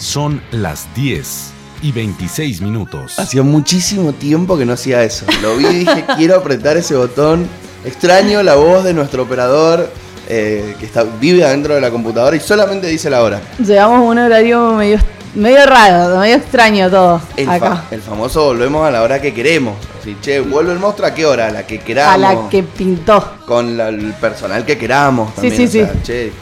Son 0.00 0.40
las 0.50 0.88
10 0.94 1.50
y 1.82 1.92
26 1.92 2.62
minutos. 2.62 3.18
Hacía 3.18 3.42
muchísimo 3.42 4.12
tiempo 4.14 4.56
que 4.56 4.64
no 4.64 4.72
hacía 4.72 5.02
eso. 5.04 5.26
Lo 5.42 5.56
vi 5.56 5.66
y 5.66 5.74
dije, 5.80 6.04
quiero 6.16 6.36
apretar 6.36 6.76
ese 6.78 6.94
botón. 6.96 7.46
Extraño 7.84 8.42
la 8.42 8.54
voz 8.56 8.82
de 8.84 8.94
nuestro 8.94 9.22
operador 9.24 9.90
eh, 10.28 10.74
que 10.78 10.86
está, 10.86 11.04
vive 11.04 11.44
adentro 11.44 11.74
de 11.74 11.80
la 11.82 11.90
computadora 11.90 12.34
y 12.36 12.40
solamente 12.40 12.86
dice 12.86 13.10
la 13.10 13.22
hora. 13.22 13.42
Llevamos 13.58 14.08
un 14.10 14.18
horario 14.18 14.72
medio, 14.72 14.98
medio 15.34 15.66
raro, 15.66 16.18
medio 16.18 16.36
extraño 16.36 16.88
todo 16.90 17.20
El, 17.36 17.48
acá. 17.50 17.76
fa- 17.76 17.84
el 17.94 18.00
famoso 18.00 18.44
volvemos 18.44 18.86
a 18.86 18.90
la 18.90 19.02
hora 19.02 19.20
que 19.20 19.34
queremos. 19.34 19.76
Así, 20.00 20.16
che, 20.22 20.40
vuelve 20.40 20.72
el 20.72 20.78
monstruo 20.78 21.06
a 21.08 21.14
qué 21.14 21.26
hora, 21.26 21.48
a 21.48 21.50
la 21.50 21.66
que 21.66 21.78
queramos. 21.78 22.14
A 22.14 22.18
la 22.18 22.48
que 22.48 22.62
pintó. 22.62 23.34
Con 23.46 23.76
la- 23.76 23.88
el 23.90 24.14
personal 24.14 24.64
que 24.64 24.78
queramos. 24.78 25.30
Sí, 25.40 25.48
También, 25.50 25.56
sí, 25.70 25.80
o 25.80 25.84
sea, 25.84 25.92
sí. 25.94 25.98
Che, 26.04 26.32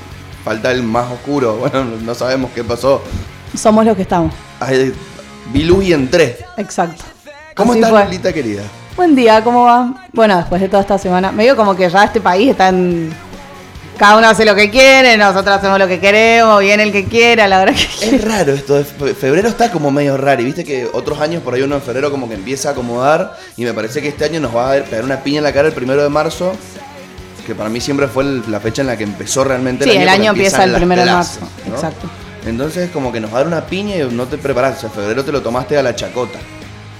falta 0.45 0.71
el 0.71 0.83
más 0.85 1.11
oscuro. 1.11 1.57
Bueno, 1.61 1.85
no 2.05 2.15
sabemos 2.15 2.51
qué 2.55 2.63
pasó. 2.65 3.03
Somos 3.57 3.85
los 3.85 3.97
que 3.97 4.03
estamos. 4.03 4.33
Ay, 4.61 4.93
vi 5.53 5.63
luz 5.65 5.85
y 5.85 5.93
entré. 5.93 6.39
Exacto. 6.57 7.05
¿Cómo 7.55 7.73
Así 7.73 7.81
estás, 7.81 7.91
fue. 7.93 8.05
Lolita 8.05 8.33
querida? 8.33 8.63
Buen 8.97 9.15
día, 9.15 9.43
¿cómo 9.45 9.65
va? 9.65 9.95
Bueno, 10.13 10.37
después 10.37 10.61
de 10.61 10.69
toda 10.69 10.83
esta 10.83 10.99
semana, 10.99 11.31
me 11.33 11.45
digo 11.45 11.57
como 11.57 11.75
que 11.77 11.89
ya 11.89 12.05
este 12.05 12.21
país 12.21 12.51
está 12.51 12.69
en... 12.69 13.13
Cada 13.97 14.17
uno 14.17 14.29
hace 14.29 14.45
lo 14.45 14.55
que 14.55 14.71
quiere, 14.71 15.17
nosotros 15.17 15.57
hacemos 15.57 15.77
lo 15.77 15.89
que 15.89 15.99
queremos, 15.99 16.61
viene 16.61 16.85
el 16.85 16.93
que 16.93 17.07
quiera, 17.07 17.49
la 17.49 17.59
verdad 17.59 17.75
que... 17.75 18.17
Es 18.17 18.25
raro 18.25 18.53
esto, 18.53 18.85
febrero 19.19 19.49
está 19.49 19.73
como 19.73 19.91
medio 19.91 20.17
raro 20.17 20.41
y 20.41 20.45
viste 20.45 20.63
que 20.65 20.89
otros 20.93 21.21
años 21.21 21.43
por 21.43 21.55
ahí 21.55 21.63
uno 21.63 21.75
en 21.75 21.83
febrero 21.83 22.09
como 22.13 22.29
que 22.29 22.35
empieza 22.37 22.69
a 22.69 22.73
acomodar 22.73 23.37
y 23.57 23.65
me 23.65 23.73
parece 23.75 24.01
que 24.01 24.07
este 24.09 24.25
año 24.25 24.39
nos 24.39 24.55
va 24.55 24.73
a 24.75 24.77
pegar 24.85 25.05
una 25.05 25.17
piña 25.25 25.39
en 25.39 25.45
la 25.45 25.53
cara 25.53 25.67
el 25.67 25.75
primero 25.75 26.01
de 26.01 26.09
marzo, 26.11 26.53
que 27.45 27.57
para 27.57 27.69
mí 27.71 27.81
siempre 27.81 28.07
fue 28.07 28.23
el- 28.23 28.45
la 28.49 28.61
fecha 28.61 28.83
en 28.83 28.87
la 28.87 28.97
que 28.97 29.03
empezó 29.03 29.43
realmente 29.43 29.83
Sí, 29.83 29.91
el 29.91 29.97
porque 29.97 30.11
año 30.11 30.31
empieza 30.31 30.63
el 30.63 30.75
primero 30.75 31.05
de 31.05 31.11
marzo, 31.11 31.41
¿no? 31.69 31.75
exacto. 31.75 32.09
Entonces 32.49 32.91
como 32.91 33.13
que 33.13 33.21
nos 33.21 33.31
va 33.33 33.37
a 33.37 33.39
dar 33.41 33.47
una 33.49 33.61
piña 33.67 33.97
y 33.97 34.09
no 34.11 34.27
te 34.27 34.39
preparas, 34.39 34.79
o 34.79 34.81
sea, 34.83 34.91
febrero 34.91 35.25
te 35.25 35.33
lo 35.33 35.41
tomaste 35.43 35.77
a 35.79 35.83
la 35.83 35.95
chacota. 35.95 36.39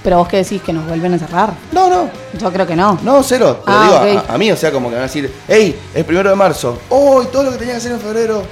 Pero 0.03 0.17
vos 0.17 0.27
qué 0.29 0.37
decís, 0.37 0.61
que 0.61 0.71
nos 0.71 0.87
vuelven 0.87 1.13
a 1.13 1.19
cerrar. 1.19 1.51
No, 1.73 1.89
no, 1.89 2.09
Yo 2.39 2.51
creo 2.53 2.65
que 2.65 2.75
no. 2.75 2.97
no, 3.03 3.21
cero, 3.21 3.61
pero 3.65 3.77
Ah, 3.77 4.05
digo, 4.05 4.23
a, 4.29 4.33
a 4.33 4.37
mí, 4.37 4.49
o 4.51 4.55
sea, 4.55 4.71
como 4.71 4.87
que 4.89 4.95
van 4.95 5.03
a 5.03 5.07
decir, 5.07 5.29
hey, 5.47 5.77
es 5.93 6.05
primero 6.05 6.29
de 6.29 6.35
marzo, 6.35 6.79
oh, 6.89 7.21
y 7.21 7.25
todo 7.27 7.43
lo 7.43 7.51
que 7.51 7.57
tenía 7.57 7.73
que 7.73 7.77
hacer 7.79 7.91
en 7.91 7.99
febrero. 7.99 8.43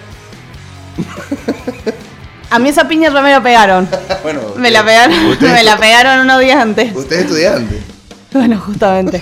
A 2.50 2.60
mí 2.60 2.70
esa 2.70 2.88
piña 2.88 3.12
ya 3.12 3.22
me 3.22 3.30
la 3.32 3.44
pegaron. 3.44 3.88
bueno, 4.24 4.40
Me 4.56 4.72
la 4.72 4.80
usted- 4.80 4.92
pegaron, 4.94 5.26
usted- 5.32 5.54
me 5.54 5.64
la 5.64 5.78
pegaron 5.78 6.20
unos 6.22 6.40
días 6.40 6.58
antes. 6.58 6.96
Usted 6.96 7.16
es 7.18 7.22
estudiante. 7.24 7.82
Bueno, 8.32 8.62
justamente. 8.66 9.22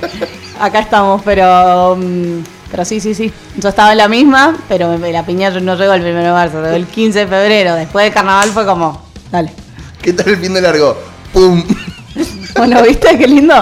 Acá 0.60 0.80
estamos, 0.80 1.22
pero. 1.26 1.95
mm, 1.98 2.39
Pero 2.76 2.84
sí, 2.84 3.00
sí, 3.00 3.16
sí. 3.16 3.31
Yo 3.58 3.70
estaba 3.70 3.94
en 3.94 4.00
la 4.00 4.09
misma, 4.09 4.58
pero 4.68 4.98
me- 4.98 5.09
la 5.14 5.26
piña 5.26 5.50
no 5.62 5.76
llegó 5.78 5.94
el 5.94 6.02
1 6.02 6.23
de 6.23 6.31
marzo, 6.31 6.62
llegó 6.62 6.76
el 6.76 6.86
15 6.86 7.20
de 7.20 7.28
febrero. 7.28 7.73
Después 7.76 8.04
del 8.04 8.14
carnaval 8.14 8.50
fue 8.50 8.66
como. 8.66 9.02
Dale. 9.32 9.54
¿Qué 10.02 10.12
tal 10.12 10.28
el 10.28 10.38
fin 10.38 10.54
de 10.54 10.59
largo? 10.62 10.98
¡Pum! 11.32 11.64
Bueno, 12.58 12.82
¿viste 12.84 13.17
qué 13.17 13.28
lindo? 13.28 13.54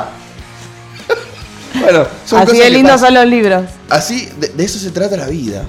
Bueno, 1.79 2.05
son 2.25 2.39
Así 2.39 2.47
cosas 2.51 2.63
de 2.63 2.69
lindos 2.71 3.01
son 3.01 3.13
los 3.13 3.25
libros. 3.27 3.63
Así, 3.89 4.29
de, 4.39 4.47
de 4.49 4.63
eso 4.63 4.79
se 4.79 4.89
trata 4.91 5.15
la 5.17 5.27
vida. 5.27 5.63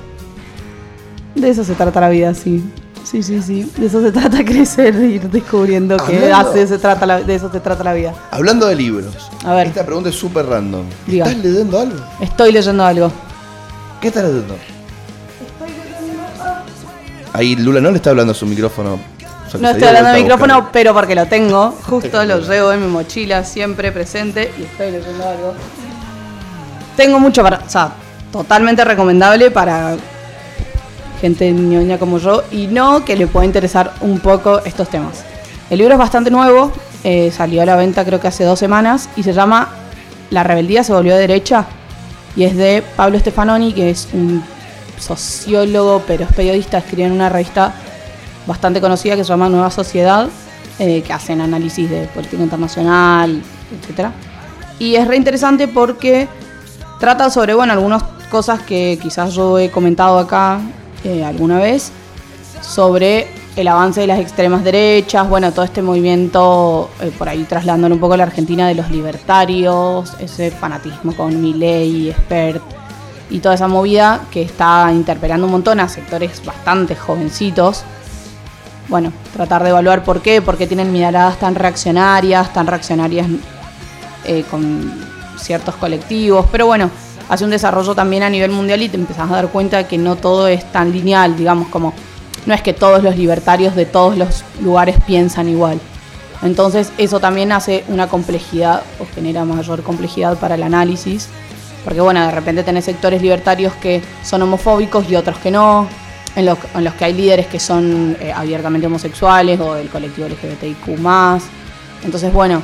De 1.34 1.48
eso 1.50 1.64
se 1.64 1.74
trata 1.74 2.00
la 2.00 2.08
vida, 2.08 2.32
sí. 2.34 2.64
Sí, 3.02 3.22
sí, 3.22 3.42
sí. 3.42 3.70
De 3.76 3.86
eso 3.86 4.00
se 4.02 4.10
trata 4.12 4.42
crecer 4.44 4.94
y 4.96 5.14
ir 5.16 5.30
descubriendo 5.30 5.96
que 5.98 6.32
Hablando- 6.32 6.66
se 6.66 6.78
trata 6.78 7.04
la- 7.06 7.20
de 7.22 7.34
eso 7.34 7.50
se 7.52 7.60
trata 7.60 7.84
la 7.84 7.92
vida. 7.92 8.14
Hablando 8.30 8.66
de 8.66 8.74
libros. 8.74 9.30
A 9.44 9.52
ver. 9.54 9.66
Esta 9.66 9.84
pregunta 9.84 10.08
es 10.10 10.14
súper 10.16 10.46
random. 10.46 10.84
Diga. 11.06 11.26
¿Estás 11.26 11.42
leyendo 11.44 11.80
algo? 11.80 11.96
Estoy 12.20 12.52
leyendo 12.52 12.84
algo. 12.84 13.12
¿Qué 14.04 14.08
estás 14.08 14.24
leyendo? 14.24 14.54
Ahí 17.32 17.56
Lula 17.56 17.80
no 17.80 17.90
le 17.90 17.96
está 17.96 18.10
hablando 18.10 18.32
a 18.32 18.34
su 18.34 18.44
micrófono. 18.44 18.96
O 18.96 19.50
sea, 19.50 19.52
que 19.52 19.58
No 19.60 19.70
estoy 19.70 19.88
hablando 19.88 20.10
vuelta 20.10 20.12
de 20.12 20.18
a 20.18 20.22
micrófono, 20.22 20.68
pero 20.74 20.92
porque 20.92 21.14
lo 21.14 21.24
tengo. 21.24 21.70
Justo 21.88 22.22
lo 22.26 22.40
llevo 22.40 22.72
en 22.72 22.82
mi 22.82 22.92
mochila, 22.92 23.44
siempre 23.44 23.92
presente. 23.92 24.52
Y 24.58 24.64
estoy 24.64 24.90
leyendo 24.90 25.26
algo. 25.26 25.54
Tengo 26.98 27.18
mucho 27.18 27.42
para. 27.42 27.60
O 27.66 27.70
sea, 27.70 27.94
totalmente 28.30 28.84
recomendable 28.84 29.50
para 29.50 29.96
gente 31.22 31.50
ñoña 31.50 31.96
como 31.96 32.18
yo. 32.18 32.44
Y 32.52 32.66
no 32.66 33.06
que 33.06 33.16
le 33.16 33.26
pueda 33.26 33.46
interesar 33.46 33.94
un 34.02 34.20
poco 34.20 34.60
estos 34.66 34.90
temas. 34.90 35.24
El 35.70 35.78
libro 35.78 35.94
es 35.94 35.98
bastante 35.98 36.30
nuevo. 36.30 36.70
eh, 37.04 37.32
salió 37.34 37.62
a 37.62 37.64
la 37.64 37.76
venta 37.76 38.04
creo 38.04 38.20
que 38.20 38.28
hace 38.28 38.44
dos 38.44 38.58
semanas. 38.58 39.08
Y 39.16 39.22
se 39.22 39.32
llama 39.32 39.70
La 40.28 40.42
rebeldía 40.42 40.84
se 40.84 40.92
volvió 40.92 41.16
derecha. 41.16 41.64
Y 42.36 42.44
es 42.44 42.56
de 42.56 42.82
Pablo 42.96 43.18
Stefanoni, 43.18 43.72
que 43.72 43.90
es 43.90 44.08
un 44.12 44.42
sociólogo, 44.98 46.02
pero 46.06 46.24
es 46.24 46.32
periodista. 46.32 46.78
Escribe 46.78 47.04
en 47.04 47.12
una 47.12 47.28
revista 47.28 47.74
bastante 48.46 48.80
conocida 48.80 49.16
que 49.16 49.24
se 49.24 49.28
llama 49.28 49.48
Nueva 49.48 49.70
Sociedad, 49.70 50.28
eh, 50.78 51.02
que 51.02 51.12
hacen 51.12 51.40
análisis 51.40 51.88
de 51.88 52.06
política 52.08 52.42
internacional, 52.42 53.42
etc. 53.70 54.08
Y 54.78 54.96
es 54.96 55.06
re 55.06 55.16
interesante 55.16 55.68
porque 55.68 56.28
trata 56.98 57.30
sobre, 57.30 57.54
bueno, 57.54 57.72
algunas 57.72 58.02
cosas 58.30 58.60
que 58.62 58.98
quizás 59.00 59.32
yo 59.34 59.58
he 59.58 59.70
comentado 59.70 60.18
acá 60.18 60.60
eh, 61.04 61.24
alguna 61.24 61.58
vez, 61.58 61.92
sobre 62.60 63.28
el 63.56 63.68
avance 63.68 64.00
de 64.00 64.06
las 64.06 64.18
extremas 64.18 64.64
derechas, 64.64 65.28
bueno, 65.28 65.52
todo 65.52 65.64
este 65.64 65.80
movimiento, 65.80 66.90
eh, 67.00 67.12
por 67.16 67.28
ahí 67.28 67.44
trasladando 67.44 67.86
un 67.86 68.00
poco 68.00 68.14
a 68.14 68.16
la 68.16 68.24
Argentina 68.24 68.66
de 68.66 68.74
los 68.74 68.90
libertarios, 68.90 70.12
ese 70.18 70.50
fanatismo 70.50 71.14
con 71.14 71.40
Milei, 71.40 72.12
Spert, 72.12 72.62
y 73.30 73.38
toda 73.38 73.54
esa 73.54 73.68
movida 73.68 74.22
que 74.30 74.42
está 74.42 74.90
interpelando 74.92 75.46
un 75.46 75.52
montón 75.52 75.80
a 75.80 75.88
sectores 75.88 76.44
bastante 76.44 76.96
jovencitos. 76.96 77.84
Bueno, 78.88 79.12
tratar 79.32 79.62
de 79.62 79.70
evaluar 79.70 80.04
por 80.04 80.20
qué, 80.20 80.42
por 80.42 80.58
qué 80.58 80.66
tienen 80.66 80.92
miradas 80.92 81.38
tan 81.38 81.54
reaccionarias, 81.54 82.52
tan 82.52 82.66
reaccionarias 82.66 83.26
eh, 84.24 84.44
con 84.50 84.92
ciertos 85.38 85.76
colectivos, 85.76 86.46
pero 86.50 86.66
bueno, 86.66 86.90
hace 87.28 87.44
un 87.44 87.50
desarrollo 87.50 87.94
también 87.94 88.24
a 88.24 88.30
nivel 88.30 88.50
mundial 88.50 88.82
y 88.82 88.88
te 88.88 88.96
empezás 88.96 89.30
a 89.30 89.34
dar 89.34 89.48
cuenta 89.48 89.78
de 89.78 89.86
que 89.86 89.96
no 89.96 90.16
todo 90.16 90.48
es 90.48 90.70
tan 90.72 90.92
lineal, 90.92 91.36
digamos, 91.36 91.68
como 91.68 91.94
no 92.46 92.54
es 92.54 92.62
que 92.62 92.72
todos 92.72 93.02
los 93.02 93.16
libertarios 93.16 93.74
de 93.74 93.86
todos 93.86 94.16
los 94.16 94.44
lugares 94.60 94.96
piensan 95.06 95.48
igual. 95.48 95.80
Entonces 96.42 96.92
eso 96.98 97.20
también 97.20 97.52
hace 97.52 97.84
una 97.88 98.08
complejidad 98.08 98.82
o 99.00 99.06
genera 99.14 99.44
mayor 99.44 99.82
complejidad 99.82 100.38
para 100.38 100.56
el 100.56 100.62
análisis, 100.62 101.28
porque 101.84 102.00
bueno, 102.00 102.20
de 102.20 102.30
repente 102.30 102.62
tenés 102.62 102.84
sectores 102.84 103.22
libertarios 103.22 103.72
que 103.74 104.02
son 104.22 104.42
homofóbicos 104.42 105.08
y 105.08 105.16
otros 105.16 105.38
que 105.38 105.50
no, 105.50 105.88
en 106.36 106.46
los, 106.46 106.58
en 106.74 106.84
los 106.84 106.94
que 106.94 107.04
hay 107.06 107.14
líderes 107.14 107.46
que 107.46 107.60
son 107.60 108.16
eh, 108.20 108.32
abiertamente 108.32 108.86
homosexuales 108.86 109.58
o 109.60 109.74
del 109.74 109.88
colectivo 109.88 110.28
LGBTIQ+. 110.28 110.98
Entonces 112.04 112.32
bueno, 112.32 112.62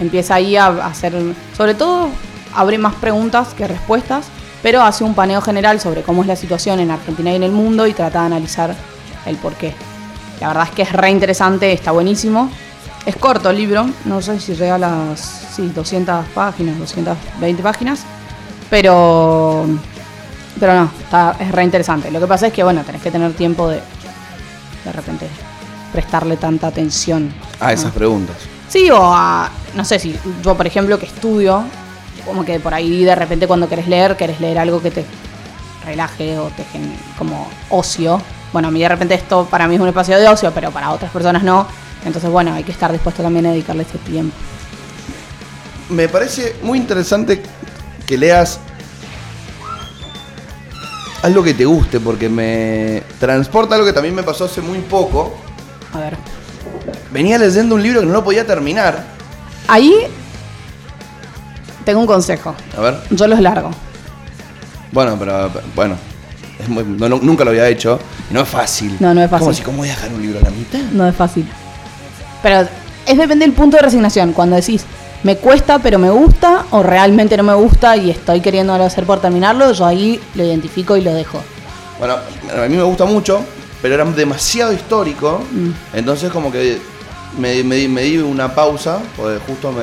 empieza 0.00 0.34
ahí 0.34 0.56
a 0.56 0.68
hacer, 0.86 1.14
sobre 1.56 1.74
todo 1.74 2.08
abre 2.54 2.78
más 2.78 2.94
preguntas 2.94 3.48
que 3.54 3.68
respuestas, 3.68 4.26
pero 4.62 4.82
hace 4.82 5.04
un 5.04 5.14
paneo 5.14 5.40
general 5.40 5.80
sobre 5.80 6.02
cómo 6.02 6.22
es 6.22 6.28
la 6.28 6.36
situación 6.36 6.80
en 6.80 6.90
Argentina 6.90 7.32
y 7.32 7.36
en 7.36 7.42
el 7.42 7.52
mundo 7.52 7.86
y 7.86 7.92
trata 7.92 8.20
de 8.20 8.26
analizar 8.26 8.74
el 9.26 9.36
por 9.36 9.54
qué. 9.54 9.74
La 10.40 10.48
verdad 10.48 10.64
es 10.64 10.70
que 10.70 10.82
es 10.82 10.92
re 10.92 11.10
interesante, 11.10 11.72
está 11.72 11.92
buenísimo. 11.92 12.50
Es 13.04 13.16
corto 13.16 13.50
el 13.50 13.56
libro, 13.56 13.88
no 14.04 14.20
sé 14.20 14.40
si 14.40 14.54
llega 14.54 14.74
a 14.74 14.78
las 14.78 15.20
sí, 15.54 15.70
200 15.74 16.26
páginas, 16.34 16.78
220 16.78 17.62
páginas, 17.62 18.00
pero 18.68 19.66
pero 20.58 20.74
no, 20.74 20.90
está, 21.04 21.36
es 21.38 21.52
re 21.52 21.62
interesante. 21.62 22.10
Lo 22.10 22.18
que 22.18 22.26
pasa 22.26 22.48
es 22.48 22.52
que 22.52 22.64
bueno, 22.64 22.82
tenés 22.82 23.02
que 23.02 23.10
tener 23.10 23.32
tiempo 23.34 23.68
de 23.68 23.80
de 24.86 24.92
repente 24.92 25.28
prestarle 25.92 26.36
tanta 26.36 26.68
atención. 26.68 27.32
Ah, 27.60 27.72
esas 27.72 27.92
preguntas. 27.92 28.36
Sí, 28.68 28.90
o 28.90 29.12
a, 29.12 29.50
no 29.74 29.84
sé 29.84 29.98
si 29.98 30.18
yo, 30.42 30.56
por 30.56 30.66
ejemplo, 30.66 30.98
que 30.98 31.06
estudio, 31.06 31.64
como 32.26 32.44
que 32.44 32.60
por 32.60 32.74
ahí 32.74 33.04
de 33.04 33.14
repente 33.14 33.46
cuando 33.46 33.68
querés 33.68 33.88
leer, 33.88 34.16
querés 34.16 34.40
leer 34.40 34.58
algo 34.58 34.82
que 34.82 34.90
te 34.90 35.04
relaje 35.84 36.36
o 36.38 36.48
te 36.50 36.64
gen- 36.64 36.96
como 37.16 37.48
ocio. 37.70 38.20
Bueno, 38.52 38.68
a 38.68 38.70
mí 38.70 38.80
de 38.80 38.88
repente 38.88 39.14
esto 39.14 39.46
para 39.50 39.66
mí 39.68 39.76
es 39.76 39.80
un 39.80 39.88
espacio 39.88 40.18
de 40.18 40.28
ocio, 40.28 40.50
pero 40.52 40.70
para 40.70 40.90
otras 40.92 41.10
personas 41.10 41.42
no. 41.42 41.66
Entonces, 42.04 42.30
bueno, 42.30 42.52
hay 42.52 42.62
que 42.64 42.72
estar 42.72 42.92
dispuesto 42.92 43.22
también 43.22 43.46
a 43.46 43.50
dedicarle 43.52 43.82
ese 43.82 43.98
tiempo. 43.98 44.34
Me 45.88 46.08
parece 46.08 46.56
muy 46.62 46.78
interesante 46.78 47.42
que 48.06 48.18
leas 48.18 48.58
algo 51.22 51.42
que 51.42 51.54
te 51.54 51.64
guste, 51.64 51.98
porque 52.00 52.28
me 52.28 53.02
transporta 53.18 53.74
algo 53.74 53.86
que 53.86 53.92
también 53.92 54.14
me 54.14 54.22
pasó 54.22 54.44
hace 54.44 54.60
muy 54.60 54.78
poco. 54.80 55.34
A 55.92 55.98
ver. 55.98 56.16
Venía 57.10 57.38
leyendo 57.38 57.74
un 57.74 57.82
libro 57.82 58.00
que 58.00 58.06
no 58.06 58.12
lo 58.12 58.22
podía 58.24 58.46
terminar. 58.46 59.04
Ahí 59.68 59.94
tengo 61.86 62.00
un 62.00 62.06
consejo. 62.06 62.54
A 62.76 62.80
ver. 62.82 62.98
Yo 63.10 63.26
los 63.26 63.40
largo. 63.40 63.70
Bueno, 64.92 65.16
pero 65.18 65.50
bueno. 65.74 65.96
es 66.58 66.68
muy- 66.68 66.84
no- 66.84 67.08
no- 67.08 67.18
nunca 67.22 67.44
lo 67.44 67.50
había 67.50 67.68
hecho. 67.68 67.98
Y 68.30 68.34
no 68.34 68.40
es 68.42 68.48
fácil. 68.48 68.96
No, 69.00 69.12
no 69.14 69.22
es 69.22 69.30
fácil. 69.30 69.40
¿Cómo, 69.40 69.50
así, 69.52 69.62
¿Cómo 69.62 69.78
voy 69.78 69.88
a 69.88 69.92
dejar 69.92 70.12
un 70.12 70.22
libro 70.22 70.38
a 70.38 70.42
la 70.42 70.50
mitad? 70.50 70.78
No 70.92 71.06
es 71.06 71.14
fácil. 71.14 71.46
Pero 72.42 72.68
es 73.06 73.16
depende 73.18 73.44
del 73.44 73.54
punto 73.54 73.76
de 73.76 73.82
resignación. 73.82 74.32
Cuando 74.32 74.56
decís, 74.56 74.84
me 75.22 75.36
cuesta 75.36 75.78
pero 75.78 75.98
me 75.98 76.10
gusta, 76.10 76.64
o 76.70 76.82
realmente 76.82 77.36
no 77.36 77.42
me 77.42 77.54
gusta 77.54 77.96
y 77.96 78.10
estoy 78.10 78.40
queriendo 78.40 78.72
hacer 78.74 79.04
por 79.04 79.20
terminarlo, 79.20 79.70
yo 79.72 79.84
ahí 79.86 80.20
lo 80.34 80.44
identifico 80.44 80.96
y 80.96 81.02
lo 81.02 81.12
dejo. 81.12 81.40
Bueno, 81.98 82.14
a 82.14 82.66
mí 82.68 82.76
me 82.76 82.82
gusta 82.82 83.04
mucho. 83.04 83.40
pero 83.82 83.94
era 83.94 84.04
demasiado 84.06 84.72
histórico. 84.72 85.42
Mm. 85.52 85.70
Entonces 85.98 86.30
como 86.32 86.50
que 86.50 86.78
me, 87.38 87.62
me 87.62 87.76
di- 87.76 87.88
me 87.88 88.00
di 88.02 88.16
una 88.18 88.52
pausa, 88.54 88.98
porque 89.16 89.38
justo 89.46 89.70
me, 89.72 89.82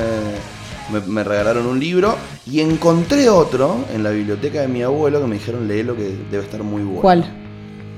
me- 0.92 1.00
me 1.00 1.24
regalaron 1.24 1.66
un 1.66 1.78
libro 1.80 2.16
y 2.46 2.60
encontré 2.60 3.28
otro 3.30 3.84
en 3.94 4.02
la 4.02 4.10
biblioteca 4.10 4.60
de 4.60 4.68
mi 4.68 4.82
abuelo 4.82 5.20
que 5.20 5.26
me 5.26 5.34
dijeron 5.36 5.66
léelo 5.68 5.96
que 5.96 6.16
debe 6.30 6.44
estar 6.44 6.62
muy 6.62 6.82
bueno. 6.82 7.00
¿Cuál? 7.00 7.24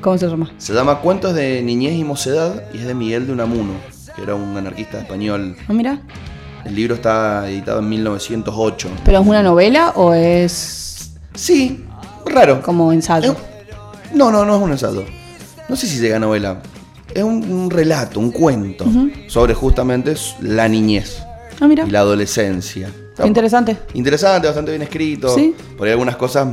¿Cómo 0.00 0.18
se 0.18 0.28
llama? 0.28 0.52
Se 0.58 0.72
llama 0.72 1.00
Cuentos 1.00 1.34
de 1.34 1.62
Niñez 1.62 1.94
y 1.94 2.04
Mocedad 2.04 2.62
y 2.72 2.78
es 2.78 2.86
de 2.86 2.94
Miguel 2.94 3.26
de 3.26 3.32
Unamuno, 3.32 3.72
que 4.14 4.22
era 4.22 4.34
un 4.34 4.56
anarquista 4.56 4.98
español. 5.00 5.56
Ah, 5.68 5.72
mira. 5.72 6.00
El 6.64 6.74
libro 6.74 6.94
está 6.96 7.48
editado 7.48 7.78
en 7.78 7.88
1908. 7.88 8.88
¿Pero 9.04 9.20
es 9.20 9.26
una 9.26 9.42
novela 9.42 9.90
o 9.96 10.12
es 10.14 11.12
Sí, 11.34 11.84
raro. 12.26 12.60
como 12.62 12.92
ensayo? 12.92 13.36
No, 14.14 14.30
no, 14.32 14.44
no 14.44 14.56
es 14.56 14.62
un 14.62 14.70
ensayo. 14.72 15.04
No 15.68 15.76
sé 15.76 15.86
si 15.86 15.98
llega 16.00 16.16
a 16.16 16.20
novela. 16.20 16.60
Es 17.14 17.22
un, 17.22 17.50
un 17.50 17.70
relato, 17.70 18.20
un 18.20 18.30
cuento 18.32 18.84
sobre 19.28 19.54
justamente 19.54 20.14
la 20.40 20.68
niñez 20.68 21.22
Ah, 21.60 21.66
mira. 21.68 21.84
y 21.86 21.90
la 21.90 22.00
adolescencia. 22.00 22.90
Qué 23.16 23.26
interesante. 23.26 23.76
Interesante, 23.94 24.46
bastante 24.46 24.72
bien 24.72 24.82
escrito. 24.82 25.34
Sí. 25.34 25.54
Por 25.76 25.86
ahí 25.86 25.92
algunas 25.92 26.16
cosas. 26.16 26.46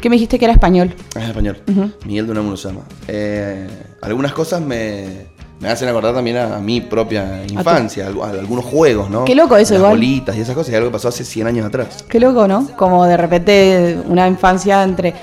¿Qué 0.00 0.10
me 0.10 0.16
dijiste 0.16 0.38
que 0.38 0.44
era 0.44 0.52
español? 0.52 0.94
Es 1.10 1.16
en 1.16 1.22
español. 1.22 1.62
Miguel 2.04 2.26
de 2.26 2.32
Unamuno 2.32 2.56
se 2.56 2.68
llama. 2.68 2.82
Eh, 3.08 3.68
algunas 4.02 4.32
cosas 4.32 4.60
me, 4.60 5.28
me 5.60 5.68
hacen 5.68 5.88
acordar 5.88 6.14
también 6.14 6.36
a, 6.36 6.56
a 6.56 6.60
mi 6.60 6.80
propia 6.80 7.44
infancia, 7.46 8.06
a, 8.06 8.30
algunos 8.30 8.64
juegos, 8.64 9.08
¿no? 9.08 9.24
Qué 9.24 9.34
loco 9.34 9.56
eso, 9.56 9.74
Las 9.74 9.80
igual. 9.80 9.92
bolitas 9.92 10.36
y 10.36 10.40
esas 10.40 10.54
cosas, 10.54 10.72
y 10.72 10.76
algo 10.76 10.88
que 10.88 10.92
pasó 10.94 11.08
hace 11.08 11.24
100 11.24 11.46
años 11.46 11.66
atrás. 11.66 12.04
Qué 12.08 12.20
loco, 12.20 12.46
¿no? 12.46 12.68
Como 12.76 13.04
de 13.06 13.16
repente 13.16 13.98
una 14.06 14.26
infancia 14.28 14.82
entre... 14.82 15.14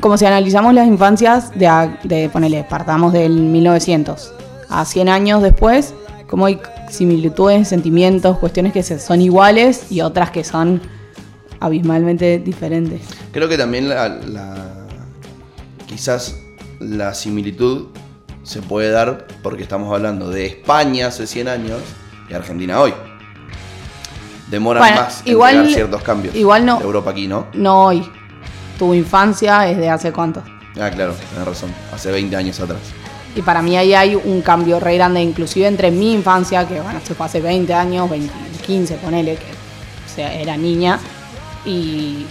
Como 0.00 0.16
si 0.18 0.26
analizamos 0.26 0.74
las 0.74 0.86
infancias 0.86 1.50
de, 1.56 1.68
de 2.02 2.28
ponele, 2.28 2.64
partamos 2.68 3.12
del 3.12 3.32
1900 3.32 4.32
a 4.68 4.84
100 4.84 5.08
años 5.08 5.42
después, 5.42 5.94
como 6.32 6.46
hay 6.46 6.58
similitudes, 6.88 7.68
sentimientos, 7.68 8.38
cuestiones 8.38 8.72
que 8.72 8.82
son 8.82 9.20
iguales 9.20 9.92
y 9.92 10.00
otras 10.00 10.30
que 10.30 10.42
son 10.44 10.80
abismalmente 11.60 12.38
diferentes. 12.38 13.02
Creo 13.32 13.50
que 13.50 13.58
también 13.58 13.90
la, 13.90 14.08
la- 14.08 14.86
quizás 15.86 16.38
la 16.80 17.12
similitud 17.12 17.88
se 18.44 18.62
puede 18.62 18.90
dar 18.90 19.26
porque 19.42 19.62
estamos 19.62 19.92
hablando 19.94 20.30
de 20.30 20.46
España 20.46 21.08
hace 21.08 21.26
100 21.26 21.48
años 21.48 21.80
y 22.30 22.32
Argentina 22.32 22.80
hoy. 22.80 22.94
Demoran 24.50 24.82
Bueno, 24.84 24.96
más 25.02 25.20
en 25.26 25.32
igual- 25.32 25.68
ciertos 25.68 26.02
cambios. 26.02 26.34
igual 26.34 26.64
no- 26.64 26.80
Europa 26.80 27.10
aquí, 27.10 27.28
¿no? 27.28 27.48
No 27.52 27.84
hoy. 27.88 28.10
Tu 28.78 28.94
infancia 28.94 29.68
es 29.68 29.76
de 29.76 29.90
hace 29.90 30.12
cuánto. 30.14 30.42
Ah, 30.80 30.88
claro, 30.90 31.12
tenés 31.34 31.46
razón. 31.46 31.70
Hace 31.92 32.10
20 32.10 32.34
años 32.36 32.58
atrás. 32.58 32.78
Y 33.34 33.42
para 33.42 33.62
mí 33.62 33.76
ahí 33.76 33.94
hay 33.94 34.14
un 34.14 34.42
cambio 34.42 34.78
re 34.78 34.94
grande, 34.96 35.22
inclusive 35.22 35.66
entre 35.66 35.90
mi 35.90 36.12
infancia, 36.12 36.66
que 36.68 36.80
bueno, 36.80 37.00
se 37.02 37.14
fue 37.14 37.26
hace 37.26 37.40
20 37.40 37.72
años, 37.72 38.10
20, 38.10 38.32
15, 38.66 38.94
ponele, 38.96 39.36
que 39.36 40.22
era 40.42 40.56
niña, 40.56 40.98
y, 41.64 42.26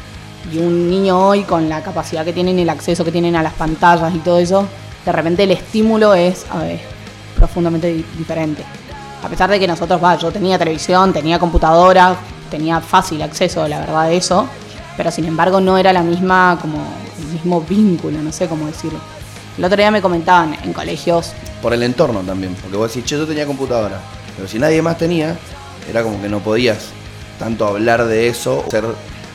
un 0.57 0.89
niño 0.89 1.19
hoy 1.19 1.43
con 1.43 1.69
la 1.69 1.81
capacidad 1.81 2.25
que 2.25 2.33
tienen, 2.33 2.57
el 2.59 2.69
acceso 2.69 3.03
que 3.05 3.11
tienen 3.11 3.35
a 3.35 3.43
las 3.43 3.53
pantallas 3.53 4.13
y 4.13 4.19
todo 4.19 4.39
eso, 4.39 4.67
de 5.05 5.11
repente 5.11 5.43
el 5.43 5.51
estímulo 5.51 6.13
es 6.15 6.45
a 6.51 6.59
ver, 6.59 6.79
profundamente 7.35 7.87
di- 7.93 8.05
diferente. 8.17 8.63
A 9.23 9.27
pesar 9.29 9.49
de 9.51 9.59
que 9.59 9.67
nosotros, 9.67 10.03
va, 10.03 10.15
yo 10.17 10.31
tenía 10.31 10.57
televisión, 10.57 11.13
tenía 11.13 11.37
computadora, 11.39 12.15
tenía 12.49 12.81
fácil 12.81 13.21
acceso, 13.21 13.67
la 13.67 13.79
verdad, 13.79 14.07
de 14.09 14.17
eso, 14.17 14.47
pero 14.97 15.11
sin 15.11 15.25
embargo 15.25 15.61
no 15.61 15.77
era 15.77 15.93
la 15.93 16.01
misma, 16.01 16.57
como 16.59 16.77
el 17.19 17.33
mismo 17.33 17.61
vínculo, 17.61 18.19
no 18.21 18.31
sé 18.31 18.47
cómo 18.47 18.65
decirlo. 18.67 18.99
El 19.57 19.63
otro 19.65 19.77
día 19.77 19.91
me 19.91 20.01
comentaban 20.01 20.55
en 20.63 20.73
colegios, 20.73 21.33
Por 21.61 21.73
el 21.73 21.83
entorno 21.83 22.21
también. 22.21 22.55
Porque 22.61 22.77
vos 22.77 22.87
decís, 22.93 23.05
che, 23.07 23.17
yo 23.17 23.27
tenía 23.27 23.45
computadora. 23.45 23.99
Pero 24.35 24.47
si 24.47 24.57
nadie 24.57 24.81
más 24.81 24.97
tenía, 24.97 25.37
era 25.89 26.01
como 26.03 26.21
que 26.21 26.29
no 26.29 26.39
podías 26.39 26.77
tanto 27.37 27.67
hablar 27.67 28.05
de 28.05 28.27
eso, 28.27 28.63
hacer 28.67 28.85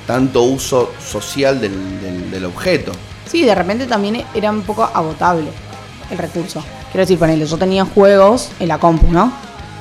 tanto 0.06 0.42
uso 0.42 0.90
social 1.04 1.60
del, 1.60 1.72
del- 2.00 2.30
del 2.30 2.44
objeto. 2.44 2.92
sí, 3.30 3.44
de 3.44 3.54
repente 3.54 3.86
también 3.86 4.24
era 4.34 4.50
un 4.50 4.62
poco 4.62 4.84
agotable 4.84 5.48
el 6.10 6.18
recurso. 6.18 6.62
Quiero 6.92 7.02
decir, 7.02 7.18
ponele, 7.18 7.44
yo 7.46 7.56
tenía 7.58 7.84
juegos 7.84 8.50
en 8.60 8.68
la 8.68 8.78
compu, 8.78 9.10
¿no? 9.12 9.32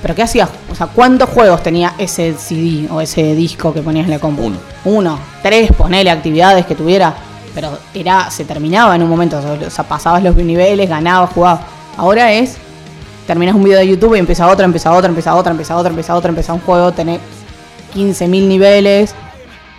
Pero 0.02 0.14
¿qué 0.16 0.24
hacías? 0.24 0.50
O 0.72 0.76
sea, 0.76 0.88
¿cuántos 0.88 1.30
juegos 1.30 1.64
tenía 1.64 1.94
ese 1.98 2.34
CD 2.38 2.88
o 2.92 3.02
ese 3.02 3.34
disco 3.36 3.74
que 3.74 3.82
ponías 3.82 4.06
en 4.06 4.12
la 4.12 4.20
compu? 4.20 4.44
Uno. 4.44 4.58
Uno, 4.86 5.20
tres, 5.42 5.72
ponele 5.72 6.10
actividades 6.12 6.66
que 6.66 6.76
tuviera. 6.76 7.16
Pero 7.56 7.80
era, 7.94 8.30
se 8.30 8.46
terminaba 8.46 8.96
en 8.96 9.02
un 9.02 9.10
momento. 9.10 9.40
O 9.40 9.70
sea, 9.72 9.88
pasabas 9.88 10.22
los 10.22 10.36
niveles, 10.36 10.88
ganabas, 10.90 11.32
jugabas. 11.32 11.62
Ahora 11.98 12.32
es, 12.34 12.58
terminas 13.26 13.56
un 13.56 13.64
video 13.64 13.80
de 13.80 13.88
YouTube 13.88 14.16
y 14.16 14.20
empieza 14.20 14.48
otro, 14.48 14.66
empieza 14.66 14.92
otro, 14.92 15.08
empieza 15.10 15.34
otro, 15.34 15.52
empieza 15.52 15.76
otro, 15.78 15.90
empieza 15.90 16.16
otro, 16.16 16.30
empieza 16.30 16.54
un 16.54 16.60
juego, 16.60 16.92
tenés 16.92 17.20
15.000 17.96 18.28
niveles. 18.48 19.16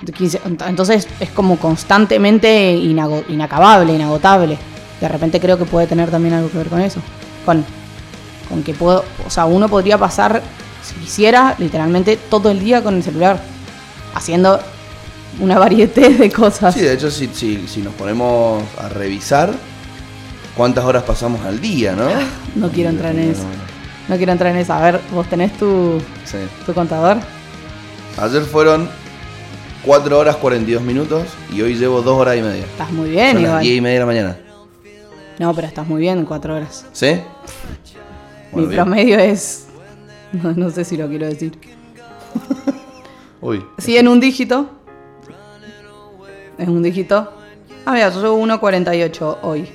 de 0.02 0.12
15 0.12 0.40
entonces 0.66 1.06
es 1.20 1.30
como 1.30 1.56
constantemente 1.58 2.74
inago- 2.76 3.24
inacabable, 3.28 3.92
inagotable. 3.94 4.58
De 5.00 5.08
repente 5.08 5.38
creo 5.40 5.58
que 5.58 5.64
puede 5.66 5.86
tener 5.86 6.10
también 6.10 6.34
algo 6.34 6.50
que 6.50 6.58
ver 6.58 6.68
con 6.68 6.80
eso. 6.80 7.00
Con, 7.44 7.64
con 8.48 8.62
que 8.62 8.72
puedo, 8.72 9.04
o 9.26 9.30
sea, 9.30 9.44
uno 9.44 9.68
podría 9.68 9.98
pasar, 9.98 10.40
si 10.82 10.94
quisiera, 10.94 11.54
literalmente 11.58 12.16
todo 12.16 12.50
el 12.50 12.60
día 12.60 12.82
con 12.82 12.94
el 12.94 13.02
celular, 13.02 13.38
haciendo 14.14 14.60
una 15.40 15.58
variedad 15.58 15.92
de 15.94 16.30
cosas. 16.30 16.74
Sí, 16.74 16.80
de 16.80 16.94
hecho, 16.94 17.10
si, 17.10 17.28
si, 17.28 17.66
si 17.68 17.80
nos 17.82 17.94
ponemos 17.94 18.62
a 18.78 18.88
revisar 18.88 19.52
cuántas 20.56 20.84
horas 20.84 21.02
pasamos 21.04 21.44
al 21.44 21.60
día, 21.60 21.94
¿no? 21.94 22.08
No 22.54 22.70
quiero 22.70 22.90
entrar 22.90 23.14
en 23.14 23.30
eso. 23.30 23.42
No 24.08 24.16
quiero 24.16 24.32
entrar 24.32 24.52
en 24.54 24.58
eso. 24.58 24.72
A 24.72 24.80
ver, 24.80 25.00
vos 25.12 25.26
tenés 25.28 25.56
tu, 25.58 26.00
Sí. 26.24 26.38
tu 26.64 26.72
contador. 26.72 27.18
Ayer 28.18 28.42
fueron 28.42 28.88
4 29.84 30.18
horas 30.18 30.36
42 30.36 30.82
minutos 30.82 31.24
y 31.52 31.60
hoy 31.60 31.74
llevo 31.76 32.00
2 32.02 32.18
horas 32.18 32.36
y 32.36 32.42
media. 32.42 32.64
Estás 32.64 32.90
muy 32.92 33.10
bien, 33.10 33.32
Son 33.34 33.42
las 33.42 33.50
igual. 33.50 33.62
10 33.62 33.76
y 33.76 33.80
media 33.80 33.94
de 33.94 34.00
la 34.00 34.06
mañana. 34.06 34.38
No, 35.38 35.54
pero 35.54 35.66
estás 35.66 35.86
muy 35.86 36.00
bien 36.00 36.18
en 36.20 36.24
cuatro 36.24 36.54
horas. 36.56 36.86
¿Sí? 36.92 37.08
Bueno, 38.52 38.68
Mi 38.68 38.74
bien. 38.74 38.84
promedio 38.84 39.18
es. 39.18 39.62
No, 40.32 40.52
no 40.52 40.70
sé 40.70 40.84
si 40.84 40.96
lo 40.96 41.08
quiero 41.08 41.26
decir. 41.26 41.52
Uy. 43.40 43.64
Sí, 43.78 43.96
en 43.96 44.08
un 44.08 44.18
dígito. 44.20 44.68
En 46.58 46.70
un 46.70 46.82
dígito. 46.82 47.32
Ah, 47.84 47.92
mira, 47.92 48.08
yo 48.10 48.20
llevo 48.22 48.38
1.48 48.46 49.38
hoy. 49.42 49.68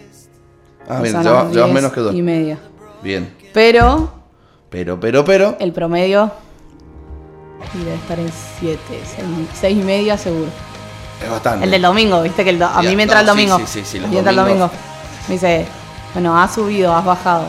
Ah, 0.90 0.98
O 1.00 1.02
bien, 1.02 1.14
sea, 1.14 1.22
llevas, 1.24 1.44
las 1.46 1.54
llevas 1.54 1.68
10 1.70 1.74
menos 1.76 1.94
que 1.94 2.00
2. 2.02 2.16
Y 2.16 2.22
media. 2.22 2.58
Bien. 3.04 3.34
Pero 3.54 4.12
Pero, 4.70 5.00
pero, 5.00 5.24
pero. 5.26 5.56
el 5.60 5.72
promedio. 5.74 6.32
y 7.74 7.78
debe 7.84 7.96
estar 7.96 8.20
en 8.20 8.32
7, 8.60 8.80
6 9.54 9.78
y 9.78 9.84
media 9.84 10.18
seguro. 10.18 10.48
Es 11.24 11.30
bastante. 11.30 11.66
El 11.66 11.72
del 11.72 11.82
domingo, 11.84 12.22
viste 12.24 12.44
que 12.44 12.50
el 12.50 12.60
do- 12.60 12.66
a 12.66 12.82
mí 12.82 12.96
me 12.96 13.04
entra 13.04 13.20
el 13.22 13.26
domingo. 13.28 13.58
sí, 13.60 13.66
sí, 13.68 13.82
sí, 13.86 14.00
los 14.00 14.10
mí 14.10 14.18
entra 14.18 14.32
el 14.32 14.38
domingo. 14.38 14.70
Me 15.28 15.36
dice, 15.36 15.66
bueno, 16.14 16.38
has 16.42 16.54
subido, 16.56 16.94
has 16.96 17.06
bajado. 17.06 17.46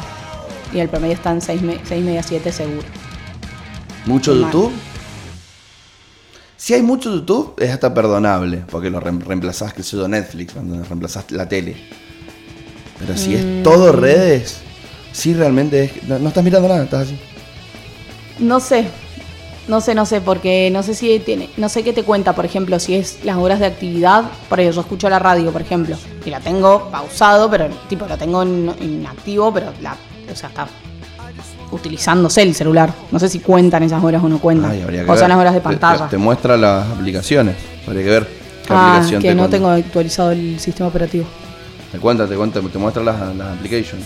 Y 0.73 0.79
el 0.81 0.89
promedio 0.89 1.15
está 1.15 1.31
en 1.33 1.41
6, 1.41 1.63
y 1.63 2.01
media, 2.01 2.23
7 2.23 2.53
seguro. 2.53 2.87
¿Mucho 4.07 4.33
Mal. 4.35 4.43
YouTube? 4.43 4.73
Si 6.63 6.75
hay 6.75 6.83
mucho 6.83 7.13
YouTube, 7.13 7.57
es 7.59 7.71
hasta 7.73 7.93
perdonable, 7.93 8.59
porque 8.71 8.89
lo 8.89 9.01
reem- 9.01 9.19
reemplazás, 9.25 9.73
que 9.75 9.83
sé 9.83 9.97
yo, 9.97 10.07
Netflix, 10.07 10.53
cuando 10.53 10.81
reemplazás 10.85 11.29
la 11.33 11.49
tele. 11.49 11.75
Pero 13.01 13.17
si 13.17 13.31
Mm. 13.31 13.35
es 13.35 13.63
todo 13.65 13.91
redes, 13.91 14.59
sí 15.11 15.35
realmente 15.35 15.83
es... 15.83 16.05
No, 16.05 16.21
no 16.21 16.29
estás 16.29 16.45
mirando 16.45 16.69
nada, 16.69 16.85
estás 16.85 17.09
así. 17.09 17.19
No 18.39 18.61
sé, 18.61 18.85
no 19.67 19.81
sé, 19.81 19.97
no 19.97 20.07
sé, 20.07 20.21
porque 20.21 20.71
no 20.73 20.85
sé 20.85 20.95
si 20.95 21.19
tiene, 21.19 21.51
no 21.57 21.69
sé 21.69 21.83
qué 21.83 21.93
te 21.93 22.05
cuenta, 22.05 22.33
por 22.33 22.45
ejemplo, 22.45 22.79
si 22.79 22.95
es 22.95 23.25
las 23.25 23.39
horas 23.39 23.59
de 23.59 23.67
actividad, 23.67 24.23
por 24.49 24.61
ejemplo, 24.61 24.77
yo 24.77 24.81
escucho 24.83 25.11
la 25.11 25.19
radio, 25.19 25.51
por 25.51 25.63
ejemplo, 25.63 25.97
y 26.25 26.31
la 26.31 26.39
tengo 26.39 26.89
pausado, 26.93 27.51
pero 27.51 27.67
tipo 27.89 28.07
la 28.07 28.17
tengo 28.17 28.41
en, 28.41 28.73
en 28.81 29.05
activo, 29.09 29.53
pero 29.53 29.73
la, 29.81 29.97
o 30.33 30.37
sea, 30.37 30.49
está 30.51 30.69
utilizándose 31.73 32.43
el 32.43 32.55
celular. 32.55 32.93
No 33.11 33.19
sé 33.19 33.29
si 33.29 33.41
cuentan 33.41 33.83
esas 33.83 34.03
horas 34.05 34.23
o 34.23 34.29
no 34.29 34.39
cuentan. 34.39 34.71
Ay, 34.71 34.83
habría 34.83 35.05
que 35.05 35.11
o 35.11 35.17
son 35.17 35.29
las 35.29 35.39
horas 35.39 35.55
de 35.55 35.61
te- 35.61 35.65
pantalla. 35.65 36.09
Te, 36.09 36.19
muestra 36.19 36.57
las 36.57 36.87
aplicaciones. 36.89 37.57
Habría 37.87 38.05
que 38.05 38.11
ver 38.11 38.27
qué 38.67 38.73
ah, 38.73 38.95
aplicación 38.97 39.23
que 39.23 39.29
te 39.29 39.35
no 39.35 39.41
cuenta. 39.43 39.57
tengo 39.57 39.69
actualizado 39.71 40.31
el 40.31 40.61
sistema 40.61 40.89
operativo. 40.89 41.25
Te 41.91 41.99
cuenta, 41.99 42.27
te 42.27 42.37
cuenta, 42.37 42.61
te 42.61 42.79
muestra 42.79 43.03
las, 43.03 43.37
las 43.37 43.49
applications. 43.49 44.05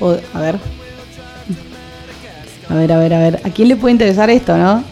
O- 0.00 0.16
a 0.34 0.40
ver. 0.40 0.58
A 2.70 2.74
ver, 2.74 2.92
a 2.92 2.98
ver, 2.98 3.14
a 3.14 3.18
ver. 3.18 3.40
¿A 3.44 3.50
quién 3.50 3.68
le 3.68 3.76
puede 3.76 3.92
interesar 3.92 4.28
esto, 4.30 4.56
no? 4.56 4.84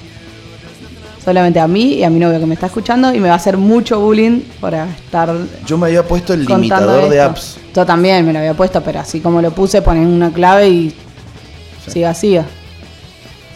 Solamente 1.25 1.59
a 1.59 1.67
mí 1.67 1.95
y 1.95 2.05
a 2.05 2.11
mi 2.11 2.21
novio 2.21 2.39
que 2.39 2.47
me 2.47 2.55
está 2.55 2.67
escuchando 2.67 3.13
y 3.13 3.19
me 3.19 3.27
va 3.29 3.35
a 3.35 3.37
hacer 3.37 3.57
mucho 3.57 3.99
bullying 4.01 4.43
para 4.61 4.89
estar 4.89 5.35
Yo 5.67 5.77
me 5.77 5.89
había 5.89 6.05
puesto 6.07 6.33
el 6.33 6.45
limitador 6.45 7.09
de 7.09 7.21
apps. 7.21 7.59
Yo 7.75 7.85
también 7.85 8.25
me 8.25 8.33
lo 8.33 8.39
había 8.39 8.55
puesto, 8.55 8.81
pero 8.83 9.01
así 9.01 9.21
como 9.21 9.43
lo 9.43 9.51
puse, 9.51 9.83
ponen 9.83 10.07
una 10.07 10.31
clave 10.31 10.69
y 10.69 10.95
Sí. 11.87 11.93
siga, 11.93 12.15
siga. 12.15 12.45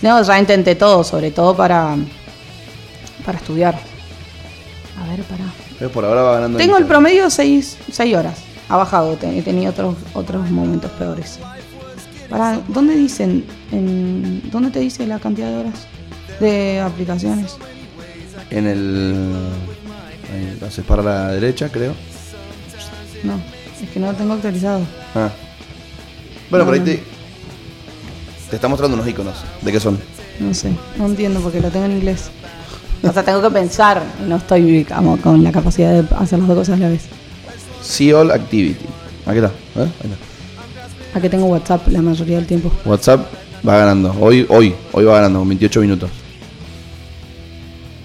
No, 0.02 0.22
ya 0.22 0.38
intenté 0.38 0.74
todo, 0.74 1.04
sobre 1.04 1.30
todo 1.30 1.54
para, 1.56 1.96
para 3.24 3.38
estudiar. 3.38 3.78
A 4.98 5.08
ver, 5.10 5.22
para. 5.24 5.44
Pero 5.78 5.90
por 5.90 6.04
ahora 6.04 6.22
va 6.22 6.34
ganando 6.34 6.58
Tengo 6.58 6.76
el 6.76 6.84
promedio 6.86 7.28
6 7.30 7.78
horas. 8.16 8.38
ha 8.68 8.76
bajado, 8.76 9.18
he 9.22 9.42
tenido 9.42 9.70
otros, 9.70 9.96
otros 10.14 10.50
momentos 10.50 10.90
peores. 10.92 11.38
Para, 12.28 12.60
¿Dónde 12.68 12.96
dicen? 12.96 13.44
En, 13.72 14.48
¿Dónde 14.50 14.70
te 14.70 14.78
dice 14.78 15.06
la 15.06 15.18
cantidad 15.18 15.48
de 15.48 15.56
horas 15.56 15.86
de 16.38 16.80
aplicaciones? 16.80 17.56
En 18.50 18.66
el. 18.66 19.34
Haces 20.66 20.84
para 20.84 21.02
la 21.02 21.28
derecha, 21.32 21.68
creo. 21.70 21.92
No, 23.24 23.40
es 23.82 23.90
que 23.90 23.98
no 23.98 24.12
lo 24.12 24.16
tengo 24.16 24.34
actualizado. 24.34 24.80
Ah. 25.14 25.30
Bueno, 26.50 26.64
por 26.64 26.74
ahí 26.74 26.80
No, 26.80 26.86
te. 26.86 27.02
Te 28.50 28.56
está 28.56 28.68
mostrando 28.68 28.96
unos 28.96 29.06
iconos. 29.08 29.36
¿De 29.62 29.70
qué 29.72 29.80
son? 29.80 29.98
No 30.40 30.52
sé, 30.54 30.70
no 30.98 31.06
entiendo 31.06 31.40
porque 31.40 31.60
lo 31.60 31.68
tengo 31.70 31.86
en 31.86 31.92
inglés. 31.92 32.30
O 33.02 33.12
sea, 33.12 33.22
tengo 33.22 33.40
que 33.40 33.50
pensar, 33.50 34.02
y 34.24 34.28
no 34.28 34.36
estoy 34.36 34.84
como, 34.84 35.16
con 35.18 35.42
la 35.42 35.52
capacidad 35.52 35.90
de 36.02 36.14
hacer 36.16 36.38
las 36.38 36.48
dos 36.48 36.58
cosas 36.58 36.76
a 36.76 36.82
la 36.82 36.88
vez. 36.90 37.02
See 37.82 38.12
All 38.12 38.30
Activity. 38.30 38.84
Aquí 39.26 39.36
está. 39.38 39.48
¿eh? 39.48 39.52
Ahí 39.76 40.10
está. 40.10 41.18
Aquí 41.18 41.28
tengo 41.28 41.46
WhatsApp 41.46 41.88
la 41.88 42.02
mayoría 42.02 42.36
del 42.36 42.46
tiempo. 42.46 42.70
WhatsApp 42.84 43.26
va 43.66 43.78
ganando. 43.78 44.14
Hoy, 44.20 44.46
hoy, 44.48 44.74
hoy 44.92 45.04
va 45.04 45.14
ganando 45.16 45.38
con 45.38 45.48
28 45.48 45.80
minutos. 45.80 46.10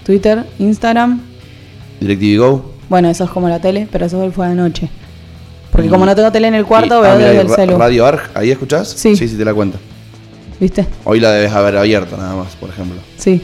Twitter, 0.04 0.44
Instagram, 0.58 1.20
DirecTV 2.00 2.38
Go. 2.38 2.72
bueno, 2.88 3.08
eso 3.10 3.24
es 3.24 3.30
como 3.30 3.48
la 3.48 3.60
tele, 3.60 3.88
pero 3.90 4.06
eso 4.06 4.30
fue 4.30 4.48
de 4.48 4.54
noche. 4.54 4.88
Porque 5.72 5.88
Y- 5.88 5.90
como 5.90 6.06
no 6.06 6.14
tengo 6.14 6.30
tele 6.30 6.48
en 6.48 6.54
el 6.54 6.64
cuarto, 6.64 7.00
veo 7.00 7.12
ah, 7.12 7.16
desde 7.16 7.40
el 7.40 7.48
Ra- 7.48 7.56
celu. 7.56 7.76
Radio 7.76 8.06
Arg, 8.06 8.30
¿ahí 8.34 8.50
escuchás? 8.50 8.88
Sí. 8.88 9.16
Sí, 9.16 9.28
sí, 9.28 9.36
te 9.36 9.44
la 9.44 9.52
cuenta. 9.52 9.78
¿Viste? 10.58 10.86
Hoy 11.04 11.20
la 11.20 11.30
debes 11.32 11.52
haber 11.52 11.76
abierto 11.76 12.16
nada 12.16 12.34
más, 12.34 12.54
por 12.56 12.70
ejemplo. 12.70 12.98
Sí. 13.18 13.42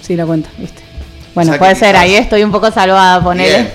Sí, 0.00 0.16
la 0.16 0.26
cuenta, 0.26 0.50
¿viste? 0.58 0.82
Bueno, 1.34 1.50
O 1.50 1.52
sea 1.52 1.54
que 1.54 1.58
puede 1.58 1.74
ser, 1.74 1.96
ahí 1.96 2.14
estoy 2.14 2.42
un 2.42 2.52
poco 2.52 2.70
salvada, 2.70 3.22
ponele. 3.22 3.70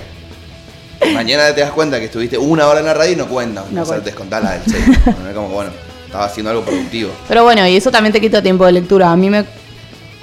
Bien. 1.00 1.14
Mañana 1.14 1.54
te 1.54 1.60
das 1.60 1.70
cuenta 1.72 1.98
que 1.98 2.06
estuviste 2.06 2.38
una 2.38 2.66
hora 2.66 2.80
en 2.80 2.86
la 2.86 2.94
radio 2.94 3.12
y 3.12 3.16
no 3.16 3.28
cuenta. 3.28 3.64
No 3.70 3.82
o 3.82 3.84
sea, 3.84 3.94
cuenta. 3.94 4.04
descontás 4.04 4.42
la 4.42 4.52
del 4.52 4.62
6. 4.64 4.88
es 5.28 5.34
como, 5.34 5.48
bueno, 5.48 5.70
estaba 6.06 6.24
haciendo 6.24 6.50
algo 6.50 6.64
productivo. 6.64 7.10
Pero 7.26 7.44
bueno, 7.44 7.66
y 7.66 7.76
eso 7.76 7.90
también 7.90 8.12
te 8.12 8.20
quita 8.20 8.42
tiempo 8.42 8.66
de 8.66 8.72
lectura. 8.72 9.10
A 9.10 9.16
mí 9.16 9.30
me. 9.30 9.44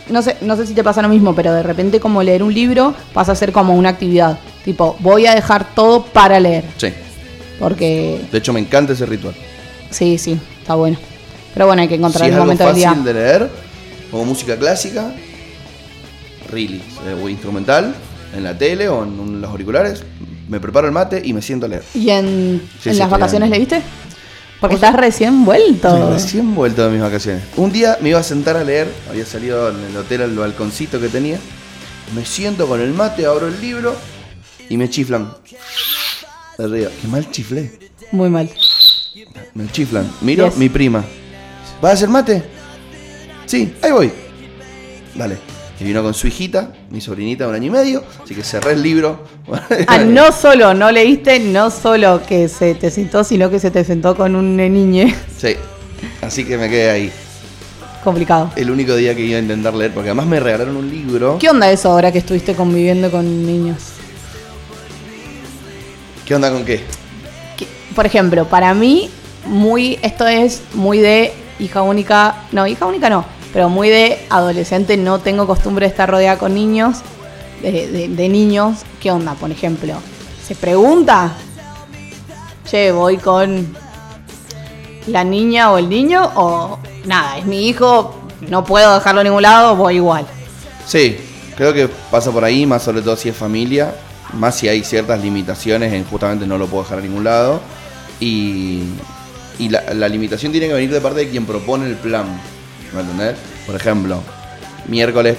No 0.09 0.21
sé, 0.21 0.37
no 0.41 0.55
sé 0.55 0.67
si 0.67 0.73
te 0.73 0.83
pasa 0.83 1.01
lo 1.01 1.09
mismo, 1.09 1.33
pero 1.33 1.53
de 1.53 1.63
repente, 1.63 1.99
como 1.99 2.21
leer 2.21 2.43
un 2.43 2.53
libro 2.53 2.93
pasa 3.13 3.31
a 3.31 3.35
ser 3.35 3.51
como 3.51 3.73
una 3.73 3.89
actividad. 3.89 4.37
Tipo, 4.63 4.95
voy 4.99 5.25
a 5.25 5.33
dejar 5.33 5.73
todo 5.73 6.05
para 6.05 6.39
leer. 6.39 6.65
Sí. 6.77 6.93
Porque. 7.59 8.21
De 8.31 8.37
hecho, 8.37 8.53
me 8.53 8.59
encanta 8.59 8.93
ese 8.93 9.05
ritual. 9.05 9.33
Sí, 9.89 10.17
sí, 10.17 10.39
está 10.61 10.75
bueno. 10.75 10.97
Pero 11.55 11.65
bueno, 11.65 11.81
hay 11.81 11.87
que 11.87 11.95
encontrar 11.95 12.25
si 12.27 12.31
el 12.33 12.37
momento 12.39 12.63
del 12.65 12.73
fácil 12.83 13.03
día. 13.03 13.13
de 13.13 13.13
leer, 13.19 13.49
pongo 14.11 14.25
música 14.25 14.55
clásica, 14.57 15.11
really, 16.51 16.81
eh, 17.07 17.19
o 17.21 17.27
instrumental, 17.29 17.95
en 18.35 18.43
la 18.43 18.55
tele 18.57 18.87
o 18.89 19.03
en 19.03 19.41
los 19.41 19.49
auriculares, 19.49 20.03
me 20.47 20.59
preparo 20.59 20.85
el 20.87 20.93
mate 20.93 21.21
y 21.25 21.33
me 21.33 21.41
siento 21.41 21.65
a 21.65 21.69
leer. 21.69 21.83
¿Y 21.95 22.09
en, 22.11 22.61
Sí, 22.81 22.89
en 22.89 22.95
sí, 22.95 22.99
las 22.99 23.09
vacaciones 23.09 23.49
dando. 23.49 23.55
leíste? 23.65 23.81
Porque 24.59 24.75
estás 24.75 24.95
recién 24.95 25.43
vuelto. 25.45 26.11
Recién 26.11 26.53
vuelto 26.55 26.83
de 26.85 26.91
mis 26.91 27.01
vacaciones. 27.01 27.43
Un 27.57 27.71
día 27.71 27.97
me 28.01 28.09
iba 28.09 28.19
a 28.19 28.23
sentar 28.23 28.55
a 28.57 28.63
leer, 28.63 28.87
había 29.09 29.25
salido 29.25 29.69
en 29.69 29.77
el 29.83 29.97
hotel 29.97 30.21
al 30.21 30.35
balconcito 30.35 30.99
que 30.99 31.07
tenía. 31.09 31.37
Me 32.15 32.25
siento 32.25 32.67
con 32.67 32.79
el 32.81 32.93
mate, 32.93 33.25
abro 33.25 33.47
el 33.47 33.59
libro 33.61 33.95
y 34.69 34.77
me 34.77 34.89
chiflan. 34.89 35.33
De 36.57 36.63
arriba. 36.63 36.89
Qué 37.01 37.07
mal 37.07 37.29
chiflé. 37.31 37.71
Muy 38.11 38.29
mal. 38.29 38.49
Me 39.53 39.67
chiflan. 39.71 40.09
Miro, 40.21 40.47
Yes. 40.49 40.57
mi 40.57 40.69
prima. 40.69 41.03
¿Vas 41.85 41.91
a 41.91 41.93
hacer 41.97 42.09
mate? 42.09 42.41
Sí, 43.45 43.75
ahí 43.83 43.91
voy. 43.91 44.11
Dale. 45.13 45.37
Y 45.79 45.83
vino 45.83 46.01
con 46.01 46.15
su 46.15 46.25
hijita, 46.25 46.73
mi 46.89 46.99
sobrinita 46.99 47.43
de 47.43 47.51
un 47.51 47.55
año 47.57 47.67
y 47.67 47.69
medio, 47.69 48.03
así 48.23 48.33
que 48.33 48.43
cerré 48.43 48.71
el 48.71 48.81
libro. 48.81 49.19
Ah, 49.87 49.99
no 49.99 50.31
solo 50.31 50.73
no 50.73 50.91
leíste, 50.91 51.39
no 51.39 51.69
solo 51.69 52.23
que 52.25 52.49
se 52.49 52.73
te 52.73 52.89
sentó, 52.89 53.23
sino 53.23 53.51
que 53.51 53.59
se 53.59 53.69
te 53.69 53.83
sentó 53.83 54.15
con 54.15 54.35
un 54.35 54.57
niñe. 54.57 55.15
Sí. 55.37 55.57
Así 56.23 56.43
que 56.43 56.57
me 56.57 56.71
quedé 56.71 56.89
ahí. 56.89 57.11
Complicado. 58.03 58.51
El 58.55 58.71
único 58.71 58.95
día 58.95 59.13
que 59.13 59.21
iba 59.21 59.37
a 59.37 59.41
intentar 59.43 59.75
leer, 59.75 59.93
porque 59.93 60.09
además 60.09 60.25
me 60.25 60.39
regalaron 60.39 60.77
un 60.77 60.89
libro. 60.89 61.37
¿Qué 61.37 61.51
onda 61.51 61.69
eso 61.69 61.91
ahora 61.91 62.11
que 62.11 62.17
estuviste 62.17 62.55
conviviendo 62.55 63.11
con 63.11 63.45
niños? 63.45 63.77
¿Qué 66.25 66.33
onda 66.33 66.49
con 66.49 66.65
qué? 66.65 66.83
Por 67.93 68.07
ejemplo, 68.07 68.47
para 68.47 68.73
mí, 68.73 69.11
muy, 69.45 69.99
esto 70.01 70.25
es 70.25 70.63
muy 70.73 70.97
de 70.97 71.44
hija 71.59 71.81
única, 71.81 72.43
no, 72.51 72.67
hija 72.67 72.85
única 72.85 73.09
no, 73.09 73.25
pero 73.53 73.69
muy 73.69 73.89
de 73.89 74.25
adolescente, 74.29 74.97
no 74.97 75.19
tengo 75.19 75.47
costumbre 75.47 75.85
de 75.85 75.91
estar 75.91 76.09
rodeada 76.09 76.37
con 76.37 76.53
niños, 76.53 76.97
de, 77.61 78.29
niños, 78.29 78.79
¿qué 79.01 79.11
onda? 79.11 79.33
Por 79.33 79.51
ejemplo, 79.51 79.95
se 80.45 80.55
pregunta, 80.55 81.33
che, 82.65 82.91
voy 82.91 83.17
con 83.17 83.75
la 85.07 85.23
niña 85.23 85.71
o 85.71 85.77
el 85.77 85.89
niño, 85.89 86.31
o 86.35 86.79
nada, 87.05 87.37
es 87.37 87.45
mi 87.45 87.67
hijo, 87.67 88.15
no 88.49 88.63
puedo 88.63 88.93
dejarlo 88.95 89.21
en 89.21 89.27
ningún 89.27 89.43
lado, 89.43 89.75
voy 89.75 89.95
igual. 89.95 90.25
Sí, 90.85 91.17
creo 91.55 91.73
que 91.73 91.87
pasa 92.11 92.31
por 92.31 92.43
ahí, 92.43 92.65
más 92.65 92.83
sobre 92.83 93.01
todo 93.01 93.15
si 93.15 93.29
es 93.29 93.35
familia, 93.35 93.95
más 94.33 94.55
si 94.55 94.67
hay 94.67 94.83
ciertas 94.83 95.21
limitaciones 95.21 95.93
en 95.93 96.03
justamente 96.05 96.45
no 96.45 96.57
lo 96.57 96.67
puedo 96.67 96.83
dejar 96.83 96.99
a 96.99 97.01
ningún 97.01 97.23
lado. 97.23 97.61
Y, 98.19 98.83
y 99.59 99.69
la, 99.69 100.09
limitación 100.09 100.51
tiene 100.51 100.67
que 100.67 100.73
venir 100.73 100.91
de 100.91 101.01
parte 101.01 101.21
de 101.21 101.29
quien 101.29 101.45
propone 101.45 101.87
el 101.87 101.95
plan. 101.95 102.25
¿Me 102.93 103.01
entendés? 103.01 103.35
Por 103.65 103.75
ejemplo, 103.75 104.21
miércoles, 104.87 105.37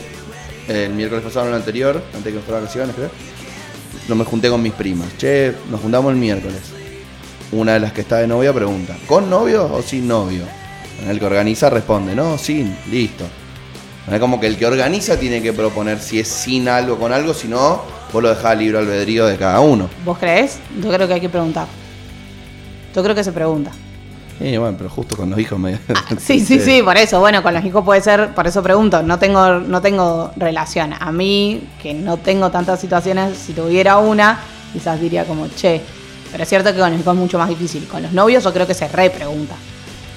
el 0.68 0.92
miércoles 0.92 1.24
pasado, 1.24 1.48
el 1.48 1.54
anterior, 1.54 2.02
antes 2.08 2.24
de 2.24 2.30
que 2.30 2.36
nos 2.36 2.44
fuera 2.44 2.60
vacaciones, 2.60 2.94
creo, 2.94 3.10
no 4.08 4.14
me 4.14 4.24
junté 4.24 4.48
con 4.48 4.62
mis 4.62 4.72
primas. 4.72 5.08
Che, 5.18 5.54
nos 5.70 5.80
juntamos 5.80 6.12
el 6.12 6.18
miércoles. 6.18 6.60
Una 7.52 7.74
de 7.74 7.80
las 7.80 7.92
que 7.92 8.00
está 8.00 8.18
de 8.18 8.26
novia 8.26 8.52
pregunta, 8.52 8.96
¿con 9.06 9.30
novio 9.30 9.70
o 9.72 9.80
sin 9.82 10.08
novio? 10.08 10.42
El 11.08 11.18
que 11.18 11.26
organiza 11.26 11.70
responde, 11.70 12.14
no, 12.14 12.38
sin, 12.38 12.76
listo. 12.90 13.24
Es 14.10 14.20
como 14.20 14.40
que 14.40 14.46
el 14.46 14.56
que 14.56 14.66
organiza 14.66 15.18
tiene 15.18 15.42
que 15.42 15.52
proponer 15.52 16.00
si 16.00 16.18
es 16.20 16.28
sin 16.28 16.68
algo, 16.68 16.98
con 16.98 17.12
algo, 17.12 17.34
si 17.34 17.48
no, 17.48 17.82
vos 18.12 18.22
lo 18.22 18.28
dejás 18.28 18.56
libre 18.56 18.78
albedrío 18.78 19.26
de 19.26 19.36
cada 19.36 19.60
uno. 19.60 19.88
¿Vos 20.04 20.18
crees? 20.18 20.58
Yo 20.80 20.90
creo 20.92 21.06
que 21.06 21.14
hay 21.14 21.20
que 21.20 21.28
preguntar. 21.28 21.66
Yo 22.94 23.02
creo 23.02 23.14
que 23.14 23.24
se 23.24 23.32
pregunta. 23.32 23.72
Y 24.38 24.56
bueno, 24.58 24.76
pero 24.76 24.90
justo 24.90 25.16
con 25.16 25.30
los 25.30 25.38
hijos 25.38 25.58
me... 25.58 25.78
Sí, 26.18 26.40
sí, 26.40 26.60
sí, 26.60 26.82
por 26.82 26.96
eso. 26.96 27.20
Bueno, 27.20 27.42
con 27.42 27.54
los 27.54 27.64
hijos 27.64 27.84
puede 27.84 28.00
ser, 28.00 28.34
por 28.34 28.46
eso 28.46 28.62
pregunto. 28.62 29.02
No 29.02 29.18
tengo, 29.18 29.60
no 29.60 29.80
tengo 29.80 30.30
relación. 30.36 30.92
A 30.98 31.10
mí, 31.10 31.66
que 31.82 31.94
no 31.94 32.18
tengo 32.18 32.50
tantas 32.50 32.80
situaciones, 32.80 33.38
si 33.38 33.52
tuviera 33.52 33.98
una, 33.98 34.40
quizás 34.72 35.00
diría 35.00 35.24
como, 35.24 35.48
che. 35.48 35.80
Pero 36.30 36.42
es 36.42 36.48
cierto 36.48 36.72
que 36.72 36.78
con 36.78 36.90
los 36.90 37.00
hijos 37.00 37.14
es 37.14 37.20
mucho 37.20 37.38
más 37.38 37.48
difícil. 37.48 37.86
Con 37.88 38.02
los 38.02 38.12
novios 38.12 38.44
yo 38.44 38.52
creo 38.52 38.66
que 38.66 38.74
se 38.74 38.88
repregunta. 38.88 39.54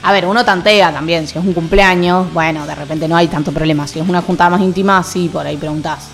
A 0.04 0.12
ver, 0.12 0.26
uno 0.26 0.44
tantea 0.44 0.92
también. 0.92 1.28
Si 1.28 1.38
es 1.38 1.46
un 1.46 1.54
cumpleaños, 1.54 2.34
bueno, 2.34 2.66
de 2.66 2.76
repente 2.76 3.08
no 3.08 3.16
hay 3.16 3.28
tanto 3.28 3.52
problema. 3.52 3.88
Si 3.88 4.00
es 4.00 4.08
una 4.08 4.22
juntada 4.22 4.50
más 4.50 4.62
íntima, 4.62 5.02
sí, 5.04 5.30
por 5.32 5.46
ahí 5.46 5.56
preguntás. 5.56 6.08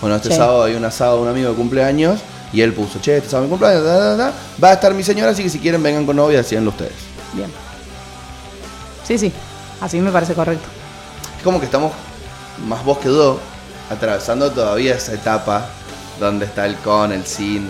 Bueno, 0.00 0.16
este 0.16 0.34
sábado 0.34 0.64
hay 0.64 0.74
un 0.74 0.84
asado 0.84 1.16
de 1.16 1.22
un 1.22 1.28
amigo 1.28 1.50
de 1.50 1.54
cumpleaños 1.54 2.20
y 2.52 2.60
él 2.60 2.72
puso, 2.72 3.00
che, 3.00 3.16
este 3.16 3.30
sábado 3.30 3.46
mi 3.46 3.50
cumpleaños, 3.50 3.84
da, 3.84 3.96
da, 3.96 4.16
da, 4.16 4.32
va 4.62 4.70
a 4.70 4.72
estar 4.74 4.92
mi 4.92 5.02
señora, 5.02 5.30
así 5.30 5.42
que 5.42 5.48
si 5.48 5.58
quieren 5.58 5.82
vengan 5.82 6.04
con 6.04 6.16
novia, 6.16 6.38
decíanlo 6.38 6.70
ustedes. 6.70 7.13
Bien. 7.34 7.50
Sí, 9.06 9.18
sí. 9.18 9.32
Así 9.80 10.00
me 10.00 10.10
parece 10.10 10.34
correcto. 10.34 10.66
Es 11.36 11.42
como 11.42 11.58
que 11.58 11.66
estamos, 11.66 11.92
más 12.66 12.84
vos 12.84 12.98
que 12.98 13.08
yo, 13.08 13.38
atravesando 13.90 14.50
todavía 14.50 14.94
esa 14.94 15.12
etapa 15.12 15.66
donde 16.18 16.46
está 16.46 16.66
el 16.66 16.76
con, 16.76 17.12
el 17.12 17.24
sin 17.26 17.68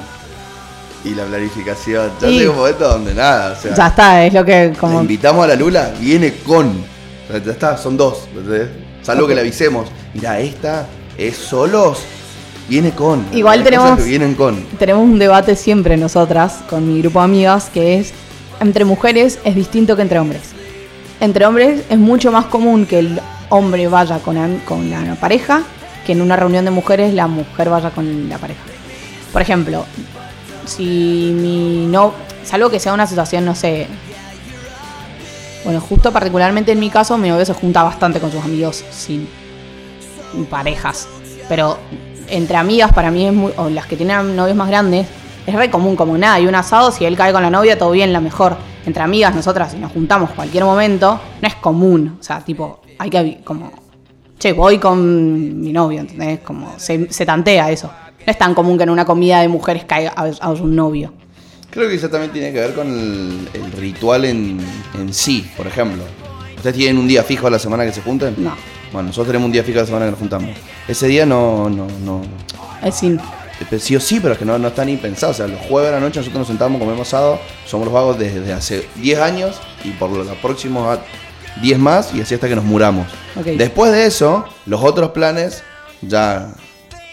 y 1.05 1.15
la 1.15 1.25
planificación. 1.25 2.11
Ya 2.21 2.29
llega 2.29 2.51
un 2.51 2.57
momento 2.57 2.89
donde 2.89 3.15
nada, 3.15 3.53
o 3.59 3.61
sea... 3.61 3.75
Ya 3.75 3.87
está, 3.89 4.25
es 4.25 4.33
lo 4.33 4.45
que 4.45 4.73
como... 4.79 5.01
invitamos 5.01 5.45
a 5.45 5.49
la 5.49 5.55
Lula, 5.57 5.93
viene 5.99 6.35
con. 6.37 6.69
O 6.69 7.33
sea, 7.33 7.43
ya 7.43 7.53
está, 7.53 7.77
son 7.77 7.97
dos. 7.97 8.27
¿entendés? 8.29 8.69
Salvo 9.03 9.27
que 9.27 9.35
le 9.35 9.41
avisemos. 9.41 9.89
Mira, 10.15 10.39
esta 10.41 10.87
es 11.19 11.37
solos, 11.37 11.99
viene 12.69 12.93
con. 12.93 13.27
Igual 13.33 13.63
tenemos- 13.65 13.99
que 13.99 14.05
vienen 14.05 14.35
con. 14.35 14.65
tenemos 14.79 15.03
un 15.03 15.19
debate 15.19 15.57
siempre 15.57 15.97
nosotras 15.97 16.61
con 16.71 16.87
mi 16.87 17.01
grupo 17.01 17.19
de 17.19 17.25
amigas 17.27 17.71
que 17.73 17.99
es 17.99 18.13
entre 18.61 18.85
mujeres 18.85 19.39
es 19.45 19.55
distinto 19.55 19.97
que 19.97 20.03
entre 20.03 20.19
hombres. 20.19 20.43
Entre 21.21 21.47
hombres 21.47 21.85
es 21.89 21.99
mucho 21.99 22.33
más 22.33 22.47
común 22.47 22.87
que 22.87 22.99
el 22.99 23.21
hombre 23.49 23.87
vaya 23.89 24.19
con, 24.19 24.35
la- 24.37 25.17
pareja 25.21 25.63
que 26.07 26.13
en 26.13 26.21
una 26.23 26.37
reunión 26.37 26.65
de 26.65 26.71
mujeres 26.71 27.15
la 27.15 27.27
mujer 27.27 27.71
vaya 27.71 27.91
con 27.91 28.29
la 28.29 28.39
pareja. 28.39 28.61
Por 29.33 29.41
ejemplo, 29.43 29.85
si 30.67 31.33
mi 31.35 31.87
no, 31.87 32.13
salvo 32.45 32.69
que 32.71 32.79
sea 32.79 32.93
una 32.93 33.07
situación, 33.07 33.45
no 33.45 33.55
sé. 33.55 33.87
Bueno, 35.65 35.81
justo 35.81 36.13
particularmente 36.13 36.73
en 36.73 36.81
mi 36.81 36.91
caso, 36.91 37.17
mi 37.17 37.31
novio 37.31 37.47
se 37.47 37.55
junta 37.55 37.83
bastante 37.83 38.21
con 38.21 38.31
sus 38.31 38.43
amigos 38.45 38.85
sin 38.91 39.27
parejas. 40.51 41.09
Pero 41.49 41.79
entre 42.29 42.57
amigas, 42.57 42.93
para 42.93 43.11
mí 43.11 43.27
es 43.27 43.33
muy. 43.33 43.53
O 43.57 43.71
las 43.71 43.87
que 43.87 43.97
tienen 43.97 44.37
novios 44.37 44.57
más 44.57 44.69
grandes, 44.69 45.07
es 45.47 45.55
re 45.55 45.71
común, 45.71 45.97
como 45.97 46.17
nada. 46.17 46.41
Y 46.41 46.47
un 46.47 46.55
asado, 46.55 46.91
si 46.91 47.05
él 47.05 47.17
cae 47.17 47.33
con 47.33 47.43
la 47.43 47.51
novia, 47.51 47.79
todo 47.79 47.91
bien, 47.91 48.13
la 48.13 48.21
mejor. 48.21 48.57
Entre 48.87 49.03
amigas, 49.03 49.35
nosotras, 49.35 49.73
si 49.73 49.79
nos 49.79 49.93
juntamos 49.93 50.31
cualquier 50.31 50.65
momento, 50.65 51.21
no 51.41 51.49
es 51.49 51.55
común. 51.57 52.17
O 52.21 52.23
sea, 52.23 52.41
tipo, 52.41 52.81
hay 52.99 53.11
que. 53.11 53.41
Como. 53.45 53.73
Che, 54.39 54.53
voy 54.53 54.79
con 54.79 55.61
mi 55.61 55.73
novio, 55.73 56.01
¿entendés? 56.01 56.41
Como 56.41 56.75
se, 56.79 57.13
se 57.13 57.25
tantea 57.25 57.71
eso. 57.71 57.91
No 58.27 58.31
es 58.31 58.39
tan 58.39 58.55
común 58.55 58.77
que 58.77 58.85
en 58.85 58.91
una 58.91 59.05
comida 59.05 59.41
de 59.41 59.49
mujeres 59.49 59.85
caiga 59.85 60.13
a, 60.17 60.31
a 60.41 60.51
un 60.51 60.75
novio. 60.75 61.13
Creo 61.71 61.89
que 61.89 61.95
eso 61.95 62.09
también 62.09 62.33
tiene 62.33 62.53
que 62.53 62.61
ver 62.61 62.75
con 62.75 62.87
el, 62.89 63.49
el 63.53 63.73
ritual 63.73 64.25
en, 64.25 64.59
en 64.95 65.13
sí, 65.13 65.51
por 65.57 65.67
ejemplo. 65.67 66.05
¿Ustedes 66.57 66.77
tienen 66.77 66.99
un 66.99 67.07
día 67.07 67.23
fijo 67.23 67.47
a 67.47 67.51
la 67.51 67.59
semana 67.59 67.85
que 67.85 67.93
se 67.93 68.01
junten? 68.01 68.35
No. 68.39 68.55
Bueno, 68.93 69.09
nosotros 69.09 69.27
tenemos 69.27 69.47
un 69.47 69.53
día 69.53 69.65
fijo 69.65 69.79
a 69.79 69.83
la 69.83 69.87
semana 69.87 70.05
que 70.07 70.11
nos 70.13 70.21
juntamos. 70.21 70.51
Ese 70.87 71.09
día 71.09 71.27
no, 71.27 71.69
no, 71.69 71.87
no. 72.05 72.23
Es 72.83 72.95
sin. 72.95 73.21
Eh, 73.71 73.79
Sí 73.79 73.97
o 73.97 74.01
sí, 74.01 74.21
pero 74.21 74.33
es 74.35 74.39
que 74.39 74.45
no, 74.45 74.59
no 74.59 74.69
está 74.69 74.85
ni 74.85 74.97
pensado. 74.97 75.33
O 75.33 75.35
sea, 75.35 75.47
los 75.47 75.61
jueves 75.61 75.91
de 75.91 75.97
la 75.97 76.01
noche 76.01 76.21
nosotros 76.21 76.41
nos 76.41 76.49
sentamos, 76.49 76.79
comemos 76.81 77.07
asado. 77.09 77.39
Somos 77.67 77.87
los 77.87 77.95
vagos 77.95 78.19
desde 78.19 78.53
hace 78.53 78.89
10 78.97 79.19
años 79.21 79.57
y 79.85 79.91
por 79.91 80.11
los 80.11 80.27
próximos 80.39 80.99
a- 80.99 81.03
10 81.63 81.79
más 81.79 82.13
y 82.15 82.21
así 82.21 82.35
hasta 82.35 82.49
que 82.49 82.57
nos 82.57 82.65
muramos. 82.65 83.07
Después 83.45 83.93
de 83.93 84.07
eso, 84.07 84.45
los 84.67 84.83
otros 84.83 85.11
planes 85.11 85.63
ya 86.03 86.49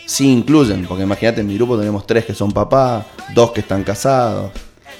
sí 0.06 0.32
incluyen. 0.32 0.86
Porque 0.88 1.04
imagínate, 1.04 1.42
en 1.42 1.48
mi 1.48 1.56
grupo 1.56 1.78
tenemos 1.78 2.06
tres 2.08 2.26
que 2.26 2.34
son 2.34 2.52
papás, 2.52 3.06
dos 3.36 3.52
que 3.52 3.60
están 3.62 3.84
casados. 3.84 4.52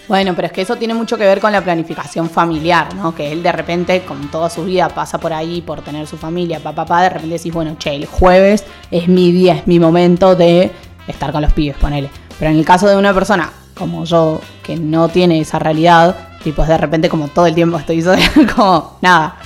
Bueno, 0.08 0.34
pero 0.36 0.48
es 0.48 0.52
que 0.54 0.62
eso 0.62 0.76
tiene 0.76 0.94
mucho 0.94 1.18
que 1.18 1.24
ver 1.24 1.40
con 1.40 1.52
la 1.52 1.62
planificación 1.64 2.30
familiar, 2.30 2.94
¿no? 2.96 3.16
Que 3.16 3.32
él 3.32 3.44
de 3.44 3.52
repente, 3.52 4.02
con 4.02 4.30
toda 4.30 4.50
su 4.50 4.66
vida, 4.66 4.90
pasa 4.90 5.20
por 5.20 5.32
ahí 5.32 5.62
por 5.62 5.82
tener 5.82 6.06
su 6.08 6.18
familia, 6.18 6.60
papá, 6.60 6.86
papá, 6.86 7.04
de 7.04 7.10
repente 7.10 7.38
decís, 7.38 7.54
bueno, 7.54 7.76
che, 7.78 7.96
el 7.96 8.06
jueves 8.08 8.64
es 8.90 9.08
mi 9.08 9.32
día, 9.32 9.54
es 9.56 9.68
mi 9.68 9.80
momento 9.80 10.36
de 10.36 10.72
estar 11.12 11.32
con 11.32 11.42
los 11.42 11.54
pibes, 11.54 11.78
ponele. 11.78 12.10
Pero 12.40 12.52
en 12.52 12.58
el 12.58 12.66
caso 12.66 12.88
de 12.88 12.96
una 12.96 13.14
persona 13.14 13.52
como 13.76 14.06
yo, 14.06 14.42
que 14.64 14.76
no 14.76 15.10
tiene 15.10 15.40
esa 15.40 15.58
realidad, 15.60 16.16
tipo, 16.44 16.64
de 16.66 16.78
repente 16.78 17.10
como 17.10 17.28
todo 17.28 17.48
el 17.48 17.56
tiempo 17.56 17.78
estoy 17.78 18.02
sola, 18.04 18.22
como, 18.56 18.98
nada, 19.02 19.38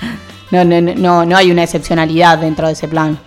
no, 0.52 0.64
no, 0.64 0.82
no, 0.82 1.26
no 1.26 1.38
hay 1.38 1.52
una 1.52 1.64
excepcionalidad 1.64 2.38
dentro 2.38 2.68
de 2.68 2.74
ese 2.74 2.88
plan. 2.88 3.18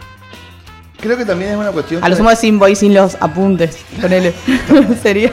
Creo 1.01 1.17
que 1.17 1.25
también 1.25 1.53
es 1.53 1.57
una 1.57 1.71
cuestión. 1.71 2.03
A 2.03 2.09
lo 2.09 2.17
sumo 2.17 2.35
sin 2.35 2.59
voy 2.59 2.75
sin 2.75 2.93
los 2.93 3.17
apuntes, 3.21 3.79
ponele. 4.01 4.35
Sería. 5.03 5.33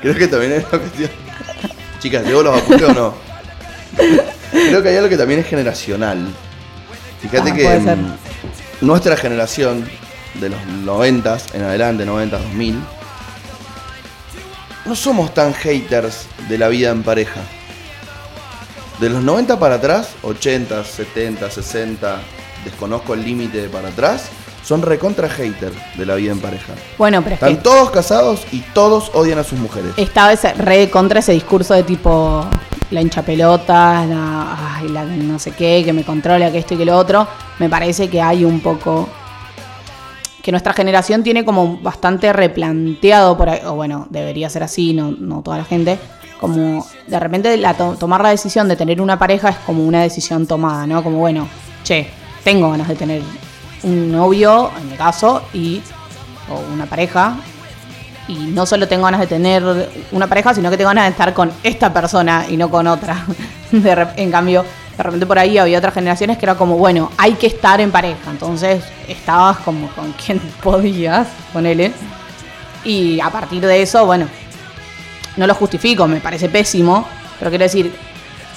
Creo 0.00 0.14
que 0.14 0.28
también 0.28 0.52
es 0.52 0.64
una 0.70 0.78
cuestión. 0.78 1.10
Chicas, 2.00 2.24
¿llevo 2.24 2.42
los 2.42 2.56
apuntes 2.56 2.88
o 2.88 2.92
no? 2.92 3.14
Creo 4.50 4.82
que 4.82 4.88
hay 4.90 4.96
algo 4.96 5.08
que 5.08 5.16
también 5.16 5.40
es 5.40 5.46
generacional. 5.46 6.28
Fíjate 7.20 7.50
Ah, 7.50 7.54
que 7.54 7.78
mm, 7.78 8.86
nuestra 8.86 9.16
generación, 9.16 9.86
de 10.34 10.48
los 10.48 10.64
90 10.66 11.38
en 11.54 11.62
adelante, 11.62 12.04
90, 12.06 12.38
2000, 12.38 12.80
no 14.86 14.94
somos 14.94 15.34
tan 15.34 15.52
haters 15.54 16.26
de 16.48 16.58
la 16.58 16.68
vida 16.68 16.90
en 16.90 17.02
pareja. 17.02 17.40
De 18.98 19.08
los 19.08 19.22
90 19.22 19.58
para 19.58 19.76
atrás, 19.76 20.10
80, 20.22 20.84
70, 20.84 21.50
60, 21.50 22.20
desconozco 22.64 23.14
el 23.14 23.24
límite 23.24 23.62
de 23.62 23.68
para 23.68 23.88
atrás, 23.88 24.24
son 24.64 24.82
recontra 24.82 25.28
haters 25.28 25.74
de 25.96 26.06
la 26.06 26.14
vida 26.16 26.32
en 26.32 26.40
pareja. 26.40 26.74
Bueno, 26.98 27.22
pero 27.22 27.34
es 27.34 27.40
que 27.40 27.46
Están 27.46 27.62
todos 27.62 27.90
casados 27.90 28.42
y 28.52 28.60
todos 28.74 29.10
odian 29.14 29.38
a 29.38 29.44
sus 29.44 29.58
mujeres. 29.58 29.92
estaba 29.96 30.32
ese 30.32 30.52
re 30.54 30.90
contra 30.90 31.20
ese 31.20 31.32
discurso 31.32 31.74
de 31.74 31.82
tipo 31.82 32.44
la 32.90 33.00
hincha 33.00 33.22
pelota, 33.22 34.04
la, 34.04 34.76
ay, 34.76 34.88
la 34.88 35.04
no 35.04 35.38
sé 35.38 35.52
qué, 35.52 35.82
que 35.84 35.92
me 35.92 36.04
controla, 36.04 36.50
que 36.50 36.58
esto 36.58 36.74
y 36.74 36.76
que 36.76 36.84
lo 36.84 36.96
otro. 36.96 37.26
Me 37.58 37.68
parece 37.68 38.08
que 38.08 38.20
hay 38.20 38.44
un 38.44 38.60
poco 38.60 39.08
que 40.42 40.50
nuestra 40.52 40.72
generación 40.72 41.22
tiene 41.22 41.44
como 41.44 41.78
bastante 41.78 42.32
replanteado 42.32 43.36
por 43.36 43.48
ahí, 43.50 43.60
o 43.66 43.74
bueno, 43.74 44.06
debería 44.10 44.48
ser 44.48 44.62
así, 44.62 44.92
no, 44.94 45.10
no 45.12 45.42
toda 45.42 45.58
la 45.58 45.64
gente, 45.64 45.98
como 46.40 46.86
de 47.06 47.20
repente 47.20 47.56
la 47.58 47.74
to- 47.74 47.96
tomar 47.98 48.22
la 48.22 48.30
decisión 48.30 48.66
de 48.68 48.76
tener 48.76 49.00
una 49.00 49.18
pareja 49.18 49.50
es 49.50 49.56
como 49.66 49.84
una 49.84 50.02
decisión 50.02 50.46
tomada, 50.46 50.86
¿no? 50.86 51.02
Como 51.02 51.18
bueno, 51.18 51.46
che, 51.84 52.08
tengo 52.42 52.70
ganas 52.70 52.88
de 52.88 52.94
tener 52.96 53.22
un 53.82 54.10
novio, 54.12 54.70
en 54.80 54.90
mi 54.90 54.96
caso, 54.96 55.42
y 55.52 55.82
o 56.50 56.72
una 56.72 56.86
pareja, 56.86 57.36
y 58.28 58.34
no 58.34 58.64
solo 58.64 58.86
tengo 58.88 59.04
ganas 59.04 59.20
de 59.20 59.26
tener 59.26 59.62
una 60.12 60.26
pareja, 60.26 60.54
sino 60.54 60.70
que 60.70 60.76
tengo 60.76 60.88
ganas 60.88 61.04
de 61.04 61.10
estar 61.10 61.34
con 61.34 61.50
esta 61.62 61.92
persona 61.92 62.46
y 62.48 62.56
no 62.56 62.70
con 62.70 62.86
otra. 62.86 63.24
En 64.16 64.30
cambio, 64.32 64.64
de 64.96 65.02
repente 65.02 65.26
por 65.26 65.38
ahí 65.38 65.58
había 65.58 65.78
otras 65.78 65.94
generaciones 65.94 66.38
que 66.38 66.44
era 66.44 66.56
como, 66.56 66.76
bueno, 66.76 67.10
hay 67.16 67.34
que 67.34 67.46
estar 67.46 67.80
en 67.80 67.90
pareja. 67.90 68.30
Entonces 68.30 68.84
estabas 69.08 69.58
como 69.58 69.88
con 69.90 70.12
quien 70.24 70.38
podías, 70.62 71.28
ponele. 71.52 71.92
Y 72.84 73.20
a 73.20 73.30
partir 73.30 73.64
de 73.64 73.82
eso, 73.82 74.06
bueno, 74.06 74.26
no 75.36 75.46
lo 75.46 75.54
justifico, 75.54 76.06
me 76.06 76.20
parece 76.20 76.48
pésimo, 76.48 77.06
pero 77.38 77.50
quiero 77.50 77.64
decir, 77.64 77.92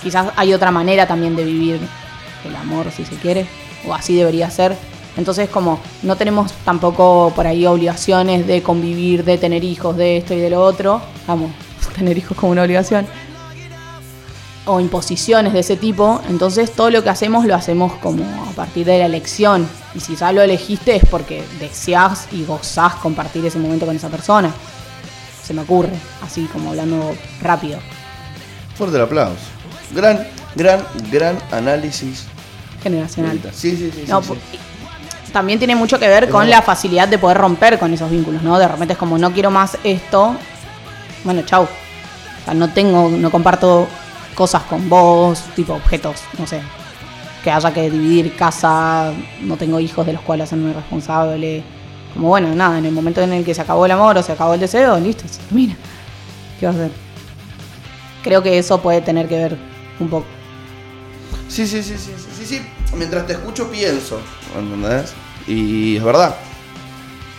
quizás 0.02 0.28
hay 0.36 0.54
otra 0.54 0.72
manera 0.72 1.08
también 1.08 1.36
de 1.36 1.44
vivir 1.44 1.80
el 2.46 2.56
amor, 2.56 2.92
si 2.92 3.06
se 3.06 3.16
quiere, 3.16 3.46
o 3.88 3.94
así 3.94 4.16
debería 4.16 4.50
ser. 4.50 4.76
Entonces, 5.16 5.50
como 5.50 5.80
no 6.02 6.16
tenemos 6.16 6.52
tampoco 6.66 7.32
por 7.36 7.46
ahí 7.46 7.66
obligaciones 7.66 8.48
de 8.48 8.64
convivir, 8.64 9.24
de 9.24 9.38
tener 9.38 9.64
hijos, 9.64 9.96
de 9.96 10.18
esto 10.18 10.34
y 10.34 10.40
de 10.40 10.50
lo 10.50 10.64
otro, 10.64 11.02
vamos, 11.28 11.52
tener 11.96 12.18
hijos 12.18 12.36
como 12.36 12.52
una 12.52 12.64
obligación, 12.64 13.06
o 14.66 14.80
imposiciones 14.80 15.52
de 15.54 15.60
ese 15.60 15.76
tipo, 15.76 16.22
entonces 16.30 16.72
todo 16.72 16.90
lo 16.90 17.04
que 17.04 17.10
hacemos 17.10 17.46
lo 17.46 17.54
hacemos 17.56 17.94
como 17.96 18.24
a 18.50 18.52
partir 18.56 18.86
de 18.86 19.00
la 19.00 19.06
elección. 19.08 19.68
Y 19.94 20.00
si 20.00 20.16
ya 20.16 20.32
lo 20.32 20.42
elegiste 20.42 20.96
es 20.96 21.04
porque 21.06 21.44
deseas 21.60 22.28
y 22.32 22.46
gozás 22.46 22.96
compartir 22.96 23.46
ese 23.46 23.60
momento 23.60 23.86
con 23.86 23.96
esa 23.96 24.10
persona. 24.10 24.52
Se 25.44 25.54
me 25.54 25.62
ocurre, 25.64 25.92
así 26.24 26.46
como 26.46 26.70
hablando 26.70 27.14
rápido. 27.42 27.78
Fuerte 28.76 28.96
el 28.96 29.04
aplauso. 29.04 29.36
Gran, 29.94 30.26
gran, 30.56 30.82
gran 31.12 31.38
análisis. 31.52 32.24
Generacional. 32.82 33.40
Sí, 33.54 33.76
sí, 33.76 33.92
sí. 33.94 34.06
No, 34.08 34.22
sí, 34.22 34.28
por- 34.30 34.38
sí. 34.38 34.60
También 35.34 35.58
tiene 35.60 35.76
mucho 35.76 36.00
que 36.00 36.08
ver 36.08 36.26
Es 36.26 36.30
con 36.30 36.50
la 36.50 36.62
facilidad 36.62 37.08
de 37.08 37.18
poder 37.18 37.38
romper 37.38 37.78
con 37.80 37.92
esos 37.94 38.10
vínculos, 38.10 38.42
¿no? 38.44 38.58
De 38.60 38.68
repente 38.68 38.94
es 38.94 39.00
como, 39.00 39.18
no 39.18 39.34
quiero 39.34 39.52
más 39.52 39.78
esto, 39.84 40.36
bueno, 41.24 41.42
chau. 41.42 41.64
O 41.64 42.46
sea, 42.46 42.54
no 42.54 42.70
tengo, 42.70 43.10
no 43.10 43.32
comparto 43.32 43.88
cosas 44.34 44.64
con 44.64 44.90
vos, 44.90 45.44
tipo 45.56 45.74
objetos, 45.74 46.22
no 46.38 46.48
sé. 46.48 46.62
Que 47.44 47.52
haya 47.52 47.74
que 47.74 47.90
dividir 47.90 48.36
casa, 48.36 49.12
no 49.42 49.58
tengo 49.58 49.80
hijos 49.80 50.06
de 50.06 50.14
los 50.14 50.22
cuales 50.22 50.46
hacerme 50.46 50.74
responsable. 50.74 51.64
Como 52.14 52.30
bueno, 52.30 52.54
nada, 52.56 52.78
en 52.78 52.86
el 52.86 52.92
momento 52.92 53.22
en 53.22 53.34
el 53.34 53.44
que 53.44 53.54
se 53.54 53.62
acabó 53.62 53.86
el 53.86 53.92
amor 53.92 54.18
o 54.18 54.24
se 54.24 54.32
acabó 54.32 54.54
el 54.54 54.60
deseo, 54.60 55.00
listo, 55.00 55.28
se 55.28 55.42
termina. 55.42 55.76
¿Qué 56.60 56.66
va 56.66 56.72
a 56.72 56.76
hacer? 56.76 56.92
Creo 58.24 58.42
que 58.42 58.58
eso 58.58 58.82
puede 58.82 59.02
tener 59.02 59.28
que 59.28 59.36
ver 59.36 59.58
un 60.00 60.10
poco. 60.10 60.26
Sí, 61.50 61.68
sí, 61.68 61.84
sí, 61.84 61.96
sí, 61.98 62.12
sí, 62.18 62.46
sí. 62.46 62.62
Mientras 62.96 63.28
te 63.28 63.34
escucho 63.34 63.70
pienso, 63.70 64.20
¿entendés? 64.58 65.14
Y 65.48 65.98
es 65.98 66.04
verdad. 66.04 66.36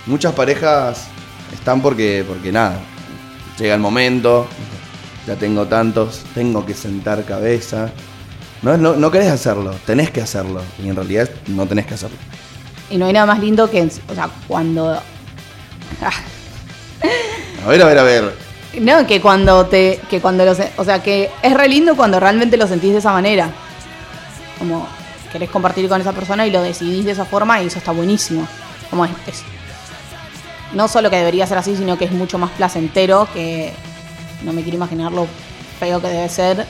Muchas 0.06 0.34
parejas 0.34 1.06
están 1.52 1.80
porque, 1.80 2.24
porque 2.28 2.52
nada, 2.52 2.78
llega 3.58 3.74
el 3.74 3.80
momento, 3.80 4.46
ya 5.26 5.36
tengo 5.36 5.66
tantos, 5.66 6.22
tengo 6.34 6.64
que 6.66 6.74
sentar 6.74 7.24
cabeza. 7.24 7.90
No, 8.62 8.76
no, 8.76 8.94
no 8.94 9.10
querés 9.10 9.30
hacerlo, 9.30 9.74
tenés 9.86 10.10
que 10.10 10.20
hacerlo. 10.22 10.60
Y 10.82 10.88
en 10.88 10.96
realidad 10.96 11.28
no 11.48 11.66
tenés 11.66 11.86
que 11.86 11.94
hacerlo. 11.94 12.16
Y 12.90 12.96
no 12.96 13.06
hay 13.06 13.12
nada 13.12 13.26
más 13.26 13.38
lindo 13.40 13.70
que, 13.70 13.82
o 13.82 14.14
sea, 14.14 14.28
cuando 14.46 14.98
A 17.64 17.68
ver, 17.68 17.82
a 17.82 17.86
ver, 17.86 17.98
a 17.98 18.02
ver. 18.02 18.34
No, 18.80 19.06
que 19.06 19.20
cuando 19.20 19.66
te. 19.66 20.00
que 20.10 20.20
cuando 20.20 20.44
lo 20.44 20.54
se- 20.54 20.72
O 20.76 20.84
sea, 20.84 21.02
que 21.02 21.30
es 21.42 21.54
re 21.54 21.68
lindo 21.68 21.96
cuando 21.96 22.18
realmente 22.20 22.56
lo 22.56 22.66
sentís 22.66 22.92
de 22.92 22.98
esa 22.98 23.12
manera. 23.12 23.50
Como 24.58 24.86
querés 25.32 25.50
compartir 25.50 25.88
con 25.88 26.00
esa 26.00 26.12
persona 26.12 26.46
y 26.46 26.50
lo 26.50 26.60
decidís 26.62 27.04
de 27.04 27.12
esa 27.12 27.24
forma 27.24 27.60
y 27.62 27.66
eso 27.66 27.78
está 27.78 27.92
buenísimo. 27.92 28.46
Como 28.90 29.04
es, 29.04 29.10
es- 29.26 29.42
no 30.72 30.88
solo 30.88 31.08
que 31.08 31.16
debería 31.16 31.46
ser 31.46 31.58
así, 31.58 31.76
sino 31.76 31.96
que 31.96 32.04
es 32.06 32.12
mucho 32.12 32.38
más 32.38 32.50
placentero 32.50 33.28
que. 33.32 33.72
No 34.44 34.52
me 34.52 34.62
quiero 34.62 34.76
imaginar 34.76 35.12
lo 35.12 35.26
feo 35.78 36.00
que 36.00 36.08
debe 36.08 36.28
ser 36.28 36.66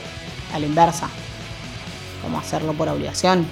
a 0.53 0.59
la 0.59 0.65
inversa. 0.65 1.09
Como 2.21 2.39
hacerlo 2.39 2.73
por 2.73 2.87
obligación. 2.87 3.45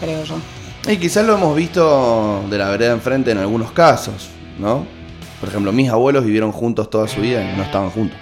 Creo 0.00 0.24
yo. 0.24 0.36
Y 0.88 0.96
quizás 0.98 1.26
lo 1.26 1.34
hemos 1.36 1.56
visto 1.56 2.44
de 2.50 2.58
la 2.58 2.68
vereda 2.68 2.92
enfrente 2.92 3.30
en 3.30 3.38
algunos 3.38 3.72
casos, 3.72 4.28
¿no? 4.58 4.86
Por 5.40 5.48
ejemplo, 5.48 5.72
mis 5.72 5.90
abuelos 5.90 6.24
vivieron 6.24 6.52
juntos 6.52 6.88
toda 6.90 7.08
su 7.08 7.20
vida 7.20 7.42
y 7.42 7.56
no 7.56 7.62
estaban 7.62 7.90
juntos. 7.90 8.18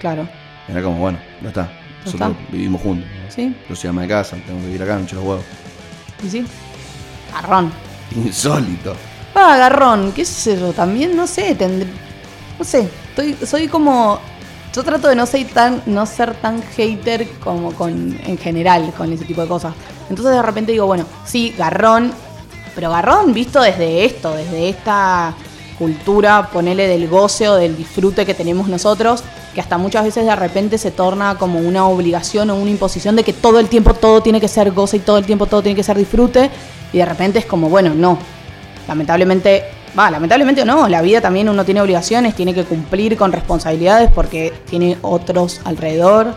Claro. 0.00 0.28
Era 0.68 0.82
como, 0.82 0.98
bueno, 0.98 1.18
ya 1.42 1.48
está. 1.48 1.72
Nosotros 2.04 2.30
está. 2.32 2.52
vivimos 2.52 2.80
juntos. 2.80 3.08
¿no? 3.24 3.30
Sí, 3.30 3.54
Yo 3.68 3.76
soy 3.76 3.90
ama 3.90 4.02
de 4.02 4.08
casa, 4.08 4.36
tengo 4.46 4.60
que 4.60 4.66
vivir 4.66 4.82
acá, 4.82 5.00
echo 5.00 5.16
los 5.16 5.24
huevos. 5.24 5.44
y 6.24 6.28
sí. 6.30 6.46
Garrón. 7.32 7.72
Insólito. 8.14 8.94
Ah, 9.34 9.56
garrón, 9.58 10.12
qué 10.12 10.24
sé 10.24 10.58
yo, 10.58 10.72
también, 10.72 11.14
no 11.16 11.26
sé, 11.26 11.54
tendré, 11.54 11.88
no 12.58 12.64
sé, 12.64 12.88
estoy, 13.16 13.46
soy 13.46 13.68
como, 13.68 14.18
yo 14.74 14.82
trato 14.84 15.08
de 15.08 15.14
no 15.14 15.26
ser 15.26 15.46
tan, 15.48 15.82
no 15.86 16.04
ser 16.06 16.34
tan 16.34 16.62
hater 16.62 17.28
como 17.42 17.72
con, 17.72 18.18
en 18.26 18.38
general, 18.38 18.92
con 18.96 19.12
ese 19.12 19.24
tipo 19.24 19.40
de 19.40 19.48
cosas. 19.48 19.74
Entonces 20.10 20.34
de 20.34 20.42
repente 20.42 20.72
digo, 20.72 20.86
bueno, 20.86 21.06
sí, 21.24 21.54
garrón, 21.56 22.12
pero 22.74 22.90
garrón 22.90 23.32
visto 23.32 23.60
desde 23.60 24.04
esto, 24.04 24.34
desde 24.34 24.68
esta 24.68 25.34
cultura, 25.78 26.50
ponele 26.52 26.88
del 26.88 27.08
goce 27.08 27.48
o 27.48 27.56
del 27.56 27.76
disfrute 27.76 28.26
que 28.26 28.34
tenemos 28.34 28.68
nosotros, 28.68 29.22
que 29.54 29.60
hasta 29.60 29.78
muchas 29.78 30.04
veces 30.04 30.26
de 30.26 30.36
repente 30.36 30.78
se 30.78 30.90
torna 30.90 31.36
como 31.36 31.58
una 31.58 31.86
obligación 31.86 32.50
o 32.50 32.56
una 32.56 32.70
imposición 32.70 33.16
de 33.16 33.24
que 33.24 33.32
todo 33.32 33.58
el 33.58 33.68
tiempo 33.68 33.94
todo 33.94 34.20
tiene 34.22 34.40
que 34.40 34.48
ser 34.48 34.70
goce 34.72 34.98
y 34.98 35.00
todo 35.00 35.18
el 35.18 35.24
tiempo 35.24 35.46
todo 35.46 35.62
tiene 35.62 35.76
que 35.76 35.82
ser 35.82 35.96
disfrute, 35.96 36.50
y 36.92 36.98
de 36.98 37.04
repente 37.04 37.38
es 37.38 37.46
como, 37.46 37.68
bueno, 37.68 37.94
no, 37.94 38.18
lamentablemente 38.86 39.64
Va, 39.98 40.10
lamentablemente 40.10 40.64
no, 40.64 40.88
la 40.88 41.00
vida 41.00 41.20
también 41.22 41.48
uno 41.48 41.64
tiene 41.64 41.80
obligaciones, 41.80 42.34
tiene 42.34 42.52
que 42.52 42.64
cumplir 42.64 43.16
con 43.16 43.32
responsabilidades 43.32 44.10
porque 44.12 44.52
tiene 44.68 44.98
otros 45.02 45.60
alrededor. 45.64 46.34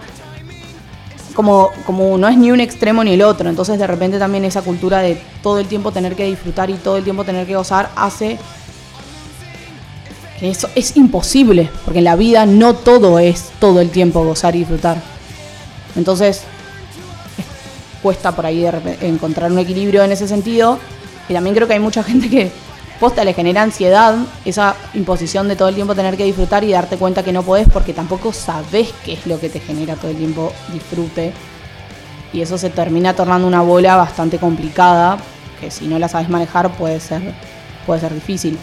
Como, 1.34 1.69
como 1.86 2.17
no 2.17 2.28
es 2.28 2.38
ni 2.38 2.52
un 2.52 2.60
extremo 2.60 3.04
ni 3.04 3.13
el 3.13 3.22
otro, 3.22 3.50
entonces 3.50 3.80
de 3.80 3.88
repente 3.88 4.17
también 4.19 4.43
esa 4.45 4.62
cultura 4.62 5.00
de 5.00 5.22
todo 5.41 5.60
el 5.60 5.67
tiempo 5.67 5.91
tener 5.91 6.15
que 6.15 6.26
disfrutar 6.26 6.69
y 6.69 6.74
todo 6.74 6.98
el 6.98 7.04
tiempo 7.04 7.24
tener 7.24 7.45
que 7.48 7.56
gozar 7.56 7.89
hace 7.95 8.38
que 10.39 10.50
eso 10.50 10.69
es 10.76 10.95
imposible, 10.98 11.69
porque 11.86 12.00
en 12.00 12.06
la 12.06 12.15
vida 12.15 12.45
no 12.45 12.74
todo 12.76 13.19
es 13.19 13.52
todo 13.60 13.80
el 13.82 13.89
tiempo 13.89 14.24
gozar 14.24 14.56
y 14.56 14.60
disfrutar. 14.60 14.98
Entonces, 15.95 16.43
es- 17.38 17.45
cuesta 18.02 18.34
por 18.34 18.45
ahí 18.45 18.62
de 18.62 18.98
encontrar 19.02 19.52
un 19.52 19.60
equilibrio 19.60 20.04
en 20.04 20.12
ese 20.13 20.28
sentido. 20.28 20.80
Y 21.28 21.34
también 21.34 21.56
creo 21.56 21.67
que 21.67 21.74
hay 21.74 21.80
mucha 21.80 22.04
gente 22.04 22.30
que 22.30 22.52
posta 23.00 23.24
le 23.24 23.34
genera 23.34 23.64
ansiedad 23.64 24.16
esa 24.46 24.76
imposición 24.94 25.48
de 25.48 25.56
todo 25.56 25.70
el 25.70 25.76
tiempo 25.76 25.96
tener 25.96 26.18
que 26.18 26.26
disfrutar 26.26 26.64
y 26.64 26.72
darte 26.72 26.98
cuenta 26.98 27.24
que 27.24 27.32
no 27.32 27.44
podés 27.44 27.68
porque 27.70 27.94
tampoco 27.94 28.34
sabés 28.34 28.94
qué 29.06 29.14
es 29.14 29.26
lo 29.26 29.40
que 29.40 29.50
te 29.50 29.60
genera 29.60 29.96
todo 29.96 30.12
el 30.12 30.18
tiempo 30.18 30.52
disfrute. 30.74 31.34
Y 32.34 32.42
eso 32.42 32.58
se 32.58 32.70
termina 32.70 33.16
tornando 33.16 33.48
una 33.48 33.62
bola 33.62 33.96
bastante 33.96 34.38
complicada, 34.38 35.18
que 35.60 35.72
si 35.72 35.88
no 35.88 35.98
la 35.98 36.08
sabes 36.08 36.30
manejar 36.30 36.72
puede 36.78 37.00
ser, 37.00 37.22
puede 37.86 38.02
ser 38.02 38.14
difícil. 38.14 38.58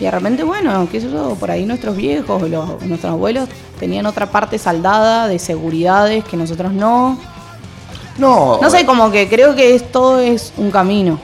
Y 0.00 0.04
de 0.04 0.10
repente, 0.10 0.42
bueno, 0.42 0.88
qué 0.90 1.00
sé 1.00 1.10
yo, 1.10 1.36
por 1.36 1.50
ahí 1.50 1.64
nuestros 1.64 1.96
viejos, 1.96 2.42
los, 2.50 2.82
nuestros 2.82 3.12
abuelos 3.12 3.48
tenían 3.78 4.06
otra 4.06 4.26
parte 4.26 4.58
saldada 4.58 5.28
de 5.28 5.38
seguridades 5.38 6.24
que 6.24 6.36
nosotros 6.36 6.72
no. 6.72 7.18
No, 8.18 8.58
No 8.60 8.70
sé, 8.70 8.84
como 8.84 9.10
que 9.10 9.28
creo 9.28 9.54
que 9.54 9.74
es, 9.74 9.90
todo 9.90 10.20
es 10.20 10.52
un 10.56 10.70
camino. 10.70 11.18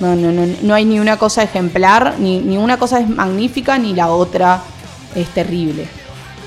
No, 0.00 0.14
no, 0.14 0.30
no, 0.30 0.46
no 0.62 0.74
hay 0.74 0.84
ni 0.84 1.00
una 1.00 1.16
cosa 1.16 1.42
ejemplar, 1.42 2.16
ni, 2.18 2.38
ni 2.38 2.56
una 2.56 2.78
cosa 2.78 3.00
es 3.00 3.08
magnífica, 3.08 3.78
ni 3.78 3.94
la 3.94 4.08
otra 4.08 4.62
es 5.14 5.28
terrible. 5.30 5.88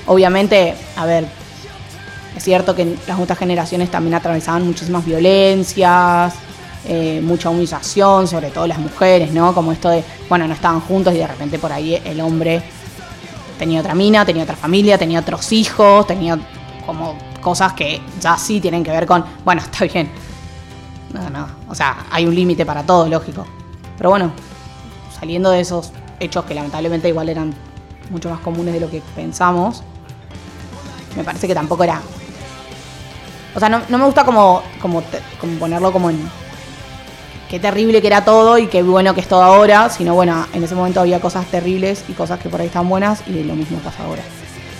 Obviamente, 0.06 0.74
a 0.96 1.04
ver, 1.04 1.26
es 2.36 2.42
cierto 2.42 2.74
que 2.74 2.96
las 3.06 3.20
otras 3.20 3.38
generaciones 3.38 3.90
también 3.90 4.14
atravesaban 4.14 4.64
muchísimas 4.64 5.04
violencias, 5.04 6.34
eh, 6.84 7.20
mucha 7.22 7.50
humillación, 7.50 8.26
sobre 8.26 8.50
todo 8.50 8.66
las 8.66 8.78
mujeres, 8.78 9.32
¿no? 9.32 9.54
Como 9.54 9.70
esto 9.70 9.88
de, 9.90 10.02
bueno, 10.28 10.48
no 10.48 10.54
estaban 10.54 10.80
juntos 10.80 11.14
y 11.14 11.18
de 11.18 11.26
repente 11.26 11.58
por 11.58 11.72
ahí 11.72 12.00
el 12.04 12.20
hombre 12.20 12.62
tenía 13.58 13.80
otra 13.80 13.94
mina, 13.94 14.24
tenía 14.24 14.42
otra 14.42 14.56
familia, 14.56 14.98
tenía 14.98 15.20
otros 15.20 15.52
hijos, 15.52 16.06
tenía 16.06 16.38
como 16.84 17.16
cosas 17.40 17.74
que 17.74 18.00
ya 18.20 18.36
sí 18.36 18.60
tienen 18.60 18.82
que 18.82 18.90
ver 18.90 19.06
con, 19.06 19.24
bueno, 19.44 19.62
está 19.70 19.84
bien. 19.84 20.10
No, 21.12 21.28
no, 21.30 21.46
o 21.68 21.74
sea, 21.74 22.06
hay 22.10 22.26
un 22.26 22.34
límite 22.34 22.64
para 22.64 22.84
todo, 22.84 23.06
lógico. 23.08 23.46
Pero 23.96 24.10
bueno, 24.10 24.32
saliendo 25.18 25.50
de 25.50 25.60
esos 25.60 25.92
hechos 26.20 26.44
que 26.44 26.54
lamentablemente 26.54 27.08
igual 27.08 27.28
eran 27.28 27.54
mucho 28.10 28.30
más 28.30 28.40
comunes 28.40 28.74
de 28.74 28.80
lo 28.80 28.90
que 28.90 29.02
pensamos, 29.14 29.82
me 31.16 31.24
parece 31.24 31.46
que 31.46 31.54
tampoco 31.54 31.84
era... 31.84 32.00
O 33.54 33.60
sea, 33.60 33.68
no, 33.68 33.82
no 33.88 33.98
me 33.98 34.04
gusta 34.04 34.24
como, 34.24 34.62
como, 34.80 35.02
como 35.40 35.58
ponerlo 35.58 35.92
como 35.92 36.10
en... 36.10 36.30
Qué 37.50 37.60
terrible 37.60 38.00
que 38.00 38.06
era 38.06 38.24
todo 38.24 38.56
y 38.56 38.66
qué 38.66 38.82
bueno 38.82 39.14
que 39.14 39.20
es 39.20 39.28
todo 39.28 39.42
ahora, 39.42 39.90
sino 39.90 40.14
bueno, 40.14 40.46
en 40.54 40.64
ese 40.64 40.74
momento 40.74 41.00
había 41.00 41.20
cosas 41.20 41.44
terribles 41.46 42.02
y 42.08 42.14
cosas 42.14 42.40
que 42.40 42.48
por 42.48 42.62
ahí 42.62 42.68
están 42.68 42.88
buenas 42.88 43.22
y 43.28 43.44
lo 43.44 43.54
mismo 43.54 43.78
pasa 43.80 44.04
ahora. 44.04 44.22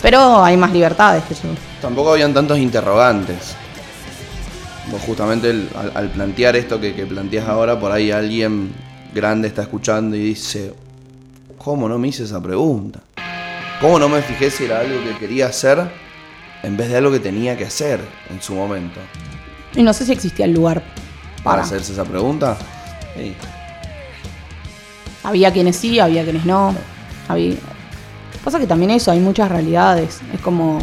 Pero 0.01 0.43
hay 0.43 0.57
más 0.57 0.73
libertades 0.73 1.23
que 1.25 1.35
eso. 1.35 1.49
Tampoco 1.83 2.13
habían 2.13 2.33
tantos 2.33 2.57
interrogantes. 2.57 3.55
Vos 4.91 5.01
justamente 5.07 5.51
el- 5.51 5.69
al, 5.77 5.93
al 5.95 6.09
plantear 6.11 6.57
esto 6.57 6.81
que, 6.81 6.95
que 6.95 7.07
planteas 7.07 7.49
ahora, 7.49 7.79
por 7.79 7.93
ahí 7.93 8.11
alguien 8.11 8.73
grande 9.15 9.49
está 9.49 9.63
escuchando 9.63 10.17
y 10.17 10.21
dice, 10.21 10.75
¿cómo 11.59 11.89
no 11.89 11.99
me 11.99 12.09
hice 12.09 12.25
esa 12.25 12.43
pregunta? 12.43 13.01
¿Cómo 13.81 13.99
no 13.99 14.09
me 14.09 14.23
fijé 14.23 14.51
si 14.51 14.65
era 14.65 14.81
algo 14.81 15.03
que 15.05 15.17
quería 15.19 15.47
hacer 15.47 15.79
en 16.63 16.77
vez 16.77 16.89
de 16.89 16.97
algo 16.97 17.11
que 17.11 17.21
tenía 17.21 17.57
que 17.57 17.65
hacer 17.67 18.01
en 18.31 18.41
su 18.43 18.55
momento? 18.55 19.01
Y 19.75 19.83
no 19.83 19.93
sé 19.93 20.05
si 20.05 20.13
existía 20.13 20.45
el 20.47 20.53
lugar 20.53 20.83
Para 20.83 21.43
para. 21.57 21.63
hacerse 21.63 21.93
esa 21.93 22.05
pregunta. 22.05 22.57
Sí. 23.17 23.35
Había 25.25 25.53
quienes 25.53 25.77
sí, 25.77 25.99
había 26.01 26.25
quienes 26.25 26.45
no. 26.45 26.75
Había... 27.29 27.55
Pasa 28.45 28.59
que 28.59 28.67
también 28.67 28.91
eso, 28.91 29.11
hay 29.13 29.21
muchas 29.21 29.49
realidades. 29.51 30.21
Es 30.35 30.41
como. 30.41 30.81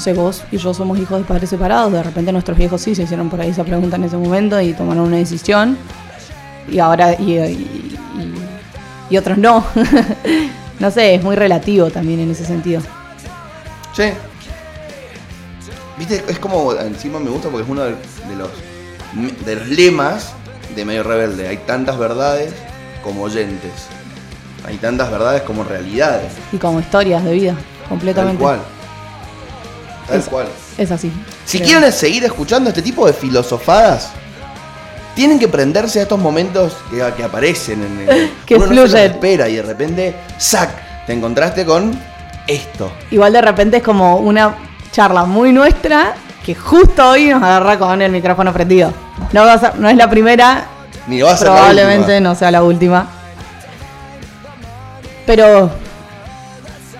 No 0.00 0.04
sé, 0.04 0.14
vos 0.14 0.42
y 0.50 0.56
yo 0.56 0.72
somos 0.72 0.98
hijos 0.98 1.18
de 1.18 1.24
padres 1.26 1.50
separados. 1.50 1.92
De 1.92 2.02
repente 2.02 2.32
nuestros 2.32 2.56
viejos 2.56 2.80
sí 2.80 2.94
se 2.94 3.02
hicieron 3.02 3.28
por 3.28 3.38
ahí 3.38 3.50
esa 3.50 3.64
pregunta 3.64 3.96
en 3.96 4.04
ese 4.04 4.16
momento 4.16 4.58
y 4.58 4.72
tomaron 4.72 5.04
una 5.08 5.18
decisión. 5.18 5.76
Y 6.70 6.78
ahora. 6.78 7.12
Y, 7.20 7.32
y- 7.32 7.96
y- 8.18 8.40
y 9.10 9.16
otros 9.18 9.36
no. 9.36 9.62
no 10.80 10.90
sé, 10.90 11.16
es 11.16 11.22
muy 11.22 11.36
relativo 11.36 11.90
también 11.90 12.20
en 12.20 12.30
ese 12.30 12.46
sentido. 12.46 12.80
Sí. 13.94 14.04
Viste, 15.98 16.24
es 16.28 16.38
como, 16.38 16.72
encima 16.72 17.18
me 17.20 17.28
gusta 17.28 17.50
porque 17.50 17.64
es 17.64 17.68
uno 17.70 17.82
de, 17.82 17.90
de 17.90 18.36
los, 18.38 18.48
de 19.44 19.54
los 19.56 19.68
lemas 19.68 20.32
de 20.74 20.82
Medio 20.86 21.02
Rebelde. 21.02 21.46
Hay 21.46 21.58
tantas 21.58 21.98
verdades 21.98 22.54
como 23.04 23.24
oyentes. 23.24 23.72
Hay 24.66 24.78
tantas 24.78 25.10
verdades 25.10 25.42
como 25.42 25.62
realidades. 25.62 26.32
Y 26.52 26.56
como 26.56 26.80
historias 26.80 27.22
de 27.22 27.32
vida, 27.34 27.52
Tal 27.52 27.88
completamente. 27.90 28.42
cual. 28.42 28.60
Tal 30.10 30.18
Es- 30.20 30.26
cual. 30.28 30.48
Es 30.76 30.90
así. 30.90 31.10
Si 31.44 31.58
creo. 31.58 31.68
quieren 31.70 31.92
seguir 31.92 32.24
escuchando 32.24 32.68
este 32.70 32.82
tipo 32.82 33.06
de 33.06 33.12
filosofadas, 33.12 34.10
tienen 35.14 35.38
que 35.38 35.48
prenderse 35.48 36.00
a 36.00 36.02
estos 36.02 36.18
momentos 36.18 36.76
que, 36.90 37.02
que 37.16 37.24
aparecen 37.24 37.82
en 37.82 38.08
el. 38.08 38.32
Que 38.46 38.56
uno 38.56 38.66
no 38.66 38.72
se 38.82 38.88
fluyen. 38.88 39.10
espera 39.12 39.48
y 39.48 39.56
de 39.56 39.62
repente, 39.62 40.14
¡sac! 40.38 40.70
Te 41.06 41.12
encontraste 41.12 41.64
con 41.64 41.98
esto. 42.46 42.92
Igual 43.10 43.32
de 43.32 43.40
repente 43.42 43.78
es 43.78 43.82
como 43.82 44.16
una 44.16 44.54
charla 44.92 45.24
muy 45.24 45.52
nuestra 45.52 46.14
que 46.44 46.54
justo 46.54 47.10
hoy 47.10 47.26
nos 47.28 47.42
agarra 47.42 47.78
con 47.78 48.00
el 48.02 48.10
micrófono 48.12 48.52
prendido. 48.52 48.92
No, 49.32 49.44
va 49.44 49.54
a 49.54 49.58
ser- 49.58 49.76
no 49.78 49.88
es 49.88 49.96
la 49.96 50.08
primera, 50.08 50.64
Ni 51.06 51.20
va 51.20 51.32
a 51.32 51.36
ser 51.36 51.48
la 51.48 51.54
probablemente 51.54 52.12
última. 52.14 52.20
no 52.20 52.34
sea 52.34 52.50
la 52.50 52.62
última. 52.62 53.06
Pero 55.26 55.70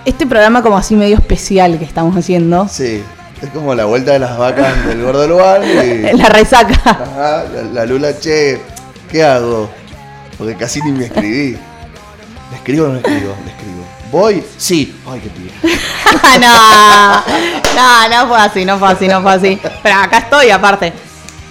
este 0.05 0.27
programa 0.27 0.63
como 0.63 0.77
así 0.77 0.95
medio 0.95 1.17
especial 1.17 1.79
que 1.79 1.85
estamos 1.85 2.17
haciendo, 2.17 2.69
Sí, 2.69 3.03
es 3.43 3.51
como 3.51 3.75
la 3.75 3.85
vuelta 3.85 4.13
de 4.13 4.19
las 4.19 4.37
vacas 4.37 4.87
del 4.87 5.03
gordo 5.03 5.27
lugar 5.27 5.63
y... 5.65 6.13
la 6.17 6.29
resaca. 6.29 6.79
Ajá, 6.85 7.45
la, 7.53 7.63
la 7.73 7.87
Lula, 7.87 8.19
che, 8.19 8.61
¿qué 9.11 9.25
hago? 9.25 9.71
Porque 10.37 10.57
casi 10.57 10.81
ni 10.83 10.93
me 10.93 11.07
escribí. 11.07 11.53
¿Le 12.51 12.57
escribo 12.57 12.87
o 12.87 12.89
no 12.89 12.95
le 12.95 13.01
escribo? 13.01 13.35
Le 13.45 13.51
escribo. 13.51 13.85
¿Voy? 14.11 14.45
Sí. 14.57 14.99
Ay, 15.07 15.21
qué 15.21 15.29
pibe. 15.31 15.53
no, 16.41 17.23
no, 17.77 18.09
no 18.09 18.29
fue 18.29 18.39
así, 18.39 18.65
no 18.65 18.79
fue 18.79 18.89
así, 18.89 19.07
no 19.07 19.23
fue 19.23 19.33
así. 19.33 19.61
Pero 19.83 19.97
acá 19.97 20.19
estoy 20.19 20.51
aparte. 20.51 20.93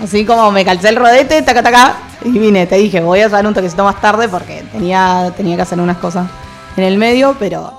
Así 0.03 0.25
como 0.25 0.51
me 0.51 0.65
calcé 0.65 0.89
el 0.89 0.95
rodete, 0.95 1.41
taca, 1.41 1.62
taca, 1.62 1.95
y 2.23 2.31
vine, 2.31 2.65
te 2.67 2.75
dije, 2.75 3.01
voy 3.01 3.21
a 3.21 3.27
hacer 3.27 3.45
un 3.45 3.53
toquecito 3.53 3.83
más 3.83 3.99
tarde 3.99 4.27
porque 4.29 4.63
tenía, 4.71 5.33
tenía 5.35 5.55
que 5.55 5.62
hacer 5.62 5.79
unas 5.79 5.97
cosas 5.97 6.27
en 6.77 6.83
el 6.83 6.97
medio, 6.97 7.35
pero, 7.38 7.73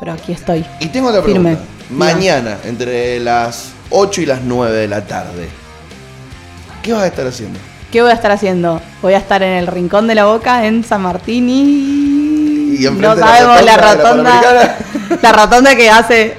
pero 0.00 0.14
aquí 0.14 0.32
estoy. 0.32 0.64
Y 0.80 0.86
tengo 0.88 1.08
otra 1.10 1.22
Firme. 1.22 1.56
pregunta. 1.56 1.72
Mañana, 1.90 2.56
entre 2.64 3.20
las 3.20 3.72
8 3.90 4.22
y 4.22 4.26
las 4.26 4.40
9 4.42 4.74
de 4.74 4.88
la 4.88 5.06
tarde, 5.06 5.48
¿qué 6.82 6.92
vas 6.94 7.02
a 7.02 7.06
estar 7.06 7.26
haciendo? 7.26 7.58
¿Qué 7.92 8.00
voy 8.00 8.10
a 8.10 8.14
estar 8.14 8.30
haciendo? 8.30 8.80
Voy 9.02 9.14
a 9.14 9.18
estar 9.18 9.42
en 9.42 9.52
el 9.52 9.66
Rincón 9.66 10.06
de 10.06 10.14
la 10.14 10.24
Boca 10.24 10.66
en 10.66 10.82
San 10.84 11.02
Martín 11.02 11.48
y... 11.48 12.76
Y 12.80 12.88
no 12.90 13.14
sabemos 13.16 13.62
la 13.62 13.76
rotonda 13.76 14.40
la. 14.40 14.76
La 15.22 15.32
rotonda 15.32 15.74
que 15.74 15.90
hace... 15.90 16.36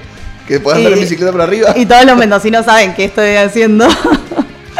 ¿Que 0.47 0.59
puedas 0.59 0.77
andar 0.77 0.93
en 0.93 1.01
bicicleta 1.01 1.31
por 1.31 1.41
arriba? 1.41 1.73
Y 1.75 1.85
todos 1.85 2.05
los 2.05 2.17
mendocinos 2.17 2.65
saben 2.65 2.95
qué 2.95 3.05
estoy 3.05 3.35
haciendo. 3.35 3.85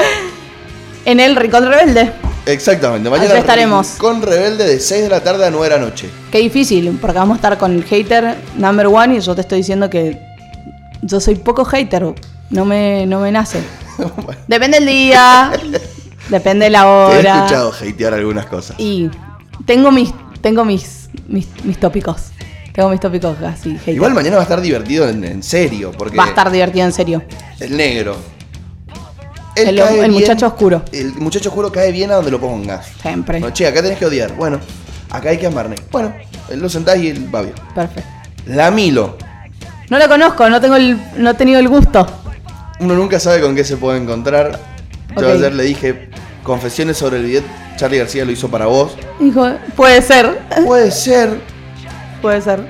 en 1.06 1.20
el 1.20 1.36
Rincón 1.36 1.68
Rebelde. 1.68 2.14
Exactamente, 2.46 3.10
mañana 3.10 3.30
Allá 3.32 3.40
estaremos. 3.40 3.88
con 4.00 4.22
Rebelde 4.22 4.66
de 4.68 4.80
6 4.80 5.04
de 5.04 5.10
la 5.10 5.22
tarde 5.22 5.46
a 5.46 5.52
9 5.52 5.70
de 5.70 5.80
la 5.80 5.86
noche. 5.86 6.10
Qué 6.32 6.40
difícil, 6.40 6.98
porque 7.00 7.18
vamos 7.20 7.36
a 7.36 7.38
estar 7.38 7.58
con 7.58 7.72
el 7.76 7.84
hater 7.84 8.36
number 8.58 8.88
one 8.88 9.16
y 9.18 9.20
yo 9.20 9.36
te 9.36 9.42
estoy 9.42 9.60
diciendo 9.60 9.90
que 9.90 10.20
yo 11.04 11.20
soy 11.20 11.36
poco 11.36 11.64
hater, 11.66 12.14
no 12.50 12.66
me, 12.66 13.06
no 13.06 13.20
me 13.20 13.32
nace. 13.32 13.60
Bueno, 13.98 14.42
Depende 14.48 14.80
del 14.80 14.88
día, 14.88 15.52
depende 16.30 16.66
de 16.66 16.72
la 16.72 16.82
Te 16.82 16.88
he 16.88 17.20
hora. 17.20 17.36
escuchado 17.38 17.72
hatear 17.74 18.14
algunas 18.16 18.48
cosas. 18.48 18.76
Y 18.80 19.12
tengo 19.66 19.92
mis, 19.92 20.12
tengo 20.42 20.66
mis, 20.66 21.10
mis, 21.28 21.48
mis 21.64 21.80
tópicos. 21.80 22.32
Tengo 22.74 22.90
mis 22.90 23.00
tópicos 23.00 23.38
así, 23.44 23.78
hater. 23.78 23.94
Igual 23.94 24.14
mañana 24.16 24.38
va 24.38 24.42
a 24.42 24.46
estar 24.46 24.62
divertido 24.62 25.08
en, 25.08 25.24
en 25.26 25.44
serio, 25.44 25.92
porque 25.96 26.18
Va 26.18 26.24
a 26.24 26.30
estar 26.30 26.50
divertido 26.50 26.86
en 26.86 26.94
serio. 26.94 27.22
el 27.60 27.78
negro. 27.78 28.16
El, 29.70 29.80
el 29.80 29.94
bien- 29.94 30.12
muchacho 30.12 30.48
oscuro. 30.48 30.84
El 30.92 31.14
muchacho 31.16 31.50
oscuro 31.50 31.72
cae 31.72 31.92
bien 31.92 32.12
a 32.12 32.16
donde 32.16 32.32
lo 32.32 32.40
pongas. 32.40 32.88
Siempre. 33.02 33.40
No, 33.40 33.52
che, 33.52 33.68
acá 33.68 33.82
tenés 33.82 33.98
que 33.98 34.06
odiar. 34.06 34.34
Bueno, 34.36 34.60
acá 35.10 35.30
hay 35.30 35.38
que 35.38 35.48
amarme. 35.48 35.76
Bueno, 35.92 36.14
él 36.50 36.60
lo 36.60 36.70
sentás 36.70 36.98
y 36.98 37.10
él 37.10 37.34
va 37.34 37.42
bien. 37.42 37.56
Perfecto. 37.76 38.10
La 38.48 38.72
Milo. 38.72 39.18
No 39.90 40.00
lo 40.00 40.08
conozco, 40.08 40.50
no 40.50 40.60
tengo 40.62 40.76
el, 40.78 40.98
no 41.18 41.32
he 41.32 41.34
tenido 41.34 41.60
el 41.60 41.68
gusto. 41.68 42.08
Uno 42.80 42.96
nunca 42.96 43.20
sabe 43.20 43.42
con 43.42 43.56
qué 43.56 43.64
se 43.64 43.78
puede 43.78 44.00
encontrar. 44.00 44.58
Yo 45.18 45.28
ayer 45.30 45.54
le 45.54 45.64
dije 45.64 46.10
confesiones 46.44 46.98
sobre 46.98 47.18
el 47.18 47.26
bidet 47.26 47.44
Charlie 47.76 47.98
García 48.00 48.24
lo 48.26 48.32
hizo 48.32 48.50
para 48.50 48.66
vos. 48.68 48.94
Dijo, 49.20 49.48
puede 49.76 50.02
ser, 50.02 50.40
Puede 50.66 50.90
ser 50.92 51.40
puede 52.22 52.42
ser. 52.42 52.66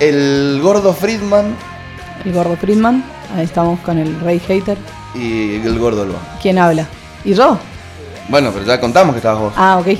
el 0.00 0.58
gordo 0.62 0.92
Friedman 0.92 1.54
El 2.24 2.32
gordo 2.32 2.56
Friedman, 2.56 3.04
ahí 3.36 3.44
estamos 3.44 3.78
con 3.80 3.98
el 3.98 4.18
rey 4.20 4.38
hater. 4.40 4.76
Y 5.14 5.56
el 5.56 5.78
gordo 5.78 6.02
Alba. 6.02 6.18
¿Quién 6.42 6.58
habla? 6.58 6.86
¿Y 7.24 7.34
yo? 7.34 7.58
Bueno, 8.28 8.50
pero 8.52 8.64
ya 8.64 8.80
contamos 8.80 9.14
que 9.14 9.18
estabas 9.18 9.40
vos. 9.40 9.52
Ah, 9.56 9.78
ok. 9.78 9.86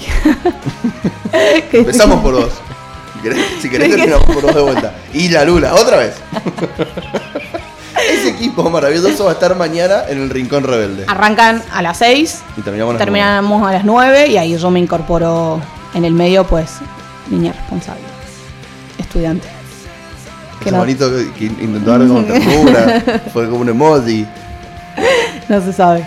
Empezamos 1.72 2.20
por 2.20 2.34
vos. 2.34 2.50
Si 3.14 3.20
querés, 3.22 3.46
si 3.60 3.68
terminamos 3.68 4.24
por 4.24 4.42
vos 4.42 4.54
de 4.54 4.60
vuelta. 4.62 4.94
Y 5.12 5.28
la 5.28 5.44
Lula, 5.44 5.74
otra 5.74 5.98
vez. 5.98 6.14
Ese 8.10 8.28
equipo 8.30 8.68
maravilloso 8.68 9.24
va 9.24 9.30
a 9.30 9.34
estar 9.34 9.56
mañana 9.56 10.02
en 10.08 10.20
el 10.22 10.30
Rincón 10.30 10.64
Rebelde. 10.64 11.04
Arrancan 11.06 11.62
a 11.72 11.80
las 11.80 11.98
6, 11.98 12.42
Y 12.58 12.60
terminamos 12.62 12.90
a 12.90 12.94
las 12.94 13.04
terminamos 13.04 13.66
a 13.68 13.72
las 13.72 13.84
9 13.84 14.26
y 14.28 14.36
ahí 14.36 14.58
yo 14.58 14.70
me 14.70 14.80
incorporo 14.80 15.60
en 15.94 16.04
el 16.04 16.12
medio, 16.12 16.44
pues, 16.44 16.72
niña 17.30 17.52
responsable, 17.52 18.02
estudiante. 18.98 19.48
que 20.62 20.70
no- 20.70 20.78
bonito 20.78 21.10
que, 21.38 21.44
intentó 21.44 21.90
dar 21.90 22.00
ternura. 22.00 23.02
fue 23.32 23.48
como 23.48 23.60
un 23.60 23.68
emoji. 23.68 24.26
No 25.48 25.60
se 25.60 25.72
sabe. 25.72 26.04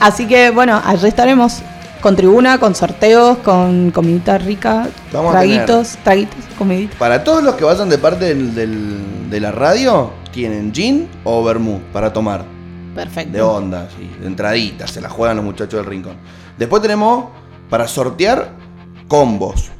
Así 0.00 0.26
que 0.26 0.50
bueno, 0.50 0.80
allí 0.84 1.06
estaremos 1.08 1.60
con 2.00 2.14
tribuna, 2.16 2.58
con 2.58 2.74
sorteos, 2.74 3.38
con 3.38 3.90
comidita 3.90 4.38
rica, 4.38 4.86
Vamos 5.12 5.32
traguitos, 5.32 5.96
traguitos, 6.04 6.36
comidita. 6.56 6.96
Para 6.98 7.22
todos 7.24 7.42
los 7.42 7.54
que 7.56 7.64
vayan 7.64 7.88
de 7.88 7.98
parte 7.98 8.26
del- 8.26 8.54
del- 8.54 9.30
de 9.30 9.40
la 9.40 9.50
radio, 9.52 10.12
tienen 10.32 10.72
gin 10.72 11.08
o 11.24 11.42
vermú 11.44 11.80
para 11.92 12.12
tomar. 12.12 12.44
Perfecto. 12.94 13.32
De 13.32 13.42
onda, 13.42 13.88
sí, 13.96 14.10
de 14.20 14.26
entraditas, 14.26 14.90
se 14.90 15.00
la 15.00 15.08
juegan 15.08 15.36
los 15.36 15.44
muchachos 15.44 15.74
del 15.80 15.86
rincón. 15.86 16.16
Después 16.56 16.80
tenemos 16.82 17.26
para 17.68 17.86
sortear 17.88 18.50
combos, 19.08 19.70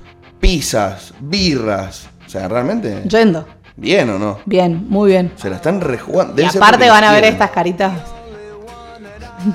pizzas, 0.41 1.15
birras. 1.21 2.09
O 2.27 2.31
sea, 2.31 2.47
realmente. 2.49 3.03
Yendo. 3.09 3.47
Bien 3.77 4.11
o 4.11 4.19
no. 4.19 4.39
Bien, 4.45 4.87
muy 4.89 5.11
bien. 5.13 5.33
Se 5.37 5.49
la 5.49 5.57
están 5.57 5.81
rejugando. 5.81 6.33
Y 6.35 6.45
Debe 6.45 6.59
aparte 6.59 6.91
van 6.91 7.05
a 7.05 7.13
ver 7.13 7.25
estas 7.25 7.51
caritas. 7.51 7.93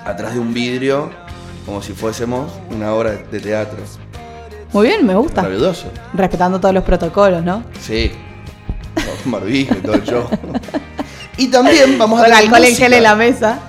Atrás 0.05 0.33
de 0.33 0.39
un 0.39 0.53
vidrio, 0.53 1.09
como 1.65 1.81
si 1.81 1.93
fuésemos 1.93 2.51
una 2.71 2.93
obra 2.93 3.11
de 3.11 3.39
teatro. 3.39 3.77
Muy 4.71 4.87
bien, 4.87 5.05
me 5.05 5.15
gusta. 5.15 5.41
Maravilloso. 5.43 5.85
Respetando 6.13 6.59
todos 6.59 6.73
los 6.73 6.83
protocolos, 6.83 7.43
¿no? 7.43 7.63
Sí. 7.81 8.11
Barbijo 9.25 9.75
y 9.75 9.81
todo 9.81 9.95
el 9.95 10.03
show. 10.03 10.23
Y 11.35 11.47
también 11.47 11.97
vamos 11.97 12.19
a 12.19 12.23
Con 12.25 12.31
tener 12.31 12.43
alcohol 12.43 12.63
en 12.63 12.69
música. 12.69 12.85
gel 12.85 12.93
en 12.93 13.03
la 13.03 13.15
mesa. 13.15 13.59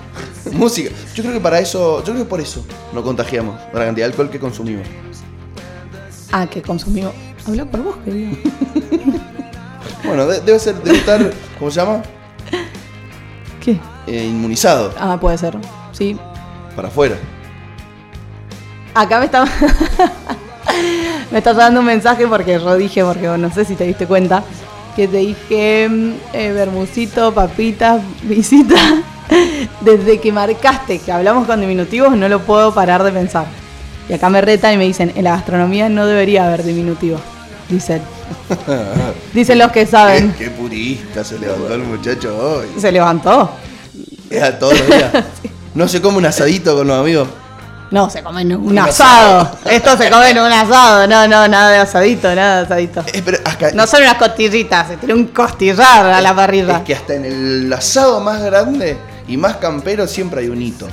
Música. 0.53 0.91
Yo 1.15 1.23
creo 1.23 1.33
que 1.33 1.39
para 1.39 1.57
eso, 1.59 1.97
yo 2.03 2.13
creo 2.13 2.17
que 2.23 2.29
por 2.29 2.39
eso 2.39 2.63
nos 2.93 3.03
contagiamos, 3.03 3.59
por 3.71 3.79
la 3.79 3.87
cantidad 3.87 4.05
de 4.05 4.11
alcohol 4.11 4.29
que 4.29 4.39
consumimos. 4.39 4.87
Ah, 6.31 6.45
que 6.45 6.61
consumimos. 6.61 7.11
Habla 7.47 7.65
por 7.65 7.81
vos, 7.83 7.95
querido. 8.05 8.37
Bueno, 10.03 10.27
de- 10.27 10.41
debe 10.41 10.59
ser, 10.59 10.75
debe 10.83 10.99
estar, 10.99 11.31
¿cómo 11.57 11.71
se 11.71 11.79
llama? 11.81 12.03
¿Qué? 13.59 13.79
Eh, 14.05 14.23
inmunizado 14.25 14.93
Ah, 14.99 15.17
puede 15.19 15.35
ser. 15.39 15.57
Sí. 15.97 16.17
para 16.75 16.89
afuera. 16.89 17.15
Acá 18.93 19.19
me 19.19 19.25
está. 19.25 19.45
me 21.31 21.37
está 21.37 21.53
dando 21.53 21.79
un 21.79 21.85
mensaje 21.85 22.27
porque 22.27 22.53
yo 22.53 22.75
dije, 22.75 23.03
porque 23.03 23.27
no 23.27 23.51
sé 23.51 23.65
si 23.65 23.75
te 23.75 23.85
diste 23.85 24.07
cuenta, 24.07 24.43
que 24.95 25.07
te 25.07 25.17
dije 25.17 25.87
mm, 25.89 26.13
eh, 26.33 26.51
bermucito, 26.51 27.33
papitas, 27.33 28.01
visita. 28.23 28.75
Desde 29.81 30.19
que 30.19 30.31
marcaste 30.31 30.99
que 30.99 31.11
hablamos 31.11 31.47
con 31.47 31.59
diminutivos, 31.59 32.15
no 32.15 32.29
lo 32.29 32.41
puedo 32.41 32.73
parar 32.73 33.03
de 33.03 33.11
pensar. 33.11 33.47
Y 34.07 34.13
acá 34.13 34.29
me 34.29 34.39
retan 34.39 34.73
y 34.73 34.77
me 34.77 34.85
dicen, 34.85 35.11
en 35.15 35.23
la 35.23 35.31
gastronomía 35.31 35.89
no 35.89 36.05
debería 36.05 36.45
haber 36.45 36.63
diminutivos. 36.63 37.21
Dicen. 37.67 38.01
Dicen 39.33 39.57
los 39.57 39.71
que 39.71 39.87
saben. 39.87 40.31
Qué, 40.33 40.45
qué 40.45 40.51
purista 40.51 41.23
se 41.23 41.39
levantó 41.39 41.73
el 41.73 41.81
muchacho 41.81 42.37
hoy. 42.37 42.67
Se 42.77 42.91
levantó. 42.91 43.49
Es 44.29 44.43
a 44.43 44.59
todos 44.59 44.77
los 44.79 44.87
días. 44.87 45.11
No 45.75 45.87
se 45.87 46.01
come 46.01 46.17
un 46.17 46.25
asadito 46.25 46.75
con 46.75 46.87
los 46.87 46.99
amigos. 46.99 47.27
No, 47.91 48.09
se 48.09 48.23
comen 48.23 48.53
un, 48.55 48.69
Un 48.69 48.79
asado. 48.79 49.57
Esto 49.65 49.95
se 49.95 50.09
come 50.09 50.31
en 50.31 50.39
un 50.39 50.51
asado. 50.51 51.07
No, 51.07 51.27
no, 51.27 51.47
nada 51.47 51.69
de 51.71 51.77
asadito, 51.77 52.33
nada 52.33 52.57
de 52.57 52.65
asadito. 52.65 53.03
Eh, 53.13 53.21
pero 53.23 53.37
No 53.75 53.85
son 53.85 54.01
unas 54.01 54.15
costillitas, 54.15 54.87
se 54.87 54.97
tiene 54.97 55.13
un 55.13 55.27
costillar 55.27 56.05
a 56.07 56.19
la 56.21 56.35
parrilla. 56.35 56.77
Es 56.77 56.83
que 56.83 56.95
hasta 56.95 57.13
en 57.13 57.25
el 57.25 57.71
asado 57.71 58.19
más 58.21 58.41
grande 58.41 58.97
y 59.27 59.37
más 59.37 59.57
campero 59.57 60.07
siempre 60.07 60.41
hay 60.41 60.49
un 60.49 60.61
hito. 60.61 60.87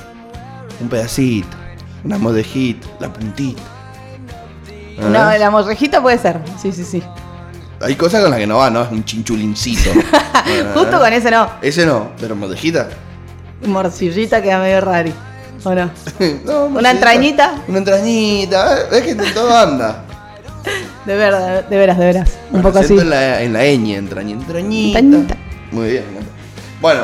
Un 0.79 0.87
pedacito, 0.89 1.57
una 2.03 2.17
modejita, 2.17 2.87
la 2.99 3.11
puntita. 3.11 3.61
¿Ah? 4.99 5.05
Una- 5.07 5.37
la 5.37 5.49
morrejita 5.49 6.01
puede 6.01 6.19
ser, 6.19 6.39
sí, 6.61 6.71
sí, 6.71 6.83
sí. 6.83 7.01
Hay 7.81 7.95
cosas 7.95 8.21
con 8.21 8.29
las 8.31 8.39
que 8.39 8.47
no 8.47 8.57
va, 8.57 8.69
¿no? 8.69 8.83
Es 8.83 8.91
un 8.91 9.03
chinchulincito. 9.03 9.89
Justo 10.73 10.99
con 10.99 11.11
ese 11.11 11.31
no. 11.31 11.49
Ese 11.61 11.85
no, 11.85 12.11
pero 12.19 12.35
modejita. 12.35 12.87
Morcillita 13.65 14.41
queda 14.41 14.59
medio 14.59 14.81
rari. 14.81 15.13
¿O 15.63 15.73
no? 15.73 15.89
No, 16.45 16.65
¿Una 16.65 16.91
entrañita? 16.91 17.55
Una 17.67 17.77
entrañita. 17.77 18.89
Es 18.91 19.01
que 19.01 19.11
en 19.11 19.33
todo 19.33 19.55
anda. 19.57 20.03
De 21.05 21.15
verdad, 21.17 21.65
de 21.65 21.77
veras, 21.77 21.97
de 21.97 22.05
veras. 22.05 22.29
Un 22.45 22.61
Bueno, 22.61 22.69
poco 22.69 22.79
así. 22.79 22.97
En 22.97 23.09
la, 23.09 23.41
en 23.41 23.51
la 23.51 23.59
ñ, 23.65 23.97
entrañita. 23.97 24.39
Entrañita. 24.45 25.35
Muy 25.71 25.89
bien. 25.89 26.03
Bueno, 26.81 27.01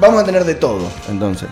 vamos 0.00 0.22
a 0.22 0.24
tener 0.24 0.44
de 0.46 0.54
todo, 0.54 0.88
entonces. 1.10 1.48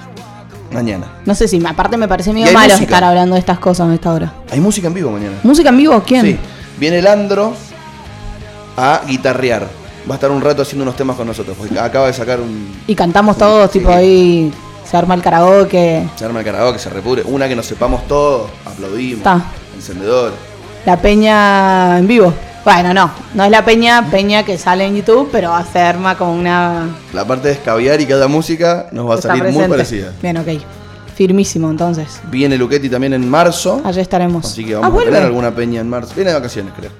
Mañana. 0.72 1.06
No 1.26 1.34
sé 1.34 1.46
si, 1.46 1.62
aparte 1.66 1.98
me 1.98 2.08
parece 2.08 2.32
medio 2.32 2.50
malo 2.52 2.68
música. 2.72 2.82
estar 2.84 3.04
hablando 3.04 3.34
de 3.34 3.40
estas 3.40 3.58
cosas 3.58 3.88
a 3.90 3.94
esta 3.94 4.10
hora. 4.12 4.32
Hay 4.50 4.58
música 4.60 4.86
en 4.88 4.94
vivo 4.94 5.10
mañana. 5.10 5.36
¿Música 5.42 5.68
en 5.68 5.76
vivo? 5.76 6.02
¿Quién? 6.06 6.24
Sí. 6.24 6.38
Viene 6.78 6.98
el 7.00 7.06
Andro 7.06 7.52
a 8.78 9.02
guitarrear. 9.06 9.66
Va 10.08 10.14
a 10.14 10.16
estar 10.16 10.30
un 10.30 10.40
rato 10.40 10.62
haciendo 10.62 10.82
unos 10.84 10.96
temas 10.96 11.16
con 11.16 11.26
nosotros. 11.26 11.56
Porque 11.58 11.78
acaba 11.78 12.06
de 12.06 12.12
sacar 12.12 12.40
un. 12.40 12.72
Y 12.86 12.94
cantamos 12.94 13.36
todos, 13.36 13.70
Sí. 13.72 13.78
tipo 13.80 13.90
ahí 13.90 14.52
se 14.84 14.96
arma 14.96 15.14
el 15.14 15.22
karaoke. 15.22 16.08
Se 16.16 16.24
arma 16.24 16.38
el 16.40 16.44
karaoke, 16.44 16.78
se 16.78 16.90
repudre. 16.90 17.22
Una 17.24 17.48
que 17.48 17.56
nos 17.56 17.66
sepamos 17.66 18.06
todos, 18.06 18.48
aplaudimos. 18.64 19.18
Está. 19.18 19.42
Encendedor. 19.74 20.32
La 20.84 20.96
peña 20.96 21.98
en 21.98 22.06
vivo. 22.06 22.32
Bueno, 22.64 22.92
no, 22.94 23.10
no 23.34 23.44
es 23.44 23.50
la 23.50 23.64
peña, 23.64 24.08
peña 24.10 24.44
que 24.44 24.58
sale 24.58 24.84
en 24.86 24.96
YouTube, 24.96 25.28
pero 25.30 25.50
va 25.50 25.58
a 25.58 25.64
ser 25.64 25.82
arma 25.82 26.16
como 26.18 26.32
una... 26.32 26.88
La 27.12 27.24
parte 27.24 27.46
de 27.48 27.54
escabiar 27.54 28.00
y 28.00 28.06
cada 28.06 28.26
música 28.26 28.88
nos 28.90 29.08
va 29.08 29.14
a 29.14 29.22
salir 29.22 29.44
muy 29.52 29.68
parecida. 29.68 30.12
Bien, 30.20 30.36
ok. 30.36 30.48
Firmísimo, 31.14 31.70
entonces. 31.70 32.20
Viene 32.28 32.56
Luchetti 32.58 32.88
también 32.88 33.14
en 33.14 33.28
marzo. 33.28 33.80
Allá 33.84 34.02
estaremos. 34.02 34.44
Así 34.44 34.64
que 34.64 34.74
ah, 34.74 34.80
vamos 34.80 34.90
a 34.90 34.94
vuelve. 34.94 35.10
tener 35.12 35.26
alguna 35.26 35.52
peña 35.54 35.80
en 35.80 35.88
marzo. 35.88 36.12
Viene 36.16 36.30
de 36.30 36.36
vacaciones, 36.36 36.72
creo. 36.76 36.90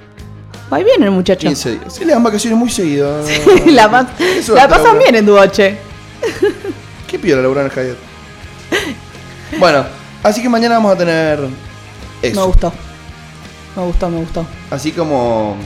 Va 0.73 0.79
bien 0.79 1.03
el 1.03 1.11
muchacho. 1.13 1.47
15 1.47 1.71
días. 1.73 1.95
Sí, 1.95 2.05
le 2.05 2.13
dan 2.13 2.23
vacaciones 2.23 2.59
muy 2.59 2.71
seguido. 2.71 3.25
la, 3.67 3.91
pas- 3.91 4.09
Qué 4.19 4.43
la 4.53 4.69
pasan 4.69 4.99
bien 4.99 5.15
en 5.15 5.27
Duoche. 5.27 5.79
Qué 7.07 7.19
piola 7.19 7.43
laburar 7.43 7.67
en 7.67 7.71
Hyatt. 7.71 7.97
Bueno, 9.61 9.85
así 10.25 10.43
que 10.43 10.49
mañana 10.49 10.75
vamos 10.77 10.95
a 10.95 10.99
tener 10.99 11.39
eso. 12.21 12.41
Me 12.41 12.47
gustó. 12.47 12.73
Me 13.77 13.83
gustó, 13.85 14.09
me 14.11 14.19
gustó. 14.19 14.47
Así 14.71 14.91
como 14.91 15.57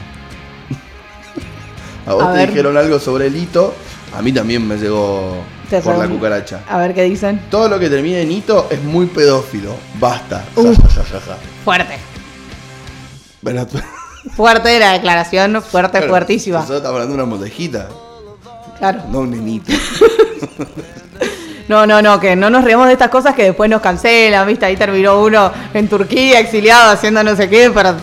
a 2.07 2.13
vos 2.15 2.23
A 2.25 2.33
te 2.33 2.39
ver. 2.39 2.49
dijeron 2.51 2.77
algo 2.77 2.99
sobre 2.99 3.29
el 3.29 3.37
hito, 3.37 3.75
a 4.15 4.21
mí 4.21 4.33
también 4.33 4.67
me 4.69 4.77
llegó 4.77 5.43
por 5.83 5.97
la 5.97 6.09
cucaracha. 6.09 6.61
A 6.69 6.77
ver 6.79 6.93
qué 6.95 7.05
dicen. 7.05 7.41
Todo 7.51 7.69
lo 7.71 7.79
que 7.79 7.89
termine 7.89 8.21
en 8.21 8.33
hito 8.33 8.67
es 8.71 8.83
muy 8.83 9.07
pedófilo. 9.07 9.75
Basta. 9.99 10.45
Uf. 10.57 10.77
Ja, 10.95 11.05
ja, 11.05 11.21
ja. 11.21 11.37
Fuerte. 11.65 11.97
Pero- 13.43 13.67
Fuerte 14.37 14.79
la 14.79 14.93
declaración, 14.93 15.63
fuerte, 15.63 16.03
fuertísima. 16.03 16.59
Nosotros 16.59 16.79
estamos 16.79 16.95
hablando 16.97 17.17
de 17.17 17.23
una 17.23 17.37
modejita, 17.37 17.89
Claro. 18.79 19.03
no 19.11 19.21
un 19.21 19.31
nenito. 19.31 19.73
No, 21.69 21.87
no, 21.87 22.03
no, 22.03 22.19
que 22.19 22.35
no 22.35 22.51
nos 22.51 22.65
riamos 22.65 22.89
de 22.89 22.95
estas 22.95 23.11
cosas 23.11 23.33
que 23.37 23.45
después 23.45 23.71
nos 23.71 23.81
cancelan, 23.81 24.45
¿viste? 24.45 24.67
Ahí 24.67 24.77
terminó 24.77 25.23
uno 25.23 25.53
en 25.73 25.87
Turquía 25.87 26.41
exiliado 26.41 26.91
haciendo 26.91 27.23
no 27.23 27.37
sé 27.37 27.49
qué 27.49 27.71
para, 27.71 27.95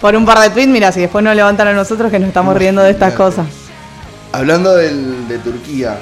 por 0.00 0.16
un 0.16 0.26
par 0.26 0.40
de 0.40 0.50
tweets. 0.50 0.68
Mira, 0.72 0.90
si 0.90 0.98
después 0.98 1.22
nos 1.22 1.36
levantan 1.36 1.68
a 1.68 1.72
nosotros 1.72 2.10
que 2.10 2.18
nos 2.18 2.26
estamos 2.26 2.56
riendo 2.56 2.82
de 2.82 2.90
estas 2.90 3.14
cosas. 3.14 3.46
Hablando 4.32 4.74
del, 4.74 5.28
de 5.28 5.38
Turquía, 5.38 6.00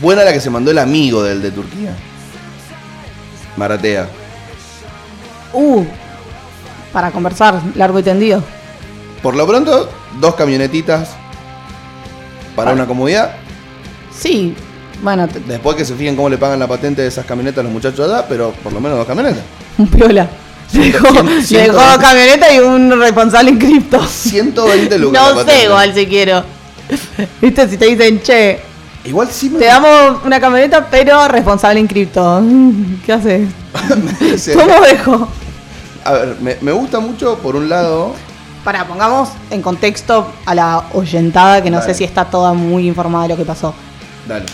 buena 0.00 0.24
la 0.24 0.32
que 0.32 0.40
se 0.40 0.50
mandó 0.50 0.72
el 0.72 0.78
amigo 0.78 1.22
del 1.22 1.40
de 1.40 1.52
Turquía. 1.52 1.94
Maratea. 3.56 4.08
Uh, 5.52 5.84
para 6.92 7.10
conversar 7.10 7.60
largo 7.74 7.98
y 7.98 8.02
tendido. 8.02 8.42
Por 9.22 9.36
lo 9.36 9.46
pronto, 9.46 9.88
dos 10.20 10.34
camionetitas 10.34 11.10
para 12.54 12.72
una 12.72 12.86
comodidad. 12.86 13.36
Sí, 14.16 14.54
bueno, 15.02 15.26
Después 15.46 15.76
que 15.76 15.84
se 15.84 15.94
fijen 15.94 16.14
cómo 16.14 16.28
le 16.28 16.38
pagan 16.38 16.58
la 16.58 16.68
patente 16.68 17.02
de 17.02 17.08
esas 17.08 17.26
camionetas 17.26 17.60
a 17.60 17.62
los 17.64 17.72
muchachos 17.72 18.08
allá, 18.08 18.26
pero 18.28 18.52
por 18.62 18.72
lo 18.72 18.80
menos 18.80 18.98
dos 18.98 19.06
camionetas. 19.06 19.42
un 19.78 19.88
piola. 19.88 20.28
Dejó 20.72 21.12
veinte. 21.12 21.70
camioneta 22.00 22.54
y 22.54 22.58
un 22.60 22.98
responsable 22.98 23.50
en 23.50 23.58
cripto. 23.58 24.00
120 24.06 24.98
lucas. 24.98 25.34
No 25.34 25.44
sé 25.44 25.64
igual 25.64 25.94
si 25.94 26.06
quiero. 26.06 26.44
Viste, 27.42 27.68
si 27.68 27.76
te 27.76 27.86
dicen, 27.86 28.22
che, 28.22 28.60
Igual 29.04 29.28
sí 29.32 29.50
me 29.50 29.58
te 29.58 29.64
damos 29.64 30.24
una 30.24 30.38
camioneta 30.40 30.86
pero 30.88 31.26
responsable 31.26 31.80
en 31.80 31.86
cripto. 31.88 32.42
¿Qué 33.06 33.12
haces? 33.12 33.48
¿Cómo 34.54 34.80
dejo? 34.80 35.28
A 36.04 36.12
ver, 36.12 36.36
me, 36.40 36.56
me 36.60 36.72
gusta 36.72 37.00
mucho, 37.00 37.38
por 37.38 37.56
un 37.56 37.68
lado, 37.68 38.14
Para, 38.64 38.86
pongamos 38.86 39.30
en 39.50 39.60
contexto 39.62 40.26
a 40.46 40.54
la 40.54 40.84
oyentada 40.92 41.62
que 41.62 41.70
no 41.70 41.78
Dale. 41.78 41.92
sé 41.92 41.98
si 41.98 42.04
está 42.04 42.26
toda 42.26 42.52
muy 42.52 42.86
informada 42.86 43.24
de 43.24 43.28
lo 43.30 43.36
que 43.36 43.44
pasó. 43.44 43.74
dale. 44.28 44.46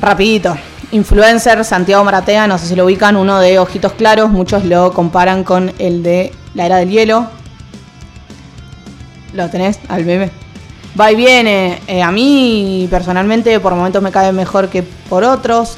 Rapidito. 0.00 0.56
Influencer 0.92 1.64
Santiago 1.64 2.02
Maratea, 2.04 2.46
no 2.46 2.56
sé 2.56 2.66
si 2.66 2.74
lo 2.76 2.84
ubican, 2.86 3.16
uno 3.16 3.40
de 3.40 3.58
ojitos 3.58 3.92
claros, 3.94 4.30
muchos 4.30 4.64
lo 4.64 4.92
comparan 4.92 5.44
con 5.44 5.72
el 5.78 6.02
de 6.02 6.32
la 6.54 6.66
era 6.66 6.76
del 6.76 6.88
hielo. 6.90 7.26
¿Lo 9.34 9.50
tenés 9.50 9.78
al 9.88 10.04
bebé? 10.04 10.30
Va 10.98 11.12
y 11.12 11.16
viene. 11.16 11.80
Eh, 11.86 12.02
a 12.02 12.10
mí 12.10 12.86
personalmente 12.90 13.60
por 13.60 13.74
momentos 13.74 14.02
me 14.02 14.10
cae 14.10 14.32
mejor 14.32 14.68
que 14.68 14.82
por 14.82 15.24
otros. 15.24 15.76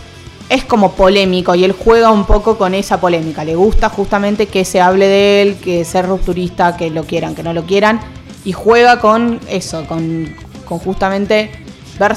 Es 0.51 0.65
como 0.65 0.93
polémico 0.93 1.55
y 1.55 1.65
él 1.65 1.73
juega 1.73 2.11
un 2.11 2.25
poco 2.27 2.59
con 2.59 2.75
esa 2.75 3.01
polémica. 3.01 3.45
Le 3.45 3.55
gusta 3.55 3.89
justamente 3.89 4.47
que 4.47 4.65
se 4.65 4.81
hable 4.81 5.07
de 5.07 5.43
él, 5.43 5.57
que 5.57 5.85
ser 5.85 6.07
rupturista, 6.07 6.77
que 6.77 6.91
lo 6.91 7.05
quieran, 7.05 7.35
que 7.37 7.43
no 7.45 7.53
lo 7.53 7.65
quieran. 7.65 8.01
Y 8.45 8.53
juega 8.53 9.01
con 9.01 9.39
eso, 9.49 9.87
con, 9.87 10.35
con 10.65 10.79
justamente 10.81 11.51
ver 12.01 12.17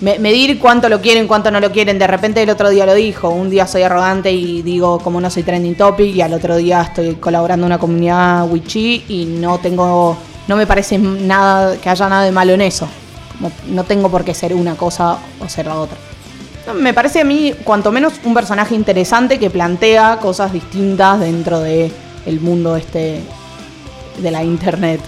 me- 0.00 0.18
medir 0.18 0.58
cuánto 0.58 0.88
lo 0.88 1.00
quieren, 1.00 1.28
cuánto 1.28 1.50
no 1.52 1.60
lo 1.60 1.70
quieren. 1.70 1.96
De 1.98 2.08
repente 2.08 2.42
el 2.42 2.50
otro 2.50 2.70
día 2.70 2.84
lo 2.86 2.94
dijo, 2.94 3.28
un 3.30 3.50
día 3.50 3.68
soy 3.68 3.82
arrogante 3.82 4.32
y 4.32 4.62
digo 4.62 4.98
como 4.98 5.20
no 5.20 5.30
soy 5.30 5.44
trending 5.44 5.76
topic 5.76 6.12
y 6.12 6.20
al 6.22 6.34
otro 6.34 6.56
día 6.56 6.82
estoy 6.82 7.14
colaborando 7.14 7.66
en 7.66 7.72
una 7.72 7.78
comunidad 7.78 8.50
Wichi 8.50 9.04
y 9.08 9.26
no 9.26 9.58
tengo, 9.58 10.16
no 10.48 10.56
me 10.56 10.66
parece 10.66 10.98
nada 10.98 11.76
que 11.76 11.88
haya 11.88 12.08
nada 12.08 12.24
de 12.24 12.32
malo 12.32 12.52
en 12.54 12.62
eso. 12.62 12.88
No 13.68 13.84
tengo 13.84 14.10
por 14.10 14.24
qué 14.24 14.34
ser 14.34 14.54
una 14.54 14.74
cosa 14.74 15.18
o 15.40 15.48
ser 15.48 15.66
la 15.66 15.76
otra. 15.76 15.96
Me 16.74 16.92
parece 16.92 17.20
a 17.20 17.24
mí, 17.24 17.54
cuanto 17.64 17.92
menos, 17.92 18.14
un 18.24 18.34
personaje 18.34 18.74
interesante 18.74 19.38
que 19.38 19.50
plantea 19.50 20.18
cosas 20.20 20.52
distintas 20.52 21.20
dentro 21.20 21.60
de 21.60 21.92
el 22.26 22.40
mundo 22.40 22.76
este 22.76 23.22
de 24.18 24.30
la 24.30 24.42
internet. 24.42 25.00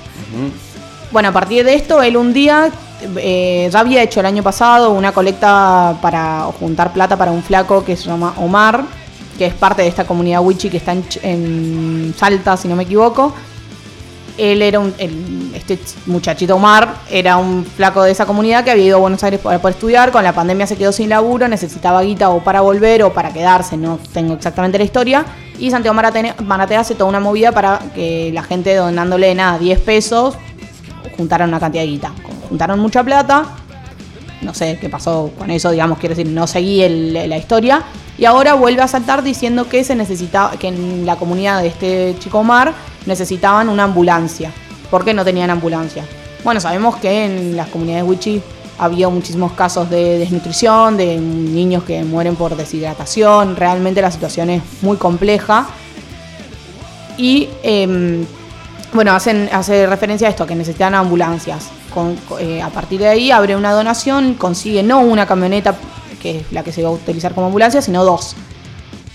Bueno, 1.11 1.31
a 1.31 1.33
partir 1.33 1.65
de 1.65 1.75
esto, 1.75 2.03
él 2.03 2.17
un 2.17 2.33
día 2.33 2.71
eh, 3.17 3.69
ya 3.73 3.81
había 3.81 4.03
hecho 4.03 4.21
el 4.21 4.27
año 4.27 4.43
pasado 4.43 4.91
una 4.91 5.13
colecta 5.13 5.97
para 6.01 6.43
juntar 6.59 6.93
plata 6.93 7.17
para 7.17 7.33
un 7.33 7.43
flaco 7.43 7.85
que 7.85 7.97
se 7.97 8.05
llama 8.05 8.35
Omar, 8.39 8.85
que 9.37 9.47
es 9.47 9.55
parte 9.55 9.83
de 9.83 9.89
esta 9.89 10.07
comunidad 10.07 10.43
Wichi 10.43 10.69
que 10.69 10.77
está 10.77 10.93
en, 10.93 11.05
en 11.23 12.15
Salta, 12.17 12.57
si 12.57 12.69
no 12.69 12.77
me 12.77 12.85
equivoco. 12.85 13.35
Él 14.39 14.63
era 14.63 14.79
un. 14.81 14.95
el- 14.99 15.51
este 15.55 15.79
muchachito 16.07 16.55
Omar 16.57 16.95
era 17.11 17.37
un 17.37 17.65
flaco 17.65 18.03
de 18.03 18.13
esa 18.13 18.25
comunidad 18.25 18.65
que 18.65 18.71
había 18.71 18.85
ido 18.85 18.97
a 18.97 19.01
Buenos 19.01 19.23
Aires 19.25 19.41
para, 19.41 19.59
para 19.61 19.75
estudiar. 19.75 20.11
Con 20.13 20.23
la 20.25 20.33
pandemia 20.33 20.67
se 20.67 20.77
quedó 20.77 20.93
sin 20.93 21.09
laburo, 21.11 21.49
necesitaba 21.49 22.01
guita 22.03 22.31
o 22.31 22.43
para 22.43 22.61
volver 22.61 23.03
o 23.03 23.13
para 23.13 23.33
quedarse, 23.33 23.77
no 23.77 23.99
tengo 24.13 24.35
exactamente 24.35 24.79
la 24.79 24.85
historia. 24.85 25.25
Y 25.59 25.71
Santiago 25.73 25.95
Maratea, 25.95 26.81
hace 26.81 26.95
toda 26.95 27.11
una 27.11 27.19
movida 27.21 27.51
para 27.53 27.81
que 27.95 28.31
la 28.33 28.43
gente 28.45 28.75
donándole 28.77 29.35
nada, 29.35 29.59
10 29.59 29.81
pesos, 29.81 30.37
juntaron 31.17 31.49
una 31.49 31.59
cantidad 31.59 31.83
de 31.83 31.89
guita. 31.89 32.13
Juntaron 32.49 32.79
mucha 32.79 33.03
plata. 33.03 33.45
No 34.43 34.55
sé 34.55 34.79
qué 34.81 34.89
pasó 34.89 35.33
con 35.37 35.51
eso, 35.51 35.71
digamos, 35.71 35.99
quiero 35.99 36.15
decir, 36.15 36.31
no 36.33 36.47
seguí 36.47 36.83
el- 36.83 37.13
la 37.29 37.37
historia. 37.37 37.83
Y 38.17 38.25
ahora 38.25 38.55
vuelve 38.55 38.83
a 38.83 38.89
saltar 38.89 39.23
diciendo 39.23 39.69
que 39.69 39.83
se 39.85 39.95
necesitaba, 39.95 40.53
que 40.53 40.69
en 40.69 41.05
la 41.07 41.17
comunidad 41.17 41.61
de 41.63 41.69
este 41.69 42.17
chico 42.19 42.39
Omar 42.41 42.73
necesitaban 43.07 43.69
una 43.69 43.85
ambulancia. 43.85 44.53
¿Por 44.91 45.05
qué 45.05 45.13
no 45.15 45.25
tenían 45.25 45.51
ambulancia? 45.51 46.05
Bueno, 46.45 46.61
sabemos 46.61 46.97
que 46.97 47.25
en 47.25 47.57
las 47.57 47.69
comunidades 47.69 48.05
Wichi 48.09 48.41
había 48.79 49.09
muchísimos 49.09 49.53
casos 49.53 49.91
de 49.91 50.19
desnutrición, 50.19 50.97
de 50.97 51.17
niños 51.19 51.83
que 51.83 52.05
mueren 52.05 52.37
por 52.37 52.57
deshidratación. 52.57 53.57
Realmente 53.57 54.01
la 54.01 54.11
situación 54.11 54.51
es 54.51 54.63
muy 54.83 54.97
compleja. 54.97 55.67
Y 57.17 57.49
em, 57.63 58.25
bueno, 58.93 59.13
hacen, 59.13 59.49
hace 59.53 59.87
referencia 59.87 60.29
a 60.29 60.31
esto, 60.31 60.47
que 60.47 60.55
necesitan 60.55 60.95
ambulancias. 60.95 61.71
Eh, 62.39 62.63
a 62.63 62.69
partir 62.71 63.01
de 63.01 63.09
ahí 63.09 63.31
abre 63.31 63.57
una 63.57 63.73
donación, 63.73 64.35
consigue 64.35 64.83
no 64.83 65.01
una 65.01 65.27
camioneta, 65.27 65.75
que 66.21 66.39
es 66.39 66.53
la 66.53 66.63
que 66.63 66.73
se 66.73 66.83
va 66.83 66.89
a 66.89 66.93
utilizar 66.93 67.35
como 67.35 67.47
ambulancia, 67.47 67.81
sino 67.83 68.05
dos. 68.05 68.35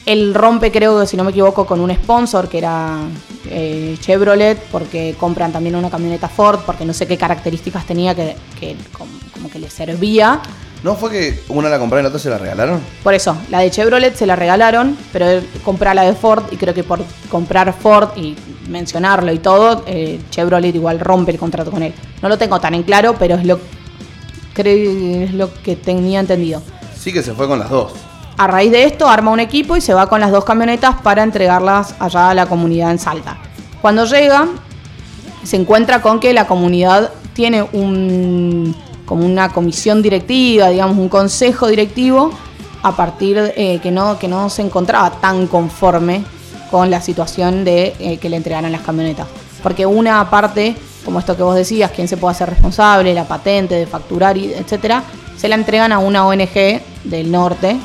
Él 0.06 0.34
rompe, 0.34 0.72
creo 0.72 1.00
que 1.00 1.08
si 1.08 1.16
no 1.16 1.24
me 1.24 1.32
equivoco, 1.32 1.66
con 1.66 1.80
un 1.80 1.90
sponsor 1.96 2.50
que 2.50 2.58
era 2.58 2.98
eh, 3.50 3.96
Chevrolet, 4.02 4.58
porque 4.72 5.16
compran 5.18 5.54
también 5.54 5.76
una 5.78 5.90
camioneta 5.90 6.28
Ford, 6.28 6.60
porque 6.66 6.84
no 6.84 6.92
sé 6.94 7.08
qué 7.08 7.18
características 7.18 7.86
tenía 7.86 8.14
que, 8.14 8.36
que 8.60 8.76
com- 8.98 9.08
como 9.34 9.50
que 9.50 9.60
le 9.60 9.70
servía. 9.70 10.42
¿No 10.84 10.96
fue 10.96 11.12
que 11.12 11.44
una 11.48 11.70
la 11.70 11.80
compraron 11.80 12.02
y 12.02 12.04
la 12.04 12.10
otra 12.10 12.20
se 12.20 12.30
la 12.30 12.38
regalaron? 12.38 12.82
Por 13.04 13.14
eso, 13.14 13.38
la 13.50 13.60
de 13.60 13.72
Chevrolet 13.72 14.14
se 14.16 14.26
la 14.26 14.36
regalaron, 14.36 14.98
pero 15.14 15.30
él 15.30 15.50
compra 15.64 15.94
la 15.94 16.04
de 16.04 16.14
Ford 16.14 16.44
y 16.52 16.58
creo 16.58 16.74
que 16.74 16.84
por 16.84 17.00
comprar 17.30 17.74
Ford 17.74 18.10
y 18.18 18.36
mencionarlo 18.68 19.32
y 19.32 19.40
todo, 19.40 19.84
eh, 19.88 20.20
Chevrolet 20.30 20.76
igual 20.76 21.00
rompe 21.00 21.32
el 21.32 21.40
contrato 21.40 21.72
con 21.72 21.84
él. 21.84 21.94
No 22.22 22.28
lo 22.28 22.38
tengo 22.38 22.60
tan 22.60 22.74
en 22.74 22.84
claro, 22.84 23.16
pero 23.18 23.36
es 23.36 23.46
lo, 23.46 23.60
creo, 24.54 25.24
es 25.24 25.34
lo 25.34 25.54
que 25.64 25.78
tenía 25.78 26.20
entendido. 26.20 26.62
Sí 27.00 27.14
que 27.14 27.24
se 27.24 27.34
fue 27.34 27.48
con 27.48 27.60
las 27.60 27.70
dos. 27.70 27.94
A 28.38 28.48
raíz 28.48 28.72
de 28.72 28.84
esto 28.84 29.08
arma 29.08 29.32
un 29.32 29.40
equipo 29.40 29.78
y 29.78 29.82
se 29.82 29.94
va 29.94 30.08
con 30.10 30.20
las 30.20 30.32
dos 30.32 30.44
camionetas 30.44 30.96
para 31.02 31.24
entregarlas 31.24 31.96
allá 32.00 32.32
a 32.32 32.34
la 32.34 32.46
comunidad 32.48 32.92
en 32.92 33.00
Salta. 33.00 33.38
Cuando 33.82 34.04
llega, 34.04 34.50
se 35.44 35.56
encuentra 35.56 36.02
con 36.02 36.20
que 36.20 36.34
la 36.34 36.46
comunidad 36.46 37.12
tiene 37.34 37.64
un 37.72 38.76
como 39.06 39.26
una 39.26 39.50
comisión 39.50 40.02
directiva, 40.02 40.70
digamos 40.70 40.98
un 40.98 41.10
consejo 41.10 41.68
directivo, 41.68 42.32
a 42.82 42.96
partir 42.96 43.54
eh, 43.56 43.80
que 43.82 43.92
no 43.92 44.20
que 44.20 44.28
no 44.28 44.50
se 44.50 44.62
encontraba 44.62 45.12
tan 45.12 45.48
conforme 45.48 46.24
con 46.70 46.90
la 46.90 47.02
situación 47.02 47.64
de 47.64 47.96
eh, 48.00 48.18
que 48.18 48.30
le 48.30 48.38
entregaran 48.38 48.72
las 48.72 48.82
camionetas, 48.82 49.28
porque 49.62 49.86
una 49.86 50.30
parte 50.30 50.76
como 51.04 51.20
esto 51.20 51.36
que 51.36 51.44
vos 51.44 51.56
decías, 51.56 51.92
quién 51.92 52.08
se 52.08 52.18
puede 52.18 52.32
hacer 52.32 52.50
responsable, 52.50 53.14
la 53.14 53.26
patente 53.26 53.76
de 53.76 53.86
facturar, 53.86 54.38
etcétera, 54.38 55.04
se 55.38 55.48
la 55.48 55.56
entregan 55.56 55.92
a 55.92 56.00
una 56.00 56.26
ONG 56.26 56.82
del 57.04 57.32
norte 57.32 57.78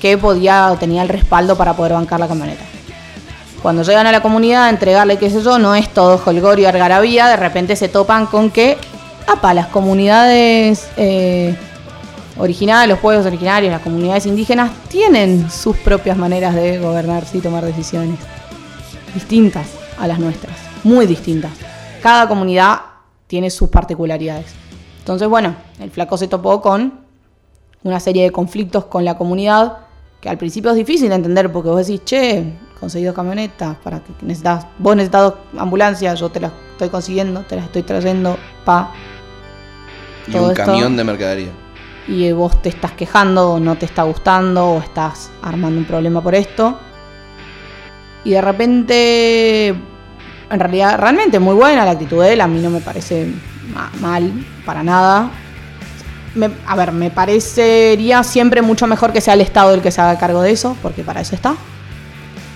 que 0.00 0.18
podía 0.18 0.76
tenía 0.78 1.02
el 1.02 1.08
respaldo 1.08 1.56
para 1.56 1.74
poder 1.74 1.92
bancar 1.92 2.20
la 2.20 2.28
camioneta. 2.28 2.64
Cuando 3.62 3.82
llegan 3.82 4.06
a 4.06 4.12
la 4.12 4.22
comunidad 4.22 4.64
a 4.64 4.70
entregarle, 4.70 5.18
qué 5.18 5.30
sé 5.30 5.42
yo, 5.42 5.58
no 5.58 5.74
es 5.74 5.88
todo 5.92 6.20
holgorio 6.24 6.68
y 6.68 7.16
de 7.16 7.36
repente 7.36 7.74
se 7.74 7.88
topan 7.88 8.26
con 8.26 8.50
que, 8.50 8.78
apa, 9.28 9.52
las 9.52 9.66
comunidades 9.66 10.88
eh, 10.96 11.54
los 12.38 12.98
pueblos 13.00 13.26
originarios, 13.26 13.72
las 13.72 13.82
comunidades 13.82 14.26
indígenas, 14.26 14.70
tienen 14.88 15.50
sus 15.50 15.76
propias 15.76 16.16
maneras 16.16 16.54
de 16.54 16.78
gobernarse 16.78 17.38
y 17.38 17.40
tomar 17.40 17.64
decisiones. 17.64 18.18
Distintas 19.12 19.66
a 19.98 20.06
las 20.06 20.18
nuestras, 20.18 20.56
muy 20.84 21.06
distintas. 21.06 21.50
Cada 22.02 22.28
comunidad 22.28 22.80
tiene 23.26 23.50
sus 23.50 23.68
particularidades. 23.68 24.46
Entonces, 25.00 25.28
bueno, 25.28 25.56
el 25.80 25.90
flaco 25.90 26.16
se 26.16 26.28
topó 26.28 26.60
con 26.60 27.00
una 27.82 28.00
serie 28.00 28.24
de 28.24 28.30
conflictos 28.30 28.84
con 28.84 29.04
la 29.04 29.18
comunidad 29.18 29.78
que 30.20 30.28
al 30.28 30.38
principio 30.38 30.70
es 30.70 30.76
difícil 30.76 31.08
de 31.08 31.16
entender 31.16 31.52
porque 31.52 31.68
vos 31.68 31.86
decís, 31.86 32.04
che, 32.04 32.52
conseguí 32.78 33.04
dos 33.04 33.14
camionetas, 33.14 33.76
para 33.78 34.00
que 34.00 34.12
necesitas, 34.22 34.66
vos 34.78 34.96
necesitas 34.96 35.22
dos 35.22 35.34
ambulancias, 35.56 36.18
yo 36.18 36.28
te 36.28 36.40
las 36.40 36.52
estoy 36.72 36.88
consiguiendo, 36.88 37.40
te 37.42 37.56
las 37.56 37.66
estoy 37.66 37.82
trayendo, 37.82 38.36
pa, 38.64 38.92
Y 40.28 40.32
Todo 40.32 40.44
un 40.44 40.50
esto- 40.52 40.64
camión 40.64 40.96
de 40.96 41.04
mercadería. 41.04 41.48
y 42.06 42.30
vos 42.32 42.60
te 42.62 42.68
estás 42.70 42.92
quejando 42.92 43.52
o 43.52 43.60
no 43.60 43.76
te 43.76 43.84
está 43.86 44.02
gustando 44.04 44.66
o 44.66 44.78
estás 44.80 45.30
armando 45.42 45.78
un 45.78 45.84
problema 45.84 46.22
por 46.22 46.34
esto. 46.34 46.78
Y 48.24 48.30
de 48.30 48.40
repente, 48.40 49.68
en 49.68 50.60
realidad, 50.60 50.98
realmente 50.98 51.38
muy 51.38 51.54
buena 51.54 51.84
la 51.84 51.92
actitud 51.92 52.22
de 52.22 52.32
él, 52.34 52.40
a 52.40 52.46
mí 52.46 52.60
no 52.60 52.70
me 52.70 52.80
parece 52.80 53.30
ma- 53.72 53.90
mal, 54.00 54.32
para 54.64 54.82
nada. 54.82 55.30
Me- 56.34 56.50
a 56.66 56.76
ver, 56.76 56.92
me 56.92 57.10
parecería 57.10 58.22
siempre 58.22 58.60
mucho 58.62 58.86
mejor 58.86 59.12
que 59.12 59.20
sea 59.20 59.34
el 59.34 59.40
Estado 59.40 59.72
el 59.74 59.80
que 59.82 59.90
se 59.90 60.00
haga 60.00 60.18
cargo 60.18 60.42
de 60.42 60.50
eso, 60.52 60.76
porque 60.82 61.02
para 61.02 61.20
eso 61.20 61.34
está. 61.34 61.54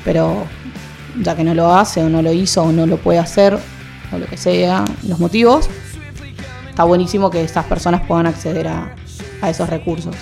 Pero 0.05 0.45
ya 1.21 1.37
que 1.37 1.45
no 1.45 1.55
lo 1.55 1.75
hace 1.75 2.03
o 2.03 2.09
no 2.09 2.23
lo 2.23 2.33
hizo 2.33 2.63
o 2.65 2.73
no 2.73 2.87
lo 2.87 2.97
puede 2.97 3.19
hacer, 3.19 3.59
o 4.13 4.19
lo 4.19 4.27
que 4.27 4.37
sea, 4.37 4.85
los 5.07 5.19
motivos, 5.19 5.69
está 6.73 6.85
buenísimo 6.85 7.31
que 7.31 7.45
estas 7.45 7.67
personas 7.67 8.01
puedan 8.07 8.27
acceder 8.27 8.67
a, 8.67 8.95
a 9.43 9.51
esos 9.51 9.69
recursos. 9.69 10.17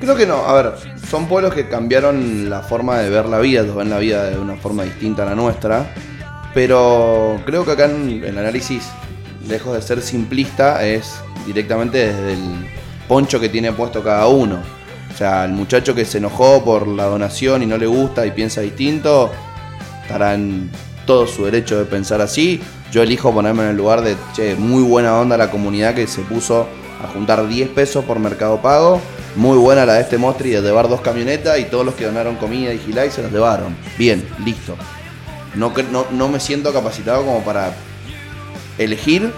Creo 0.00 0.16
que 0.16 0.26
no, 0.26 0.36
a 0.36 0.54
ver, 0.54 0.72
son 1.06 1.26
pueblos 1.26 1.52
que 1.52 1.68
cambiaron 1.68 2.48
la 2.48 2.62
forma 2.62 2.96
de 2.98 3.10
ver 3.10 3.26
la 3.26 3.38
vida, 3.40 3.62
ven 3.62 3.90
la 3.90 3.98
vida 3.98 4.30
de 4.30 4.38
una 4.38 4.56
forma 4.56 4.84
distinta 4.84 5.24
a 5.24 5.26
la 5.26 5.34
nuestra, 5.34 5.92
pero 6.54 7.38
creo 7.44 7.66
que 7.66 7.72
acá 7.72 7.84
en 7.84 8.24
el 8.24 8.38
análisis, 8.38 8.88
lejos 9.46 9.74
de 9.74 9.82
ser 9.82 10.00
simplista, 10.00 10.82
es 10.82 11.16
directamente 11.44 11.98
desde 11.98 12.32
el 12.32 12.66
poncho 13.06 13.38
que 13.38 13.50
tiene 13.50 13.70
puesto 13.72 14.02
cada 14.02 14.28
uno. 14.28 14.60
O 15.12 15.16
sea, 15.16 15.44
el 15.44 15.52
muchacho 15.52 15.94
que 15.94 16.06
se 16.06 16.18
enojó 16.18 16.64
por 16.64 16.88
la 16.88 17.04
donación 17.04 17.62
y 17.62 17.66
no 17.66 17.76
le 17.76 17.86
gusta 17.86 18.24
y 18.24 18.30
piensa 18.30 18.62
distinto, 18.62 19.30
estará 20.02 20.32
en 20.32 20.70
todo 21.04 21.26
su 21.26 21.44
derecho 21.44 21.78
de 21.78 21.84
pensar 21.84 22.22
así. 22.22 22.62
Yo 22.92 23.02
elijo 23.02 23.32
ponerme 23.32 23.64
en 23.64 23.70
el 23.70 23.76
lugar 23.76 24.02
de, 24.02 24.16
che, 24.34 24.54
muy 24.54 24.82
buena 24.82 25.18
onda 25.18 25.36
la 25.36 25.50
comunidad 25.50 25.94
que 25.94 26.06
se 26.06 26.22
puso 26.22 26.66
a 27.02 27.08
juntar 27.08 27.46
10 27.46 27.68
pesos 27.70 28.04
por 28.04 28.18
Mercado 28.18 28.60
Pago. 28.62 29.00
Muy 29.34 29.58
buena 29.58 29.84
la 29.84 29.94
de 29.94 30.00
este 30.02 30.16
Mostri 30.16 30.50
de 30.50 30.62
llevar 30.62 30.88
dos 30.88 31.00
camionetas 31.02 31.58
y 31.58 31.64
todos 31.64 31.84
los 31.84 31.94
que 31.94 32.06
donaron 32.06 32.36
comida 32.36 32.72
y 32.72 32.78
gilá 32.78 33.04
y 33.04 33.10
se 33.10 33.22
los 33.22 33.30
llevaron. 33.32 33.76
Bien, 33.98 34.26
listo. 34.44 34.76
no, 35.56 35.72
no, 35.92 36.06
no 36.10 36.28
me 36.28 36.40
siento 36.40 36.72
capacitado 36.72 37.24
como 37.24 37.40
para 37.42 37.72
elegir 38.78 39.30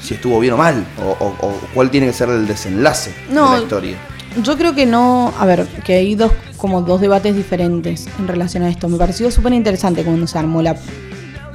si 0.00 0.14
estuvo 0.14 0.38
bien 0.40 0.54
o 0.54 0.56
mal, 0.56 0.84
o, 1.02 1.10
o- 1.24 1.46
o 1.46 1.60
cuál 1.74 1.90
tiene 1.90 2.06
que 2.06 2.12
ser 2.12 2.28
el 2.30 2.46
desenlace 2.46 3.14
No. 3.30 3.50
de 3.52 3.56
la 3.58 3.62
historia. 3.62 3.96
Yo 4.42 4.56
creo 4.56 4.74
que 4.74 4.86
no, 4.86 5.32
a 5.38 5.44
ver, 5.44 5.66
que 5.84 5.94
hay 5.94 6.14
dos, 6.14 6.32
como 6.56 6.80
dos 6.82 7.00
debates 7.00 7.34
diferentes 7.36 8.06
en 8.18 8.28
relación 8.28 8.62
a 8.62 8.70
esto. 8.70 8.88
Me 8.88 8.96
pareció 8.96 9.30
súper 9.30 9.52
interesante 9.52 10.02
cuando 10.04 10.26
se 10.26 10.38
armó 10.38 10.62
la 10.62 10.76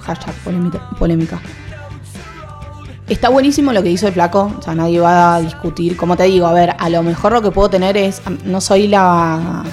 hashtag 0.06 0.34
polémica. 0.97 1.39
Está 3.08 3.30
buenísimo 3.30 3.72
lo 3.72 3.84
que 3.84 3.91
hizo 3.91 4.08
el 4.08 4.14
flaco, 4.14 4.51
o 4.58 4.62
sea, 4.62 4.74
nadie 4.74 4.99
va 4.99 5.36
a 5.36 5.41
discutir. 5.41 5.95
Como 5.95 6.18
te 6.18 6.24
digo, 6.24 6.47
a 6.47 6.53
ver, 6.53 6.76
a 6.80 6.89
lo 6.89 7.03
mejor 7.03 7.34
lo 7.34 7.41
que 7.41 7.51
puedo 7.51 7.70
tener 7.70 7.97
es, 7.97 8.22
no 8.45 8.62
soy 8.62 8.88
la... 8.88 9.64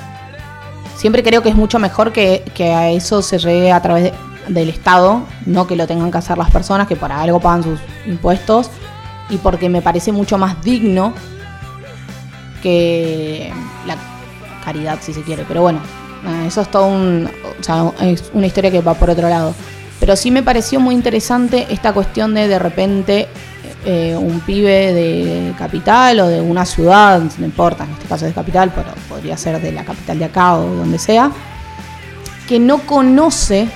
Siempre 0.97 1.23
creo 1.23 1.43
que 1.43 1.49
es 1.49 1.55
mucho 1.57 1.79
mejor 1.79 2.13
que, 2.13 2.45
que 2.55 2.73
a 2.73 2.91
eso 2.91 3.23
se 3.23 3.39
llegue 3.39 3.73
a 3.73 3.81
través 3.81 4.05
de- 4.05 4.13
del 4.49 4.69
Estado, 4.69 5.23
no 5.47 5.67
que 5.67 5.77
lo 5.77 5.87
tengan 5.87 6.11
que 6.11 6.19
hacer 6.19 6.37
las 6.37 6.51
personas 6.51 6.87
que 6.87 6.97
para 6.97 7.21
algo 7.23 7.41
pagan 7.41 7.63
sus 7.63 7.81
impuestos, 8.07 8.71
y 9.31 9.39
porque 9.39 9.69
me 9.69 9.81
parece 9.81 10.13
mucho 10.13 10.37
más 10.37 10.63
digno 10.63 11.15
que 12.63 13.51
la 13.87 13.97
caridad, 14.65 14.99
si 15.01 15.15
se 15.15 15.23
quiere. 15.23 15.45
Pero 15.49 15.63
bueno, 15.63 15.81
eso 16.47 16.61
es 16.61 16.71
todo 16.71 16.87
un. 16.87 17.31
O 17.59 17.63
sea, 17.63 17.91
es 18.03 18.31
una 18.35 18.47
historia 18.47 18.71
que 18.71 18.81
va 18.81 18.95
por 18.95 19.11
otro 19.11 19.29
lado. 19.29 19.55
Pero 20.03 20.17
sí 20.17 20.33
me 20.33 20.43
pareció 20.43 20.81
muy 20.81 20.97
interesante 20.97 21.69
esta 21.71 21.93
cuestión 21.93 22.35
de 22.35 22.49
de 22.49 22.59
repente 22.59 23.29
eh, 23.85 24.17
un 24.19 24.41
pibe 24.41 24.93
de 24.93 25.55
capital 25.57 26.19
o 26.19 26.27
de 26.27 26.41
una 26.41 26.67
ciudad, 26.67 27.23
no 27.39 27.45
importa, 27.45 27.85
en 27.85 27.93
este 27.93 28.09
caso 28.09 28.25
de 28.25 28.33
capital, 28.33 28.73
pero 28.75 28.89
podría 29.09 29.37
ser 29.37 29.61
de 29.63 29.71
la 29.71 29.85
capital 29.85 30.19
de 30.19 30.25
acá 30.25 30.57
o 30.57 30.75
donde 30.75 30.99
sea, 30.99 31.31
que 32.49 32.59
no 32.59 32.79
conoce 32.79 33.69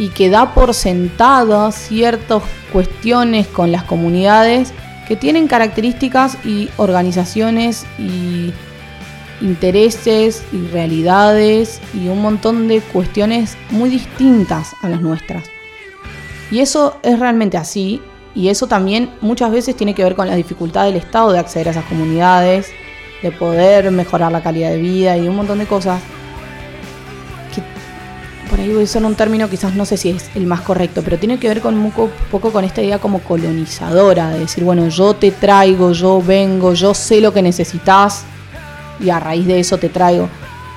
y 0.00 0.08
que 0.08 0.28
da 0.28 0.52
por 0.54 0.74
sentado 0.74 1.70
ciertas 1.70 2.42
cuestiones 2.72 3.46
con 3.46 3.70
las 3.70 3.84
comunidades 3.84 4.72
que 5.06 5.14
tienen 5.14 5.46
características 5.46 6.36
y 6.44 6.68
organizaciones 6.78 7.86
y 7.96 8.52
intereses 9.40 10.42
y 10.52 10.66
realidades 10.68 11.80
y 11.94 12.08
un 12.08 12.22
montón 12.22 12.68
de 12.68 12.80
cuestiones 12.80 13.56
muy 13.70 13.90
distintas 13.90 14.72
a 14.82 14.88
las 14.88 15.00
nuestras. 15.00 15.44
Y 16.50 16.60
eso 16.60 16.98
es 17.02 17.18
realmente 17.18 17.56
así 17.56 18.00
y 18.34 18.48
eso 18.48 18.66
también 18.66 19.10
muchas 19.20 19.50
veces 19.50 19.76
tiene 19.76 19.94
que 19.94 20.04
ver 20.04 20.14
con 20.14 20.28
la 20.28 20.36
dificultad 20.36 20.84
del 20.84 20.96
Estado 20.96 21.32
de 21.32 21.38
acceder 21.38 21.68
a 21.68 21.70
esas 21.72 21.84
comunidades, 21.86 22.68
de 23.22 23.32
poder 23.32 23.90
mejorar 23.90 24.30
la 24.30 24.42
calidad 24.42 24.70
de 24.70 24.78
vida 24.78 25.16
y 25.16 25.26
un 25.26 25.36
montón 25.36 25.58
de 25.58 25.66
cosas 25.66 26.00
que 27.54 27.62
por 28.48 28.60
ahí 28.60 28.68
voy 28.68 28.82
a 28.82 28.84
usar 28.84 29.04
un 29.04 29.14
término 29.14 29.48
quizás 29.48 29.74
no 29.74 29.84
sé 29.84 29.96
si 29.96 30.10
es 30.10 30.30
el 30.34 30.46
más 30.46 30.60
correcto, 30.60 31.02
pero 31.02 31.18
tiene 31.18 31.38
que 31.38 31.48
ver 31.48 31.60
con 31.60 31.74
un 31.74 31.90
poco, 31.90 32.10
poco 32.30 32.52
con 32.52 32.64
esta 32.64 32.82
idea 32.82 32.98
como 32.98 33.20
colonizadora, 33.20 34.30
de 34.30 34.40
decir, 34.40 34.62
bueno, 34.62 34.88
yo 34.88 35.14
te 35.14 35.30
traigo, 35.30 35.92
yo 35.92 36.22
vengo, 36.22 36.74
yo 36.74 36.94
sé 36.94 37.20
lo 37.20 37.32
que 37.32 37.42
necesitas 37.42 38.24
y 39.00 39.10
a 39.10 39.20
raíz 39.20 39.46
de 39.46 39.60
eso 39.60 39.78
te 39.78 39.88
traigo. 39.88 40.28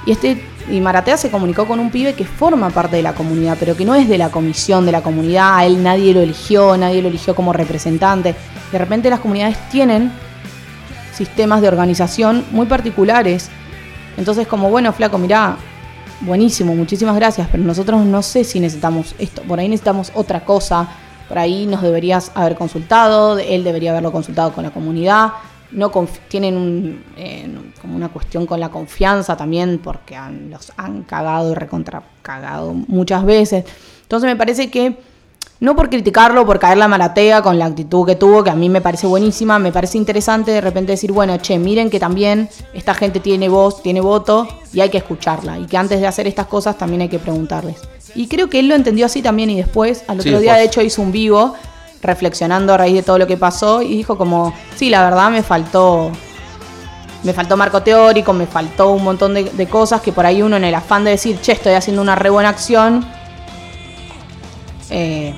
Y 0.06 0.12
este 0.12 0.44
y 0.70 0.82
Maratea 0.82 1.18
se 1.18 1.32
comunicó 1.32 1.66
con 1.66 1.80
un 1.80 1.90
pibe 1.90 2.14
que 2.14 2.26
forma 2.26 2.70
parte 2.70 2.98
de 2.98 3.02
la 3.02 3.14
comunidad, 3.14 3.58
pero 3.60 3.76
que 3.76 3.86
no 3.86 3.96
es 3.96 4.08
de 4.08 4.18
la 4.18 4.30
comisión 4.30 4.86
de 4.86 4.92
la 4.92 5.02
comunidad, 5.02 5.58
a 5.58 5.66
él 5.66 5.82
nadie 5.82 6.14
lo 6.14 6.22
eligió, 6.22 6.78
nadie 6.78 7.02
lo 7.02 7.08
eligió 7.08 7.34
como 7.36 7.54
representante. 7.54 8.36
De 8.72 8.78
repente 8.78 9.10
las 9.10 9.20
comunidades 9.20 9.58
tienen 9.72 10.12
sistemas 11.14 11.62
de 11.62 11.68
organización 11.68 12.46
muy 12.52 12.68
particulares. 12.68 13.50
Entonces, 14.16 14.48
como 14.48 14.70
bueno, 14.70 14.94
flaco, 14.94 15.18
mirá, 15.18 15.58
buenísimo, 16.22 16.76
muchísimas 16.76 17.16
gracias, 17.16 17.48
pero 17.52 17.64
nosotros 17.64 18.06
no 18.06 18.22
sé 18.22 18.44
si 18.44 18.60
necesitamos 18.60 19.16
esto, 19.18 19.42
por 19.44 19.60
ahí 19.60 19.68
necesitamos 19.68 20.12
otra 20.14 20.42
cosa, 20.42 20.88
por 21.28 21.40
ahí 21.40 21.66
nos 21.66 21.82
deberías 21.82 22.32
haber 22.36 22.56
consultado, 22.56 23.40
él 23.40 23.64
debería 23.64 23.92
haberlo 23.92 24.12
consultado 24.12 24.52
con 24.52 24.64
la 24.64 24.72
comunidad, 24.72 25.32
no 25.72 25.92
tienen 26.28 26.58
un, 26.58 27.04
eh, 27.18 27.48
como 27.82 27.96
una 27.96 28.10
cuestión 28.10 28.46
con 28.46 28.60
la 28.60 28.70
confianza 28.70 29.38
también, 29.38 29.80
porque 29.84 30.16
han- 30.16 30.50
los 30.50 30.72
han 30.78 31.04
cagado 31.04 31.52
y 31.52 31.56
recontra 31.56 32.04
cagado 32.22 32.74
muchas 32.74 33.24
veces. 33.26 33.66
Entonces 34.04 34.28
me 34.28 34.36
parece 34.36 34.72
que 34.72 34.98
no 35.62 35.76
por 35.76 35.90
criticarlo, 35.90 36.46
por 36.46 36.58
caer 36.58 36.78
la 36.78 36.88
maratea 36.88 37.42
con 37.42 37.60
la 37.60 37.66
actitud 37.66 38.06
que 38.06 38.16
tuvo, 38.16 38.44
que 38.46 38.50
a 38.50 38.56
mí 38.56 38.70
me 38.70 38.80
parece 38.80 39.08
buenísima, 39.08 39.60
me 39.60 39.74
parece 39.74 39.98
interesante 39.98 40.52
de 40.52 40.62
repente 40.62 40.94
decir, 40.94 41.12
bueno, 41.12 41.36
che, 41.38 41.60
miren 41.60 41.90
que 41.90 42.00
también 42.00 42.48
esta 42.74 42.94
gente 42.94 43.20
tiene 43.20 43.50
voz, 43.50 43.84
tiene 43.84 44.00
voto 44.00 44.48
y 44.74 44.80
hay 44.80 44.90
que 44.90 44.98
escucharla. 45.00 45.60
Y 45.60 45.66
que 45.66 45.76
antes 45.76 46.00
de 46.00 46.08
hacer 46.08 46.28
estas 46.28 46.48
cosas 46.48 46.78
también 46.78 47.02
hay 47.02 47.10
que 47.10 47.20
preguntarles. 47.20 47.76
Y 48.16 48.28
creo 48.28 48.50
que 48.50 48.60
él 48.60 48.70
lo 48.70 48.76
entendió 48.76 49.06
así 49.06 49.22
también 49.22 49.50
y 49.50 49.58
después, 49.58 50.04
al 50.08 50.22
Sí, 50.22 50.30
otro 50.30 50.40
día 50.40 50.54
después. 50.54 50.58
de 50.60 50.66
hecho 50.66 50.82
hizo 50.82 51.02
un 51.02 51.12
vivo 51.12 51.54
reflexionando 52.02 52.74
a 52.74 52.78
raíz 52.78 52.96
de 52.96 53.04
todo 53.04 53.18
lo 53.18 53.28
que 53.28 53.38
pasó 53.38 53.82
y 53.82 53.98
dijo 53.98 54.18
como, 54.18 54.54
sí, 54.76 54.90
la 54.90 55.04
verdad 55.04 55.30
me 55.30 55.44
faltó 55.44 56.12
me 57.24 57.34
faltó 57.34 57.58
marco 57.58 57.82
teórico, 57.84 58.34
me 58.34 58.46
faltó 58.46 58.92
un 58.92 59.04
montón 59.04 59.34
de, 59.34 59.68
cosas 59.68 60.02
que 60.02 60.12
por 60.12 60.26
ahí 60.26 60.42
uno 60.42 60.56
en 60.56 60.64
el 60.64 60.76
afán 60.76 61.04
de 61.04 61.12
decir, 61.12 61.40
che, 61.42 61.52
estoy 61.52 61.74
haciendo 61.74 62.02
una 62.02 62.16
re 62.16 62.30
buena 62.30 62.50
acción, 62.50 63.06
eh, 64.90 65.34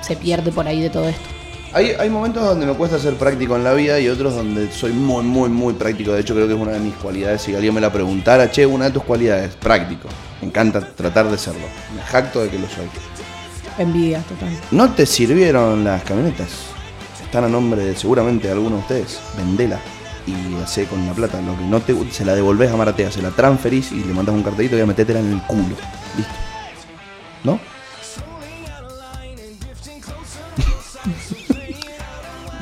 se 0.00 0.16
pierde 0.16 0.52
por 0.52 0.66
ahí 0.66 0.80
de 0.80 0.90
todo 0.90 1.08
esto. 1.08 1.34
Hay, 1.72 1.90
hay 1.98 2.08
momentos 2.08 2.44
donde 2.44 2.66
me 2.66 2.74
cuesta 2.74 3.00
ser 3.00 3.14
práctico 3.14 3.56
en 3.56 3.64
la 3.64 3.72
vida 3.72 3.98
y 3.98 4.08
otros 4.08 4.36
donde 4.36 4.70
soy 4.70 4.92
muy, 4.92 5.24
muy, 5.24 5.48
muy 5.48 5.74
práctico. 5.74 6.12
De 6.12 6.20
hecho, 6.20 6.32
creo 6.32 6.46
que 6.46 6.54
es 6.54 6.60
una 6.60 6.70
de 6.70 6.78
mis 6.78 6.94
cualidades. 6.94 7.42
Si 7.42 7.52
alguien 7.52 7.74
me 7.74 7.80
la 7.80 7.92
preguntara, 7.92 8.48
che, 8.48 8.64
una 8.64 8.84
de 8.84 8.90
tus 8.92 9.02
cualidades, 9.02 9.56
práctico. 9.56 10.08
Me 10.40 10.46
encanta 10.46 10.80
tratar 10.94 11.28
de 11.28 11.36
serlo. 11.36 11.66
Me 11.96 12.00
jacto 12.02 12.42
de 12.42 12.48
que 12.48 12.60
lo 12.60 12.68
soy. 12.68 12.88
Envidia 13.78 14.20
total. 14.22 14.50
¿No 14.70 14.90
te 14.92 15.06
sirvieron 15.06 15.84
las 15.84 16.02
camionetas? 16.04 16.48
Están 17.22 17.44
a 17.44 17.48
nombre 17.48 17.84
de 17.84 17.96
seguramente 17.96 18.46
de 18.46 18.52
alguno 18.52 18.76
de 18.76 18.82
ustedes. 18.82 19.20
Vendela 19.36 19.80
y 20.26 20.62
hacé 20.62 20.86
con 20.86 21.04
la 21.06 21.12
plata. 21.12 21.40
Lo 21.40 21.56
que 21.56 21.64
no 21.64 21.80
te 21.80 22.12
se 22.12 22.24
la 22.24 22.34
devolvés 22.34 22.70
a 22.70 22.76
Maratea, 22.76 23.10
se 23.10 23.22
la 23.22 23.30
transferís 23.30 23.92
y 23.92 24.04
le 24.04 24.14
mandas 24.14 24.34
un 24.34 24.42
cartelito 24.42 24.76
y 24.76 24.80
a 24.80 24.86
metétela 24.86 25.20
en 25.20 25.32
el 25.32 25.42
culo. 25.42 25.76
Listo. 26.16 26.34
¿No? 27.42 27.60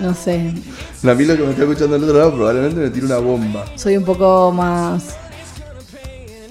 No 0.01 0.15
sé, 0.15 0.53
A 1.05 1.15
mí 1.15 1.25
lo 1.25 1.37
que 1.37 1.43
me 1.45 1.51
está 1.51 1.63
escuchando 1.63 1.95
del 1.95 2.05
otro 2.05 2.19
lado 2.19 2.35
probablemente 2.35 2.81
me 2.81 2.91
tire 2.91 3.07
una 3.07 3.19
bomba. 3.19 3.65
soy 3.77 3.97
un 3.97 4.05
poco 4.05 4.51
más... 4.51 5.17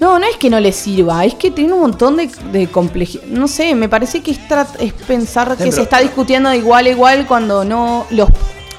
No, 0.02 0.18
no 0.18 0.26
es 0.26 0.36
que 0.36 0.50
no 0.50 0.58
le 0.58 0.72
sirva, 0.72 1.24
es 1.24 1.36
que 1.36 1.52
tiene 1.52 1.74
un 1.74 1.82
montón 1.82 2.16
de, 2.16 2.28
de 2.50 2.66
complejidad. 2.66 3.22
No 3.28 3.46
sé, 3.46 3.72
me 3.76 3.88
parece 3.88 4.20
que 4.20 4.32
es, 4.32 4.40
es 4.80 4.92
pensar 4.94 5.50
que 5.50 5.58
pero- 5.58 5.70
se 5.70 5.82
está 5.82 6.00
discutiendo 6.00 6.50
de 6.50 6.56
igual 6.56 6.86
a 6.86 6.88
igual 6.88 7.24
cuando 7.28 7.64
no 7.64 8.04
los... 8.10 8.28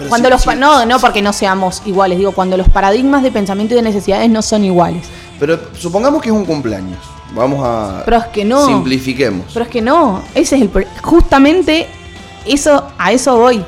Cuando 0.09 0.27
sí, 0.27 0.33
los 0.33 0.41
sí, 0.41 0.49
no, 0.57 0.85
no 0.85 0.99
porque 0.99 1.21
no 1.21 1.31
seamos 1.31 1.81
iguales, 1.85 2.17
digo, 2.17 2.33
cuando 2.33 2.57
los 2.57 2.67
paradigmas 2.67 3.23
de 3.23 3.31
pensamiento 3.31 3.73
y 3.73 3.77
de 3.77 3.83
necesidades 3.83 4.29
no 4.29 4.41
son 4.41 4.65
iguales. 4.65 5.05
Pero 5.39 5.57
supongamos 5.79 6.21
que 6.21 6.27
es 6.27 6.35
un 6.35 6.43
cumpleaños. 6.43 6.99
Vamos 7.33 7.61
a. 7.63 8.01
Pero 8.03 8.17
es 8.17 8.25
que 8.25 8.43
no. 8.43 8.65
Simplifiquemos. 8.67 9.45
Pero 9.53 9.63
es 9.63 9.71
que 9.71 9.81
no, 9.81 10.21
ese 10.35 10.57
es 10.57 10.61
el 10.63 10.87
justamente 11.01 11.87
eso 12.45 12.85
a 12.97 13.13
eso 13.13 13.37
voy. 13.37 13.63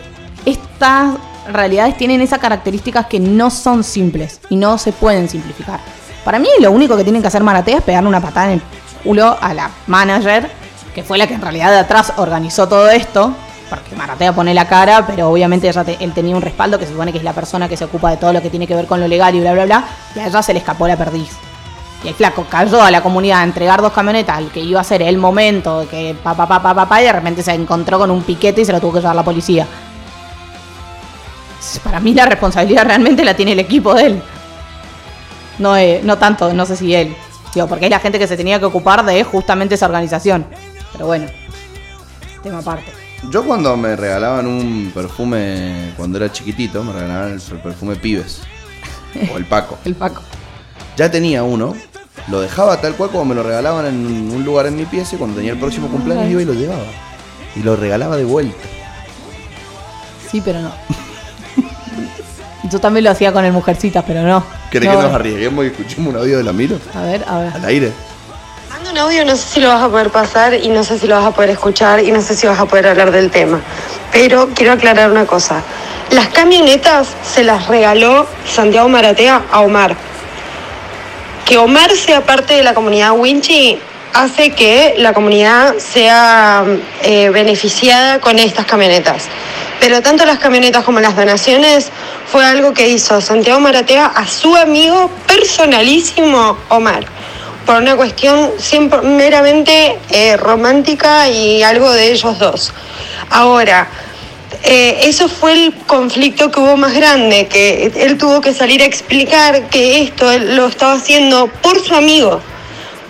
Estas 0.45 1.13
realidades 1.49 1.95
tienen 1.95 2.19
esas 2.19 2.39
características 2.39 3.05
que 3.05 3.21
no 3.21 3.49
son 3.49 3.85
simples 3.85 4.41
y 4.49 4.57
no 4.57 4.77
se 4.77 4.91
pueden 4.91 5.29
simplificar. 5.29 5.79
Para 6.25 6.39
mí 6.39 6.49
lo 6.59 6.71
único 6.71 6.97
que 6.97 7.03
tienen 7.03 7.21
que 7.21 7.29
hacer 7.29 7.43
Maratea 7.43 7.77
es 7.77 7.83
pegarle 7.83 8.09
una 8.09 8.19
patada 8.19 8.47
en 8.47 8.53
el 8.53 8.61
culo 9.03 9.37
a 9.39 9.53
la 9.53 9.69
manager, 9.87 10.49
que 10.93 11.03
fue 11.03 11.17
la 11.17 11.27
que 11.27 11.35
en 11.35 11.41
realidad 11.41 11.71
de 11.71 11.77
atrás 11.79 12.13
organizó 12.17 12.67
todo 12.67 12.89
esto, 12.89 13.31
porque 13.69 13.95
Maratea 13.95 14.33
pone 14.33 14.53
la 14.53 14.67
cara, 14.67 15.05
pero 15.05 15.29
obviamente 15.29 15.69
ella 15.69 15.83
te- 15.83 15.97
él 16.03 16.13
tenía 16.13 16.35
un 16.35 16.41
respaldo 16.41 16.79
que 16.79 16.85
se 16.85 16.91
supone 16.91 17.11
que 17.11 17.19
es 17.19 17.23
la 17.23 17.33
persona 17.33 17.69
que 17.69 17.77
se 17.77 17.85
ocupa 17.85 18.09
de 18.09 18.17
todo 18.17 18.33
lo 18.33 18.41
que 18.41 18.49
tiene 18.49 18.65
que 18.67 18.75
ver 18.75 18.87
con 18.87 18.99
lo 18.99 19.07
legal 19.07 19.35
y 19.35 19.39
bla 19.39 19.53
bla 19.53 19.65
bla, 19.65 19.83
y 20.15 20.19
a 20.19 20.27
ella 20.27 20.41
se 20.41 20.51
le 20.53 20.59
escapó 20.59 20.87
la 20.87 20.97
perdiz. 20.97 21.29
Y 22.03 22.07
el 22.09 22.15
flaco 22.15 22.45
cayó 22.49 22.81
a 22.81 22.89
la 22.91 23.01
comunidad 23.01 23.39
a 23.41 23.43
entregar 23.43 23.81
dos 23.81 23.91
camionetas 23.93 24.37
al 24.37 24.51
que 24.51 24.59
iba 24.59 24.79
a 24.81 24.83
ser 24.83 25.01
el 25.03 25.17
momento 25.17 25.87
que 25.89 26.15
pa 26.23 26.33
pa 26.35 26.47
pa 26.47 26.61
pa 26.61 26.73
pa, 26.73 26.87
pa, 26.89 27.01
y 27.01 27.05
de 27.05 27.11
repente 27.13 27.43
se 27.43 27.53
encontró 27.53 27.99
con 27.99 28.09
un 28.11 28.23
piquete 28.23 28.61
y 28.61 28.65
se 28.65 28.71
lo 28.71 28.79
tuvo 28.81 28.93
que 28.93 28.99
llevar 28.99 29.15
la 29.15 29.23
policía. 29.23 29.67
Para 31.83 31.99
mí 31.99 32.13
la 32.13 32.25
responsabilidad 32.25 32.85
realmente 32.85 33.23
la 33.23 33.33
tiene 33.35 33.51
el 33.53 33.59
equipo 33.59 33.93
de 33.93 34.05
él. 34.05 34.23
No, 35.59 35.77
eh, 35.77 36.01
no 36.03 36.17
tanto, 36.17 36.53
no 36.53 36.65
sé 36.65 36.75
si 36.75 36.93
él. 36.93 37.15
Digo, 37.53 37.67
porque 37.67 37.85
es 37.85 37.91
la 37.91 37.99
gente 37.99 38.19
que 38.19 38.27
se 38.27 38.35
tenía 38.35 38.59
que 38.59 38.65
ocupar 38.65 39.05
de 39.05 39.23
justamente 39.23 39.75
esa 39.75 39.85
organización. 39.85 40.45
Pero 40.91 41.07
bueno, 41.07 41.27
tema 42.43 42.59
aparte. 42.59 42.91
Yo 43.31 43.45
cuando 43.45 43.75
me 43.77 43.95
regalaban 43.95 44.45
un 44.45 44.91
perfume 44.93 45.93
cuando 45.97 46.17
era 46.17 46.31
chiquitito, 46.31 46.83
me 46.83 46.93
regalaban 46.93 47.33
el 47.33 47.59
perfume 47.59 47.95
Pibes. 47.95 48.41
O 49.33 49.37
el 49.37 49.45
Paco. 49.45 49.77
El 49.85 49.95
Paco. 49.95 50.21
Ya 50.97 51.09
tenía 51.09 51.43
uno, 51.43 51.73
lo 52.27 52.41
dejaba 52.41 52.81
tal 52.81 52.95
cual 52.95 53.11
como 53.11 53.25
me 53.25 53.35
lo 53.35 53.43
regalaban 53.43 53.85
en 53.85 54.31
un 54.31 54.43
lugar 54.43 54.65
en 54.65 54.75
mi 54.75 54.85
pieza 54.85 55.15
y 55.15 55.17
cuando 55.17 55.37
tenía 55.37 55.53
el 55.53 55.59
próximo 55.59 55.87
cumpleaños 55.87 56.29
iba 56.29 56.41
y 56.41 56.45
lo 56.45 56.53
llevaba. 56.53 56.83
Y 57.55 57.63
lo 57.63 57.77
regalaba 57.77 58.17
de 58.17 58.25
vuelta. 58.25 58.57
Sí, 60.29 60.41
pero 60.43 60.61
no. 60.61 60.71
Yo 62.69 62.79
también 62.79 63.03
lo 63.03 63.11
hacía 63.11 63.31
con 63.31 63.45
el 63.45 63.51
Mujercitas, 63.51 64.03
pero 64.07 64.21
no. 64.23 64.43
¿Querés 64.71 64.89
No. 64.89 64.97
que 64.97 65.03
nos 65.05 65.13
arriesguemos 65.13 65.65
y 65.65 65.67
escuchemos 65.67 66.13
un 66.13 66.19
audio 66.19 66.37
de 66.37 66.43
la 66.43 66.53
Miro? 66.53 66.77
A 66.93 67.01
ver, 67.03 67.23
a 67.27 67.39
ver. 67.39 67.53
Al 67.53 67.65
aire. 67.65 67.91
Gonna 68.77 68.91
un 68.91 68.97
audio, 68.97 69.25
no 69.25 69.35
sé 69.35 69.43
si 69.53 69.59
lo 69.61 69.67
vas 69.69 69.83
a 69.83 69.89
poder 69.89 70.09
pasar 70.09 70.53
y 70.53 70.67
no 70.69 70.83
sé 70.83 70.97
si 70.99 71.07
lo 71.07 71.15
vas 71.15 71.25
a 71.25 71.31
poder 71.31 71.49
escuchar 71.51 72.01
y 72.03 72.11
no 72.11 72.21
sé 72.21 72.35
si 72.35 72.45
vas 72.47 72.59
a 72.59 72.65
poder 72.65 72.87
hablar 72.87 73.11
del 73.11 73.29
tema. 73.31 73.59
Pero 74.11 74.49
quiero 74.53 74.73
aclarar 74.73 75.11
una 75.11 75.25
cosa. 75.25 75.61
Las 76.11 76.27
camionetas 76.29 77.07
se 77.23 77.43
las 77.43 77.67
regaló 77.67 78.25
Santiago 78.47 78.87
Maratea 78.89 79.41
a 79.51 79.61
Omar. 79.61 79.95
Que 81.45 81.57
Omar 81.57 81.91
sea 81.91 82.21
parte 82.25 82.53
de 82.55 82.63
la 82.63 82.73
comunidad 82.73 83.11
Winchi 83.13 83.79
hace 84.13 84.51
que 84.51 84.95
la 84.97 85.13
comunidad 85.13 85.75
sea 85.77 86.63
eh, 87.03 87.29
beneficiada 87.29 88.19
con 88.19 88.39
estas 88.39 88.65
camionetas. 88.65 89.25
Pero 89.79 90.01
tanto 90.01 90.25
las 90.25 90.39
camionetas 90.39 90.83
como 90.83 90.99
las 91.01 91.15
donaciones 91.15 91.91
fue 92.31 92.43
algo 92.43 92.73
que 92.73 92.89
hizo 92.89 93.21
Santiago 93.21 93.59
Maratea 93.59 94.07
a 94.07 94.27
su 94.27 94.55
amigo 94.55 95.09
personalísimo 95.27 96.57
Omar, 96.69 97.05
por 97.65 97.77
una 97.77 97.95
cuestión 97.95 98.51
meramente 99.03 99.97
eh, 100.09 100.37
romántica 100.37 101.29
y 101.29 101.63
algo 101.63 101.91
de 101.91 102.11
ellos 102.11 102.37
dos. 102.39 102.73
Ahora, 103.29 103.87
eh, 104.63 104.99
eso 105.03 105.27
fue 105.27 105.53
el 105.53 105.73
conflicto 105.85 106.51
que 106.51 106.59
hubo 106.59 106.77
más 106.77 106.93
grande, 106.93 107.47
que 107.47 107.91
él 107.95 108.17
tuvo 108.17 108.41
que 108.41 108.53
salir 108.53 108.81
a 108.81 108.85
explicar 108.85 109.69
que 109.69 110.01
esto 110.01 110.37
lo 110.39 110.67
estaba 110.67 110.93
haciendo 110.93 111.47
por 111.61 111.83
su 111.83 111.93
amigo 111.93 112.41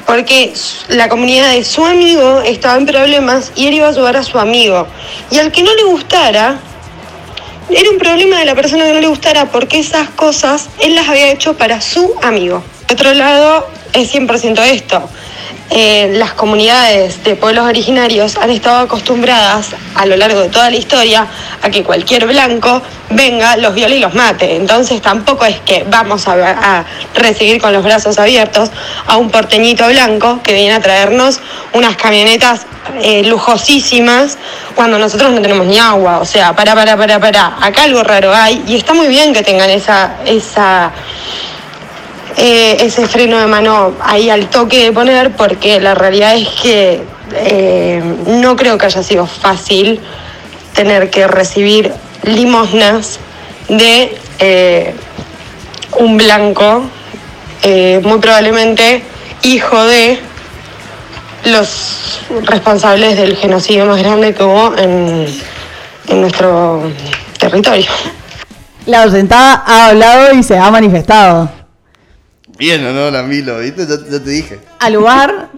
porque 0.06 0.54
la 0.90 1.10
comunidad 1.10 1.52
de 1.52 1.64
su 1.64 1.84
amigo 1.84 2.42
estaba 2.42 2.78
en 2.78 2.86
problemas 2.86 3.52
y 3.56 3.68
él 3.68 3.76
iba 3.76 3.88
a 3.88 3.90
ayudar 3.90 4.18
a 4.18 4.24
su 4.24 4.38
amigo. 4.38 4.88
Y 5.32 5.40
al 5.40 5.52
que 5.52 5.64
no 5.64 5.74
le 5.74 5.84
gustara, 5.86 6.60
era 7.70 7.90
un 7.90 7.98
problema 7.98 8.40
de 8.40 8.46
la 8.46 8.56
persona 8.56 8.86
que 8.86 8.94
no 8.94 9.00
le 9.00 9.08
gustara 9.08 9.46
porque 9.52 9.80
esas 9.80 10.10
cosas 10.10 10.70
él 10.80 10.96
las 10.96 11.10
había 11.10 11.32
hecho 11.32 11.56
para 11.56 11.82
su 11.82 12.14
amigo. 12.22 12.64
De 12.88 12.94
otro 12.94 13.14
lado, 13.14 13.68
es 13.94 14.14
100% 14.14 14.60
esto. 14.66 15.10
Eh, 15.72 16.12
las 16.18 16.34
comunidades 16.34 17.24
de 17.24 17.36
pueblos 17.36 17.66
originarios 17.66 18.38
han 18.38 18.52
estado 18.52 18.82
acostumbradas 18.82 19.70
a 19.96 20.06
lo 20.06 20.16
largo 20.16 20.42
de 20.42 20.50
toda 20.50 20.70
la 20.70 20.76
historia 20.76 21.28
a 21.62 21.70
que 21.72 21.84
cualquier 21.84 22.28
blanco 22.28 22.84
venga, 23.10 23.58
los 23.58 23.74
viole 23.74 23.98
y 23.98 24.00
los 24.00 24.14
mate. 24.14 24.56
Entonces 24.56 25.02
tampoco 25.02 25.44
es 25.44 25.60
que 25.62 25.84
vamos 25.90 26.28
a, 26.28 26.86
recibir 27.16 27.60
con 27.60 27.74
los 27.74 27.84
brazos 27.84 28.20
abiertos 28.20 28.70
a 29.08 29.18
un 29.18 29.32
porteñito 29.32 29.88
blanco 29.88 30.40
que 30.44 30.54
viene 30.54 30.76
a 30.76 30.80
traernos 30.80 31.40
unas 31.74 31.96
camionetas 31.96 32.68
eh, 33.02 33.24
lujosísimas 33.24 34.38
cuando 34.76 35.00
nosotros 35.00 35.32
no 35.32 35.42
tenemos 35.42 35.66
ni 35.66 35.80
agua. 35.80 36.20
O 36.20 36.26
sea, 36.26 36.56
para, 36.56 36.76
para, 36.76 36.96
para, 36.96 37.20
para. 37.20 37.58
Acá 37.60 37.84
algo 37.84 38.04
raro 38.04 38.34
hay 38.34 38.64
y 38.68 38.76
está 38.76 38.94
muy 38.94 39.08
bien 39.08 39.34
que 39.34 39.42
tengan 39.42 39.72
esa, 39.72 40.18
esa 40.26 40.92
eh, 42.38 42.78
ese 42.82 43.08
freno 43.08 43.40
de 43.40 43.48
mano 43.48 43.94
ahí 44.02 44.30
al 44.30 44.50
toque 44.50 44.84
de 44.84 44.92
poner 44.92 45.32
porque 45.36 45.80
la 45.80 45.96
realidad 45.96 46.36
es 46.36 46.50
que 46.50 47.02
eh, 47.34 48.04
no 48.28 48.56
creo 48.56 48.78
que 48.78 48.88
haya 48.88 49.04
sido 49.04 49.26
fácil 49.26 50.02
tener 50.74 51.10
que 51.10 51.28
recibir 51.28 51.94
limosnas 52.24 53.20
de 53.70 54.18
eh, 54.40 54.94
un 55.98 56.18
blanco, 56.18 56.84
muy 58.04 58.20
probablemente 58.20 59.02
hijo 59.42 59.84
de 59.86 60.20
los 61.46 62.22
responsables 62.44 63.18
del 63.18 63.36
genocidio 63.38 63.88
más 63.88 63.98
grande 63.98 64.36
que 64.36 64.44
hubo 64.44 64.78
en, 64.78 65.26
en 66.08 66.22
nuestro 66.22 66.92
territorio. 67.40 67.90
La 68.86 69.04
ausentada 69.04 69.64
ha 69.66 69.88
hablado 69.88 70.34
y 70.34 70.44
se 70.44 70.58
ha 70.58 70.70
manifestado. 70.70 71.50
Bien 72.58 72.86
o 72.86 72.94
no, 72.94 73.24
Milo, 73.24 73.60
¿viste? 73.60 73.86
Ya, 73.88 73.98
te 73.98 74.30
dije. 74.30 74.60
Al 74.80 74.94
lugar. 74.94 75.50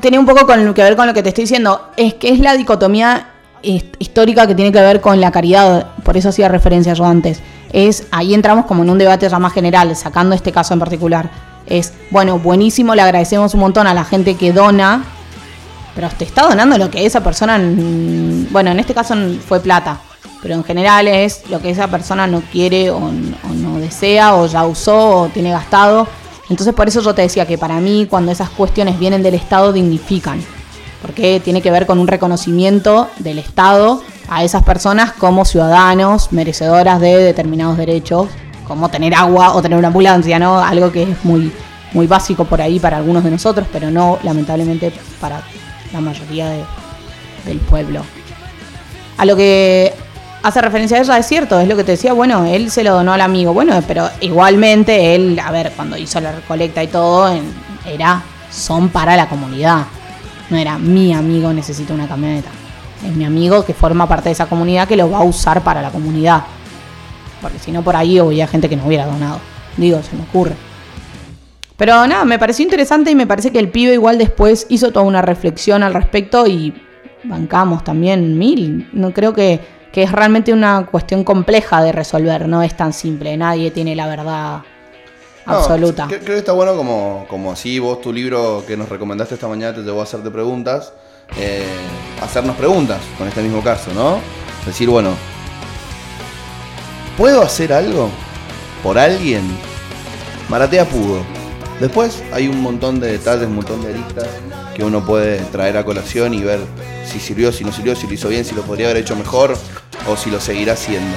Tiene 0.00 0.18
un 0.18 0.26
poco 0.26 0.46
con, 0.46 0.74
que 0.74 0.82
ver 0.82 0.96
con 0.96 1.06
lo 1.06 1.14
que 1.14 1.22
te 1.22 1.30
estoy 1.30 1.44
diciendo. 1.44 1.90
Es 1.96 2.14
que 2.14 2.30
es 2.30 2.40
la 2.40 2.56
dicotomía 2.56 3.28
histórica 3.62 4.46
que 4.46 4.54
tiene 4.54 4.72
que 4.72 4.80
ver 4.80 5.00
con 5.00 5.20
la 5.20 5.30
caridad. 5.30 5.88
Por 6.02 6.16
eso 6.16 6.30
hacía 6.30 6.48
referencia 6.48 6.94
yo 6.94 7.04
antes. 7.04 7.40
Es 7.72 8.06
ahí 8.10 8.34
entramos 8.34 8.66
como 8.66 8.82
en 8.82 8.90
un 8.90 8.98
debate 8.98 9.28
ya 9.28 9.38
más 9.38 9.52
general, 9.52 9.94
sacando 9.96 10.34
este 10.34 10.52
caso 10.52 10.74
en 10.74 10.80
particular. 10.80 11.30
Es, 11.66 11.92
bueno, 12.10 12.38
buenísimo, 12.38 12.94
le 12.94 13.02
agradecemos 13.02 13.54
un 13.54 13.60
montón 13.60 13.86
a 13.86 13.94
la 13.94 14.04
gente 14.04 14.34
que 14.34 14.52
dona, 14.52 15.04
pero 15.94 16.08
te 16.10 16.24
está 16.24 16.42
donando 16.42 16.76
lo 16.76 16.90
que 16.90 17.06
esa 17.06 17.22
persona, 17.22 17.58
bueno, 18.50 18.70
en 18.70 18.80
este 18.80 18.94
caso 18.94 19.14
fue 19.46 19.60
plata, 19.60 20.00
pero 20.42 20.54
en 20.54 20.64
general 20.64 21.06
es 21.08 21.48
lo 21.48 21.62
que 21.62 21.70
esa 21.70 21.88
persona 21.88 22.26
no 22.26 22.42
quiere 22.52 22.90
o, 22.90 23.00
no 23.00 23.71
desea 23.82 24.34
o 24.36 24.46
ya 24.46 24.64
usó 24.64 25.22
o 25.22 25.28
tiene 25.28 25.50
gastado. 25.50 26.08
Entonces 26.48 26.74
por 26.74 26.88
eso 26.88 27.00
yo 27.02 27.14
te 27.14 27.22
decía 27.22 27.46
que 27.46 27.58
para 27.58 27.80
mí 27.80 28.06
cuando 28.08 28.32
esas 28.32 28.48
cuestiones 28.50 28.98
vienen 28.98 29.22
del 29.22 29.34
Estado 29.34 29.72
dignifican, 29.72 30.40
porque 31.02 31.40
tiene 31.40 31.60
que 31.60 31.70
ver 31.70 31.86
con 31.86 31.98
un 31.98 32.06
reconocimiento 32.06 33.08
del 33.18 33.38
Estado 33.38 34.02
a 34.28 34.44
esas 34.44 34.62
personas 34.62 35.12
como 35.12 35.44
ciudadanos 35.44 36.32
merecedoras 36.32 37.00
de 37.00 37.16
determinados 37.16 37.76
derechos, 37.76 38.28
como 38.66 38.88
tener 38.88 39.14
agua 39.14 39.54
o 39.54 39.62
tener 39.62 39.78
una 39.78 39.88
ambulancia, 39.88 40.38
¿no? 40.38 40.58
Algo 40.58 40.90
que 40.92 41.02
es 41.02 41.24
muy, 41.24 41.52
muy 41.92 42.06
básico 42.06 42.44
por 42.44 42.62
ahí 42.62 42.78
para 42.78 42.96
algunos 42.96 43.24
de 43.24 43.30
nosotros, 43.30 43.66
pero 43.72 43.90
no 43.90 44.18
lamentablemente 44.22 44.92
para 45.20 45.42
la 45.92 46.00
mayoría 46.00 46.48
del 47.44 47.58
pueblo. 47.58 48.02
A 49.18 49.24
lo 49.24 49.36
que 49.36 49.92
hace 50.42 50.60
referencia 50.60 50.98
a 50.98 51.00
ella, 51.00 51.18
es 51.18 51.26
cierto, 51.26 51.60
es 51.60 51.68
lo 51.68 51.76
que 51.76 51.84
te 51.84 51.92
decía, 51.92 52.12
bueno, 52.12 52.44
él 52.44 52.70
se 52.70 52.82
lo 52.84 52.92
donó 52.92 53.12
al 53.12 53.20
amigo, 53.20 53.52
bueno, 53.52 53.80
pero 53.86 54.08
igualmente 54.20 55.14
él, 55.14 55.38
a 55.38 55.50
ver, 55.50 55.72
cuando 55.76 55.96
hizo 55.96 56.20
la 56.20 56.32
recolecta 56.32 56.82
y 56.82 56.88
todo, 56.88 57.32
era, 57.86 58.22
son 58.50 58.88
para 58.88 59.16
la 59.16 59.28
comunidad, 59.28 59.84
no 60.50 60.56
era 60.56 60.78
mi 60.78 61.14
amigo 61.14 61.52
necesita 61.52 61.94
una 61.94 62.08
camioneta, 62.08 62.50
es 63.04 63.14
mi 63.14 63.24
amigo 63.24 63.64
que 63.64 63.74
forma 63.74 64.08
parte 64.08 64.28
de 64.28 64.32
esa 64.32 64.46
comunidad 64.46 64.88
que 64.88 64.96
lo 64.96 65.10
va 65.10 65.18
a 65.18 65.24
usar 65.24 65.62
para 65.62 65.80
la 65.80 65.90
comunidad, 65.90 66.42
porque 67.40 67.58
si 67.58 67.72
no 67.72 67.82
por 67.82 67.96
ahí 67.96 68.20
hubiera 68.20 68.46
gente 68.46 68.68
que 68.68 68.76
no 68.76 68.86
hubiera 68.86 69.06
donado, 69.06 69.38
digo, 69.76 70.02
se 70.02 70.16
me 70.16 70.22
ocurre. 70.22 70.54
Pero 71.76 72.06
nada, 72.06 72.24
me 72.24 72.38
pareció 72.38 72.64
interesante 72.64 73.10
y 73.10 73.14
me 73.16 73.26
parece 73.26 73.50
que 73.50 73.58
el 73.58 73.68
pibe 73.68 73.94
igual 73.94 74.18
después 74.18 74.66
hizo 74.68 74.92
toda 74.92 75.04
una 75.04 75.22
reflexión 75.22 75.82
al 75.82 75.94
respecto 75.94 76.46
y 76.46 76.72
bancamos 77.24 77.82
también 77.82 78.38
mil. 78.38 78.88
No 78.92 79.12
creo 79.12 79.32
que 79.32 79.60
que 79.92 80.02
es 80.02 80.10
realmente 80.10 80.52
una 80.52 80.86
cuestión 80.86 81.22
compleja 81.22 81.82
de 81.82 81.92
resolver, 81.92 82.48
no 82.48 82.62
es 82.62 82.74
tan 82.74 82.92
simple, 82.94 83.36
nadie 83.36 83.70
tiene 83.70 83.94
la 83.94 84.06
verdad 84.06 84.62
absoluta. 85.44 86.06
Creo, 86.08 86.24
que 86.24 86.38
está 86.38 86.52
bueno 86.52 86.74
como, 86.74 87.26
como 87.28 87.52
así 87.52 87.78
vos 87.78 88.00
tu 88.00 88.12
libro 88.12 88.64
que 88.66 88.76
nos 88.76 88.88
recomendaste 88.88 89.34
esta 89.34 89.48
mañana 89.48 89.74
te 89.74 89.82
llevó 89.82 90.00
a 90.00 90.04
hacerte 90.04 90.30
preguntas, 90.30 90.94
eh, 91.38 91.66
hacernos 92.22 92.56
preguntas 92.56 93.00
con 93.18 93.28
este 93.28 93.42
mismo 93.42 93.62
caso, 93.62 93.92
¿no? 93.94 94.18
Decir, 94.64 94.88
bueno, 94.88 95.10
¿puedo 97.18 97.42
hacer 97.42 97.72
algo 97.72 98.08
por 98.82 98.98
alguien? 98.98 99.42
Maratea 100.48 100.86
pudo. 100.86 101.20
Después 101.80 102.22
hay 102.32 102.48
un 102.48 102.62
montón 102.62 102.98
de 102.98 103.12
detalles, 103.12 103.46
un 103.46 103.56
montón 103.56 103.82
de 103.82 103.90
aristas 103.90 104.28
que 104.74 104.84
uno 104.84 105.04
puede 105.04 105.38
traer 105.46 105.76
a 105.76 105.84
colación 105.84 106.34
y 106.34 106.42
ver 106.42 106.60
si 107.04 107.20
sirvió, 107.20 107.52
si 107.52 107.64
no 107.64 107.72
sirvió, 107.72 107.94
si 107.94 108.06
lo 108.06 108.14
hizo 108.14 108.28
bien, 108.28 108.44
si 108.44 108.54
lo 108.54 108.62
podría 108.62 108.86
haber 108.86 109.02
hecho 109.02 109.16
mejor 109.16 109.56
o 110.08 110.16
si 110.16 110.30
lo 110.30 110.40
seguirá 110.40 110.72
haciendo. 110.72 111.16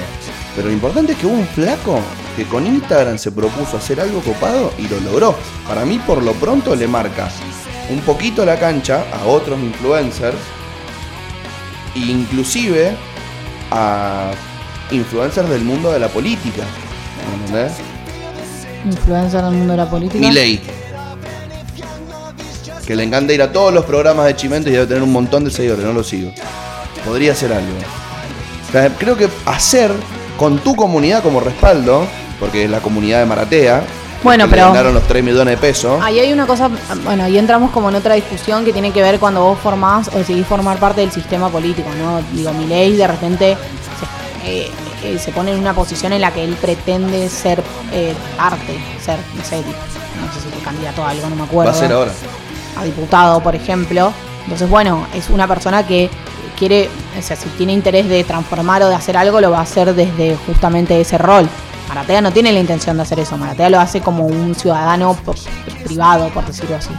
Pero 0.54 0.68
lo 0.68 0.74
importante 0.74 1.12
es 1.12 1.18
que 1.18 1.26
hubo 1.26 1.34
un 1.34 1.46
flaco 1.46 2.00
que 2.36 2.44
con 2.44 2.66
Instagram 2.66 3.18
se 3.18 3.32
propuso 3.32 3.76
hacer 3.76 4.00
algo 4.00 4.20
copado 4.20 4.72
y 4.78 4.88
lo 4.88 5.00
logró. 5.00 5.34
Para 5.66 5.84
mí, 5.84 5.98
por 5.98 6.22
lo 6.22 6.32
pronto, 6.32 6.74
le 6.74 6.86
marca 6.86 7.28
un 7.90 8.00
poquito 8.00 8.44
la 8.44 8.58
cancha 8.58 9.04
a 9.12 9.26
otros 9.26 9.58
influencers, 9.60 10.36
inclusive 11.94 12.96
a 13.70 14.32
influencers 14.90 15.48
del 15.48 15.62
mundo 15.62 15.92
de 15.92 15.98
la 15.98 16.08
política. 16.08 16.62
¿Entendés? 17.40 17.72
Influencers 18.84 19.44
del 19.44 19.54
mundo 19.54 19.72
de 19.72 19.76
la 19.78 19.90
política. 19.90 20.30
ley 20.30 20.60
que 22.86 22.94
le 22.94 23.02
encanta 23.02 23.32
ir 23.32 23.42
a 23.42 23.52
todos 23.52 23.74
los 23.74 23.84
programas 23.84 24.26
de 24.26 24.36
Chimento 24.36 24.70
y 24.70 24.72
debe 24.72 24.86
tener 24.86 25.02
un 25.02 25.12
montón 25.12 25.44
de 25.44 25.50
seguidores, 25.50 25.84
no 25.84 25.92
lo 25.92 26.04
sigo. 26.04 26.30
Podría 27.04 27.34
ser 27.34 27.52
algo. 27.52 27.76
creo 28.98 29.16
que 29.16 29.28
hacer 29.44 29.90
con 30.38 30.58
tu 30.58 30.76
comunidad 30.76 31.22
como 31.22 31.40
respaldo, 31.40 32.06
porque 32.38 32.64
es 32.64 32.70
la 32.70 32.80
comunidad 32.80 33.20
de 33.20 33.26
Maratea, 33.26 33.82
bueno, 34.22 34.46
pero. 34.48 34.68
ganaron 34.68 34.94
los 34.94 35.02
3 35.04 35.22
millones 35.22 35.54
de 35.54 35.56
pesos. 35.58 36.00
Ahí 36.02 36.18
hay 36.18 36.32
una 36.32 36.46
cosa. 36.46 36.70
Bueno, 37.04 37.24
ahí 37.24 37.38
entramos 37.38 37.70
como 37.70 37.90
en 37.90 37.96
otra 37.96 38.14
discusión 38.14 38.64
que 38.64 38.72
tiene 38.72 38.92
que 38.92 39.02
ver 39.02 39.18
cuando 39.18 39.42
vos 39.42 39.58
formás 39.58 40.08
o 40.08 40.18
decidís 40.18 40.46
formar 40.46 40.78
parte 40.78 41.02
del 41.02 41.12
sistema 41.12 41.48
político, 41.48 41.88
¿no? 41.98 42.20
Digo, 42.32 42.52
mi 42.52 42.66
ley 42.66 42.96
de 42.96 43.06
repente 43.06 43.56
se, 44.42 44.64
eh, 44.64 44.70
eh, 45.04 45.18
se 45.18 45.32
pone 45.32 45.52
en 45.52 45.58
una 45.58 45.74
posición 45.74 46.12
en 46.12 46.22
la 46.22 46.32
que 46.32 46.42
él 46.42 46.56
pretende 46.60 47.28
ser 47.28 47.62
eh, 47.92 48.14
parte, 48.36 48.78
ser, 49.04 49.18
no 49.36 49.44
sé, 49.44 49.58
no 49.58 50.32
sé 50.32 50.40
si 50.40 50.64
candidato 50.64 51.04
a 51.04 51.10
algo, 51.10 51.28
no 51.28 51.36
me 51.36 51.44
acuerdo. 51.44 51.70
Va 51.70 51.76
a 51.76 51.80
ser 51.80 51.92
ahora 51.92 52.12
a 52.76 52.84
diputado, 52.84 53.40
por 53.42 53.54
ejemplo. 53.54 54.12
Entonces, 54.44 54.68
bueno, 54.68 55.06
es 55.14 55.28
una 55.30 55.46
persona 55.48 55.86
que 55.86 56.08
quiere, 56.58 56.88
o 57.18 57.22
sea, 57.22 57.36
si 57.36 57.48
tiene 57.50 57.72
interés 57.72 58.08
de 58.08 58.22
transformar 58.24 58.82
o 58.82 58.88
de 58.88 58.94
hacer 58.94 59.16
algo, 59.16 59.40
lo 59.40 59.50
va 59.50 59.58
a 59.58 59.62
hacer 59.62 59.94
desde 59.94 60.36
justamente 60.46 61.00
ese 61.00 61.18
rol. 61.18 61.48
Maratea 61.88 62.20
no 62.20 62.32
tiene 62.32 62.52
la 62.52 62.60
intención 62.60 62.96
de 62.96 63.02
hacer 63.02 63.20
eso, 63.20 63.36
Maratea 63.36 63.70
lo 63.70 63.78
hace 63.80 64.00
como 64.00 64.26
un 64.26 64.54
ciudadano 64.54 65.16
privado, 65.84 66.28
por 66.30 66.44
decirlo 66.46 66.76
así, 66.76 66.90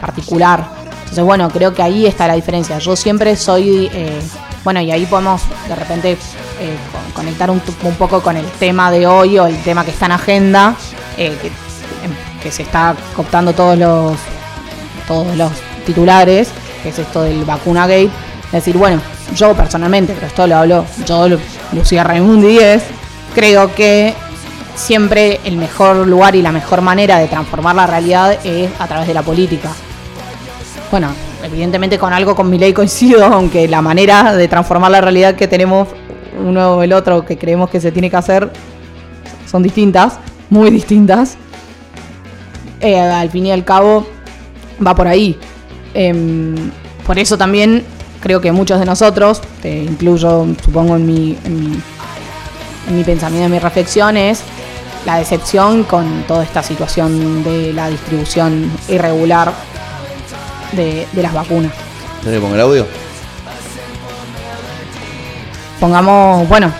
particular. 0.00 0.64
Entonces, 1.00 1.24
bueno, 1.24 1.48
creo 1.50 1.72
que 1.74 1.82
ahí 1.82 2.06
está 2.06 2.26
la 2.26 2.34
diferencia. 2.34 2.78
Yo 2.78 2.96
siempre 2.96 3.36
soy, 3.36 3.88
eh, 3.92 4.20
bueno, 4.64 4.80
y 4.80 4.90
ahí 4.90 5.06
podemos 5.06 5.42
de 5.68 5.74
repente 5.76 6.12
eh, 6.12 6.76
con- 6.92 7.12
conectar 7.24 7.50
un, 7.50 7.62
un 7.84 7.94
poco 7.94 8.20
con 8.22 8.36
el 8.36 8.46
tema 8.52 8.90
de 8.90 9.06
hoy 9.06 9.38
o 9.38 9.46
el 9.46 9.62
tema 9.62 9.84
que 9.84 9.90
está 9.92 10.06
en 10.06 10.12
agenda, 10.12 10.74
eh, 11.16 11.36
que, 11.40 11.46
em, 11.48 12.14
que 12.42 12.50
se 12.50 12.62
está 12.62 12.94
cooptando 13.14 13.52
todos 13.54 13.78
los, 13.78 14.12
todos 15.06 15.36
los 15.36 15.50
titulares, 15.86 16.48
que 16.82 16.88
es 16.90 16.98
esto 16.98 17.22
del 17.22 17.44
vacuna 17.44 17.86
gate. 17.86 18.10
Decir, 18.52 18.76
bueno, 18.76 19.00
yo 19.34 19.54
personalmente, 19.54 20.12
pero 20.14 20.26
esto 20.26 20.46
lo 20.46 20.56
hablo 20.56 20.84
yo, 21.06 21.28
Lu- 21.28 21.38
Lucía 21.72 22.04
Raimundi 22.04 22.48
10, 22.48 22.82
creo 23.34 23.74
que 23.74 24.14
siempre 24.76 25.40
el 25.44 25.56
mejor 25.56 26.06
lugar 26.06 26.36
y 26.36 26.42
la 26.42 26.52
mejor 26.52 26.80
manera 26.80 27.18
de 27.18 27.26
transformar 27.26 27.74
la 27.74 27.86
realidad 27.86 28.38
es 28.44 28.70
a 28.78 28.86
través 28.86 29.06
de 29.08 29.14
la 29.14 29.22
política. 29.22 29.70
Bueno, 30.90 31.08
evidentemente 31.42 31.98
con 31.98 32.12
algo 32.12 32.36
con 32.36 32.48
mi 32.48 32.58
ley 32.58 32.72
coincido, 32.72 33.24
aunque 33.32 33.66
la 33.68 33.82
manera 33.82 34.34
de 34.36 34.46
transformar 34.48 34.90
la 34.92 35.00
realidad 35.00 35.34
que 35.34 35.48
tenemos 35.48 35.88
uno 36.38 36.74
o 36.76 36.82
el 36.82 36.92
otro 36.92 37.24
que 37.24 37.36
creemos 37.38 37.70
que 37.70 37.80
se 37.80 37.90
tiene 37.92 38.10
que 38.10 38.16
hacer 38.16 38.50
son 39.50 39.62
distintas, 39.62 40.18
muy 40.50 40.70
distintas. 40.70 41.36
Eh, 42.80 42.98
al 43.00 43.30
fin 43.30 43.46
y 43.46 43.52
al 43.52 43.64
cabo 43.64 44.06
va 44.84 44.94
por 44.94 45.08
ahí. 45.08 45.38
Em, 45.94 46.54
por 47.06 47.18
eso 47.18 47.36
también 47.36 47.84
creo 48.20 48.40
que 48.40 48.52
muchos 48.52 48.80
de 48.80 48.86
nosotros, 48.86 49.42
te 49.60 49.84
incluyo 49.84 50.46
supongo 50.64 50.96
en 50.96 51.06
mi, 51.06 51.38
en 51.44 51.60
mi, 51.60 51.78
en 52.88 52.96
mi 52.96 53.04
pensamiento, 53.04 53.46
en 53.46 53.52
mis 53.52 53.62
reflexiones, 53.62 54.42
la 55.04 55.18
decepción 55.18 55.84
con 55.84 56.22
toda 56.26 56.42
esta 56.42 56.62
situación 56.62 57.44
de 57.44 57.72
la 57.74 57.90
distribución 57.90 58.70
irregular 58.88 59.52
de, 60.72 61.06
de 61.12 61.22
las 61.22 61.34
vacunas. 61.34 61.72
¿Tenés 62.22 62.40
que 62.40 62.46
poner 62.46 62.60
audio? 62.60 62.86
Pongamos, 65.78 66.48
bueno, 66.48 66.72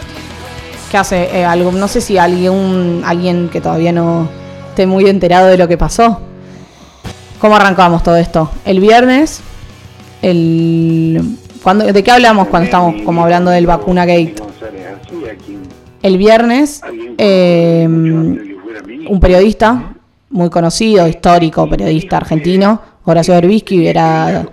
¿qué 0.91 0.97
hace? 0.97 1.39
Eh, 1.39 1.45
algo, 1.45 1.73
no 1.73 1.89
sé 1.89 2.01
si 2.01 2.17
alguien, 2.17 3.03
alguien 3.05 3.51
que 3.51 3.61
todavía 3.61 3.93
no 3.93 4.31
esté 4.71 4.87
muy 4.87 5.07
enterado 5.07 5.49
de 5.49 5.59
lo 5.59 5.69
que 5.69 5.77
pasó. 5.77 6.21
¿Cómo 7.45 7.57
arrancamos 7.57 8.03
todo 8.03 8.17
esto? 8.17 8.51
El 8.65 8.81
viernes, 8.81 9.43
el, 10.23 11.37
cuando, 11.63 11.85
¿de 11.85 12.03
qué 12.03 12.11
hablamos 12.11 12.49
cuando 12.49 12.65
estamos 12.65 13.03
como 13.03 13.23
hablando 13.23 13.51
del 13.51 13.67
vacuna 13.67 14.07
gate? 14.07 14.37
El 16.01 16.17
viernes, 16.17 16.81
eh, 17.19 17.87
un 17.87 19.21
periodista 19.21 19.93
muy 20.31 20.49
conocido, 20.49 21.07
histórico, 21.07 21.69
periodista 21.69 22.17
argentino, 22.17 22.81
Horacio 23.05 23.35
Berbisky, 23.35 23.89
era, 23.89 24.47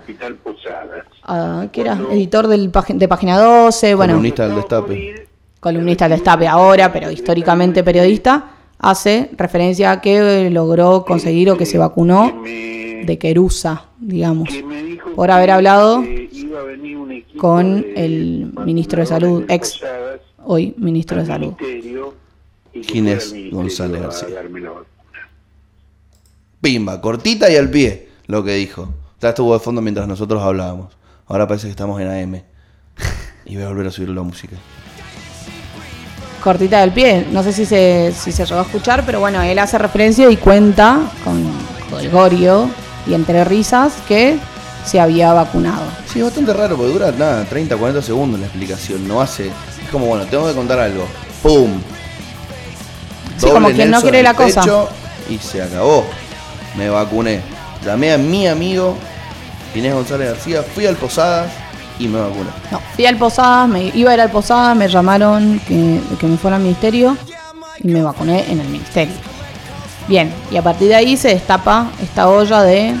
ah, 1.22 1.64
¿qué 1.72 1.80
era? 1.80 1.98
Editor 2.10 2.46
del, 2.46 2.70
de 2.70 3.08
Página 3.08 3.38
12, 3.38 3.94
bueno, 3.94 4.12
Columnista 4.12 4.46
del 4.46 4.56
Destape. 4.56 5.28
columnista 5.60 6.10
del 6.10 6.18
Destape 6.18 6.46
ahora, 6.46 6.92
pero 6.92 7.10
históricamente 7.10 7.82
periodista, 7.82 8.50
hace 8.82 9.30
referencia 9.38 9.92
a 9.92 10.00
que 10.02 10.50
logró 10.50 11.04
conseguir 11.06 11.50
o 11.50 11.56
que 11.56 11.64
se 11.64 11.78
vacunó 11.78 12.42
de 12.44 13.18
Querusa, 13.18 13.86
digamos, 13.98 14.50
por 15.16 15.30
haber 15.30 15.52
hablado 15.52 16.04
con 17.38 17.86
el 17.96 18.52
ministro 18.66 19.00
de 19.00 19.06
Salud, 19.06 19.44
ex 19.48 19.80
hoy 20.44 20.74
ministro 20.76 21.18
de 21.18 21.26
Salud. 21.26 21.54
¿Quién 22.86 23.08
es 23.08 23.34
González 23.50 24.02
García? 24.02 24.42
Pimba, 26.60 27.00
cortita 27.00 27.50
y 27.50 27.56
al 27.56 27.70
pie, 27.70 28.08
lo 28.26 28.44
que 28.44 28.54
dijo. 28.54 28.92
Ya 29.20 29.30
estuvo 29.30 29.52
de 29.54 29.60
fondo 29.60 29.80
mientras 29.80 30.08
nosotros 30.08 30.42
hablábamos. 30.42 30.96
Ahora 31.26 31.46
parece 31.46 31.68
que 31.68 31.72
estamos 31.72 32.00
en 32.00 32.08
AM. 32.08 32.42
Y 33.44 33.56
voy 33.56 33.64
a 33.64 33.68
volver 33.68 33.88
a 33.88 33.90
subir 33.90 34.08
la 34.10 34.22
música. 34.22 34.56
Cortita 36.42 36.80
del 36.80 36.92
pie, 36.92 37.26
no 37.30 37.42
sé 37.42 37.52
si 37.52 37.64
se, 37.64 38.12
si 38.12 38.32
se 38.32 38.44
llegó 38.44 38.60
a 38.60 38.64
escuchar, 38.64 39.04
pero 39.06 39.20
bueno, 39.20 39.40
él 39.42 39.58
hace 39.58 39.78
referencia 39.78 40.28
y 40.28 40.36
cuenta 40.36 41.00
con 41.24 41.42
Golgorio 41.90 42.68
y 43.06 43.14
entre 43.14 43.44
risas 43.44 43.92
que 44.08 44.38
se 44.84 45.00
había 45.00 45.32
vacunado. 45.32 45.84
Sí, 46.12 46.18
es 46.18 46.24
bastante 46.24 46.52
raro 46.52 46.76
porque 46.76 46.92
dura 46.92 47.12
nada, 47.12 47.44
30, 47.44 47.76
40 47.76 48.02
segundos 48.02 48.40
la 48.40 48.46
explicación. 48.46 49.06
No 49.06 49.20
hace. 49.20 49.46
Es 49.46 49.90
como, 49.90 50.06
bueno, 50.06 50.24
tengo 50.26 50.46
que 50.48 50.54
contar 50.54 50.80
algo. 50.80 51.06
¡Pum! 51.42 51.80
Sí, 53.36 53.48
como 53.48 53.70
quien 53.70 53.90
no 53.90 54.02
quiere 54.02 54.22
la 54.22 54.30
el 54.30 54.36
cosa. 54.36 54.64
Y 55.30 55.38
se 55.38 55.62
acabó. 55.62 56.04
Me 56.76 56.88
vacuné. 56.88 57.40
Llamé 57.84 58.12
a 58.12 58.18
mi 58.18 58.46
amigo 58.46 58.96
Inés 59.74 59.94
González 59.94 60.28
García, 60.28 60.62
fui 60.62 60.86
al 60.86 60.96
Posadas 60.96 61.50
y 62.04 62.08
me 62.08 62.20
vacuné. 62.20 62.50
No, 62.70 62.80
fui 62.94 63.06
al 63.06 63.16
Posadas, 63.16 63.68
me 63.68 63.84
iba 63.94 64.10
a 64.10 64.14
ir 64.14 64.20
al 64.20 64.30
Posadas, 64.30 64.76
me 64.76 64.88
llamaron 64.88 65.60
que, 65.66 66.00
que 66.18 66.26
me 66.26 66.36
fuera 66.36 66.56
al 66.56 66.62
ministerio 66.62 67.16
y 67.78 67.88
me 67.88 68.02
vacuné 68.02 68.50
en 68.50 68.60
el 68.60 68.68
ministerio. 68.68 69.14
Bien, 70.08 70.32
y 70.50 70.56
a 70.56 70.62
partir 70.62 70.88
de 70.88 70.96
ahí 70.96 71.16
se 71.16 71.28
destapa 71.28 71.90
esta 72.02 72.28
olla 72.28 72.62
de 72.62 72.94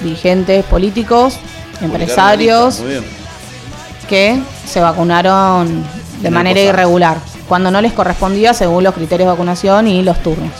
dirigentes 0.00 0.64
políticos, 0.64 1.38
empresarios 1.80 2.82
que 4.08 4.38
se 4.64 4.80
vacunaron 4.80 5.84
de 6.20 6.30
manera 6.30 6.60
irregular, 6.60 7.18
cuando 7.48 7.70
no 7.70 7.80
les 7.80 7.92
correspondía 7.92 8.54
según 8.54 8.84
los 8.84 8.94
criterios 8.94 9.26
de 9.26 9.32
vacunación 9.32 9.88
y 9.88 10.02
los 10.02 10.22
turnos. 10.22 10.52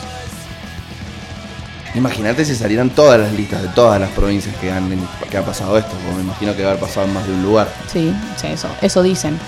Imagínate 1.96 2.44
si 2.44 2.54
salieran 2.54 2.90
todas 2.90 3.18
las 3.18 3.32
listas 3.32 3.62
de 3.62 3.68
todas 3.68 3.98
las 3.98 4.10
provincias 4.10 4.54
que 4.56 4.70
han 4.70 4.86
que 5.30 5.36
ha 5.38 5.42
pasado 5.44 5.78
esto, 5.78 5.92
porque 5.92 6.16
me 6.16 6.22
imagino 6.22 6.54
que 6.54 6.62
va 6.62 6.68
a 6.68 6.70
haber 6.72 6.82
pasado 6.84 7.06
en 7.06 7.14
más 7.14 7.26
de 7.26 7.32
un 7.32 7.42
lugar. 7.42 7.68
Sí, 7.90 8.12
sí, 8.40 8.48
eso, 8.48 8.68
eso 8.82 9.02
dicen. 9.02 9.38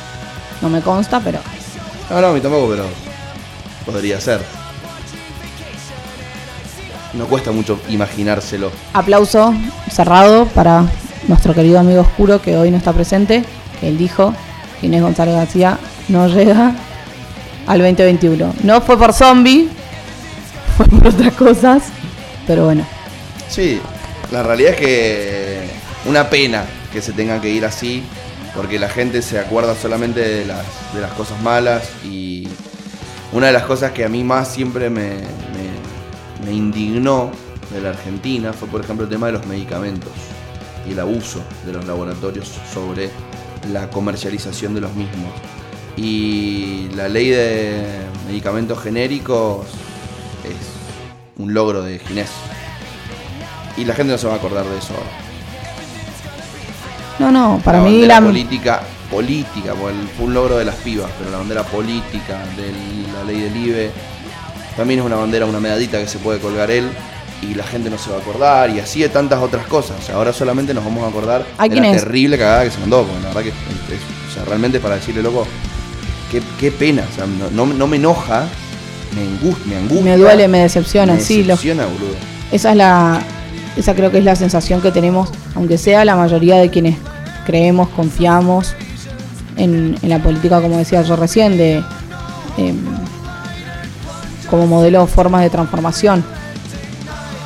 No 0.63 0.69
me 0.71 0.81
consta, 0.81 1.21
pero 1.21 1.39
No, 2.11 2.21
no, 2.21 2.27
a 2.29 2.33
mí 2.33 2.41
tampoco, 2.41 2.69
pero 2.71 2.85
podría 3.85 4.19
ser. 4.21 4.41
No 7.15 7.27
cuesta 7.27 7.53
mucho 7.53 7.81
imaginárselo. 7.89 8.71
aplauso 8.93 9.55
cerrado 9.91 10.47
para 10.47 10.85
nuestro 11.27 11.55
querido 11.55 11.79
amigo 11.79 12.01
oscuro 12.03 12.41
que 12.41 12.57
hoy 12.57 12.71
no 12.71 12.77
está 12.79 12.93
presente. 12.93 13.45
que 13.81 13.89
Él 13.89 13.99
dijo 13.99 14.35
que 14.81 14.87
Inés 14.87 15.03
González 15.03 15.35
García 15.35 15.79
no 16.09 16.29
llega 16.29 16.73
al 17.67 17.79
2021. 17.79 18.55
No 18.63 18.81
fue 18.81 18.99
por 18.99 19.13
zombie, 19.13 19.69
fue 20.77 20.87
por 20.87 21.09
otras 21.09 21.35
cosas, 21.35 21.83
pero 22.49 22.65
bueno. 22.65 22.85
Sí, 23.49 23.81
la 24.33 24.43
realidad 24.43 24.73
es 24.73 24.77
que 24.81 25.61
una 26.07 26.29
pena 26.29 26.65
que 26.93 27.01
se 27.01 27.13
tenga 27.13 27.41
que 27.41 27.49
ir 27.51 27.65
así, 27.65 28.03
porque 28.57 28.79
la 28.81 28.89
gente 28.89 29.23
se 29.23 29.39
acuerda 29.39 29.77
solamente 29.77 30.21
de 30.21 30.45
las, 30.45 30.65
de 30.93 31.01
las 31.01 31.13
cosas 31.13 31.41
malas 31.43 31.89
y 32.05 32.49
una 33.33 33.47
de 33.49 33.53
las 33.53 33.63
cosas 33.65 33.93
que 33.93 34.05
a 34.05 34.09
mí 34.09 34.25
más 34.25 34.49
siempre 34.53 34.91
me, 34.91 35.11
me- 36.45 36.53
indignó 36.53 37.31
de 37.71 37.83
la 37.83 37.91
Argentina 37.91 38.55
fue, 38.55 38.67
por 38.69 38.81
ejemplo, 38.81 39.05
el 39.05 39.11
tema 39.11 39.27
de 39.27 39.33
los 39.35 39.45
medicamentos 39.47 40.11
y 40.89 40.93
el 40.93 41.01
abuso 41.01 41.43
de 41.67 41.75
los 41.75 41.85
laboratorios 41.85 42.51
sobre 42.73 43.11
la 43.71 43.91
comercialización 43.91 44.75
de 44.75 44.81
los 44.81 44.95
mismos. 44.95 45.31
Y 45.97 46.89
la 46.97 47.09
ley 47.09 47.29
de 47.29 47.83
medicamentos 48.27 48.83
genéricos 48.83 49.67
un 51.39 51.55
logro 51.55 51.83
de 51.83 51.99
Ginés. 52.01 52.29
Y 53.77 53.85
la 53.85 53.95
gente 53.95 54.13
no 54.13 54.19
se 54.19 54.27
va 54.27 54.35
a 54.35 54.37
acordar 54.37 54.65
de 54.67 54.77
eso 54.79 54.93
ahora. 54.95 55.11
No, 57.19 57.31
no, 57.33 57.61
para 57.65 57.79
la 57.79 57.85
mí 57.85 58.07
la... 58.07 58.21
política, 58.21 58.83
política, 59.11 59.75
fue 59.75 60.27
un 60.27 60.35
logro 60.35 60.57
de 60.59 60.65
las 60.65 60.77
pibas, 60.77 61.11
pero 61.19 61.31
la 61.31 61.39
bandera 61.39 61.63
política 61.65 62.39
de 62.57 62.73
la 63.13 63.25
ley 63.25 63.41
del 63.41 63.57
IBE 63.57 63.91
también 64.77 65.01
es 65.01 65.07
una 65.07 65.17
bandera, 65.17 65.47
una 65.47 65.59
medallita 65.59 65.99
que 65.99 66.07
se 66.07 66.19
puede 66.19 66.39
colgar 66.39 66.71
él 66.71 66.89
y 67.43 67.55
la 67.55 67.65
gente 67.65 67.91
no 67.91 67.99
se 67.99 68.11
va 68.11 68.17
a 68.17 68.21
acordar 68.21 68.71
y 68.71 68.79
así 68.81 69.01
de 69.01 69.09
tantas 69.09 69.41
otras 69.43 69.67
cosas. 69.67 70.09
Ahora 70.11 70.33
solamente 70.33 70.73
nos 70.75 70.85
vamos 70.85 71.05
a 71.05 71.09
acordar 71.09 71.45
¿A 71.59 71.69
de 71.69 71.77
la 71.81 71.91
es? 71.91 72.03
terrible 72.05 72.39
cagada 72.39 72.65
que 72.65 72.71
se 72.71 72.79
mandó, 72.79 73.03
porque 73.05 73.21
la 73.23 73.29
verdad 73.29 73.43
que 73.43 73.49
es- 73.49 74.31
o 74.31 74.35
sea, 74.35 74.45
realmente 74.45 74.79
para 74.79 74.95
decirle 74.97 75.23
loco, 75.23 75.45
qué, 76.31 76.41
qué 76.61 76.71
pena, 76.71 77.05
o 77.11 77.15
sea, 77.15 77.27
no, 77.27 77.51
no- 77.51 77.75
no 77.75 77.87
me 77.89 77.97
enoja, 77.97 78.47
me 79.15 79.23
angustia, 79.23 79.67
me 79.67 79.77
angustia. 79.77 80.03
Me 80.03 80.17
duele, 80.17 80.49
me 80.49 80.59
decepciona, 80.61 81.15
me 81.15 81.21
sí, 81.21 81.43
lo- 81.43 81.49
decepciona, 81.55 81.85
boludo. 81.87 82.15
Esa 82.53 82.71
es 82.71 82.77
la, 82.77 83.21
esa 83.77 83.95
creo 83.95 84.11
que 84.11 84.19
es 84.19 84.25
la 84.25 84.37
sensación 84.37 84.81
que 84.81 84.91
tenemos, 84.91 85.31
aunque 85.55 85.79
sea 85.79 86.05
la 86.05 86.17
mayoría 86.17 86.57
de 86.57 86.71
quienes 86.71 86.97
creemos, 87.47 87.89
confiamos 87.91 88.75
en, 89.57 89.97
en 90.03 90.09
la 90.09 90.19
política, 90.23 90.61
como 90.61 90.79
decía 90.79 91.03
yo 91.03 91.17
recién, 91.17 91.57
de 91.59 91.83
em, 92.57 92.77
como 94.51 94.67
modelo 94.67 95.07
formas 95.07 95.43
de 95.43 95.51
transformación. 95.51 96.25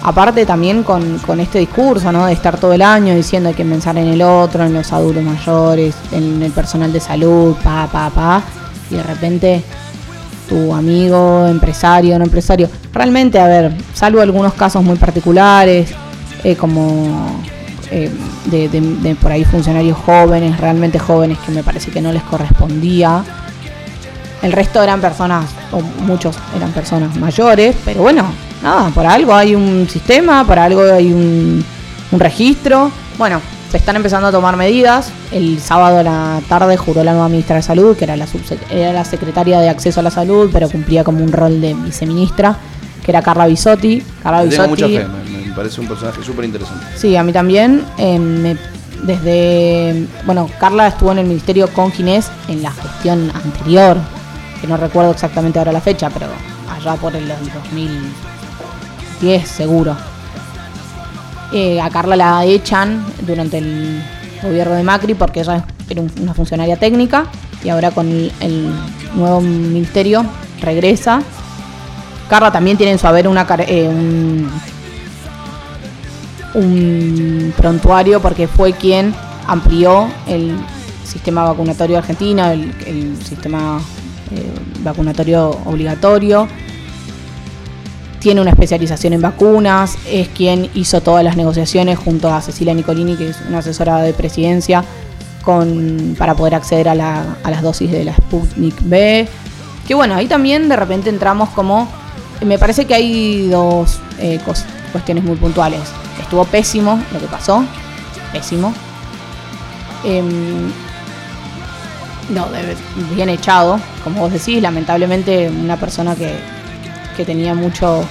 Aparte 0.05 0.45
también 0.45 0.83
con, 0.83 1.19
con 1.21 1.39
este 1.39 1.61
discurso, 1.61 2.11
¿no? 2.11 2.27
De 2.27 2.33
estar 2.33 2.59
todo 2.59 2.73
el 2.73 2.83
año 2.83 3.15
diciendo 3.15 3.49
hay 3.49 3.55
que 3.55 3.65
pensar 3.65 3.97
en 3.99 4.09
el 4.09 4.21
otro, 4.23 4.65
en 4.65 4.75
los 4.75 4.93
adultos 4.93 5.23
mayores, 5.23 5.95
en 6.11 6.43
el 6.43 6.51
personal 6.51 6.93
de 6.93 6.99
salud, 7.01 7.55
pa, 7.63 7.87
pa, 7.91 8.11
pa. 8.11 8.43
Y 8.91 8.97
de 8.97 9.03
repente 9.05 9.63
tu 10.49 10.74
amigo, 10.74 11.47
empresario, 11.49 12.18
no 12.18 12.24
empresario. 12.24 12.68
Realmente, 12.93 13.38
a 13.38 13.47
ver, 13.47 13.72
salvo 13.95 14.20
algunos 14.20 14.53
casos 14.55 14.82
muy 14.82 14.97
particulares, 14.97 15.90
eh, 16.45 16.57
como 16.57 17.40
eh, 17.90 18.11
de, 18.47 18.68
de- 18.68 19.14
por 19.16 19.30
ahí 19.32 19.45
funcionarios 19.45 19.97
jóvenes, 19.99 20.59
realmente 20.59 20.99
jóvenes, 20.99 21.38
que 21.45 21.53
me 21.53 21.62
parece 21.62 21.90
que 21.90 22.01
no 22.01 22.12
les 22.12 22.22
correspondía. 22.22 23.22
El 24.43 24.53
resto 24.53 24.82
eran 24.82 25.01
personas, 25.01 25.45
o 25.70 25.80
muchos 26.05 26.36
eran 26.57 26.72
personas 26.72 27.16
mayores, 27.16 27.76
pero 27.84 28.03
bueno, 28.03 28.24
nada, 28.62 28.90
por 28.90 29.07
algo 29.07 29.32
hay 29.34 29.55
un 29.55 29.88
sistema, 29.88 30.45
por 30.45 30.59
algo 30.59 30.82
hay 30.82 31.12
un 31.12 31.64
registro. 32.18 32.90
Bueno, 33.18 33.40
se 33.73 33.79
están 33.79 33.97
empezando 33.97 34.29
a 34.29 34.31
tomar 34.31 34.57
medidas. 34.57 35.11
El 35.33 35.59
sábado 35.61 35.99
a 35.99 36.03
la 36.03 36.41
tarde 36.49 36.77
juró 36.77 37.03
la 37.03 37.12
nueva 37.12 37.29
ministra 37.29 37.57
de 37.57 37.62
Salud, 37.62 37.97
que 37.97 38.05
era 38.05 38.16
la, 38.16 38.27
era 38.70 38.93
la 38.93 39.05
secretaria 39.05 39.59
de 39.61 39.68
Acceso 39.70 39.99
a 40.01 40.03
la 40.05 40.11
Salud, 40.11 40.51
pero 40.53 40.68
cumplía 40.68 41.03
como 41.03 41.25
un 41.25 41.33
rol 41.33 41.61
de 41.61 41.75
viceministra, 41.75 42.57
que 43.03 43.11
era 43.11 43.23
Carla 43.23 43.47
Bisotti. 43.47 44.03
Carla 44.23 44.49
tengo 44.49 44.68
mucha 44.68 44.87
Bisotti 44.87 45.09
fe, 45.09 45.39
me, 45.41 45.47
me 45.49 45.53
parece 45.55 45.81
un 45.81 45.89
personaje 45.89 46.23
súper 46.23 46.45
interesante. 46.45 46.85
Sí, 46.97 47.16
a 47.16 47.23
mí 47.25 47.33
también. 47.33 47.85
eh, 47.99 48.18
me- 48.18 48.57
desde. 49.05 50.07
Bueno, 50.27 50.49
Carla 50.61 50.87
estuvo 50.87 51.11
en 51.11 51.18
el 51.18 51.27
ministerio 51.27 51.66
con 51.68 51.91
Ginés 51.91 52.31
en 52.47 52.62
la 52.62 52.70
gestión 52.70 53.33
anterior, 53.35 53.97
que 54.61 54.68
no 54.68 54.77
recuerdo 54.77 55.11
exactamente 55.11 55.59
ahora 55.59 55.73
la 55.73 55.81
fecha, 55.81 56.09
pero 56.11 56.27
allá 56.70 56.95
por 56.97 57.16
el 57.16 57.27
2010 57.27 59.49
seguro. 59.49 59.97
Eh, 61.53 61.81
a 61.81 61.91
Carla 61.91 62.17
la 62.17 62.45
echan 62.45 63.05
durante 63.27 63.59
el 63.59 64.03
gobierno 64.43 64.75
de 64.75 64.83
Macri 64.83 65.15
porque 65.15 65.41
ella 65.41 65.65
era 65.89 66.01
un- 66.01 66.13
una 66.21 66.33
funcionaria 66.35 66.77
técnica 66.77 67.27
y 67.63 67.69
ahora 67.69 67.91
con 67.91 68.09
el, 68.09 68.73
nuevo 69.15 69.41
ministerio 69.43 70.25
regresa. 70.63 71.23
Carla 72.31 72.51
también 72.51 72.77
tiene 72.79 72.93
en 72.93 72.99
su 72.99 73.07
haber 73.07 73.27
eh, 73.27 73.89
un, 73.89 74.51
un 76.55 77.53
prontuario 77.57 78.21
porque 78.21 78.49
fue 78.49 78.73
quien 78.73 79.15
amplió 79.47 80.09
el 80.27 80.57
sistema 81.05 81.45
vacunatorio 81.45 81.99
argentino, 81.99 82.47
el, 82.51 82.75
el 82.87 83.17
sistema 83.23 83.81
eh, 84.35 84.51
vacunatorio 84.83 85.51
obligatorio. 85.67 86.49
Tiene 88.23 88.41
una 88.41 88.51
especialización 88.51 89.14
en 89.14 89.20
vacunas, 89.20 89.97
es 90.09 90.29
quien 90.29 90.70
hizo 90.75 91.01
todas 91.01 91.25
las 91.25 91.37
negociaciones 91.37 91.99
junto 91.99 92.33
a 92.33 92.41
Cecilia 92.41 92.73
Nicolini, 92.73 93.16
que 93.16 93.31
es 93.31 93.37
una 93.49 93.59
asesora 93.59 93.99
de 93.99 94.12
presidencia, 94.14 94.85
con, 95.43 96.14
para 96.16 96.35
poder 96.37 96.55
acceder 96.55 96.89
a, 96.89 96.95
la- 96.95 97.37
a 97.43 97.51
las 97.51 97.62
dosis 97.62 97.91
de 97.91 98.05
la 98.05 98.14
Sputnik 98.14 98.77
B. 98.83 99.27
Que 99.89 99.95
bueno, 99.97 100.14
ahí 100.14 100.29
también 100.29 100.68
de 100.68 100.77
repente 100.77 101.11
entramos 101.11 101.49
como... 101.49 101.89
Me 102.47 102.59
parece 102.61 102.85
que 102.87 102.95
hay 102.95 103.49
dos 103.49 103.99
eh, 104.20 104.39
cuestiones 104.93 105.25
muy 105.25 105.35
puntuales. 105.37 105.81
Estuvo 106.20 106.45
pésimo 106.45 107.03
lo 107.12 107.18
que 107.18 107.27
pasó, 107.27 107.64
pésimo. 108.33 108.73
Em, 110.05 110.70
no, 112.31 112.47
bien 113.16 113.29
echado, 113.29 113.81
como 114.05 114.20
vos 114.20 114.33
decís, 114.33 114.62
lamentablemente 114.62 115.49
una 115.51 115.77
persona 115.77 116.14
que, 116.14 116.35
que 117.17 117.25
tenía 117.25 117.55
mucho 117.55 118.05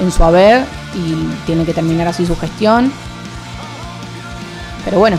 en 0.00 0.10
su 0.10 0.22
haber 0.22 0.64
y 0.94 1.14
tiene 1.46 1.64
que 1.64 1.72
terminar 1.72 2.08
así 2.08 2.26
su 2.26 2.36
gestión. 2.36 2.92
Pero 4.84 4.98
bueno, 4.98 5.18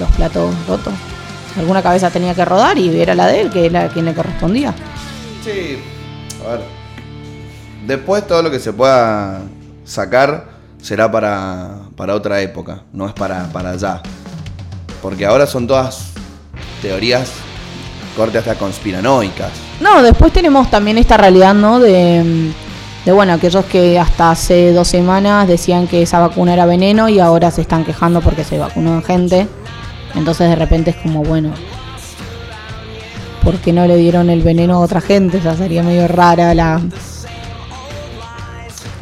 los 0.00 0.10
platos 0.12 0.54
rotos. 0.66 0.94
Alguna 1.56 1.82
cabeza 1.82 2.10
tenía 2.10 2.34
que 2.34 2.44
rodar 2.44 2.76
y 2.76 3.00
era 3.00 3.14
la 3.14 3.26
de 3.28 3.42
él, 3.42 3.50
que 3.50 3.66
era 3.66 3.88
quien 3.88 4.04
le 4.04 4.14
correspondía. 4.14 4.74
Sí, 5.42 5.78
a 6.44 6.52
ver. 6.52 6.60
Después 7.86 8.26
todo 8.26 8.42
lo 8.42 8.50
que 8.50 8.58
se 8.58 8.72
pueda 8.72 9.40
sacar 9.84 10.48
será 10.82 11.10
para, 11.10 11.78
para 11.96 12.14
otra 12.14 12.40
época, 12.40 12.82
no 12.92 13.06
es 13.06 13.14
para, 13.14 13.44
para 13.52 13.70
allá. 13.70 14.02
Porque 15.00 15.24
ahora 15.24 15.46
son 15.46 15.66
todas 15.66 16.10
teorías 16.82 17.30
corte 18.16 18.38
hasta 18.38 18.54
conspiranoicas. 18.56 19.50
No, 19.80 20.02
después 20.02 20.32
tenemos 20.32 20.70
también 20.70 20.98
esta 20.98 21.16
realidad, 21.16 21.54
¿no? 21.54 21.78
De, 21.78 22.50
de, 23.04 23.12
bueno, 23.12 23.34
aquellos 23.34 23.64
que 23.66 23.98
hasta 23.98 24.30
hace 24.32 24.72
dos 24.72 24.88
semanas 24.88 25.46
decían 25.46 25.86
que 25.86 26.02
esa 26.02 26.18
vacuna 26.18 26.54
era 26.54 26.66
veneno 26.66 27.08
y 27.08 27.20
ahora 27.20 27.50
se 27.50 27.60
están 27.60 27.84
quejando 27.84 28.20
porque 28.20 28.42
se 28.42 28.58
vacunó 28.58 29.00
gente. 29.02 29.46
Entonces 30.14 30.48
de 30.48 30.56
repente 30.56 30.90
es 30.90 30.96
como, 30.96 31.22
bueno, 31.22 31.50
¿por 33.44 33.56
qué 33.58 33.72
no 33.72 33.86
le 33.86 33.96
dieron 33.96 34.30
el 34.30 34.42
veneno 34.42 34.74
a 34.76 34.78
otra 34.80 35.00
gente? 35.00 35.36
O 35.38 35.42
sea, 35.42 35.54
sería 35.54 35.82
medio 35.82 36.08
rara 36.08 36.54
la, 36.54 36.80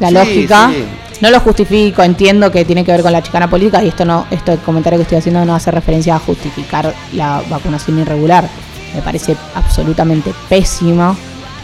la 0.00 0.08
Sí, 0.08 0.14
lógica. 0.14 0.70
sí. 0.72 0.84
No 1.20 1.30
lo 1.30 1.38
justifico, 1.40 2.02
entiendo 2.02 2.50
que 2.50 2.64
tiene 2.64 2.84
que 2.84 2.90
ver 2.90 3.00
con 3.02 3.12
la 3.12 3.22
chicana 3.22 3.48
política 3.48 3.82
y 3.82 3.88
esto 3.88 4.04
no, 4.04 4.26
este 4.32 4.56
comentario 4.58 4.98
que 4.98 5.04
estoy 5.04 5.18
haciendo 5.18 5.44
no 5.44 5.54
hace 5.54 5.70
referencia 5.70 6.16
a 6.16 6.18
justificar 6.18 6.92
la 7.12 7.40
vacunación 7.48 8.00
irregular. 8.00 8.46
Me 8.94 9.02
parece 9.02 9.36
absolutamente 9.54 10.32
pésimo. 10.48 11.16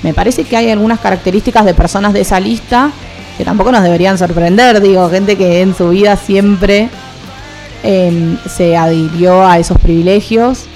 Me 0.02 0.12
parece 0.14 0.44
que 0.44 0.56
hay 0.56 0.70
algunas 0.70 0.98
características 1.00 1.64
de 1.64 1.74
personas 1.74 2.12
de 2.12 2.22
esa 2.22 2.40
lista 2.40 2.90
que 3.38 3.44
tampoco 3.44 3.70
nos 3.72 3.82
deberían 3.82 4.18
sorprender. 4.18 4.80
Digo, 4.80 5.08
gente 5.10 5.36
que 5.36 5.62
en 5.62 5.74
su 5.74 5.90
vida 5.90 6.16
siempre 6.16 6.88
eh, 7.82 8.36
se 8.48 8.76
adhirió 8.76 9.46
a 9.46 9.58
esos 9.58 9.78
privilegios. 9.78 10.66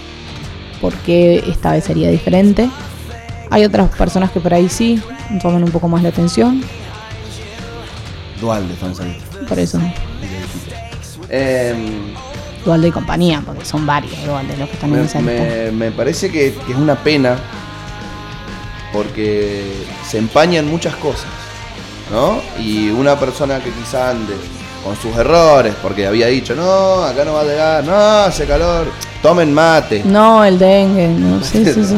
porque 0.80 1.42
esta 1.48 1.72
vez 1.72 1.84
sería 1.84 2.10
diferente? 2.10 2.68
Hay 3.50 3.64
otras 3.64 3.88
personas 3.90 4.30
que 4.30 4.40
por 4.40 4.52
ahí 4.52 4.68
sí 4.68 5.00
toman 5.40 5.64
un 5.64 5.70
poco 5.70 5.88
más 5.88 6.02
la 6.02 6.10
atención. 6.10 6.62
Dual 8.40 8.68
de. 8.68 8.74
Por 9.46 9.58
eso, 9.58 9.80
Em, 11.30 12.14
Dualde 12.64 12.88
y 12.88 12.90
compañía, 12.90 13.42
porque 13.44 13.64
son 13.64 13.84
varios 13.86 14.24
Dualde 14.24 14.56
los 14.56 14.68
que 14.68 14.74
están 14.74 14.90
en 14.94 15.00
me, 15.00 15.04
esa 15.06 15.20
lista. 15.20 15.42
me- 15.42 15.70
me 15.72 15.90
parece 15.92 16.30
que, 16.30 16.54
que 16.66 16.72
es 16.72 16.78
una 16.78 16.94
pena 16.96 17.36
porque 18.92 19.72
se 20.08 20.18
empañan 20.18 20.66
muchas 20.68 20.94
cosas, 20.96 21.26
¿no? 22.12 22.40
Y 22.62 22.90
una 22.90 23.18
persona 23.18 23.58
que 23.60 23.70
quizá 23.70 24.10
ande 24.10 24.34
con 24.84 24.96
sus 24.96 25.16
errores, 25.16 25.74
porque 25.82 26.06
había 26.06 26.26
dicho, 26.28 26.54
no, 26.54 27.02
acá 27.04 27.24
no 27.24 27.34
va 27.34 27.40
a 27.40 27.44
llegar, 27.44 27.84
no, 27.84 27.94
hace 27.94 28.44
calor, 28.46 28.86
tomen 29.22 29.52
mate. 29.52 30.02
No, 30.04 30.44
el 30.44 30.58
dengue, 30.58 31.08
no, 31.08 31.42
sí, 31.44 31.64
sí, 31.64 31.84
sí. 31.84 31.96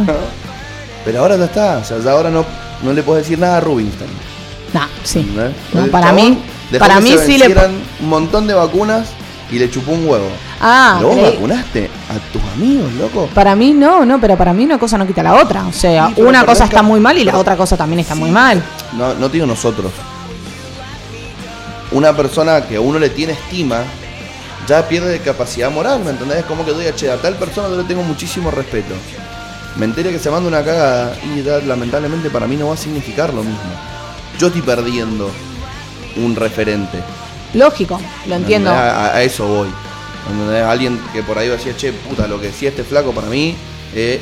Pero 1.05 1.21
ahora 1.21 1.37
ya 1.37 1.45
está, 1.45 1.79
o 1.79 1.85
sea, 1.85 1.99
ya 1.99 2.13
ahora 2.13 2.31
no, 2.31 2.45
no 2.83 2.93
le 2.93 3.03
puedo 3.03 3.19
decir 3.19 3.39
nada 3.39 3.59
a 3.59 3.61
Rubinstein. 3.61 4.11
No, 4.73 4.81
sí. 5.05 5.29
No, 5.75 5.87
para 5.89 6.13
mí, 6.13 6.39
para 6.79 7.01
mí 7.01 7.15
sí 7.25 7.39
le. 7.39 7.47
un 8.01 8.09
montón 8.09 8.47
de 8.47 8.55
vacunas 8.55 9.09
y 9.51 9.59
le 9.59 9.71
chupó 9.71 9.93
un 9.93 10.09
huevo. 10.09 10.29
Ah, 10.61 10.99
creí- 11.03 11.35
vacunaste 11.35 11.91
a 12.09 12.33
tus 12.33 12.43
amigos, 12.55 12.91
loco. 12.95 13.29
Para 13.35 13.55
mí 13.55 13.73
no, 13.73 14.05
no, 14.07 14.19
pero 14.21 14.37
para 14.37 14.53
mí 14.53 14.65
una 14.65 14.79
cosa 14.79 14.97
no 14.97 15.07
quita 15.07 15.23
la 15.23 15.35
otra. 15.35 15.67
O 15.67 15.73
sea, 15.73 16.07
Sí, 16.09 16.13
pero 16.17 16.29
una 16.29 16.47
cosa 16.47 16.65
está 16.65 16.83
muy 16.83 16.99
mal 17.01 17.17
y 17.19 17.25
la 17.25 17.33
pero- 17.33 17.41
otra 17.43 17.57
cosa 17.57 17.77
también 17.77 18.01
está 18.01 18.15
muy 18.15 18.31
mal. 18.31 18.63
No, 18.95 19.15
no 19.15 19.29
digo 19.29 19.45
nosotros. 19.47 19.93
Una 21.93 22.15
persona 22.17 22.63
que 22.67 22.77
a 22.77 22.81
uno 22.81 22.99
le 22.99 23.11
tiene 23.11 23.33
estima 23.35 23.83
ya 24.67 24.87
pierde 24.89 25.21
capacidad 25.21 25.71
moral, 25.71 26.01
¿me 26.05 26.11
entendés? 26.11 26.39
Es 26.39 26.45
como 26.47 26.65
que 26.65 26.73
diga, 26.73 26.93
che, 26.95 27.09
a 27.11 27.17
tal 27.17 27.35
persona 27.35 27.69
yo 27.69 27.77
le 27.77 27.85
tengo 27.85 28.03
muchísimo 28.03 28.51
respeto. 28.51 28.95
Me 29.77 29.85
entere 29.85 30.11
que 30.11 30.19
se 30.19 30.31
manda 30.31 30.49
una 30.49 30.65
cagada 30.65 31.15
y 31.37 31.43
ya, 31.43 31.59
lamentablemente 31.59 32.31
para 32.31 32.47
mí 32.49 32.57
no 32.57 32.69
va 32.69 32.75
a 32.75 32.77
significar 32.77 33.33
lo 33.33 33.43
mismo. 33.43 33.61
Yo 34.39 34.49
estoy 34.49 34.63
perdiendo 34.63 35.31
un 36.17 36.35
referente. 36.35 36.99
Lógico, 37.55 38.01
lo 38.27 38.35
entiendo. 38.35 38.71
A, 38.71 39.07
a 39.15 39.23
eso 39.23 39.47
voy. 39.47 39.69
¿Entendés? 40.31 40.65
Alguien 40.65 40.99
que 41.13 41.23
por 41.23 41.39
ahí 41.39 41.49
decía, 41.49 41.77
che, 41.77 41.93
puta, 41.93 42.27
lo 42.27 42.41
que 42.41 42.49
decía 42.49 42.71
este 42.71 42.85
flaco 42.85 43.13
para 43.13 43.29
mí, 43.29 43.55
eh, 43.95 44.21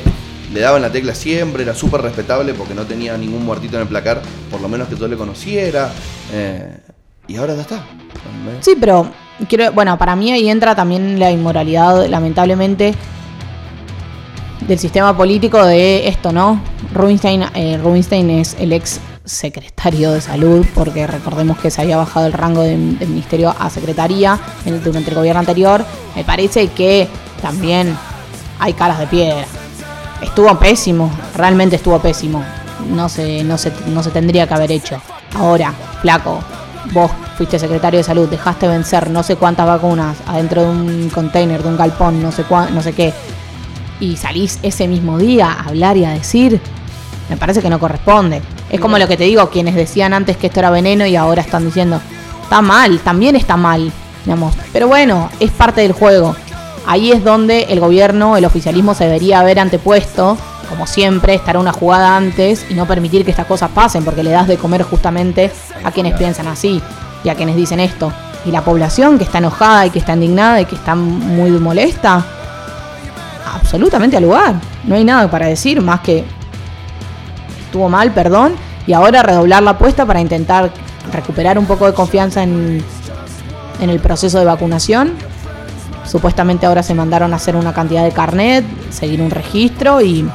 le 0.53 0.59
daban 0.59 0.81
la 0.81 0.91
tecla 0.91 1.15
siempre, 1.15 1.63
era 1.63 1.75
súper 1.75 2.01
respetable 2.01 2.53
porque 2.53 2.73
no 2.73 2.85
tenía 2.85 3.17
ningún 3.17 3.45
muertito 3.45 3.75
en 3.75 3.83
el 3.83 3.87
placar, 3.87 4.21
por 4.51 4.61
lo 4.61 4.69
menos 4.69 4.87
que 4.87 4.95
yo 4.95 5.07
le 5.07 5.17
conociera. 5.17 5.91
eh, 6.31 6.77
y 7.27 7.37
ahora 7.37 7.55
ya 7.55 7.61
está. 7.61 7.85
Sí, 8.61 8.75
pero 8.79 9.11
quiero, 9.49 9.71
bueno, 9.71 9.97
para 9.97 10.15
mí 10.15 10.31
ahí 10.31 10.47
entra 10.49 10.75
también 10.75 11.19
la 11.19 11.31
inmoralidad, 11.31 12.07
lamentablemente, 12.07 12.93
del 14.67 14.79
sistema 14.79 15.15
político 15.15 15.65
de 15.65 16.07
esto, 16.07 16.31
¿no? 16.31 16.61
Rubinstein, 16.93 17.45
eh, 17.55 17.79
Rubinstein 17.81 18.29
es 18.29 18.55
el 18.59 18.73
ex 18.73 18.99
secretario 19.25 20.11
de 20.11 20.21
salud, 20.21 20.65
porque 20.73 21.05
recordemos 21.07 21.57
que 21.57 21.71
se 21.71 21.81
había 21.81 21.97
bajado 21.97 22.27
el 22.27 22.33
rango 22.33 22.61
de- 22.61 22.77
del 22.77 23.09
ministerio 23.09 23.53
a 23.57 23.69
secretaría 23.69 24.39
durante 24.83 25.09
el 25.09 25.15
gobierno 25.15 25.39
anterior. 25.39 25.83
Me 26.15 26.23
parece 26.23 26.67
que 26.69 27.07
también 27.41 27.97
hay 28.59 28.73
caras 28.73 28.99
de 28.99 29.07
piedra. 29.07 29.45
Estuvo 30.21 30.57
pésimo, 30.59 31.11
realmente 31.35 31.75
estuvo 31.75 31.99
pésimo. 31.99 32.43
No 32.89 33.09
se, 33.09 33.43
no 33.43 33.57
se, 33.57 33.71
no 33.87 34.03
se 34.03 34.11
tendría 34.11 34.47
que 34.47 34.53
haber 34.53 34.71
hecho. 34.71 35.01
Ahora, 35.35 35.73
flaco, 36.01 36.39
vos 36.93 37.11
fuiste 37.37 37.57
secretario 37.59 37.97
de 37.97 38.03
salud, 38.03 38.29
dejaste 38.29 38.67
vencer 38.67 39.09
no 39.09 39.23
sé 39.23 39.35
cuántas 39.35 39.65
vacunas 39.67 40.15
adentro 40.27 40.61
de 40.63 40.69
un 40.69 41.09
container, 41.13 41.61
de 41.63 41.69
un 41.69 41.77
galpón, 41.77 42.21
no 42.21 42.31
sé 42.31 42.43
cuá- 42.45 42.69
no 42.69 42.81
sé 42.81 42.93
qué, 42.93 43.13
y 43.99 44.15
salís 44.17 44.59
ese 44.61 44.87
mismo 44.87 45.17
día 45.17 45.51
a 45.51 45.63
hablar 45.69 45.97
y 45.97 46.05
a 46.05 46.11
decir, 46.11 46.61
Me 47.27 47.37
parece 47.37 47.59
que 47.59 47.71
no 47.71 47.79
corresponde. 47.79 48.39
Es 48.69 48.79
como 48.79 48.97
lo 48.97 49.07
que 49.07 49.17
te 49.17 49.25
digo, 49.25 49.49
quienes 49.49 49.75
decían 49.75 50.13
antes 50.13 50.37
que 50.37 50.47
esto 50.47 50.59
era 50.59 50.69
veneno 50.69 51.05
y 51.05 51.15
ahora 51.15 51.41
están 51.41 51.65
diciendo, 51.65 52.01
está 52.43 52.61
mal, 52.61 52.99
también 52.99 53.35
está 53.35 53.57
mal, 53.57 53.91
digamos. 54.23 54.55
Pero 54.73 54.87
bueno, 54.87 55.29
es 55.39 55.51
parte 55.51 55.81
del 55.81 55.93
juego. 55.93 56.35
Ahí 56.87 57.11
es 57.11 57.23
donde 57.23 57.63
el 57.69 57.79
gobierno, 57.79 58.37
el 58.37 58.45
oficialismo 58.45 58.93
se 58.93 59.05
debería 59.05 59.39
haber 59.39 59.59
antepuesto, 59.59 60.37
como 60.69 60.87
siempre, 60.87 61.33
estar 61.35 61.57
una 61.57 61.71
jugada 61.71 62.15
antes 62.15 62.65
y 62.69 62.73
no 62.73 62.85
permitir 62.85 63.23
que 63.23 63.31
estas 63.31 63.45
cosas 63.45 63.71
pasen, 63.71 64.03
porque 64.03 64.23
le 64.23 64.31
das 64.31 64.47
de 64.47 64.57
comer 64.57 64.83
justamente 64.83 65.51
a 65.83 65.91
quienes 65.91 66.15
piensan 66.15 66.47
así 66.47 66.81
y 67.23 67.29
a 67.29 67.35
quienes 67.35 67.55
dicen 67.55 67.79
esto. 67.79 68.11
Y 68.45 68.51
la 68.51 68.63
población 68.63 69.17
que 69.17 69.23
está 69.23 69.39
enojada 69.39 69.85
y 69.87 69.89
que 69.89 69.99
está 69.99 70.13
indignada 70.13 70.61
y 70.61 70.65
que 70.65 70.75
está 70.75 70.93
muy 70.95 71.51
molesta, 71.51 72.23
absolutamente 73.53 74.17
al 74.17 74.23
lugar. 74.23 74.55
No 74.83 74.95
hay 74.95 75.03
nada 75.03 75.29
para 75.29 75.47
decir 75.47 75.81
más 75.81 76.01
que 76.01 76.23
estuvo 77.75 77.89
mal, 77.89 78.11
perdón, 78.11 78.55
y 78.87 78.93
ahora 78.93 79.21
redoblar 79.21 79.61
la 79.61 79.71
apuesta 79.71 80.05
para 80.05 80.21
intentar 80.21 80.71
recuperar 81.11 81.59
un 81.59 81.65
poco 81.65 81.85
de 81.85 81.93
confianza 81.93 82.41
en, 82.41 82.81
en 83.81 83.89
el 83.89 83.99
proceso 83.99 84.39
de 84.39 84.45
vacunación. 84.45 85.11
Supuestamente 86.05 86.65
ahora 86.65 86.83
se 86.83 86.93
mandaron 86.93 87.33
a 87.33 87.35
hacer 87.35 87.57
una 87.57 87.73
cantidad 87.73 88.05
de 88.05 88.11
carnet, 88.11 88.63
seguir 88.91 89.21
un 89.21 89.29
registro 89.29 89.99
y, 89.99 90.25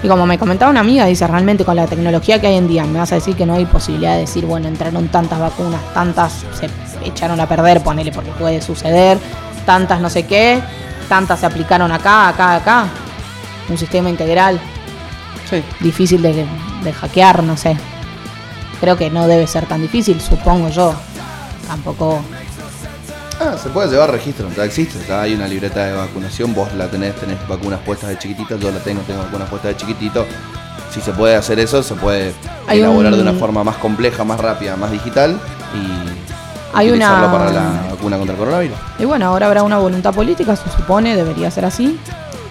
y 0.00 0.06
como 0.06 0.26
me 0.26 0.38
comentaba 0.38 0.70
una 0.70 0.78
amiga, 0.78 1.06
dice, 1.06 1.26
realmente 1.26 1.64
con 1.64 1.74
la 1.74 1.88
tecnología 1.88 2.40
que 2.40 2.46
hay 2.46 2.56
en 2.56 2.68
día, 2.68 2.84
me 2.84 3.00
vas 3.00 3.10
a 3.10 3.16
decir 3.16 3.34
que 3.34 3.44
no 3.44 3.54
hay 3.54 3.66
posibilidad 3.66 4.12
de 4.12 4.20
decir, 4.20 4.46
bueno, 4.46 4.68
entraron 4.68 5.08
tantas 5.08 5.40
vacunas, 5.40 5.80
tantas 5.92 6.44
se 6.56 6.68
echaron 7.04 7.40
a 7.40 7.48
perder, 7.48 7.82
ponele 7.82 8.12
porque 8.12 8.30
puede 8.38 8.62
suceder, 8.62 9.18
tantas 9.66 10.00
no 10.00 10.08
sé 10.08 10.24
qué, 10.24 10.62
tantas 11.08 11.40
se 11.40 11.46
aplicaron 11.46 11.90
acá, 11.90 12.28
acá, 12.28 12.54
acá. 12.54 12.86
Un 13.68 13.76
sistema 13.76 14.08
integral. 14.08 14.60
Sí. 15.52 15.62
Difícil 15.80 16.22
de, 16.22 16.46
de 16.82 16.92
hackear, 16.92 17.42
no 17.44 17.56
sé. 17.56 17.76
Creo 18.80 18.96
que 18.96 19.10
no 19.10 19.28
debe 19.28 19.46
ser 19.46 19.66
tan 19.66 19.80
difícil, 19.82 20.20
supongo 20.20 20.68
yo. 20.70 20.94
Tampoco. 21.68 22.20
Ah, 23.40 23.56
se 23.62 23.68
puede 23.70 23.90
llevar 23.90 24.10
registro, 24.10 24.48
ya 24.56 24.64
existe, 24.64 24.98
ya 25.08 25.22
hay 25.22 25.34
una 25.34 25.46
libreta 25.48 25.84
de 25.84 25.92
vacunación, 25.94 26.54
vos 26.54 26.72
la 26.74 26.86
tenés, 26.86 27.14
tenés 27.16 27.36
vacunas 27.48 27.80
puestas 27.80 28.10
de 28.10 28.18
chiquitito, 28.18 28.56
yo 28.56 28.70
la 28.70 28.78
tengo, 28.78 29.02
tengo 29.02 29.22
vacunas 29.22 29.48
puestas 29.48 29.70
de 29.72 29.76
chiquitito. 29.76 30.24
Si 30.92 31.00
se 31.00 31.12
puede 31.12 31.34
hacer 31.36 31.58
eso, 31.58 31.82
se 31.82 31.94
puede 31.94 32.32
Hay 32.66 32.78
elaborar 32.80 33.12
un- 33.12 33.18
de 33.24 33.30
una 33.30 33.38
forma 33.38 33.64
más 33.64 33.76
compleja, 33.76 34.24
más 34.24 34.38
rápida, 34.40 34.76
más 34.76 34.90
digital 34.92 35.38
y 35.74 36.76
Hay 36.76 36.88
utilizarlo 36.88 37.28
una- 37.28 37.32
para 37.38 37.50
la 37.52 37.82
vacuna 37.90 38.16
contra 38.16 38.34
el 38.34 38.38
coronavirus. 38.38 38.76
Y 38.98 39.04
bueno, 39.06 39.26
ahora 39.26 39.46
habrá 39.46 39.62
una 39.64 39.78
voluntad 39.78 40.14
política, 40.14 40.54
se 40.56 40.70
supone, 40.70 41.16
debería 41.16 41.50
ser 41.50 41.64
así, 41.64 41.98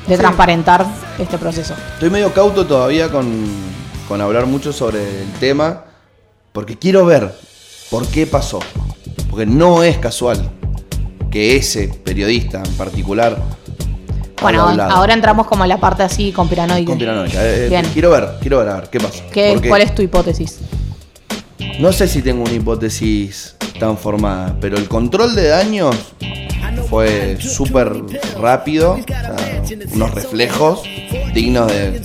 de 0.08 0.16
Sí. 0.16 0.20
transparentar 0.20 0.86
este 1.20 1.38
proceso. 1.38 1.74
Estoy 1.94 2.10
medio 2.10 2.34
cauto 2.34 2.66
todavía 2.66 3.10
con, 3.10 3.28
con 4.08 4.22
hablar 4.22 4.46
mucho 4.46 4.74
sobre 4.74 5.00
el 5.22 5.32
tema, 5.40 5.86
porque 6.52 6.78
quiero 6.78 7.06
ver 7.06 7.34
por 7.90 8.08
qué 8.08 8.26
pasó. 8.28 8.60
Porque 9.30 9.46
no 9.46 9.84
es 9.84 9.98
casual 9.98 10.50
que 11.30 11.56
ese 11.56 11.88
periodista 11.88 12.62
en 12.66 12.74
particular. 12.74 13.38
Bueno, 14.42 14.64
ahora 14.90 15.14
entramos 15.14 15.46
como 15.48 15.64
en 15.64 15.70
la 15.70 15.78
parte 15.80 16.04
así 16.04 16.32
conspiranoica. 16.32 16.88
Conspiranoica. 16.88 17.42
Eh, 17.46 17.66
eh, 17.66 17.70
Bien. 17.70 17.86
quiero 17.94 18.10
ver, 18.10 18.28
quiero 18.42 18.58
ver, 18.58 18.70
a 18.70 18.74
ver, 18.82 18.90
¿qué 18.90 19.00
pasa? 19.00 19.24
¿Qué- 19.32 19.52
Porque 19.54 19.70
¿Cuál 19.70 19.84
es 19.84 19.94
tu 19.96 20.02
hipótesis? 20.02 20.58
No 21.80 21.94
sé 21.94 22.08
si 22.08 22.22
tengo 22.22 22.44
una 22.44 22.52
hipótesis 22.54 23.56
tan 23.80 23.98
formada, 23.98 24.56
pero 24.60 24.78
el 24.78 24.88
control 24.88 25.36
de 25.36 25.48
daños 25.48 25.96
fue 26.92 27.38
súper 27.40 27.90
rápido, 28.38 28.98
o 28.98 29.96
unos 29.96 30.14
reflejos 30.14 30.84
dignos 31.34 31.68
de 31.72 32.02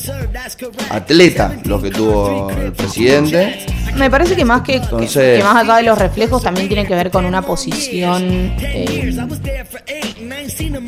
atleta 0.91 1.55
lo 1.65 1.81
que 1.81 1.91
tuvo 1.91 2.51
el 2.51 2.73
presidente. 2.73 3.67
Me 3.97 4.11
parece 4.11 4.37
que 4.37 4.45
más 4.45 4.61
que, 4.63 4.73
que- 4.73 4.79
Entonces- 4.79 5.39
que 5.39 5.45
más 5.45 5.57
allá 5.57 5.77
de 5.77 5.83
los 5.85 5.99
reflejos 5.99 6.43
también 6.43 6.69
tiene 6.69 6.87
que 6.87 6.95
ver 6.95 7.11
con 7.11 7.25
una 7.25 7.43
posición 7.43 8.53
eh, 8.61 9.17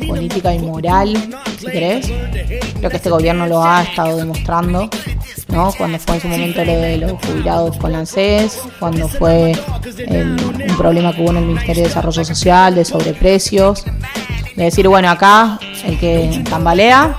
política 0.07 0.53
y 0.53 0.59
moral, 0.59 1.15
si 1.59 1.65
querés. 1.67 2.07
Creo 2.77 2.89
que 2.89 2.97
este 2.97 3.09
gobierno 3.09 3.47
lo 3.47 3.63
ha 3.63 3.83
estado 3.83 4.17
demostrando, 4.17 4.89
¿no? 5.49 5.71
Cuando 5.77 5.99
fue 5.99 6.15
en 6.15 6.21
su 6.21 6.27
momento 6.27 6.63
lo 6.63 6.73
de 6.73 6.97
los 6.97 7.11
jubilados 7.25 7.77
con 7.77 7.91
la 7.91 7.99
ANSES, 7.99 8.59
cuando 8.79 9.07
fue 9.07 9.51
el- 10.07 10.37
un 10.69 10.77
problema 10.77 11.13
que 11.13 11.21
hubo 11.21 11.31
en 11.31 11.37
el 11.37 11.45
Ministerio 11.45 11.83
de 11.83 11.89
Desarrollo 11.89 12.23
Social, 12.23 12.75
de 12.75 12.85
sobreprecios, 12.85 13.83
de 14.55 14.63
decir, 14.65 14.87
bueno, 14.87 15.09
acá 15.09 15.59
el 15.85 15.97
que 15.99 16.43
tambalea, 16.49 17.15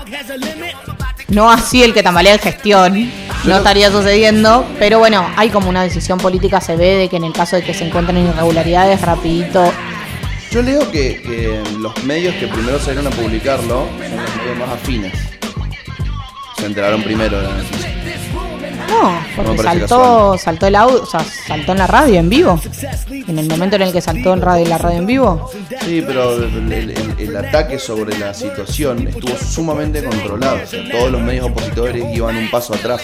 no 1.30 1.50
así 1.50 1.82
el 1.82 1.94
que 1.94 2.02
tambalea 2.02 2.34
en 2.34 2.38
gestión, 2.40 3.10
no 3.44 3.56
estaría 3.56 3.90
sucediendo, 3.90 4.66
pero 4.78 4.98
bueno, 4.98 5.26
hay 5.36 5.48
como 5.48 5.68
una 5.68 5.82
decisión 5.82 6.18
política, 6.18 6.60
se 6.60 6.76
ve 6.76 6.96
de 6.96 7.08
que 7.08 7.16
en 7.16 7.24
el 7.24 7.32
caso 7.32 7.56
de 7.56 7.62
que 7.62 7.72
se 7.72 7.86
encuentren 7.86 8.18
irregularidades, 8.18 9.00
rapidito 9.00 9.72
Yo 10.50 10.62
leo 10.62 10.90
que, 10.90 11.22
que 11.22 11.62
los 11.78 12.02
medios 12.04 12.34
que 12.34 12.48
primero 12.48 12.78
salieron 12.78 13.06
a 13.06 13.10
publicarlo 13.10 13.86
son 13.86 14.16
los 14.16 14.36
medios 14.36 14.58
más 14.58 14.70
afines. 14.70 15.12
Se 16.58 16.66
enteraron 16.66 17.02
primero 17.02 17.38
de 17.38 17.44
la 17.44 17.54
noticia. 17.54 17.89
No, 18.90 19.12
porque 19.36 19.62
saltó, 19.62 20.36
saltó 20.38 20.66
el 20.66 20.74
audio, 20.76 21.02
o 21.02 21.06
sea, 21.06 21.24
saltó 21.46 21.72
en 21.72 21.78
la 21.78 21.86
radio 21.86 22.18
en 22.18 22.28
vivo. 22.28 22.60
En 23.10 23.38
el 23.38 23.48
momento 23.48 23.76
en 23.76 23.82
el 23.82 23.92
que 23.92 24.00
saltó 24.00 24.32
en 24.34 24.42
radio, 24.42 24.66
la 24.66 24.78
radio 24.78 24.98
en 24.98 25.06
vivo. 25.06 25.50
Sí, 25.84 26.02
pero 26.06 26.34
el, 26.36 26.72
el- 26.72 26.90
el- 26.90 27.14
el 27.18 27.36
ataque 27.36 27.78
sobre 27.78 28.18
la 28.18 28.34
situación 28.34 29.06
estuvo 29.06 29.36
sumamente 29.36 30.02
controlado. 30.02 30.58
O 30.62 30.66
sea, 30.66 30.80
todos 30.90 31.10
los 31.12 31.20
medios 31.20 31.46
opositores 31.46 32.04
iban 32.14 32.36
un 32.36 32.50
paso 32.50 32.74
atrás. 32.74 33.00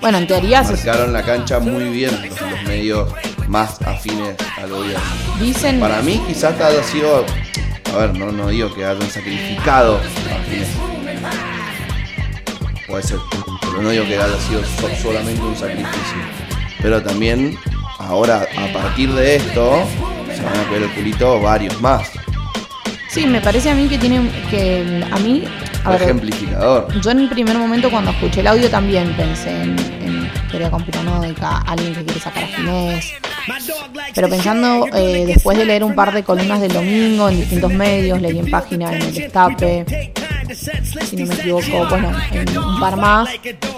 Bueno, 0.00 0.18
en 0.18 0.26
teoría 0.26 0.62
Marcaron 0.62 1.12
la 1.12 1.22
cancha 1.22 1.58
muy 1.60 1.84
bien 1.84 2.10
los, 2.28 2.40
los 2.40 2.62
medios 2.64 3.10
más 3.48 3.80
afines 3.82 4.34
al 4.58 4.68
gobierno. 4.70 5.00
dicen, 5.40 5.80
Para 5.80 6.02
mí 6.02 6.20
quizás 6.26 6.60
haya 6.60 6.82
sido, 6.82 7.24
a 7.94 7.96
ver, 7.96 8.14
no, 8.14 8.30
no 8.32 8.48
digo 8.48 8.74
que 8.74 8.84
hayan 8.84 9.08
sacrificado 9.10 9.96
a. 9.96 10.00
Puede 12.86 13.02
ser, 13.02 13.18
pero 13.74 13.82
no 13.82 13.90
digo 13.90 14.04
que 14.06 14.16
haya 14.16 14.38
sido 14.40 14.62
so- 14.64 14.94
solamente 15.02 15.42
un 15.42 15.56
sacrificio. 15.56 16.18
Pero 16.80 17.02
también, 17.02 17.56
ahora, 17.98 18.46
a 18.56 18.72
partir 18.72 19.12
de 19.12 19.36
esto, 19.36 19.84
se 20.34 20.42
van 20.42 20.56
a 20.56 20.70
ver 20.70 20.82
el 20.84 20.90
culito 20.90 21.40
varios 21.40 21.80
más. 21.80 22.10
sí, 23.08 23.26
me 23.26 23.40
parece 23.40 23.70
a 23.70 23.74
mí 23.74 23.88
que 23.88 23.98
tiene 23.98 24.28
que 24.50 25.04
a 25.10 25.16
mí 25.18 25.44
a 25.84 25.90
ver, 25.90 26.02
Ejemplificador. 26.02 27.00
Yo 27.00 27.10
en 27.10 27.18
el 27.20 27.28
primer 27.28 27.58
momento 27.58 27.90
cuando 27.90 28.10
escuché 28.10 28.40
el 28.40 28.46
audio 28.46 28.70
también 28.70 29.12
pensé 29.16 29.50
en, 29.50 29.78
en 30.02 30.30
teoría 30.50 30.70
conspiranoica, 30.70 31.58
alguien 31.58 31.94
que 31.94 32.04
quiere 32.04 32.20
sacar 32.20 32.44
a 32.44 32.46
Ginés. 32.46 33.12
Pero 34.14 34.28
pensando, 34.30 34.86
eh, 34.94 35.24
después 35.26 35.58
de 35.58 35.64
leer 35.66 35.84
un 35.84 35.94
par 35.94 36.12
de 36.14 36.22
columnas 36.22 36.60
del 36.60 36.72
domingo 36.72 37.28
en 37.28 37.36
distintos 37.40 37.72
medios, 37.72 38.20
leí 38.22 38.38
en 38.38 38.50
página 38.50 38.92
en 38.96 39.02
el 39.02 39.14
destape, 39.14 39.84
si 40.54 41.16
no 41.16 41.26
me 41.26 41.34
equivoco, 41.34 41.86
bueno, 41.88 42.10
en 42.32 42.58
un 42.58 42.80
par 42.80 42.96
más, 42.96 43.28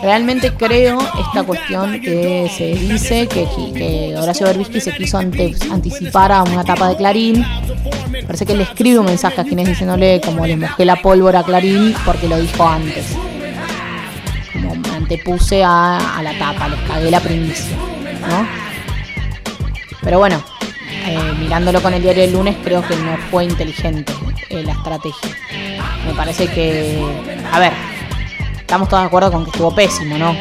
realmente 0.02 0.52
creo 0.52 0.98
esta 1.20 1.42
cuestión 1.44 2.00
que 2.00 2.50
se 2.56 2.74
dice 2.74 3.26
que, 3.28 3.46
que 3.74 4.14
Horacio 4.16 4.46
Berbisky 4.46 4.80
se 4.80 4.92
quiso 4.94 5.18
ante- 5.18 5.54
anticipar 5.70 6.32
a 6.32 6.42
una 6.42 6.62
etapa 6.62 6.88
de 6.88 6.96
Clarín. 6.96 7.44
Parece 8.26 8.46
que 8.46 8.54
le 8.54 8.64
escribe 8.64 8.98
un 8.98 9.06
mensaje 9.06 9.40
a 9.40 9.44
Ginés 9.44 9.68
diciéndole 9.68 10.20
como 10.20 10.46
le 10.46 10.56
mojé 10.56 10.84
la 10.84 10.96
pólvora 10.96 11.40
a 11.40 11.44
Clarín 11.44 11.94
porque 12.04 12.28
lo 12.28 12.38
dijo 12.38 12.66
antes. 12.66 13.06
Como 14.52 14.74
me 14.74 14.88
antepuse 14.90 15.62
a, 15.62 16.18
a 16.18 16.22
la 16.22 16.36
tapa, 16.38 16.68
les 16.68 16.80
cagué 16.80 17.10
la 17.10 17.20
primicia, 17.20 17.76
¿no? 18.28 18.46
Pero 20.02 20.18
bueno, 20.18 20.42
eh, 21.06 21.34
mirándolo 21.38 21.80
con 21.80 21.94
el 21.94 22.02
diario 22.02 22.22
del 22.22 22.32
lunes, 22.32 22.56
creo 22.64 22.82
que 22.86 22.96
no 22.96 23.16
fue 23.30 23.44
inteligente 23.44 24.12
eh, 24.48 24.64
la 24.64 24.72
estrategia. 24.72 25.30
Me 26.04 26.12
parece 26.14 26.48
que, 26.48 27.00
a 27.52 27.60
ver, 27.60 27.72
estamos 28.58 28.88
todos 28.88 29.04
de 29.04 29.06
acuerdo 29.06 29.30
con 29.30 29.44
que 29.44 29.50
estuvo 29.50 29.72
pésimo, 29.72 30.18
¿no? 30.18 30.32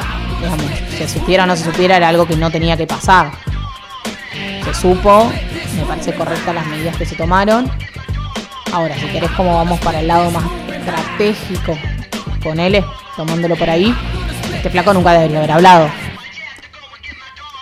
Digamos, 0.41 0.66
se 0.97 1.07
supiera 1.07 1.43
o 1.43 1.47
no 1.47 1.55
se 1.55 1.66
supiera 1.66 1.97
era 1.97 2.09
algo 2.09 2.26
que 2.26 2.36
no 2.36 2.49
tenía 2.49 2.76
que 2.76 2.88
pasar. 2.88 3.32
Se 4.63 4.74
supo, 4.74 5.32
me 5.78 5.84
parece 5.84 6.16
correcta 6.16 6.51
las 6.51 6.66
medidas 6.66 6.97
que 6.97 7.05
se 7.05 7.16
tomaron. 7.16 7.70
Ahora, 8.74 8.97
si 8.97 9.05
querés 9.05 9.30
como 9.32 9.53
vamos 9.53 9.80
para 9.82 9.99
el 9.99 10.07
lado 10.07 10.32
más 10.32 10.45
estratégico, 10.74 11.78
ponele, 12.43 12.84
tomándolo 13.16 13.55
por 13.55 13.70
ahí, 13.70 13.95
este 14.55 14.72
flaco 14.72 14.95
nunca 14.95 15.13
debería 15.13 15.38
haber 15.38 15.51
hablado. 15.51 15.89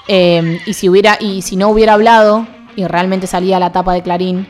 Eh, 0.08 0.62
y 0.66 0.74
si 0.74 0.88
hubiera, 0.88 1.18
y 1.20 1.41
si 1.41 1.58
no 1.58 1.68
hubiera 1.68 1.93
hablado 1.93 2.47
y 2.76 2.86
realmente 2.86 3.28
salía 3.28 3.57
a 3.57 3.59
la 3.59 3.71
tapa 3.71 3.93
de 3.93 4.01
Clarín, 4.01 4.47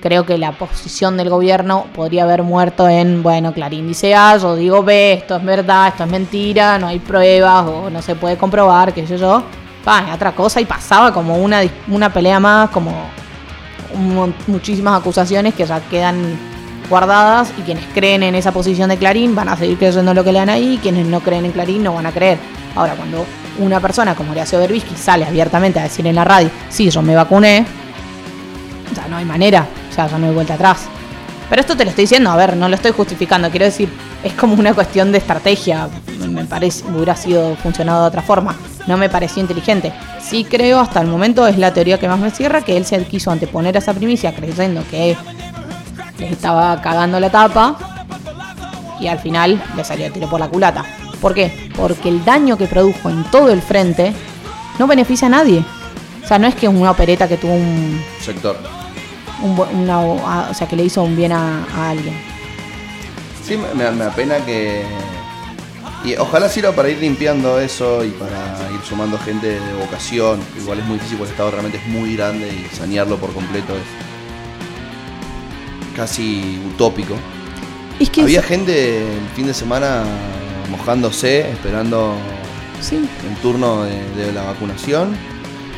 creo 0.00 0.26
que 0.26 0.36
la 0.36 0.52
posición 0.52 1.16
del 1.16 1.30
gobierno 1.30 1.86
podría 1.94 2.24
haber 2.24 2.42
muerto 2.42 2.88
en, 2.88 3.22
bueno, 3.22 3.54
Clarín 3.54 3.88
dice 3.88 4.14
A, 4.14 4.36
yo 4.36 4.54
digo 4.54 4.82
B, 4.82 5.14
esto 5.14 5.36
es 5.36 5.44
verdad, 5.44 5.88
esto 5.88 6.04
es 6.04 6.10
mentira, 6.10 6.78
no 6.78 6.88
hay 6.88 6.98
pruebas 6.98 7.64
o 7.66 7.88
no 7.88 8.02
se 8.02 8.14
puede 8.14 8.36
comprobar, 8.36 8.92
qué 8.92 9.06
sé 9.06 9.16
yo. 9.16 9.42
Va, 9.86 10.14
otra 10.14 10.32
cosa 10.32 10.60
y 10.60 10.66
pasaba 10.66 11.12
como 11.12 11.36
una, 11.36 11.62
una 11.88 12.12
pelea 12.12 12.38
más, 12.38 12.70
como 12.70 12.92
muchísimas 14.46 15.00
acusaciones 15.00 15.54
que 15.54 15.64
ya 15.64 15.80
quedan 15.88 16.38
guardadas 16.90 17.52
y 17.58 17.62
quienes 17.62 17.84
creen 17.94 18.22
en 18.22 18.34
esa 18.34 18.52
posición 18.52 18.90
de 18.90 18.98
Clarín 18.98 19.34
van 19.34 19.48
a 19.48 19.56
seguir 19.56 19.78
creyendo 19.78 20.12
lo 20.12 20.22
que 20.22 20.32
lean 20.32 20.50
ahí 20.50 20.74
y 20.74 20.78
quienes 20.78 21.06
no 21.06 21.20
creen 21.20 21.46
en 21.46 21.52
Clarín 21.52 21.82
no 21.82 21.94
van 21.94 22.06
a 22.06 22.12
creer. 22.12 22.38
Ahora, 22.74 22.94
cuando 22.94 23.24
una 23.58 23.80
persona 23.80 24.14
como 24.14 24.32
Horacio 24.32 24.58
Berbisky 24.58 24.96
sale 24.96 25.24
abiertamente 25.24 25.80
a 25.80 25.84
decir 25.84 26.06
en 26.06 26.14
la 26.14 26.24
radio, 26.24 26.50
sí, 26.68 26.90
yo 26.90 27.02
me 27.02 27.14
vacuné, 27.14 27.66
ya 28.94 29.08
no 29.08 29.16
hay 29.16 29.24
manera, 29.24 29.66
ya, 29.96 30.06
ya 30.06 30.18
no 30.18 30.26
hay 30.26 30.34
vuelta 30.34 30.54
atrás. 30.54 30.86
Pero 31.48 31.60
esto 31.60 31.76
te 31.76 31.84
lo 31.84 31.90
estoy 31.90 32.04
diciendo, 32.04 32.30
a 32.30 32.36
ver, 32.36 32.56
no 32.56 32.68
lo 32.68 32.74
estoy 32.74 32.92
justificando, 32.92 33.50
quiero 33.50 33.66
decir, 33.66 33.88
es 34.22 34.32
como 34.32 34.54
una 34.54 34.72
cuestión 34.72 35.12
de 35.12 35.18
estrategia, 35.18 35.88
me 36.26 36.44
parece, 36.44 36.84
hubiera 36.88 37.14
sido 37.14 37.54
funcionado 37.56 38.02
de 38.02 38.08
otra 38.08 38.22
forma, 38.22 38.56
no 38.86 38.96
me 38.96 39.08
pareció 39.08 39.42
inteligente. 39.42 39.92
Sí 40.20 40.44
creo, 40.44 40.80
hasta 40.80 41.00
el 41.00 41.06
momento 41.06 41.46
es 41.46 41.58
la 41.58 41.72
teoría 41.72 41.98
que 41.98 42.08
más 42.08 42.18
me 42.18 42.30
cierra, 42.30 42.62
que 42.62 42.76
él 42.76 42.84
se 42.86 43.04
quiso 43.04 43.30
anteponer 43.30 43.76
a 43.76 43.78
esa 43.78 43.92
primicia 43.92 44.34
creyendo 44.34 44.82
que 44.90 45.16
les 46.18 46.32
estaba 46.32 46.80
cagando 46.80 47.20
la 47.20 47.30
tapa 47.30 47.76
y 49.00 49.06
al 49.06 49.18
final 49.18 49.62
le 49.76 49.84
salió 49.84 50.06
el 50.06 50.12
tiro 50.12 50.28
por 50.28 50.40
la 50.40 50.48
culata. 50.48 50.84
¿Por 51.24 51.32
qué? 51.32 51.70
Porque 51.74 52.10
el 52.10 52.22
daño 52.22 52.58
que 52.58 52.66
produjo 52.66 53.08
en 53.08 53.24
todo 53.30 53.48
el 53.48 53.62
frente 53.62 54.12
no 54.78 54.86
beneficia 54.86 55.26
a 55.26 55.30
nadie. 55.30 55.64
O 56.22 56.28
sea, 56.28 56.38
no 56.38 56.46
es 56.46 56.54
que 56.54 56.68
una 56.68 56.90
opereta 56.90 57.26
que 57.26 57.38
tuvo 57.38 57.54
un, 57.54 57.98
Sector. 58.20 58.58
un 59.42 59.58
una- 59.58 60.00
o 60.02 60.52
sea, 60.52 60.68
que 60.68 60.76
le 60.76 60.84
hizo 60.84 61.02
un 61.02 61.16
bien 61.16 61.32
a, 61.32 61.64
a 61.74 61.88
alguien. 61.88 62.14
Sí, 63.42 63.56
me, 63.56 63.72
me- 63.72 63.90
me 63.92 64.04
apena 64.04 64.36
que. 64.44 64.82
Y 66.04 66.14
ojalá 66.16 66.50
sirva 66.50 66.72
para 66.72 66.90
ir 66.90 66.98
limpiando 66.98 67.58
eso 67.58 68.04
y 68.04 68.10
para 68.10 68.58
ir 68.74 68.80
sumando 68.86 69.18
gente 69.18 69.46
de 69.58 69.74
vocación. 69.80 70.38
Igual 70.60 70.80
es 70.80 70.84
muy 70.84 70.96
difícil 70.96 71.16
porque 71.16 71.30
el 71.30 71.34
Estado 71.36 71.50
realmente 71.52 71.78
es 71.78 71.86
muy 71.86 72.16
grande 72.16 72.48
y 72.48 72.76
sanearlo 72.76 73.16
por 73.16 73.32
completo 73.32 73.72
es 73.74 73.86
casi 75.96 76.60
utópico. 76.74 77.14
Es 77.98 78.10
que 78.10 78.20
Había 78.20 78.40
es- 78.40 78.46
gente 78.46 78.98
el 79.14 79.28
fin 79.34 79.46
de 79.46 79.54
semana 79.54 80.02
mojándose, 80.70 81.50
esperando 81.50 82.14
sí, 82.80 82.96
el 83.28 83.36
turno 83.36 83.84
de, 83.84 84.02
de 84.14 84.32
la 84.32 84.42
vacunación. 84.42 85.16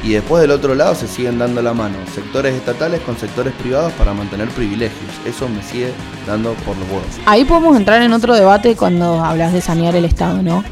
Y 0.04 0.10
después 0.12 0.42
del 0.42 0.52
otro 0.52 0.74
lado 0.74 0.94
se 0.94 1.08
siguen 1.08 1.38
dando 1.38 1.62
la 1.62 1.72
mano 1.72 1.96
sectores 2.14 2.54
estatales 2.54 3.00
con 3.00 3.16
sectores 3.16 3.52
privados 3.54 3.92
para 3.94 4.12
mantener 4.12 4.48
privilegios. 4.50 5.10
Eso 5.26 5.48
me 5.48 5.62
sigue 5.62 5.90
dando 6.26 6.52
por 6.54 6.76
los 6.76 6.86
huevos. 6.88 7.06
Ahí 7.24 7.44
podemos 7.44 7.76
entrar 7.76 8.02
en 8.02 8.12
otro 8.12 8.34
debate 8.34 8.76
cuando 8.76 9.24
hablas 9.24 9.52
de 9.52 9.60
sanear 9.60 9.96
el 9.96 10.04
Estado, 10.04 10.42
¿no? 10.42 10.62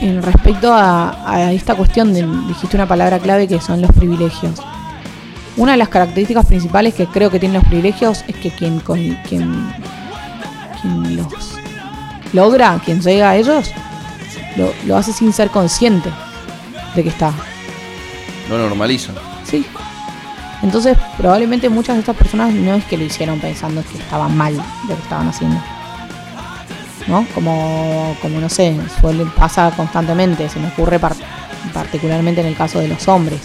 En 0.00 0.22
respecto 0.22 0.72
a, 0.72 1.30
a 1.30 1.52
esta 1.52 1.74
cuestión, 1.74 2.14
de, 2.14 2.26
dijiste 2.48 2.76
una 2.76 2.88
palabra 2.88 3.18
clave 3.18 3.46
que 3.46 3.60
son 3.60 3.80
los 3.80 3.92
privilegios. 3.92 4.60
Una 5.56 5.72
de 5.72 5.78
las 5.78 5.88
características 5.88 6.46
principales 6.46 6.94
que 6.94 7.06
creo 7.06 7.30
que 7.30 7.38
tienen 7.38 7.60
los 7.60 7.68
privilegios 7.68 8.24
es 8.28 8.36
que 8.36 8.50
quien, 8.50 8.80
con, 8.80 8.98
quien, 9.28 9.72
quien 10.80 11.16
los 11.16 11.57
logra, 12.32 12.80
quien 12.84 13.00
llega 13.00 13.30
a 13.30 13.36
ellos, 13.36 13.70
lo, 14.56 14.72
lo 14.86 14.96
hace 14.96 15.12
sin 15.12 15.32
ser 15.32 15.50
consciente 15.50 16.10
de 16.94 17.02
que 17.02 17.08
está. 17.08 17.32
No 18.48 18.58
normalizan. 18.58 19.14
Sí. 19.44 19.66
Entonces, 20.62 20.96
probablemente 21.16 21.68
muchas 21.68 21.96
de 21.96 22.00
estas 22.00 22.16
personas 22.16 22.52
no 22.52 22.74
es 22.74 22.84
que 22.84 22.96
lo 22.96 23.04
hicieron 23.04 23.38
pensando 23.38 23.82
que 23.84 23.98
estaban 23.98 24.36
mal 24.36 24.56
lo 24.56 24.96
que 24.96 25.02
estaban 25.02 25.28
haciendo. 25.28 25.60
¿No? 27.06 27.26
Como, 27.34 28.16
como 28.20 28.40
no 28.40 28.48
sé, 28.48 28.76
suele, 29.00 29.24
pasa 29.36 29.70
constantemente, 29.76 30.48
se 30.48 30.58
me 30.58 30.68
ocurre 30.68 30.98
par- 30.98 31.14
particularmente 31.72 32.40
en 32.40 32.48
el 32.48 32.56
caso 32.56 32.80
de 32.80 32.88
los 32.88 33.06
hombres. 33.08 33.40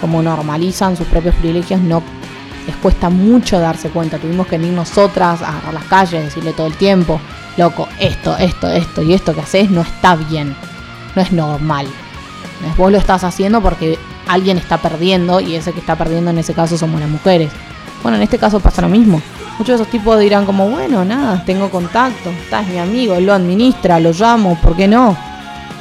Como 0.00 0.22
normalizan 0.22 0.96
sus 0.96 1.06
propios 1.06 1.34
privilegios, 1.36 1.80
no 1.80 2.02
les 2.66 2.74
cuesta 2.76 3.08
mucho 3.10 3.60
darse 3.60 3.90
cuenta. 3.90 4.18
Tuvimos 4.18 4.46
que 4.46 4.58
venir 4.58 4.72
nosotras 4.72 5.42
a 5.42 5.48
agarrar 5.48 5.74
las 5.74 5.84
calles, 5.84 6.24
decirle 6.24 6.52
todo 6.52 6.66
el 6.66 6.74
tiempo, 6.74 7.20
loco, 7.58 7.88
esto, 7.98 8.36
esto, 8.38 8.70
esto 8.70 9.02
y 9.02 9.12
esto 9.12 9.34
que 9.34 9.40
haces 9.40 9.70
no 9.70 9.82
está 9.82 10.16
bien, 10.16 10.56
no 11.14 11.20
es 11.20 11.32
normal. 11.32 11.86
Vos 12.76 12.90
lo 12.90 12.98
estás 12.98 13.24
haciendo 13.24 13.60
porque 13.60 13.98
alguien 14.26 14.56
está 14.56 14.78
perdiendo 14.78 15.40
y 15.40 15.56
ese 15.56 15.72
que 15.72 15.80
está 15.80 15.96
perdiendo 15.96 16.30
en 16.30 16.38
ese 16.38 16.54
caso 16.54 16.78
somos 16.78 17.00
las 17.00 17.10
mujeres. 17.10 17.50
Bueno, 18.02 18.16
en 18.16 18.22
este 18.22 18.38
caso 18.38 18.60
pasa 18.60 18.82
lo 18.82 18.88
mismo. 18.88 19.20
Muchos 19.58 19.76
de 19.76 19.82
esos 19.82 19.90
tipos 19.90 20.18
dirán 20.20 20.46
como, 20.46 20.68
bueno, 20.68 21.04
nada, 21.04 21.42
tengo 21.44 21.68
contacto, 21.68 22.30
estás 22.30 22.66
mi 22.68 22.78
amigo, 22.78 23.18
lo 23.20 23.34
administra, 23.34 23.98
lo 23.98 24.12
llamo, 24.12 24.56
¿por 24.62 24.76
qué 24.76 24.86
no? 24.86 25.16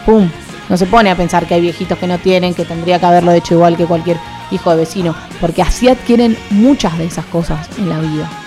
Pum. 0.05 0.27
No 0.69 0.75
se 0.75 0.87
pone 0.87 1.11
a 1.11 1.15
pensar 1.15 1.45
que 1.45 1.53
hay 1.53 1.61
viejitos 1.61 1.97
que 1.97 2.07
no 2.07 2.17
tienen, 2.17 2.53
que 2.53 2.65
tendría 2.65 2.99
que 2.99 3.05
haberlo 3.05 3.31
hecho 3.31 3.53
igual 3.53 3.77
que 3.77 3.85
cualquier 3.85 4.17
hijo 4.51 4.71
de 4.71 4.77
vecino, 4.77 5.15
porque 5.39 5.61
así 5.61 5.87
adquieren 5.87 6.35
muchas 6.49 6.97
de 6.97 7.05
esas 7.05 7.25
cosas 7.25 7.69
en 7.77 7.87
la 7.87 7.99
vida. 7.99 8.46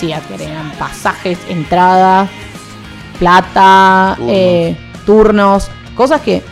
Así 0.00 0.12
adquieren 0.14 0.54
pasajes, 0.78 1.38
entradas, 1.50 2.30
plata, 3.18 4.14
Turnos. 4.16 4.32
eh, 4.34 4.76
turnos, 5.04 5.70
cosas 5.94 6.20
que, 6.22 6.42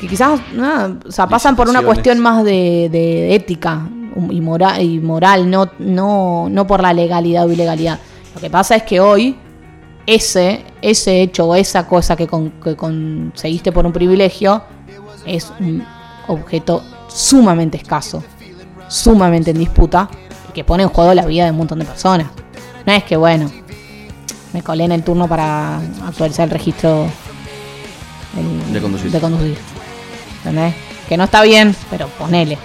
que 0.00 0.06
quizás 0.06 0.38
nada, 0.52 0.96
o 1.06 1.10
sea, 1.10 1.26
pasan 1.26 1.56
por 1.56 1.68
una 1.68 1.80
cuestión 1.86 2.18
más 2.18 2.44
de, 2.44 2.88
de 2.92 3.34
ética 3.34 3.88
y 4.30 4.40
moral, 4.42 4.82
y 4.82 4.98
moral 5.00 5.48
no, 5.50 5.70
no, 5.78 6.48
no 6.50 6.66
por 6.66 6.82
la 6.82 6.92
legalidad 6.92 7.46
o 7.46 7.52
ilegalidad. 7.52 7.98
Lo 8.34 8.40
que 8.40 8.50
pasa 8.50 8.76
es 8.76 8.82
que 8.82 9.00
hoy 9.00 9.36
ese, 10.06 10.62
ese 10.82 11.22
hecho 11.22 11.46
o 11.48 11.54
esa 11.54 11.86
cosa 11.86 12.16
que, 12.16 12.26
con- 12.26 12.50
que 12.62 12.76
conseguiste 12.76 13.72
por 13.72 13.86
un 13.86 13.92
privilegio 13.92 14.62
es 15.24 15.50
un 15.58 15.82
objeto 16.28 16.82
sumamente 17.08 17.78
escaso, 17.78 18.22
sumamente 18.88 19.52
en 19.52 19.58
disputa 19.58 20.10
y 20.50 20.52
que 20.52 20.64
pone 20.64 20.82
en 20.82 20.90
juego 20.90 21.14
la 21.14 21.24
vida 21.24 21.44
de 21.46 21.50
un 21.52 21.56
montón 21.56 21.78
de 21.78 21.86
personas. 21.86 22.26
No 22.86 22.92
es 22.92 23.04
que, 23.04 23.16
bueno, 23.16 23.50
me 24.52 24.62
colé 24.62 24.84
en 24.84 24.92
el 24.92 25.02
turno 25.04 25.28
para 25.28 25.78
actualizar 26.06 26.44
el 26.44 26.50
registro 26.50 27.06
el- 28.36 28.72
De 28.72 28.80
conducir. 28.80 29.10
de 29.10 29.20
conducir. 29.20 29.58
¿Entendés? 30.38 30.74
Que 31.08 31.16
no 31.16 31.24
está 31.24 31.42
bien, 31.42 31.74
pero 31.90 32.08
ponele. 32.08 32.56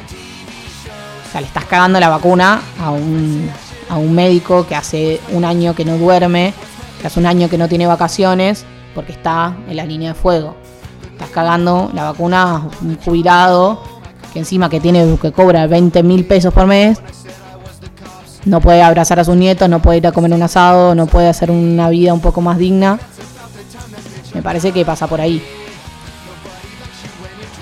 O 1.27 1.31
sea, 1.31 1.41
le 1.41 1.47
estás 1.47 1.65
cagando 1.65 1.99
la 1.99 2.09
vacuna 2.09 2.61
a 2.79 2.91
un, 2.91 3.49
a 3.89 3.97
un 3.97 4.13
médico 4.13 4.65
que 4.67 4.75
hace 4.75 5.19
un 5.31 5.43
año 5.43 5.75
que 5.75 5.83
no 5.83 5.97
duerme, 5.97 6.53
que 7.01 7.07
hace 7.07 7.19
un 7.19 7.25
año 7.25 7.49
que 7.49 7.57
no 7.57 7.67
tiene 7.67 7.87
vacaciones, 7.87 8.65
porque 8.93 9.11
está 9.11 9.55
en 9.67 9.75
la 9.75 9.85
línea 9.85 10.13
de 10.13 10.15
fuego. 10.19 10.55
Estás 11.11 11.29
cagando 11.29 11.91
la 11.93 12.03
vacuna 12.11 12.55
a 12.55 12.61
un 12.81 12.97
jubilado 13.03 13.81
que 14.31 14.39
encima 14.39 14.69
que 14.69 14.79
tiene 14.79 15.17
que 15.21 15.31
cobra 15.31 15.65
20 15.67 16.03
mil 16.03 16.25
pesos 16.25 16.53
por 16.53 16.65
mes, 16.67 16.99
no 18.45 18.61
puede 18.61 18.81
abrazar 18.81 19.19
a 19.19 19.23
sus 19.23 19.35
nietos, 19.35 19.67
no 19.67 19.81
puede 19.81 19.97
ir 19.97 20.07
a 20.07 20.11
comer 20.11 20.33
un 20.33 20.43
asado, 20.43 20.95
no 20.95 21.07
puede 21.07 21.27
hacer 21.27 21.51
una 21.51 21.89
vida 21.89 22.13
un 22.13 22.21
poco 22.21 22.41
más 22.41 22.57
digna. 22.57 22.99
Me 24.33 24.41
parece 24.41 24.71
que 24.71 24.85
pasa 24.85 25.07
por 25.07 25.19
ahí. 25.19 25.41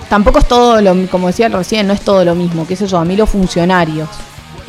Tampoco 0.10 0.40
es 0.40 0.48
todo 0.48 0.82
lo, 0.82 1.08
como 1.10 1.28
decía 1.28 1.50
recién, 1.50 1.88
no 1.88 1.94
es 1.94 2.02
todo 2.02 2.24
lo 2.24 2.36
mismo, 2.36 2.68
qué 2.68 2.76
sé 2.76 2.86
yo, 2.86 3.00
a 3.00 3.06
mí 3.06 3.16
los 3.16 3.30
funcionarios 3.30 4.10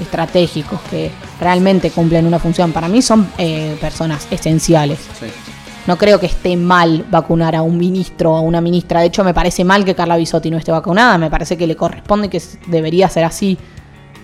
estratégicos 0.00 0.80
que 0.90 1.10
realmente 1.40 1.90
cumplen 1.90 2.26
una 2.26 2.38
función, 2.38 2.72
para 2.72 2.88
mí 2.88 3.02
son 3.02 3.28
eh, 3.36 3.76
personas 3.80 4.26
esenciales. 4.30 5.00
Sí. 5.20 5.26
No 5.86 5.98
creo 5.98 6.18
que 6.18 6.26
esté 6.26 6.56
mal 6.56 7.04
vacunar 7.10 7.54
a 7.54 7.60
un 7.60 7.76
ministro 7.76 8.32
o 8.32 8.36
a 8.36 8.40
una 8.40 8.62
ministra. 8.62 9.00
De 9.00 9.06
hecho, 9.06 9.22
me 9.22 9.34
parece 9.34 9.64
mal 9.64 9.84
que 9.84 9.94
Carla 9.94 10.16
Bisotti 10.16 10.50
no 10.50 10.56
esté 10.56 10.72
vacunada. 10.72 11.18
Me 11.18 11.28
parece 11.28 11.58
que 11.58 11.66
le 11.66 11.76
corresponde 11.76 12.28
y 12.28 12.30
que 12.30 12.42
debería 12.68 13.06
ser 13.10 13.24
así. 13.24 13.58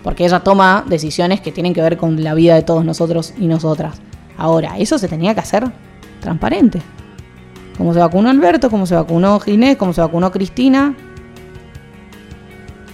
Porque 0.02 0.24
ella 0.24 0.40
toma 0.40 0.84
decisiones 0.86 1.40
que 1.40 1.52
tienen 1.52 1.74
que 1.74 1.82
ver 1.82 1.96
con 1.96 2.22
la 2.24 2.34
vida 2.34 2.54
de 2.54 2.62
todos 2.62 2.84
nosotros 2.84 3.34
y 3.38 3.46
nosotras. 3.46 3.96
Ahora, 4.38 4.78
eso 4.78 4.98
se 4.98 5.08
tenía 5.08 5.34
que 5.34 5.40
hacer 5.40 5.70
transparente. 6.20 6.80
Como 7.76 7.92
se 7.94 8.00
vacunó 8.00 8.30
Alberto, 8.30 8.70
como 8.70 8.86
se 8.86 8.94
vacunó 8.94 9.38
Ginés, 9.40 9.76
como 9.76 9.92
se 9.92 10.00
vacunó 10.00 10.30
Cristina. 10.30 10.94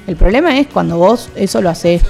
El 0.06 0.16
problema 0.16 0.56
es 0.58 0.66
cuando 0.68 0.98
vos 0.98 1.28
eso 1.34 1.60
lo 1.60 1.70
haces. 1.70 2.02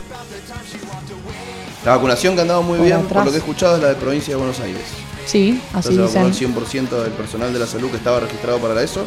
La 1.85 1.93
vacunación 1.97 2.35
que 2.35 2.41
ha 2.41 2.43
andado 2.43 2.63
muy 2.63 2.79
Por 2.79 2.87
bien, 2.87 2.99
atrás. 2.99 3.13
por 3.13 3.25
lo 3.27 3.31
que 3.31 3.37
he 3.37 3.41
escuchado, 3.41 3.77
es 3.77 3.83
la 3.83 3.89
de 3.89 3.95
provincia 3.95 4.35
de 4.35 4.39
Buenos 4.39 4.59
Aires. 4.61 4.83
Sí, 5.25 5.61
así 5.73 5.91
Entonces 5.91 6.15
vacunó 6.15 6.29
dicen. 6.33 6.53
el 6.53 6.57
100% 6.57 7.03
del 7.03 7.13
personal 7.13 7.53
de 7.53 7.59
la 7.59 7.67
salud 7.67 7.91
que 7.91 7.97
estaba 7.97 8.21
registrado 8.21 8.59
para 8.59 8.83
eso. 8.83 9.07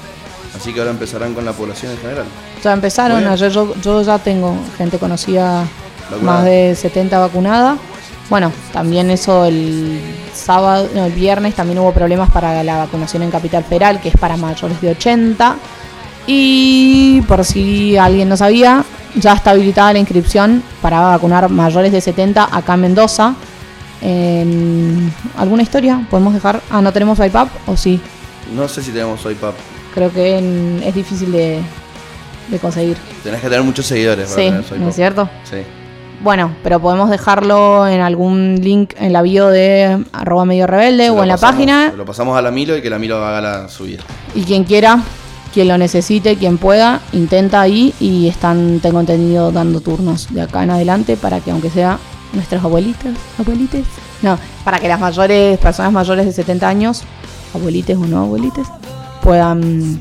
Así 0.55 0.73
que 0.73 0.79
ahora 0.79 0.91
empezarán 0.91 1.33
con 1.33 1.45
la 1.45 1.53
población 1.53 1.91
en 1.91 1.97
general. 1.99 2.25
Ya 2.63 2.73
empezaron, 2.73 3.25
ayer 3.27 3.51
yo, 3.51 3.75
yo 3.81 4.01
ya 4.01 4.17
tengo 4.19 4.55
gente 4.77 4.97
conocida 4.97 5.65
Vacunada. 6.09 6.37
más 6.37 6.45
de 6.45 6.75
70 6.75 7.19
vacunada. 7.19 7.77
Bueno, 8.29 8.51
también 8.71 9.09
eso 9.09 9.45
el 9.45 9.99
sábado, 10.33 10.87
no, 10.93 11.05
el 11.05 11.13
viernes 11.13 11.55
también 11.55 11.79
hubo 11.79 11.91
problemas 11.93 12.29
para 12.29 12.63
la 12.63 12.77
vacunación 12.77 13.23
en 13.23 13.31
Capital 13.31 13.63
Federal, 13.63 13.99
que 14.01 14.09
es 14.09 14.17
para 14.17 14.37
mayores 14.37 14.79
de 14.81 14.91
80. 14.91 15.55
Y 16.27 17.21
por 17.27 17.43
si 17.43 17.97
alguien 17.97 18.29
no 18.29 18.37
sabía, 18.37 18.83
ya 19.15 19.33
está 19.33 19.51
habilitada 19.51 19.93
la 19.93 19.99
inscripción 19.99 20.61
para 20.81 21.01
vacunar 21.01 21.49
mayores 21.49 21.91
de 21.91 22.01
70 22.01 22.55
acá 22.55 22.75
en 22.75 22.81
Mendoza. 22.81 23.33
En 24.01 25.11
¿Alguna 25.37 25.63
historia? 25.63 26.05
¿Podemos 26.09 26.33
dejar? 26.33 26.61
Ah, 26.69 26.81
¿no 26.81 26.93
tenemos 26.93 27.19
iPad 27.19 27.47
o 27.65 27.75
sí? 27.75 27.99
No 28.55 28.67
sé 28.67 28.83
si 28.83 28.91
tenemos 28.91 29.21
PAP. 29.21 29.55
Creo 29.93 30.11
que 30.11 30.37
en- 30.37 30.81
es 30.85 30.93
difícil 30.95 31.31
de, 31.31 31.59
de 32.49 32.59
conseguir. 32.59 32.97
Tenés 33.23 33.41
que 33.41 33.47
tener 33.49 33.63
muchos 33.63 33.85
seguidores 33.85 34.29
para 34.29 34.41
Sí, 34.41 34.49
tener 34.67 34.79
¿no 34.81 34.89
es 34.89 34.95
cierto? 34.95 35.29
Sí. 35.49 35.57
bueno, 36.23 36.51
pero 36.63 36.79
podemos 36.79 37.09
dejarlo 37.09 37.87
en 37.87 38.01
algún 38.01 38.59
link 38.61 38.93
en 38.99 39.13
la 39.13 39.21
bio 39.21 39.47
de 39.47 40.03
arroba 40.13 40.45
medio 40.45 40.67
rebelde 40.67 41.05
Se 41.05 41.09
o 41.11 41.21
en 41.23 41.27
la 41.29 41.37
página. 41.37 41.93
Lo 41.95 42.05
pasamos 42.05 42.37
a 42.37 42.41
la 42.41 42.51
Milo 42.51 42.75
y 42.77 42.81
que 42.81 42.89
la 42.89 42.99
Milo 42.99 43.23
haga 43.25 43.41
la 43.41 43.69
subida. 43.69 44.03
Y 44.35 44.43
quien 44.43 44.63
quiera, 44.63 44.99
quien 45.53 45.67
lo 45.67 45.77
necesite, 45.77 46.35
quien 46.35 46.57
pueda, 46.57 47.01
intenta 47.13 47.61
ahí 47.61 47.93
y 47.99 48.27
están, 48.27 48.79
tengo 48.81 48.99
entendido, 48.99 49.51
dando 49.51 49.81
turnos 49.81 50.31
de 50.33 50.41
acá 50.41 50.63
en 50.63 50.69
adelante 50.71 51.17
para 51.17 51.39
que 51.39 51.51
aunque 51.51 51.69
sea 51.69 51.97
nuestras 52.33 52.63
abuelitas, 52.63 53.13
abuelites, 53.39 53.85
no, 54.21 54.37
para 54.63 54.79
que 54.79 54.87
las 54.87 54.99
mayores, 54.99 55.57
personas 55.57 55.91
mayores 55.91 56.25
de 56.27 56.31
70 56.33 56.67
años, 56.67 57.03
abuelites 57.55 57.97
o 57.97 58.01
no 58.05 58.19
abuelites, 58.19 58.67
puedan... 59.21 59.99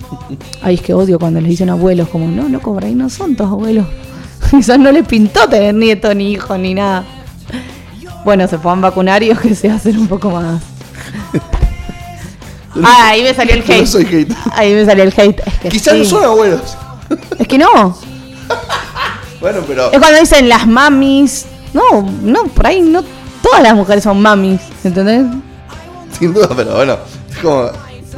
Ay, 0.62 0.74
es 0.76 0.80
que 0.82 0.94
odio 0.94 1.18
cuando 1.18 1.40
les 1.40 1.50
dicen 1.50 1.70
abuelos, 1.70 2.08
como, 2.08 2.26
no, 2.28 2.48
loco, 2.48 2.74
por 2.74 2.84
ahí 2.84 2.94
no 2.94 3.08
son 3.10 3.36
tus 3.36 3.46
abuelos. 3.46 3.86
Quizás 4.50 4.78
no 4.78 4.90
les 4.92 5.06
pintó 5.06 5.48
tener 5.48 5.74
nieto, 5.74 6.14
ni 6.14 6.32
hijo, 6.32 6.56
ni 6.56 6.74
nada. 6.74 7.04
Bueno, 8.24 8.46
se 8.48 8.58
puedan 8.58 8.80
vacunar 8.80 9.22
y 9.22 9.34
que 9.42 9.54
se 9.54 9.70
hacen 9.70 9.98
un 9.98 10.08
poco 10.08 10.30
más. 10.30 10.62
Ah, 12.84 13.08
ahí 13.08 13.22
me 13.22 13.34
salió 13.34 13.54
el 13.54 13.64
Yo 13.64 13.74
no 13.74 13.80
hate. 13.80 13.86
soy 13.86 14.04
hater. 14.04 14.36
Ahí 14.54 14.72
me 14.72 14.84
salió 14.86 15.02
el 15.02 15.12
hate. 15.16 15.40
Es 15.44 15.54
que 15.58 15.68
Quizás 15.68 15.94
sí. 15.94 15.98
no 16.00 16.04
son 16.04 16.24
abuelos. 16.24 16.76
Es 17.36 17.48
que 17.48 17.58
no. 17.58 17.98
Bueno, 19.40 19.60
pero. 19.66 19.90
Es 19.90 19.98
cuando 19.98 20.20
dicen 20.20 20.48
las 20.48 20.64
mamis. 20.64 21.46
No, 21.74 22.08
no, 22.22 22.44
por 22.44 22.66
ahí 22.68 22.80
no. 22.80 23.02
Todas 23.42 23.62
las 23.62 23.74
mujeres 23.74 24.04
son 24.04 24.20
mamis, 24.22 24.60
¿entendés? 24.84 25.24
Sin 26.16 26.32
duda, 26.32 26.50
pero 26.54 26.76
bueno. 26.76 26.98
Es 27.30 27.38
como. 27.38 27.68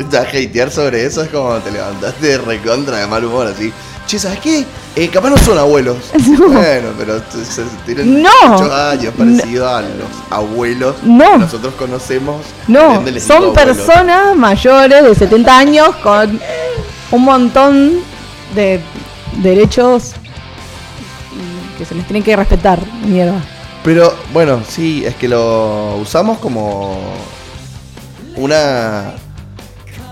Ya 0.10 0.20
hatear 0.22 0.70
sobre 0.70 1.04
eso 1.04 1.22
es 1.22 1.28
como 1.28 1.54
te 1.58 1.70
levantaste 1.70 2.26
de 2.26 2.38
recontra 2.38 2.98
de 2.98 3.06
mal 3.06 3.24
humor 3.24 3.46
así. 3.48 3.72
Che, 4.06 4.18
¿sabes 4.18 4.40
qué? 4.40 4.64
Eh, 4.96 5.08
capaz 5.08 5.30
no 5.30 5.36
son 5.38 5.58
abuelos. 5.58 5.96
Bueno, 6.38 6.88
pero 6.98 7.20
se- 7.44 7.62
tienen 7.86 8.22
No. 8.22 8.30
muchos 8.48 8.70
años 8.72 9.14
parecidos 9.16 9.70
a 9.70 9.82
los 9.82 10.08
abuelos 10.30 10.96
No. 11.04 11.32
que 11.32 11.38
nosotros 11.38 11.74
conocemos. 11.74 12.42
No, 12.66 13.02
son 13.20 13.36
abuelos. 13.44 13.54
personas 13.54 14.34
mayores 14.36 15.04
de 15.04 15.14
70 15.14 15.56
años 15.58 15.94
con 16.02 16.40
un 17.12 17.22
montón 17.24 18.00
de 18.54 18.80
derechos 19.36 20.12
que 21.78 21.84
se 21.84 21.94
les 21.94 22.04
tienen 22.06 22.22
que 22.22 22.34
respetar, 22.36 22.78
mierda. 23.04 23.40
Pero 23.84 24.14
bueno, 24.32 24.60
sí, 24.68 25.04
es 25.06 25.14
que 25.14 25.28
lo 25.28 25.96
usamos 25.96 26.38
como 26.38 26.98
una 28.36 29.12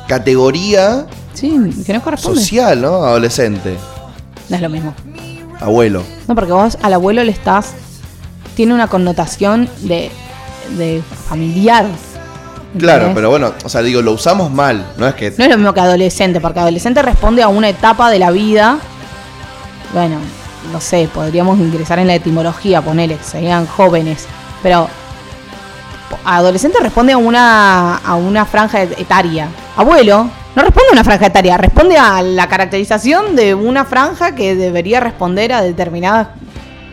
categoría 0.08 1.06
Sí, 1.34 1.56
que 1.86 1.92
no 1.92 2.02
corresponde. 2.02 2.40
social, 2.40 2.80
¿no? 2.82 3.04
Adolescente, 3.04 3.76
No 4.48 4.56
es 4.56 4.62
lo 4.62 4.68
mismo. 4.68 4.92
abuelo. 5.60 6.02
No, 6.26 6.34
porque 6.34 6.50
vos 6.52 6.76
al 6.82 6.94
abuelo 6.94 7.22
le 7.22 7.30
estás. 7.30 7.74
Tiene 8.56 8.74
una 8.74 8.88
connotación 8.88 9.68
de, 9.82 10.10
de 10.76 11.00
familiar. 11.28 11.86
Claro, 12.76 13.12
pero 13.14 13.30
bueno, 13.30 13.52
o 13.64 13.68
sea, 13.68 13.82
digo, 13.82 14.02
lo 14.02 14.12
usamos 14.12 14.50
mal, 14.50 14.84
no 14.98 15.06
es 15.06 15.14
que 15.14 15.30
No 15.38 15.44
es 15.44 15.50
lo 15.50 15.56
mismo 15.56 15.72
que 15.72 15.80
adolescente, 15.80 16.40
porque 16.40 16.58
adolescente 16.60 17.00
responde 17.02 17.42
a 17.42 17.48
una 17.48 17.68
etapa 17.68 18.10
de 18.10 18.18
la 18.18 18.30
vida. 18.30 18.78
Bueno, 19.94 20.16
no 20.72 20.80
sé, 20.80 21.08
podríamos 21.14 21.58
ingresar 21.60 21.98
en 22.00 22.08
la 22.08 22.14
etimología, 22.16 22.82
ponele, 22.82 23.16
que 23.16 23.24
serían 23.24 23.66
jóvenes. 23.66 24.26
Pero 24.62 24.88
adolescente 26.24 26.78
responde 26.80 27.12
a 27.12 27.16
una, 27.18 27.96
a 27.96 28.14
una 28.16 28.44
franja 28.44 28.82
et- 28.82 28.98
etaria. 28.98 29.48
Abuelo 29.78 30.28
no 30.56 30.62
responde 30.62 30.88
a 30.90 30.92
una 30.94 31.04
franja 31.04 31.26
etaria, 31.26 31.56
responde 31.56 31.96
a 31.96 32.20
la 32.20 32.48
caracterización 32.48 33.36
de 33.36 33.54
una 33.54 33.84
franja 33.84 34.34
que 34.34 34.56
debería 34.56 34.98
responder 34.98 35.52
a 35.52 35.62
determinadas 35.62 36.28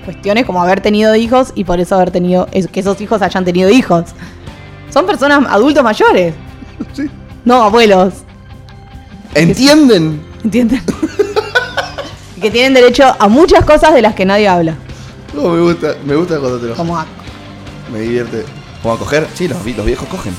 cuestiones 0.05 0.45
como 0.45 0.61
haber 0.61 0.81
tenido 0.81 1.15
hijos 1.15 1.51
y 1.55 1.63
por 1.63 1.79
eso 1.79 1.95
haber 1.95 2.11
tenido 2.11 2.45
que 2.71 2.79
esos 2.79 3.01
hijos 3.01 3.23
hayan 3.23 3.43
tenido 3.43 3.71
hijos. 3.71 4.11
Son 4.93 5.07
personas 5.07 5.51
adultos 5.51 5.83
mayores. 5.83 6.35
No, 7.43 7.63
abuelos. 7.63 8.13
¿Entienden? 9.33 10.21
¿Entienden? 10.43 10.81
Que 12.39 12.51
tienen 12.51 12.75
derecho 12.75 13.03
a 13.17 13.27
muchas 13.27 13.65
cosas 13.65 13.95
de 13.95 14.03
las 14.03 14.13
que 14.13 14.23
nadie 14.23 14.47
habla. 14.47 14.75
No, 15.33 15.49
me 15.49 15.61
gusta, 15.61 15.95
me 16.05 16.15
gusta 16.15 16.37
cuando 16.37 16.59
te 16.59 16.67
lo 16.67 16.75
Como 16.75 16.95
a- 16.95 17.05
me 17.91 17.99
divierte. 18.01 18.45
¿Cómo 18.83 18.93
a 18.93 18.99
coger? 18.99 19.25
Sí, 19.33 19.47
los 19.47 19.63
viejos 19.63 20.07
cogen. 20.09 20.35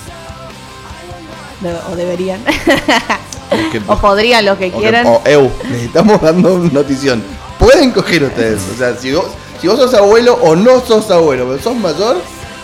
De- 1.61 1.75
o 1.93 1.97
deberían. 1.97 2.41
Es 2.47 3.67
que- 3.73 3.81
o 3.89 3.97
podrían 3.99 4.45
los 4.45 4.59
que 4.59 4.67
o 4.69 4.73
que- 4.73 4.79
quieran. 4.79 5.07
o, 5.07 5.21
eu, 5.25 5.51
les 5.71 5.83
estamos 5.85 6.21
dando 6.21 6.59
notición. 6.73 7.23
Pueden 7.59 7.91
coger 7.93 8.25
ustedes. 8.25 8.61
O 8.75 8.77
sea, 8.77 8.95
si 8.97 9.13
vos, 9.13 9.27
si 9.61 9.67
vos 9.69 9.79
sos 9.79 9.95
abuelo 9.95 10.35
o 10.43 10.55
no 10.57 10.81
sos 10.81 11.11
abuelo, 11.11 11.47
pero 11.49 11.63
sos 11.63 11.77
mayor, 11.77 12.17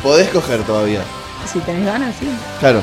podés 0.02 0.28
coger 0.28 0.62
todavía. 0.64 1.00
Si 1.50 1.58
tenés 1.60 1.86
ganas, 1.86 2.14
sí. 2.20 2.28
Claro. 2.60 2.80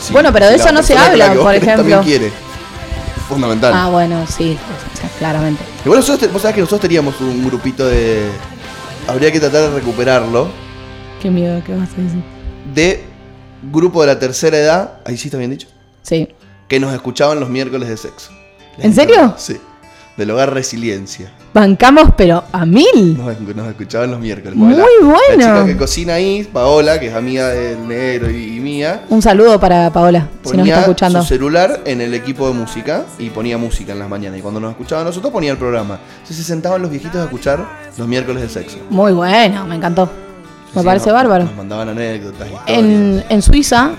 Sí, 0.00 0.12
Bueno, 0.12 0.30
pero 0.32 0.46
de 0.48 0.56
eso 0.56 0.70
no 0.72 0.82
se 0.82 0.96
habla, 0.96 1.32
por 1.32 1.54
ejemplo. 1.54 1.76
También 1.76 2.02
quiere. 2.02 2.32
Fundamental. 3.28 3.72
Ah, 3.74 3.88
bueno, 3.88 4.24
sí, 4.26 4.56
o 5.04 5.18
claramente. 5.18 5.62
Nosotros, 5.84 6.18
te- 6.20 6.26
vos 6.28 6.42
sabés 6.42 6.54
que 6.54 6.60
nosotros 6.60 6.82
teníamos 6.82 7.20
un 7.20 7.44
grupito 7.46 7.86
de. 7.86 8.28
Habría 9.08 9.32
que 9.32 9.40
tratar 9.40 9.62
de 9.70 9.70
recuperarlo. 9.70 10.48
Qué 11.20 11.30
miedo, 11.30 11.60
¿qué 11.64 11.74
vas 11.74 11.88
a 11.88 12.02
decir? 12.02 12.22
De 12.74 13.05
grupo 13.70 14.00
de 14.00 14.08
la 14.08 14.18
tercera 14.18 14.56
edad. 14.58 14.92
Ahí 15.04 15.16
sí 15.16 15.28
está 15.28 15.38
bien 15.38 15.50
dicho. 15.50 15.68
Sí. 16.02 16.28
Que 16.68 16.80
nos 16.80 16.92
escuchaban 16.94 17.40
los 17.40 17.48
miércoles 17.48 17.88
de 17.88 17.96
sexo. 17.96 18.30
¿En 18.78 18.94
serio? 18.94 19.34
Sí. 19.36 19.56
Del 20.16 20.30
hogar 20.30 20.52
Resiliencia. 20.54 21.30
Bancamos, 21.52 22.10
pero 22.16 22.42
a 22.52 22.64
mil. 22.64 23.16
Nos, 23.18 23.38
nos 23.54 23.68
escuchaban 23.68 24.10
los 24.10 24.20
miércoles. 24.20 24.54
Muy 24.56 24.74
bueno. 24.74 25.18
La 25.28 25.36
chica 25.36 25.66
que 25.66 25.76
cocina 25.76 26.14
ahí, 26.14 26.42
Paola, 26.50 26.98
que 26.98 27.08
es 27.08 27.14
amiga 27.14 27.48
del 27.48 27.86
negro 27.86 28.30
y, 28.30 28.56
y 28.56 28.60
mía, 28.60 29.04
Un 29.10 29.20
saludo 29.20 29.60
para 29.60 29.90
Paola, 29.92 30.28
si 30.42 30.56
nos 30.56 30.66
está 30.66 30.80
escuchando. 30.80 31.20
su 31.20 31.28
celular 31.28 31.82
en 31.84 32.00
el 32.00 32.14
equipo 32.14 32.48
de 32.48 32.54
música 32.54 33.04
y 33.18 33.28
ponía 33.30 33.58
música 33.58 33.92
en 33.92 33.98
las 33.98 34.08
mañanas. 34.08 34.38
Y 34.38 34.42
cuando 34.42 34.58
nos 34.60 34.70
escuchaba 34.70 35.02
a 35.02 35.04
nosotros 35.04 35.30
ponía 35.32 35.52
el 35.52 35.58
programa. 35.58 35.98
Entonces 36.14 36.36
se 36.38 36.44
sentaban 36.44 36.80
los 36.80 36.90
viejitos 36.90 37.16
a 37.16 37.24
escuchar 37.24 37.66
los 37.98 38.08
miércoles 38.08 38.42
de 38.42 38.48
sexo. 38.48 38.78
Muy 38.88 39.12
bueno, 39.12 39.66
me 39.66 39.76
encantó. 39.76 40.10
Me 40.76 40.82
Sí, 40.82 40.86
parece 40.86 41.12
bárbaro. 41.12 41.44
Nos 41.44 41.56
mandaban 41.56 41.88
anécdotas, 41.88 42.46
historias. 42.46 42.62
En, 42.66 43.24
en 43.28 43.42
Suiza 43.42 43.92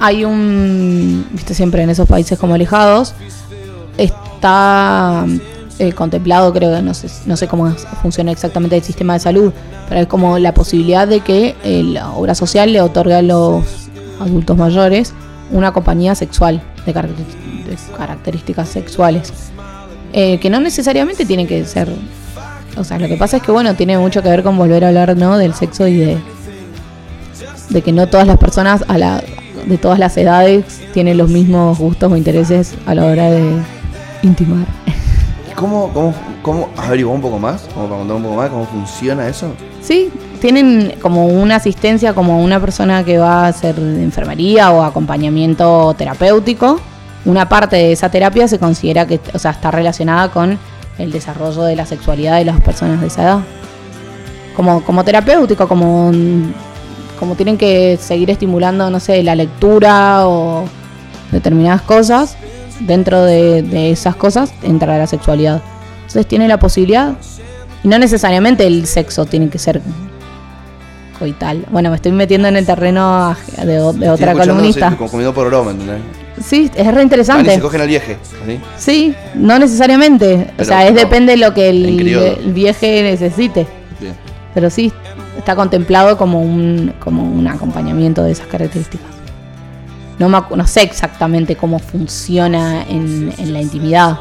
hay 0.00 0.24
un, 0.24 1.26
viste 1.30 1.54
siempre 1.54 1.82
en 1.82 1.90
esos 1.90 2.08
países 2.08 2.38
como 2.38 2.54
alejados, 2.54 3.14
está 3.98 5.26
eh, 5.78 5.92
contemplado, 5.92 6.52
creo 6.52 6.74
que 6.74 6.82
no 6.82 6.94
sé, 6.94 7.08
no 7.26 7.36
sé 7.36 7.48
cómo 7.48 7.70
funciona 8.02 8.32
exactamente 8.32 8.76
el 8.76 8.82
sistema 8.82 9.12
de 9.14 9.20
salud, 9.20 9.52
pero 9.88 10.00
es 10.00 10.06
como 10.06 10.38
la 10.38 10.54
posibilidad 10.54 11.06
de 11.06 11.20
que 11.20 11.54
eh, 11.64 11.82
la 11.82 12.10
obra 12.12 12.34
social 12.34 12.72
le 12.72 12.80
otorgue 12.80 13.14
a 13.14 13.22
los 13.22 13.64
adultos 14.20 14.56
mayores 14.56 15.12
una 15.50 15.72
compañía 15.72 16.14
sexual 16.14 16.62
de 16.86 16.94
características 17.96 18.68
sexuales. 18.68 19.32
Eh, 20.12 20.38
que 20.40 20.50
no 20.50 20.60
necesariamente 20.60 21.24
tiene 21.24 21.46
que 21.46 21.64
ser... 21.64 21.88
O 22.80 22.84
sea, 22.84 22.98
lo 22.98 23.08
que 23.08 23.16
pasa 23.16 23.36
es 23.36 23.42
que, 23.42 23.52
bueno, 23.52 23.74
tiene 23.74 23.98
mucho 23.98 24.22
que 24.22 24.30
ver 24.30 24.42
con 24.42 24.56
volver 24.56 24.84
a 24.84 24.88
hablar, 24.88 25.16
¿no? 25.16 25.36
Del 25.36 25.54
sexo 25.54 25.86
y 25.86 25.96
de, 25.96 26.18
de 27.68 27.82
que 27.82 27.92
no 27.92 28.08
todas 28.08 28.26
las 28.26 28.38
personas 28.38 28.84
a 28.88 28.96
la, 28.98 29.22
de 29.66 29.78
todas 29.78 29.98
las 29.98 30.16
edades 30.16 30.64
tienen 30.92 31.18
los 31.18 31.28
mismos 31.28 31.78
gustos 31.78 32.10
o 32.10 32.16
intereses 32.16 32.74
a 32.86 32.94
la 32.94 33.04
hora 33.04 33.30
de 33.30 33.52
intimar. 34.22 34.66
¿Y 35.50 35.54
¿Cómo, 35.54 35.92
cómo, 35.92 36.14
cómo 36.42 36.70
averiguar 36.76 37.16
un 37.16 37.22
poco 37.22 37.38
más? 37.38 37.62
Como 37.74 37.86
para 37.86 37.98
contar 37.98 38.16
un 38.16 38.22
poco 38.22 38.36
más 38.36 38.50
cómo 38.50 38.66
funciona 38.66 39.28
eso. 39.28 39.52
Sí, 39.82 40.10
tienen 40.40 40.94
como 41.02 41.26
una 41.26 41.56
asistencia 41.56 42.14
como 42.14 42.42
una 42.42 42.60
persona 42.60 43.04
que 43.04 43.18
va 43.18 43.44
a 43.44 43.48
hacer 43.48 43.78
enfermería 43.78 44.70
o 44.72 44.82
acompañamiento 44.82 45.94
terapéutico. 45.94 46.80
Una 47.26 47.48
parte 47.48 47.76
de 47.76 47.92
esa 47.92 48.08
terapia 48.10 48.48
se 48.48 48.58
considera 48.58 49.06
que 49.06 49.20
o 49.34 49.38
sea, 49.38 49.50
está 49.50 49.70
relacionada 49.70 50.30
con 50.30 50.58
el 51.00 51.12
desarrollo 51.12 51.62
de 51.62 51.76
la 51.76 51.86
sexualidad 51.86 52.38
de 52.38 52.44
las 52.44 52.60
personas 52.60 53.00
de 53.00 53.06
esa 53.06 53.22
edad. 53.22 53.38
Como, 54.56 54.84
como 54.84 55.04
terapéutico, 55.04 55.66
como, 55.66 56.12
como 57.18 57.34
tienen 57.34 57.56
que 57.56 57.98
seguir 58.00 58.30
estimulando, 58.30 58.90
no 58.90 59.00
sé, 59.00 59.22
la 59.22 59.34
lectura 59.34 60.26
o 60.26 60.64
determinadas 61.32 61.82
cosas, 61.82 62.36
dentro 62.80 63.24
de, 63.24 63.62
de 63.62 63.90
esas 63.90 64.16
cosas 64.16 64.52
entra 64.62 64.98
la 64.98 65.06
sexualidad. 65.06 65.62
Entonces 66.00 66.26
tiene 66.26 66.48
la 66.48 66.58
posibilidad, 66.58 67.14
y 67.82 67.88
no 67.88 67.98
necesariamente 67.98 68.66
el 68.66 68.86
sexo 68.86 69.26
tiene 69.26 69.48
que 69.48 69.58
ser 69.58 69.80
coital. 71.18 71.64
Bueno, 71.70 71.90
me 71.90 71.96
estoy 71.96 72.12
metiendo 72.12 72.48
en 72.48 72.56
el 72.56 72.66
terreno 72.66 73.36
de, 73.62 73.80
otra 73.80 74.34
columnista. 74.34 74.96
comido 74.96 75.32
por 75.32 75.48
broma, 75.48 75.70
¿entendés? 75.70 76.00
Sí, 76.44 76.70
es 76.74 76.86
re 76.86 76.92
Van 76.92 77.00
y 77.00 77.02
interesante. 77.02 77.54
se 77.54 77.60
cogen 77.60 77.80
al 77.80 77.88
vieje. 77.88 78.16
¿sí? 78.46 78.60
Sí, 78.78 79.14
no 79.34 79.58
necesariamente. 79.58 80.50
o 80.58 80.64
sea, 80.64 80.86
es 80.86 80.92
no, 80.92 81.00
depende 81.00 81.32
de 81.32 81.38
lo 81.38 81.52
que 81.54 81.68
el, 81.68 82.52
vieje 82.52 83.02
necesite. 83.02 83.66
Bien. 84.00 84.14
Pero 84.54 84.70
sí, 84.70 84.92
está 85.36 85.54
contemplado 85.54 86.16
como 86.16 86.40
un, 86.40 86.94
como 86.98 87.22
un 87.22 87.46
acompañamiento 87.46 88.22
de 88.22 88.32
esas 88.32 88.46
características. 88.46 89.06
No, 90.18 90.28
me 90.28 90.38
no 90.54 90.66
sé 90.66 90.82
exactamente 90.82 91.56
cómo 91.56 91.78
funciona 91.78 92.82
en, 92.82 93.32
en 93.38 93.52
la 93.52 93.60
intimidad. 93.60 94.18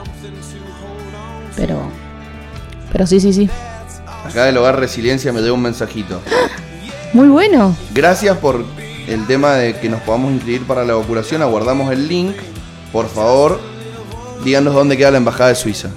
Pero, 1.55 1.81
pero 2.91 3.05
sí, 3.05 3.19
sí, 3.19 3.33
sí. 3.33 3.49
Acá 4.25 4.45
del 4.45 4.57
Hogar 4.57 4.79
Resiliencia 4.79 5.33
me 5.33 5.41
dio 5.41 5.53
un 5.53 5.61
mensajito. 5.61 6.21
Muy 7.13 7.27
bueno. 7.27 7.75
Gracias 7.93 8.37
por 8.37 8.63
el 9.10 9.26
tema 9.27 9.53
de 9.56 9.76
que 9.77 9.90
nos 9.90 10.02
podamos 10.02 10.31
inscribir 10.31 10.65
para 10.65 10.84
la 10.86 10.94
vacunación. 10.95 11.41
Aguardamos 11.41 11.91
el 11.91 12.07
link. 12.07 12.36
Por 12.91 13.07
favor, 13.10 13.60
díganos 14.44 14.73
dónde 14.73 14.98
queda 14.98 15.11
la 15.11 15.18
Embajada 15.18 15.49
de 15.49 15.56
Suiza. 15.56 15.90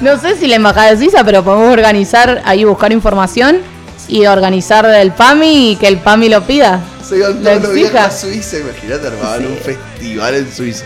No 0.00 0.18
sé 0.20 0.36
si 0.36 0.46
la 0.46 0.56
embajada 0.56 0.90
de 0.92 0.96
Suiza, 0.98 1.24
pero 1.24 1.42
podemos 1.42 1.72
organizar 1.72 2.42
ahí, 2.44 2.64
buscar 2.64 2.92
información 2.92 3.58
y 4.06 4.26
organizar 4.26 4.84
el 4.86 5.12
PAMI 5.12 5.72
y 5.72 5.76
que 5.76 5.88
el 5.88 5.98
PAMI 5.98 6.28
lo 6.28 6.42
pida. 6.42 6.80
Se 7.02 7.16
iban 7.18 7.42
Lo 7.42 7.50
a 7.50 8.10
Suiza. 8.10 8.58
Imagínate, 8.58 9.06
armaban 9.08 9.46
un 9.46 9.56
festival 9.56 10.34
en 10.34 10.52
Suiza. 10.52 10.84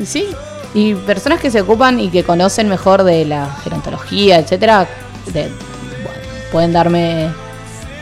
Y 0.00 0.06
Sí. 0.06 0.28
Y 0.74 0.94
personas 0.94 1.40
que 1.40 1.50
se 1.50 1.62
ocupan 1.62 1.98
y 1.98 2.10
que 2.10 2.22
conocen 2.24 2.68
mejor 2.68 3.02
de 3.02 3.24
la 3.24 3.50
gerontología, 3.64 4.38
etcétera, 4.38 4.86
de- 5.32 5.48
bueno, 5.48 6.18
pueden 6.52 6.72
darme, 6.74 7.28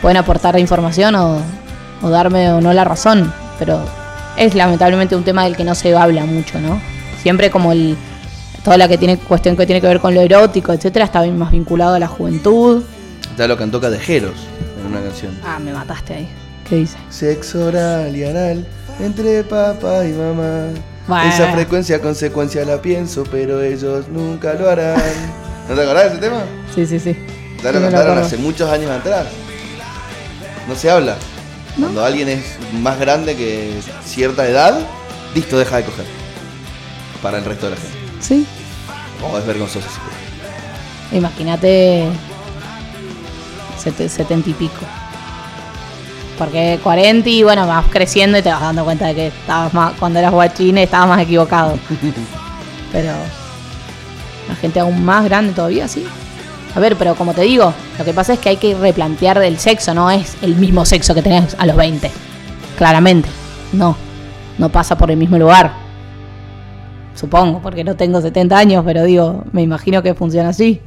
pueden 0.01 0.17
aportar 0.17 0.57
información 0.59 1.15
o, 1.15 1.39
o 2.01 2.09
darme 2.09 2.51
o 2.51 2.61
no 2.61 2.73
la 2.73 2.83
razón, 2.83 3.33
pero 3.59 3.79
es 4.37 4.55
lamentablemente 4.55 5.15
un 5.15 5.23
tema 5.23 5.43
del 5.43 5.55
que 5.55 5.63
no 5.63 5.75
se 5.75 5.95
habla 5.95 6.25
mucho, 6.25 6.59
¿no? 6.59 6.79
Siempre 7.21 7.49
como 7.49 7.71
el 7.71 7.97
toda 8.63 8.77
la 8.77 8.87
que 8.87 8.97
tiene 8.97 9.17
cuestión 9.17 9.55
que 9.55 9.65
tiene 9.65 9.79
que 9.81 9.87
ver 9.87 9.99
con 9.99 10.13
lo 10.13 10.21
erótico, 10.21 10.73
etcétera, 10.73 11.05
está 11.05 11.21
bien 11.21 11.37
más 11.37 11.51
vinculado 11.51 11.95
a 11.95 11.99
la 11.99 12.07
juventud. 12.07 12.83
Ya 13.37 13.47
lo 13.47 13.55
cantó 13.57 13.79
Cadejeros 13.79 14.35
en 14.81 14.91
una 14.91 15.01
canción. 15.01 15.31
Ah, 15.45 15.57
me 15.59 15.71
mataste 15.71 16.13
ahí. 16.15 16.29
¿Qué 16.67 16.75
dice? 16.75 16.97
Sexo 17.09 17.67
oral 17.67 18.15
y 18.15 18.25
anal 18.25 18.67
entre 18.99 19.43
papá 19.43 20.05
y 20.05 20.11
mamá. 20.11 20.65
Bueno. 21.07 21.29
Esa 21.29 21.53
frecuencia 21.53 22.01
consecuencia 22.01 22.65
la 22.65 22.81
pienso, 22.81 23.23
pero 23.31 23.61
ellos 23.61 24.09
nunca 24.09 24.53
lo 24.53 24.69
harán. 24.69 24.99
¿No 25.69 25.75
te 25.75 25.81
acordás 25.81 26.03
de 26.03 26.09
ese 26.09 26.17
tema? 26.17 26.43
Sí, 26.75 26.85
sí, 26.85 26.99
sí. 26.99 27.15
Ya 27.63 27.71
lo 27.71 27.79
Sí, 27.79 27.83
cantaron 27.85 28.17
hace 28.17 28.37
muchos 28.37 28.69
años 28.69 28.91
atrás. 28.91 29.27
No 30.67 30.75
se 30.75 30.89
habla. 30.89 31.15
Cuando 31.79 32.03
alguien 32.03 32.27
es 32.29 32.43
más 32.73 32.99
grande 32.99 33.35
que 33.35 33.79
cierta 34.03 34.47
edad, 34.47 34.79
listo, 35.35 35.57
deja 35.57 35.77
de 35.77 35.83
coger. 35.83 36.05
Para 37.21 37.37
el 37.37 37.45
resto 37.45 37.67
de 37.67 37.75
la 37.75 37.77
gente. 37.81 37.97
Sí. 38.19 38.45
Oh, 39.23 39.37
es 39.37 39.45
vergonzoso. 39.45 39.87
Imagínate 41.11 42.07
sete- 43.81 44.09
setenta 44.09 44.49
y 44.49 44.53
pico. 44.53 44.85
Porque 46.37 46.79
40 46.83 47.29
y 47.29 47.43
bueno, 47.43 47.65
vas 47.65 47.85
creciendo 47.89 48.37
y 48.37 48.41
te 48.43 48.49
vas 48.49 48.61
dando 48.61 48.83
cuenta 48.83 49.07
de 49.07 49.15
que 49.15 49.27
estabas 49.27 49.73
más, 49.73 49.93
cuando 49.97 50.19
eras 50.19 50.31
guachín 50.31 50.77
estabas 50.77 51.07
más 51.09 51.21
equivocado. 51.21 51.77
Pero 52.91 53.11
la 54.47 54.55
gente 54.55 54.79
aún 54.79 55.03
más 55.03 55.23
grande 55.25 55.53
todavía, 55.53 55.87
sí. 55.87 56.05
A 56.75 56.79
ver, 56.79 56.95
pero 56.95 57.15
como 57.15 57.33
te 57.33 57.41
digo, 57.41 57.73
lo 57.97 58.05
que 58.05 58.13
pasa 58.13 58.33
es 58.33 58.39
que 58.39 58.49
hay 58.49 58.57
que 58.57 58.75
replantear 58.75 59.41
el 59.43 59.57
sexo, 59.57 59.93
no 59.93 60.11
es 60.11 60.35
el 60.41 60.55
mismo 60.55 60.85
sexo 60.85 61.15
que 61.15 61.21
tenés 61.23 61.55
a 61.57 61.65
los 61.65 61.75
20. 61.75 62.11
Claramente. 62.77 63.29
No. 63.73 63.95
No 64.57 64.69
pasa 64.69 64.97
por 64.97 65.09
el 65.09 65.17
mismo 65.17 65.37
lugar. 65.37 65.71
Supongo, 67.15 67.61
porque 67.61 67.83
no 67.83 67.95
tengo 67.95 68.21
70 68.21 68.57
años, 68.57 68.83
pero 68.85 69.03
digo, 69.03 69.43
me 69.51 69.63
imagino 69.63 70.03
que 70.03 70.13
funciona 70.13 70.49
así. 70.49 70.79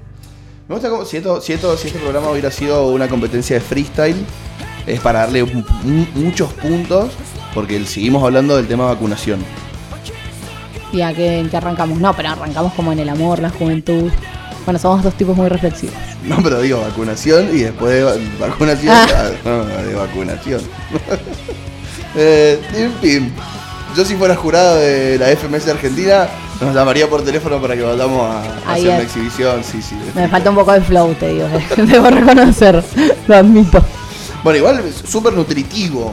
Me 0.69 0.75
gusta 0.77 0.89
como 0.91 1.05
si, 1.05 1.17
esto- 1.17 1.41
si, 1.41 1.53
esto- 1.55 1.77
si 1.77 1.89
este 1.89 1.99
programa 1.99 2.31
hubiera 2.31 2.51
sido 2.53 2.87
una 2.89 3.09
competencia 3.09 3.57
de 3.57 3.61
freestyle, 3.61 4.17
es 4.87 5.01
para 5.01 5.21
darle 5.21 5.45
muchos 6.15 6.53
puntos, 6.53 7.11
porque 7.53 7.85
seguimos 7.85 8.23
hablando 8.23 8.57
del 8.57 8.69
tema 8.69 8.85
vacunación. 8.87 9.41
¿Y 10.93 11.01
a 11.03 11.13
qué, 11.13 11.41
en 11.41 11.49
qué 11.49 11.57
arrancamos? 11.57 11.99
No, 11.99 12.15
pero 12.15 12.31
arrancamos 12.31 12.73
como 12.75 12.93
en 12.93 13.01
el 13.01 13.09
amor, 13.09 13.41
la 13.41 13.51
juventud. 13.51 14.11
Bueno, 14.65 14.79
somos 14.79 15.03
dos 15.03 15.15
tipos 15.15 15.37
muy 15.37 15.49
reflexivos. 15.49 15.95
No, 16.25 16.37
pero 16.43 16.61
digo 16.61 16.81
vacunación 16.81 17.49
y 17.53 17.61
después 17.61 17.93
de 17.95 18.03
va- 18.05 18.15
vacunación, 18.49 18.95
Ah. 18.95 19.31
no, 19.45 19.65
de 19.65 19.95
vacunación. 19.95 20.61
eh, 22.17 22.61
en 22.75 22.93
fin, 23.01 23.33
yo 23.97 24.05
si 24.05 24.15
fuera 24.17 24.37
jurado 24.37 24.77
de 24.77 25.19
la 25.19 25.31
FMS 25.31 25.69
Argentina, 25.69 26.29
nos 26.61 26.75
llamaría 26.75 27.09
por 27.09 27.23
teléfono 27.23 27.61
para 27.61 27.75
que 27.75 27.83
vayamos 27.83 28.23
a, 28.23 28.73
hacer 28.73 28.89
una 28.89 29.01
exhibición. 29.01 29.65
Sí, 29.65 29.81
sí. 29.83 29.97
Me 30.15 30.29
falta 30.29 30.51
un 30.51 30.57
poco 30.57 30.73
de 30.73 30.81
flow, 30.83 31.15
te 31.15 31.29
digo. 31.33 31.49
Debo 31.77 32.11
reconocer, 32.11 32.85
lo 33.27 33.37
admito. 33.37 33.83
Bueno, 34.45 34.59
igual 34.59 34.81
es 34.81 35.11
súper 35.11 35.33
nutritivo 35.33 36.13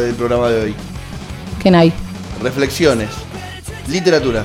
del 0.00 0.14
programa 0.14 0.48
de 0.48 0.62
hoy. 0.62 0.74
¿Qué 1.62 1.68
hay? 1.74 1.92
Reflexiones, 2.42 3.10
literatura, 3.88 4.44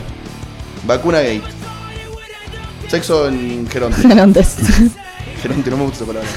vacuna 0.85 1.19
gay, 1.21 1.41
sexo 2.87 3.27
en 3.27 3.67
geronte. 3.67 4.01
Antes. 4.19 4.57
geronte, 5.41 5.69
no 5.69 5.77
me 5.77 5.83
gusta 5.83 6.03
esa 6.03 6.05
palabra. 6.05 6.29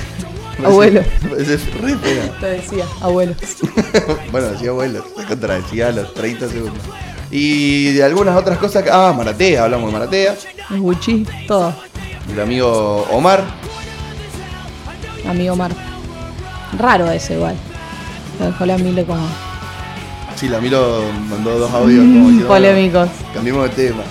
Abuelo. 0.64 1.00
Ese 1.38 1.54
es 1.54 1.74
re 1.80 1.96
fea. 1.96 2.38
Te 2.38 2.46
decía, 2.46 2.84
abuelo. 3.00 3.34
bueno, 4.32 4.48
decía 4.48 4.70
abuelo, 4.70 5.04
se 5.16 5.24
contradecía 5.24 5.88
a 5.88 5.92
los 5.92 6.12
30 6.12 6.48
segundos. 6.48 6.82
Y 7.30 7.92
de 7.92 8.04
algunas 8.04 8.36
otras 8.36 8.58
cosas 8.58 8.82
que. 8.82 8.90
Ah, 8.90 9.14
Maratea, 9.16 9.64
hablamos 9.64 9.86
de 9.86 9.92
Maratea. 9.98 10.36
Gucci, 10.70 11.26
todo. 11.46 11.72
El 12.30 12.40
amigo 12.40 13.06
Omar. 13.10 13.42
Amigo 15.26 15.56
Mar. 15.56 15.70
Raro 16.78 17.10
ese 17.10 17.34
igual. 17.34 17.56
Lo 18.38 18.46
dejó 18.46 18.66
la 18.66 18.78
Mile 18.78 19.04
como 19.04 19.26
Sí, 20.36 20.48
la 20.48 20.60
Milo 20.60 21.02
mandó 21.28 21.58
dos 21.58 21.70
audios 21.72 22.02
como 22.02 22.14
diciendo, 22.28 22.48
polémicos. 22.48 23.08
Cambiemos 23.34 23.64
de 23.64 23.88
tema. 23.88 24.02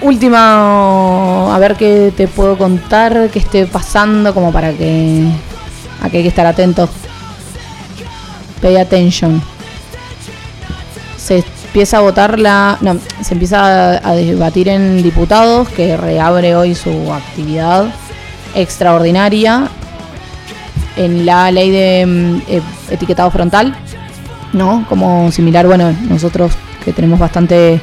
Última, 0.00 1.52
a 1.54 1.58
ver 1.58 1.74
qué 1.74 2.12
te 2.16 2.28
puedo 2.28 2.56
contar, 2.56 3.30
qué 3.30 3.40
esté 3.40 3.66
pasando, 3.66 4.32
como 4.32 4.52
para 4.52 4.72
que. 4.72 5.26
A 6.00 6.08
que 6.08 6.18
hay 6.18 6.22
que 6.22 6.28
estar 6.28 6.46
atento. 6.46 6.88
Pay 8.62 8.76
attention. 8.76 9.42
Se 11.16 11.44
empieza 11.66 11.98
a 11.98 12.00
votar 12.00 12.38
la. 12.38 12.78
No, 12.80 12.96
se 13.22 13.34
empieza 13.34 14.08
a, 14.08 14.14
debatir 14.14 14.68
en 14.68 15.02
diputados, 15.02 15.68
que 15.70 15.96
reabre 15.96 16.54
hoy 16.54 16.76
su 16.76 17.12
actividad 17.12 17.86
extraordinaria 18.54 19.68
en 20.96 21.26
la 21.26 21.50
ley 21.50 21.70
de 21.70 22.06
mm, 22.06 22.42
eh, 22.48 22.62
etiquetado 22.90 23.32
frontal, 23.32 23.76
¿no? 24.52 24.86
Como 24.88 25.32
similar, 25.32 25.66
bueno, 25.66 25.92
nosotros 26.08 26.52
que 26.84 26.92
tenemos 26.92 27.18
bastante 27.18 27.80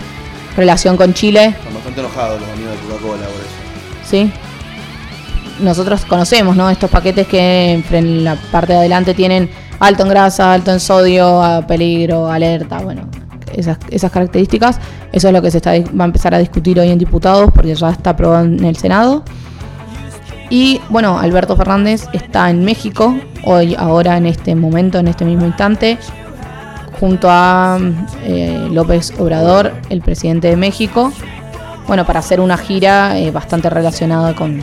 relación 0.55 0.95
con 0.95 1.13
Chile, 1.13 1.55
bastante 1.95 2.01
enojados 2.01 2.41
los 2.41 2.49
amigos 2.49 2.73
de 2.73 2.87
Coca-Cola 2.87 3.25
por 3.25 3.41
eso. 3.41 4.09
¿sí? 4.09 4.31
Nosotros 5.59 6.05
conocemos, 6.05 6.55
¿no? 6.55 6.69
Estos 6.69 6.89
paquetes 6.89 7.27
que 7.27 7.83
en 7.91 8.23
la 8.23 8.35
parte 8.51 8.73
de 8.73 8.79
adelante 8.79 9.13
tienen 9.13 9.49
alto 9.79 10.03
en 10.03 10.09
grasa, 10.09 10.53
alto 10.53 10.71
en 10.71 10.79
sodio, 10.79 11.63
peligro, 11.67 12.29
alerta, 12.29 12.79
bueno, 12.79 13.07
esas, 13.53 13.77
esas 13.89 14.11
características. 14.11 14.79
Eso 15.13 15.27
es 15.27 15.33
lo 15.33 15.41
que 15.41 15.51
se 15.51 15.57
está, 15.57 15.71
va 15.71 16.03
a 16.03 16.07
empezar 16.07 16.33
a 16.33 16.39
discutir 16.39 16.79
hoy 16.79 16.89
en 16.89 16.99
diputados 16.99 17.51
porque 17.53 17.73
ya 17.73 17.89
está 17.89 18.11
aprobado 18.11 18.45
en 18.45 18.65
el 18.65 18.75
Senado. 18.75 19.23
Y 20.49 20.81
bueno, 20.89 21.17
Alberto 21.17 21.55
Fernández 21.55 22.05
está 22.13 22.49
en 22.49 22.65
México, 22.65 23.17
hoy, 23.45 23.75
ahora, 23.75 24.17
en 24.17 24.25
este 24.25 24.55
momento, 24.55 24.99
en 24.99 25.07
este 25.07 25.25
mismo 25.25 25.45
instante, 25.45 25.97
junto 26.99 27.27
a 27.29 27.79
eh, 28.23 28.67
López 28.71 29.13
Obrador, 29.17 29.73
el 29.89 30.01
presidente 30.01 30.49
de 30.49 30.55
México, 30.55 31.11
bueno, 31.87 32.05
para 32.05 32.19
hacer 32.19 32.39
una 32.39 32.57
gira 32.57 33.17
eh, 33.17 33.31
bastante 33.31 33.69
relacionada 33.69 34.35
con 34.35 34.61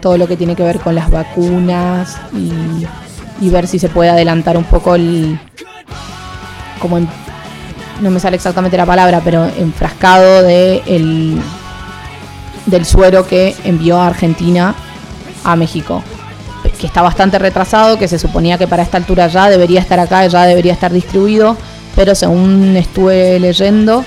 todo 0.00 0.18
lo 0.18 0.26
que 0.26 0.36
tiene 0.36 0.54
que 0.56 0.62
ver 0.62 0.80
con 0.80 0.94
las 0.94 1.10
vacunas 1.10 2.18
y, 2.32 2.86
ver 3.50 3.66
si 3.66 3.78
se 3.78 3.88
puede 3.90 4.08
adelantar 4.10 4.56
un 4.56 4.64
poco 4.64 4.94
el, 4.94 5.38
como 6.80 6.96
en- 6.98 7.08
no 8.00 8.10
me 8.10 8.18
sale 8.18 8.36
exactamente 8.36 8.76
la 8.76 8.86
palabra, 8.86 9.20
pero 9.24 9.44
enfrascado 9.44 10.42
de 10.42 10.82
el, 10.86 11.40
del 12.66 12.84
suero 12.86 13.26
que 13.26 13.54
envió 13.64 14.00
a 14.00 14.06
Argentina 14.08 14.74
a 15.44 15.56
México, 15.56 16.02
que 16.80 16.86
está 16.86 17.02
bastante 17.02 17.38
retrasado, 17.38 17.98
que 17.98 18.08
se 18.08 18.18
suponía 18.18 18.56
que 18.58 18.66
para 18.66 18.82
esta 18.82 18.96
altura 18.96 19.26
ya 19.28 19.48
debería 19.50 19.80
estar 19.80 20.00
acá, 20.00 20.26
ya 20.26 20.44
debería 20.44 20.72
estar 20.72 20.90
distribuido, 20.92 21.56
pero 21.94 22.14
según 22.14 22.74
estuve 22.76 23.38
leyendo, 23.38 24.04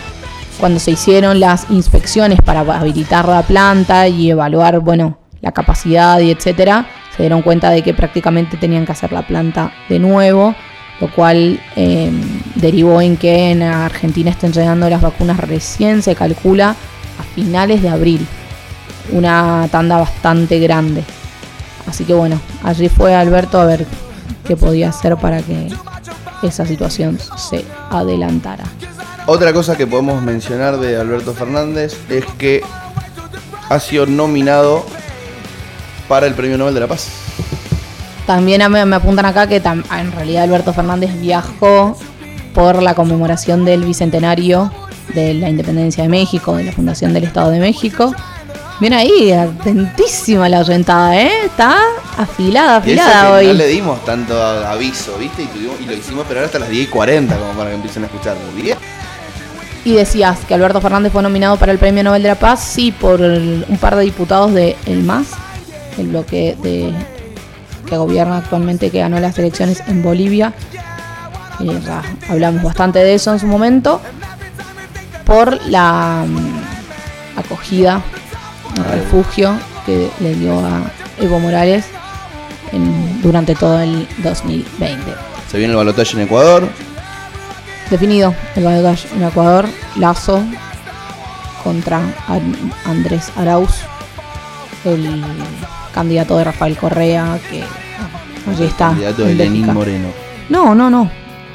cuando 0.60 0.80
se 0.80 0.92
hicieron 0.92 1.40
las 1.40 1.70
inspecciones 1.70 2.42
para 2.42 2.62
habilitar 2.62 3.28
la 3.28 3.44
planta 3.44 4.08
y 4.08 4.32
evaluar, 4.32 4.80
bueno, 4.80 5.20
la 5.42 5.52
capacidad 5.52 6.20
y 6.20 6.32
etcétera, 6.32 6.88
se 7.16 7.24
dieron 7.24 7.42
cuenta 7.42 7.70
de 7.70 7.84
que 7.84 7.94
prácticamente 7.94 8.58
tenían 8.58 8.86
que 8.86 8.92
hacer 8.92 9.12
la 9.12 9.26
planta 9.26 9.72
de 9.90 10.00
nuevo, 10.00 10.56
lo 11.00 11.12
cual 11.12 11.60
eh, 11.76 12.12
derivó 12.56 13.02
en 13.02 13.18
que 13.18 13.52
en 13.52 13.62
Argentina 13.62 14.32
estén 14.32 14.52
llegando 14.52 14.90
las 14.90 15.02
vacunas 15.02 15.38
recién, 15.38 16.02
se 16.02 16.16
calcula, 16.16 16.76
a 17.20 17.24
finales 17.36 17.82
de 17.82 17.90
abril. 17.90 18.26
Una 19.12 19.68
tanda 19.72 19.98
bastante 19.98 20.60
grande. 20.60 21.04
Así 21.88 22.04
que 22.04 22.14
bueno, 22.14 22.40
allí 22.64 22.90
fue 22.90 23.16
Alberto 23.16 23.60
a 23.60 23.66
ver 23.66 23.86
qué 24.46 24.58
podía 24.58 24.90
hacer 24.90 25.16
para 25.18 25.42
que 25.42 25.70
esa 26.44 26.66
situación 26.66 27.18
se 27.38 27.64
adelantara. 27.90 28.66
Otra 29.28 29.52
cosa 29.54 29.76
que 29.76 29.86
podemos 29.86 30.22
mencionar 30.22 30.78
de 30.78 30.98
Alberto 30.98 31.34
Fernández 31.34 31.98
es 32.10 32.26
que 32.38 32.64
ha 33.70 33.80
sido 33.80 34.06
nominado 34.06 34.86
para 36.08 36.26
el 36.28 36.34
Premio 36.34 36.58
Nobel 36.58 36.74
de 36.74 36.80
la 36.80 36.88
Paz. 36.88 37.10
También 38.26 38.70
me, 38.72 38.86
me 38.86 38.96
apuntan 38.96 39.26
acá 39.26 39.48
que 39.48 39.62
tam- 39.62 39.84
en 40.00 40.12
realidad 40.14 40.44
Alberto 40.44 40.74
Fernández 40.74 41.12
viajó 41.20 41.98
por 42.54 42.82
la 42.82 42.94
conmemoración 42.96 43.66
del 43.66 43.84
bicentenario 43.84 44.72
de 45.14 45.34
la 45.34 45.50
independencia 45.50 46.04
de 46.04 46.10
México, 46.10 46.56
de 46.56 46.64
la 46.66 46.72
fundación 46.72 47.14
del 47.14 47.26
Estado 47.26 47.52
de 47.52 47.60
México. 47.60 48.14
Bien 48.80 48.94
ahí, 48.94 49.32
atentísima 49.32 50.48
la 50.50 50.60
oyentada, 50.60 51.20
¿eh? 51.20 51.32
Está 51.46 51.78
afilada, 52.18 52.78
afilada 52.78 53.34
hoy. 53.34 53.48
no 53.48 53.54
le 53.54 53.68
dimos 53.68 54.06
tanto 54.06 54.40
aviso, 54.42 55.18
¿viste? 55.18 55.44
Y, 55.44 55.48
tuvimos- 55.48 55.82
y 55.82 55.86
lo 55.86 55.94
hicimos 55.94 56.22
esperar 56.24 56.46
hasta 56.46 56.60
las 56.60 56.70
10 56.70 56.88
y 56.88 56.90
40 56.90 57.36
como 57.38 57.52
para 57.54 57.70
que 57.72 57.76
empiecen 57.76 58.04
a 58.04 58.06
escucharlo. 58.06 58.42
Y 59.88 59.94
decías 59.94 60.40
que 60.46 60.54
Alberto 60.54 60.82
Fernández 60.82 61.14
fue 61.14 61.24
nominado 61.24 61.56
para 61.56 61.72
el 61.72 61.78
Premio 61.78 62.04
Nobel 62.04 62.22
de 62.22 62.28
la 62.28 62.36
Paz, 62.36 62.60
sí, 62.62 62.92
por 62.92 63.22
un 63.22 63.78
par 63.80 63.96
de 63.96 64.04
diputados 64.04 64.54
de 64.54 64.76
El 64.86 65.04
MAS, 65.04 65.28
el 65.98 66.08
bloque 66.10 66.58
de, 66.62 66.92
que 67.86 67.96
gobierna 67.96 68.36
actualmente, 68.40 68.90
que 68.92 69.00
ganó 69.00 69.18
las 69.22 69.40
elecciones 69.40 69.82
en 69.88 70.04
Bolivia. 70.04 70.52
Hablamos 72.30 72.64
bastante 72.64 73.00
de 73.00 73.14
eso 73.14 73.32
en 73.32 73.40
su 73.40 73.48
momento. 73.48 74.02
Por 75.26 75.66
la 75.68 76.26
mm, 76.28 77.40
acogida, 77.40 78.02
el 78.76 78.84
refugio 79.00 79.54
que 79.86 80.10
le 80.20 80.36
dio 80.36 80.60
a 80.60 80.82
Evo 81.22 81.40
Morales 81.40 81.86
en- 82.74 83.22
durante 83.22 83.56
todo 83.56 83.80
el 83.80 84.06
2020 84.22 85.14
Se 85.50 85.58
viene 85.58 85.72
el 85.72 85.78
balotaje 85.78 86.12
en 86.18 86.24
Ecuador. 86.24 86.68
Definido 87.90 88.34
el 88.56 88.64
balotaje 88.64 89.08
en 89.16 89.24
Ecuador, 89.24 89.66
Lazo 89.98 90.42
contra 91.64 91.98
An- 92.28 92.72
Andrés 92.86 93.32
Arauz, 93.36 93.72
el 94.86 95.22
candidato 95.94 96.38
de 96.38 96.44
Rafael 96.46 96.78
Correa, 96.78 97.40
que 97.50 97.62
ah, 97.64 98.52
allí 98.52 98.64
está. 98.66 98.90
Candidato 98.90 99.24
de 99.24 99.32
en 99.32 99.38
Lenín. 99.38 99.74
Moreno. 99.74 100.08
No, 100.50 100.76
no, 100.76 100.90
no. 100.90 101.10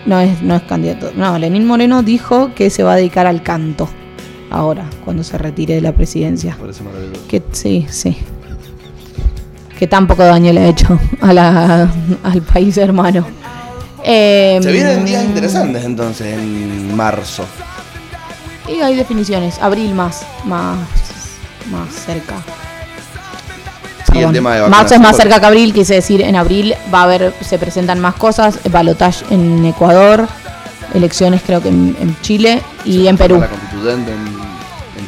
No 0.04 0.18
es, 0.20 0.42
no 0.42 0.56
es 0.56 0.62
candidato. 0.62 1.12
No, 1.14 1.38
Lenín 1.38 1.64
Moreno 1.66 2.02
dijo 2.02 2.52
que 2.54 2.70
se 2.70 2.82
va 2.82 2.94
a 2.94 2.96
dedicar 2.96 3.26
al 3.26 3.42
canto 3.42 3.88
ahora, 4.50 4.84
cuando 5.04 5.22
se 5.22 5.38
retire 5.38 5.74
de 5.76 5.80
la 5.80 5.92
presidencia. 5.92 6.56
Parece 6.60 6.82
maravilloso. 6.82 7.20
Que 7.28 7.42
sí, 7.52 7.86
sí. 7.88 8.16
Que 9.78 9.86
tan 9.86 10.06
poco 10.06 10.24
daño 10.24 10.52
le 10.52 10.60
ha 10.60 10.66
hecho 10.68 10.98
a 11.20 11.32
la, 11.32 11.88
al 12.24 12.42
país 12.42 12.76
hermano. 12.78 13.24
Eh, 14.04 14.58
Se 14.62 14.72
vienen 14.72 15.04
días 15.04 15.24
interesantes 15.24 15.84
entonces 15.84 16.26
en 16.38 16.96
marzo. 16.96 17.44
Y 18.68 18.80
hay 18.80 18.94
definiciones. 18.94 19.58
Abril 19.60 19.94
más, 19.94 20.24
más, 20.44 20.78
más 21.70 21.92
cerca. 21.94 22.34
Y 24.14 24.18
el 24.18 24.32
tema 24.32 24.54
de 24.54 24.68
Marzo 24.68 24.94
es 24.94 25.00
más 25.00 25.16
cerca 25.16 25.40
que 25.40 25.46
abril, 25.46 25.72
quise 25.72 25.94
decir, 25.94 26.20
en 26.20 26.36
abril 26.36 26.74
va 26.92 27.00
a 27.00 27.04
haber, 27.04 27.32
se 27.40 27.58
presentan 27.58 27.98
más 27.98 28.14
cosas, 28.14 28.58
balotage 28.70 29.24
en 29.30 29.64
Ecuador, 29.64 30.28
elecciones 30.92 31.40
creo 31.46 31.62
que 31.62 31.70
en, 31.70 31.96
en 31.98 32.14
Chile 32.20 32.60
y 32.84 33.06
en 33.06 33.16
Perú. 33.16 33.40
La 33.40 33.48
constituyente 33.48 34.12
en, 34.12 34.18
en 34.18 34.51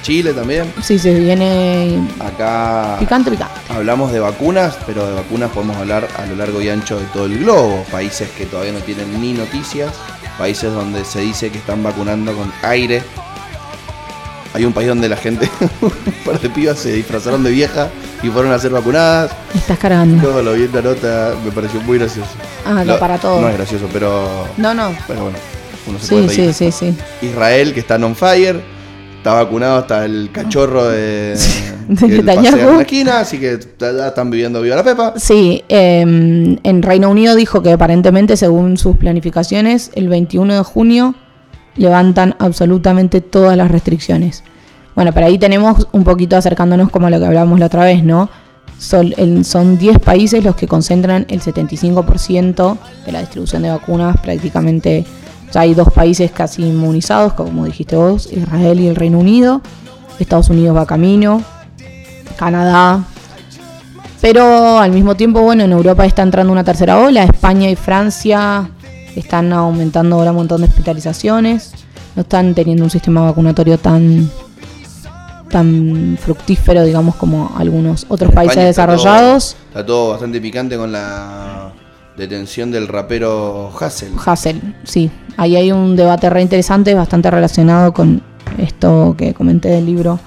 Chile 0.04 0.34
también. 0.34 0.70
Sí, 0.82 0.98
se 0.98 1.14
viene 1.18 1.98
Acá 2.20 2.96
picante, 3.00 3.30
picante. 3.30 3.54
hablamos 3.70 4.12
de 4.12 4.20
vacunas, 4.20 4.76
pero 4.86 5.06
de 5.06 5.14
vacunas 5.14 5.50
podemos 5.50 5.76
hablar 5.78 6.06
a 6.18 6.26
lo 6.26 6.36
largo 6.36 6.60
y 6.60 6.68
ancho 6.68 7.00
de 7.00 7.06
todo 7.06 7.24
el 7.24 7.38
globo. 7.38 7.84
Países 7.90 8.28
que 8.36 8.44
todavía 8.44 8.72
no 8.72 8.80
tienen 8.80 9.18
ni 9.20 9.32
noticias, 9.32 9.92
países 10.38 10.70
donde 10.72 11.06
se 11.06 11.20
dice 11.20 11.50
que 11.50 11.56
están 11.56 11.82
vacunando 11.82 12.34
con 12.34 12.52
aire. 12.62 13.02
Hay 14.52 14.64
un 14.66 14.72
país 14.74 14.88
donde 14.88 15.08
la 15.08 15.16
gente, 15.16 15.50
un 15.80 15.90
par 16.24 16.38
de 16.38 16.50
pibas 16.50 16.78
se 16.78 16.92
disfrazaron 16.92 17.42
de 17.42 17.50
vieja 17.50 17.88
y 18.22 18.28
fueron 18.28 18.52
a 18.52 18.58
ser 18.58 18.72
vacunadas. 18.72 19.32
Estás 19.54 19.78
cargando. 19.78 20.22
Todo 20.28 20.42
lo 20.42 20.52
vi 20.52 20.64
en 20.64 20.72
la 20.74 20.82
nota, 20.82 21.32
me 21.44 21.50
pareció 21.50 21.80
muy 21.80 21.98
gracioso. 21.98 22.28
Ah, 22.66 22.84
Lo- 22.84 22.92
no, 22.92 22.98
para 23.00 23.16
todo. 23.18 23.40
No 23.40 23.48
es 23.48 23.56
gracioso, 23.56 23.88
pero, 23.92 24.46
No, 24.58 24.72
no. 24.74 24.94
pero 25.08 25.22
bueno, 25.22 25.38
uno 25.86 25.98
se 25.98 26.08
puede 26.14 26.28
Sí, 26.28 26.36
reír. 26.42 26.54
sí, 26.54 26.70
sí, 26.70 26.92
sí. 27.20 27.26
Israel, 27.26 27.72
que 27.74 27.80
está 27.80 27.96
on 27.96 28.14
fire. 28.14 28.73
Está 29.24 29.42
vacunado 29.42 29.78
hasta 29.78 30.04
el 30.04 30.28
cachorro 30.30 30.84
de, 30.84 31.34
De 31.88 32.22
la 32.22 32.34
esquina, 32.82 33.20
así 33.20 33.38
que 33.38 33.58
ya 33.80 34.08
están 34.08 34.28
viviendo 34.28 34.60
viva 34.60 34.76
la 34.76 34.84
pepa. 34.84 35.14
Sí, 35.16 35.64
eh, 35.70 36.02
en 36.62 36.82
Reino 36.82 37.08
Unido 37.08 37.34
dijo 37.34 37.62
que 37.62 37.72
aparentemente, 37.72 38.36
según 38.36 38.76
sus 38.76 38.98
planificaciones, 38.98 39.90
el 39.94 40.10
21 40.10 40.56
de 40.56 40.62
junio 40.62 41.14
levantan 41.76 42.36
absolutamente 42.38 43.22
todas 43.22 43.56
las 43.56 43.70
restricciones. 43.70 44.44
Bueno, 44.94 45.12
pero 45.14 45.24
ahí 45.24 45.38
tenemos 45.38 45.88
un 45.92 46.04
poquito 46.04 46.36
acercándonos 46.36 46.90
como 46.90 47.06
a 47.06 47.10
lo 47.10 47.18
que 47.18 47.24
hablábamos 47.24 47.58
la 47.58 47.64
otra 47.66 47.84
vez, 47.84 48.04
¿no? 48.04 48.28
Son, 48.78 49.14
el- 49.16 49.46
son 49.46 49.78
10 49.78 50.00
países 50.00 50.44
los 50.44 50.54
que 50.54 50.68
concentran 50.68 51.24
el 51.30 51.40
75% 51.40 52.76
de 53.06 53.12
la 53.12 53.20
distribución 53.20 53.62
de 53.62 53.70
vacunas. 53.70 54.18
Prácticamente 54.20 55.06
ya 55.54 55.60
hay 55.60 55.72
dos 55.74 55.90
países 55.92 56.30
casi 56.32 56.62
inmunizados, 56.66 57.32
como 57.34 57.64
dijiste 57.64 57.96
vos, 57.96 58.28
Israel 58.32 58.80
y 58.80 58.88
el 58.88 58.96
Reino 58.96 59.18
Unido. 59.18 59.60
Estados 60.18 60.48
Unidos 60.50 60.76
va 60.76 60.84
camino. 60.86 61.42
Canadá, 62.36 63.04
pero 64.20 64.78
al 64.78 64.90
mismo 64.90 65.14
tiempo, 65.14 65.40
bueno, 65.42 65.64
en 65.64 65.72
Europa 65.72 66.04
está 66.06 66.22
entrando 66.22 66.52
una 66.52 66.64
tercera 66.64 66.98
ola. 66.98 67.22
España 67.24 67.70
y 67.70 67.76
Francia 67.76 68.68
están 69.14 69.52
aumentando 69.52 70.16
ahora 70.16 70.30
un 70.30 70.38
montón 70.38 70.62
de 70.62 70.66
hospitalizaciones. 70.68 71.72
No 72.16 72.22
están 72.22 72.54
teniendo 72.54 72.84
un 72.84 72.90
sistema 72.90 73.20
vacunatorio 73.22 73.78
tan 73.78 74.28
tan 75.50 76.18
fructífero, 76.20 76.82
digamos, 76.84 77.14
como 77.14 77.52
algunos 77.56 78.06
otros 78.08 78.30
En 78.30 78.34
países 78.34 78.56
España 78.56 78.70
está 78.70 78.86
desarrollados. 78.86 79.54
todo- 79.54 79.68
Está 79.68 79.86
todo, 79.86 80.10
bastante 80.10 80.40
picante 80.40 80.76
con 80.76 80.90
la 80.90 81.72
detención 82.16 82.70
del 82.70 82.88
rapero 82.88 83.72
Hassel. 83.78 84.12
Hassel, 84.24 84.60
sí. 84.84 85.10
Ahí 85.36 85.56
hay 85.56 85.72
un 85.72 85.96
debate 85.96 86.30
re 86.30 86.42
interesante, 86.42 86.94
bastante 86.94 87.30
relacionado 87.30 87.92
con 87.92 88.22
esto 88.58 89.14
que 89.18 89.34
comenté 89.34 89.68
del 89.68 89.86
libro 89.86 90.20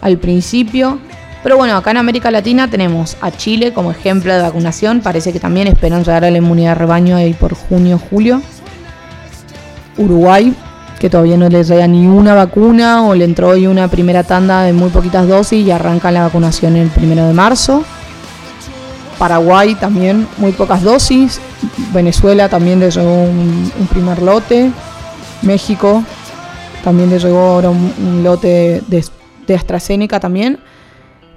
al 0.00 0.18
principio. 0.18 0.98
Pero 1.42 1.56
bueno, 1.56 1.76
acá 1.76 1.92
en 1.92 1.96
América 1.96 2.30
Latina 2.30 2.68
tenemos 2.68 3.16
a 3.20 3.30
Chile 3.30 3.72
como 3.72 3.90
ejemplo 3.90 4.34
de 4.34 4.42
vacunación. 4.42 5.00
Parece 5.00 5.32
que 5.32 5.40
también 5.40 5.68
esperan 5.68 6.04
llegar 6.04 6.24
a 6.24 6.30
la 6.30 6.38
inmunidad 6.38 6.70
de 6.70 6.74
rebaño 6.74 7.16
ahí 7.16 7.32
por 7.32 7.54
junio, 7.54 7.98
julio. 8.10 8.42
Uruguay, 9.96 10.54
que 10.98 11.08
todavía 11.08 11.36
no 11.36 11.48
le 11.48 11.64
llega 11.64 11.86
ni 11.86 12.06
una 12.06 12.34
vacuna 12.34 13.06
o 13.06 13.14
le 13.14 13.24
entró 13.24 13.48
hoy 13.50 13.66
una 13.66 13.88
primera 13.88 14.22
tanda 14.24 14.62
de 14.62 14.72
muy 14.72 14.90
poquitas 14.90 15.26
dosis 15.28 15.64
y 15.64 15.70
arranca 15.70 16.10
la 16.10 16.22
vacunación 16.22 16.76
el 16.76 16.88
primero 16.88 17.26
de 17.26 17.32
marzo. 17.32 17.84
Paraguay 19.20 19.74
también 19.74 20.26
muy 20.38 20.52
pocas 20.52 20.82
dosis. 20.82 21.42
Venezuela 21.92 22.48
también 22.48 22.80
le 22.80 22.90
llegó 22.90 23.24
un, 23.24 23.70
primer 23.90 24.22
lote. 24.22 24.70
México 25.42 26.02
también 26.82 27.10
le 27.10 27.18
llegó 27.18 27.38
ahora 27.38 27.68
un, 27.68 27.92
un 28.02 28.24
lote 28.24 28.82
de, 28.88 29.04
de 29.46 29.54
AstraZeneca 29.54 30.20
también. 30.20 30.58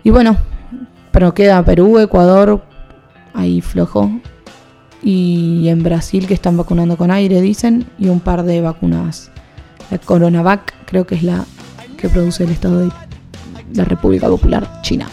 Y 0.01 0.11
bueno, 0.11 0.37
pero 1.11 1.33
queda 1.33 1.61
Perú, 1.65 1.99
Ecuador, 1.99 2.63
ahí 3.33 3.59
flojo. 3.59 4.09
Y 5.01 5.67
en 5.67 5.83
Brasil 5.83 6.25
que 6.25 6.35
están 6.35 6.55
vacunando 6.55 6.95
con 6.95 7.11
aire, 7.11 7.41
dicen, 7.41 7.85
y 7.99 8.07
un 8.07 8.21
par 8.21 8.43
de 8.43 8.61
vacunas. 8.61 9.29
La 9.91 9.97
Coronavac 9.97 10.73
creo 10.85 11.05
que 11.05 11.15
es 11.15 11.23
la 11.23 11.43
que 11.97 12.07
produce 12.07 12.45
el 12.45 12.51
Estado 12.51 12.79
de 12.79 12.91
la 13.73 13.83
República 13.83 14.27
Popular 14.27 14.81
China. 14.83 15.09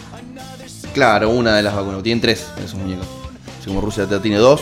Claro, 0.93 1.29
una 1.29 1.55
de 1.55 1.63
las 1.63 1.75
vacunas. 1.75 2.03
Tienen 2.03 2.21
tres 2.21 2.47
esos 2.63 2.75
muñecos. 2.75 3.07
Así 3.59 3.67
como 3.67 3.81
Rusia 3.81 4.07
tiene 4.21 4.37
dos, 4.37 4.61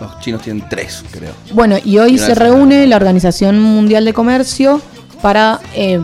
los 0.00 0.18
chinos 0.20 0.42
tienen 0.42 0.64
tres, 0.68 1.04
creo. 1.10 1.32
Bueno, 1.52 1.76
y 1.84 1.98
hoy 1.98 2.18
se 2.18 2.34
reúne 2.34 2.86
la 2.86 2.96
Organización 2.96 3.60
Mundial 3.60 4.04
de 4.04 4.12
Comercio 4.12 4.80
para 5.20 5.60
eh, 5.74 6.00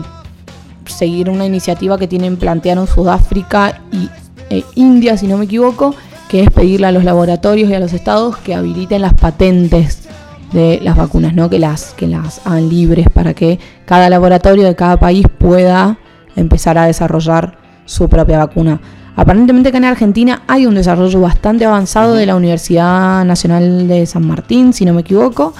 seguir 0.85 1.29
una 1.29 1.45
iniciativa 1.45 1.97
que 1.97 2.07
tienen 2.07 2.37
plantearon 2.37 2.87
Sudáfrica 2.87 3.81
y 3.91 4.09
eh, 4.49 4.63
India, 4.75 5.17
si 5.17 5.27
no 5.27 5.37
me 5.37 5.45
equivoco, 5.45 5.95
que 6.29 6.43
es 6.43 6.51
pedirle 6.51 6.87
a 6.87 6.91
los 6.91 7.03
laboratorios 7.03 7.69
y 7.69 7.73
a 7.73 7.79
los 7.79 7.93
estados 7.93 8.37
que 8.37 8.53
habiliten 8.53 9.01
las 9.01 9.13
patentes 9.13 10.07
de 10.51 10.79
las 10.81 10.95
vacunas, 10.95 11.33
¿no? 11.33 11.49
Que 11.49 11.59
las, 11.59 11.93
que 11.93 12.07
las 12.07 12.45
hagan 12.45 12.69
libres 12.69 13.09
para 13.09 13.33
que 13.33 13.59
cada 13.85 14.09
laboratorio 14.09 14.65
de 14.65 14.75
cada 14.75 14.97
país 14.97 15.25
pueda 15.37 15.97
empezar 16.35 16.77
a 16.77 16.85
desarrollar 16.85 17.57
su 17.85 18.07
propia 18.07 18.37
vacuna. 18.39 18.79
Aparentemente 19.17 19.69
acá 19.69 19.79
en 19.79 19.85
Argentina 19.85 20.43
hay 20.47 20.67
un 20.67 20.75
desarrollo 20.75 21.19
bastante 21.19 21.65
avanzado 21.65 22.13
de 22.13 22.27
la 22.27 22.35
Universidad 22.35 23.25
Nacional 23.25 23.87
de 23.87 24.05
San 24.05 24.25
Martín, 24.27 24.73
si 24.73 24.85
no 24.85 24.93
me 24.93 25.01
equivoco, 25.01 25.55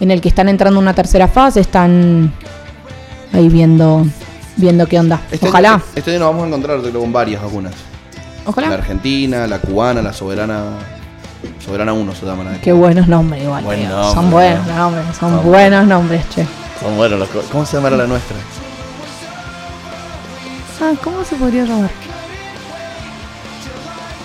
en 0.00 0.10
el 0.10 0.20
que 0.20 0.28
están 0.28 0.50
entrando 0.50 0.78
en 0.78 0.82
una 0.84 0.92
tercera 0.94 1.26
fase, 1.26 1.60
están 1.60 2.30
ahí 3.32 3.48
viendo 3.48 4.06
viendo 4.58 4.86
qué 4.86 5.00
onda. 5.00 5.18
Este 5.30 5.48
Ojalá, 5.48 5.74
Año, 5.74 5.82
este 5.94 6.10
año 6.10 6.20
nos 6.20 6.28
vamos 6.28 6.44
a 6.44 6.46
encontrar 6.48 6.92
con 6.92 7.10
varias 7.10 7.42
vacunas. 7.42 7.72
La 8.44 8.50
ojalá. 8.50 8.68
argentina, 8.74 9.46
la 9.46 9.58
cubana, 9.60 10.02
la 10.02 10.12
soberana. 10.12 10.62
Soberana 11.64 11.94
1 11.94 12.14
se 12.14 12.26
llama 12.26 12.44
la 12.44 12.50
de 12.50 12.58
Qué 12.60 12.72
buenos 12.72 13.08
nombres 13.08 13.42
igual. 13.42 13.64
Buen 13.64 13.80
tío. 13.80 13.88
nombre, 13.88 14.12
son 14.14 14.30
buenos 14.30 14.66
¿no? 14.66 14.76
nombres, 14.76 15.04
son 15.18 15.30
Son 15.36 15.44
buenos 15.46 15.86
nombres, 15.86 16.28
che. 16.28 16.46
Son 16.82 16.96
buenos 16.98 17.18
los 17.18 17.28
¿Cómo 17.50 17.64
se 17.64 17.76
llamará 17.78 17.96
la 17.96 18.06
nuestra? 18.06 18.36
Ah, 20.82 20.92
¿cómo 21.02 21.24
se 21.24 21.36
podría 21.36 21.64
llamar? 21.64 21.90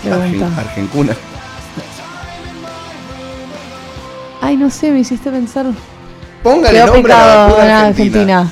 Pregunta. 0.09 0.47
Argen- 0.47 0.59
Argencuna. 0.59 1.15
Ay, 4.41 4.57
no 4.57 4.69
sé, 4.69 4.91
me 4.91 4.99
hiciste 4.99 5.31
pensar. 5.31 5.65
Póngale 6.43 6.79
Quedó 6.79 6.93
nombre 6.93 7.13
a 7.13 7.17
la 7.17 7.35
vacuna 7.47 7.81
argentina. 7.87 8.39
Argentina. 8.41 8.51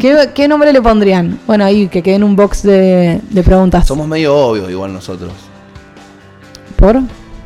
¿Qué, 0.00 0.30
qué 0.34 0.48
nombre 0.48 0.72
le 0.72 0.82
pondrían? 0.82 1.38
Bueno, 1.46 1.64
ahí 1.64 1.88
que 1.88 2.02
quede 2.02 2.16
en 2.16 2.24
un 2.24 2.34
box 2.36 2.62
de, 2.62 3.20
de 3.30 3.42
preguntas. 3.42 3.86
Somos 3.86 4.06
medio 4.08 4.34
obvios 4.36 4.68
igual 4.70 4.92
nosotros. 4.92 5.32
¿Por? 6.76 7.00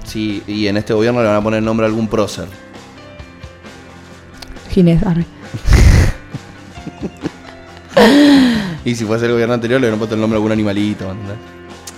Sí, 0.05 0.43
y 0.47 0.67
en 0.67 0.77
este 0.79 0.93
gobierno 0.95 1.21
le 1.21 1.29
van 1.29 1.37
a 1.37 1.43
poner 1.43 1.63
nombre 1.63 1.87
a 1.87 1.89
algún 1.89 2.09
prócer. 2.09 2.47
Ginés, 4.71 5.03
arre. 5.05 5.25
Y 8.83 8.95
si 8.95 9.05
fuese 9.05 9.27
el 9.27 9.33
gobierno 9.33 9.53
anterior 9.55 9.79
le 9.79 9.87
hubieran 9.87 9.99
puesto 9.99 10.15
el 10.15 10.21
nombre 10.23 10.37
a 10.37 10.39
algún 10.39 10.53
animalito. 10.53 11.05
¿entendés? 11.11 11.37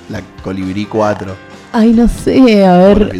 La 0.09 0.21
colibrí 0.43 0.87
4. 0.87 1.35
Ay, 1.73 1.93
no 1.93 2.07
sé, 2.09 2.65
a 2.67 2.77
ver. 2.77 3.13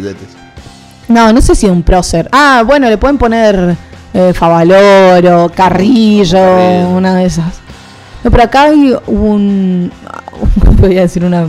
No, 1.07 1.33
no 1.33 1.41
sé 1.41 1.55
si 1.55 1.67
un 1.67 1.83
prócer. 1.83 2.29
Ah, 2.31 2.63
bueno, 2.65 2.87
le 2.89 2.97
pueden 2.97 3.17
poner 3.17 3.75
eh, 4.13 4.31
Favaloro, 4.33 5.51
Carrillo, 5.53 6.37
Carrillo. 6.37 6.89
una 6.89 7.15
de 7.15 7.25
esas. 7.25 7.55
No, 8.23 8.31
pero 8.31 8.43
acá 8.43 8.63
hay 8.63 8.95
un. 9.07 9.91
Voy 10.79 10.97
a 10.97 11.01
decir 11.01 11.25
una 11.25 11.47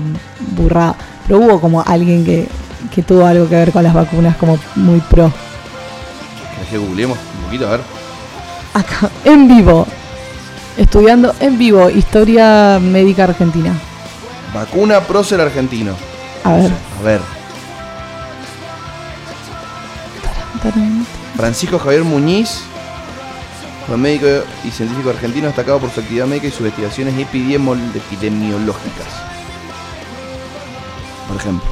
burrada. 0.57 0.95
Pero 1.27 1.41
hubo 1.41 1.61
como 1.61 1.83
alguien 1.83 2.25
que, 2.25 2.49
que 2.95 3.03
tuvo 3.03 3.25
algo 3.27 3.49
que 3.49 3.55
ver 3.57 3.73
con 3.73 3.83
las 3.83 3.95
vacunas, 3.95 4.37
como 4.37 4.59
muy 4.77 5.01
pro. 5.01 5.31
¿Querés 6.55 6.71
que 6.71 6.79
googleemos 6.79 7.19
un 7.39 7.45
poquito? 7.45 7.67
A 7.67 7.71
ver. 7.73 7.81
Acá, 8.75 9.11
en 9.25 9.47
vivo. 9.49 9.87
Estudiando 10.77 11.33
en 11.39 11.57
vivo 11.57 11.89
Historia 11.89 12.81
Médica 12.83 13.25
Argentina. 13.25 13.73
Vacuna 14.55 15.01
prócer 15.01 15.41
argentino. 15.41 15.95
A 16.45 16.53
ver. 16.55 16.71
A 17.01 17.03
ver. 17.03 17.21
Francisco 21.37 21.79
Javier 21.79 22.05
Muñiz, 22.05 22.61
fue 23.87 23.97
médico 23.97 24.27
y 24.65 24.71
científico 24.71 25.11
argentino 25.11 25.47
destacado 25.47 25.79
por 25.79 25.91
su 25.91 26.01
actividad 26.01 26.27
médica 26.27 26.47
y 26.47 26.51
sus 26.51 26.61
investigaciones 26.61 27.15
epidemiol- 27.17 27.95
epidemiológicas. 27.95 29.07
Por 31.29 31.37
ejemplo. 31.37 31.69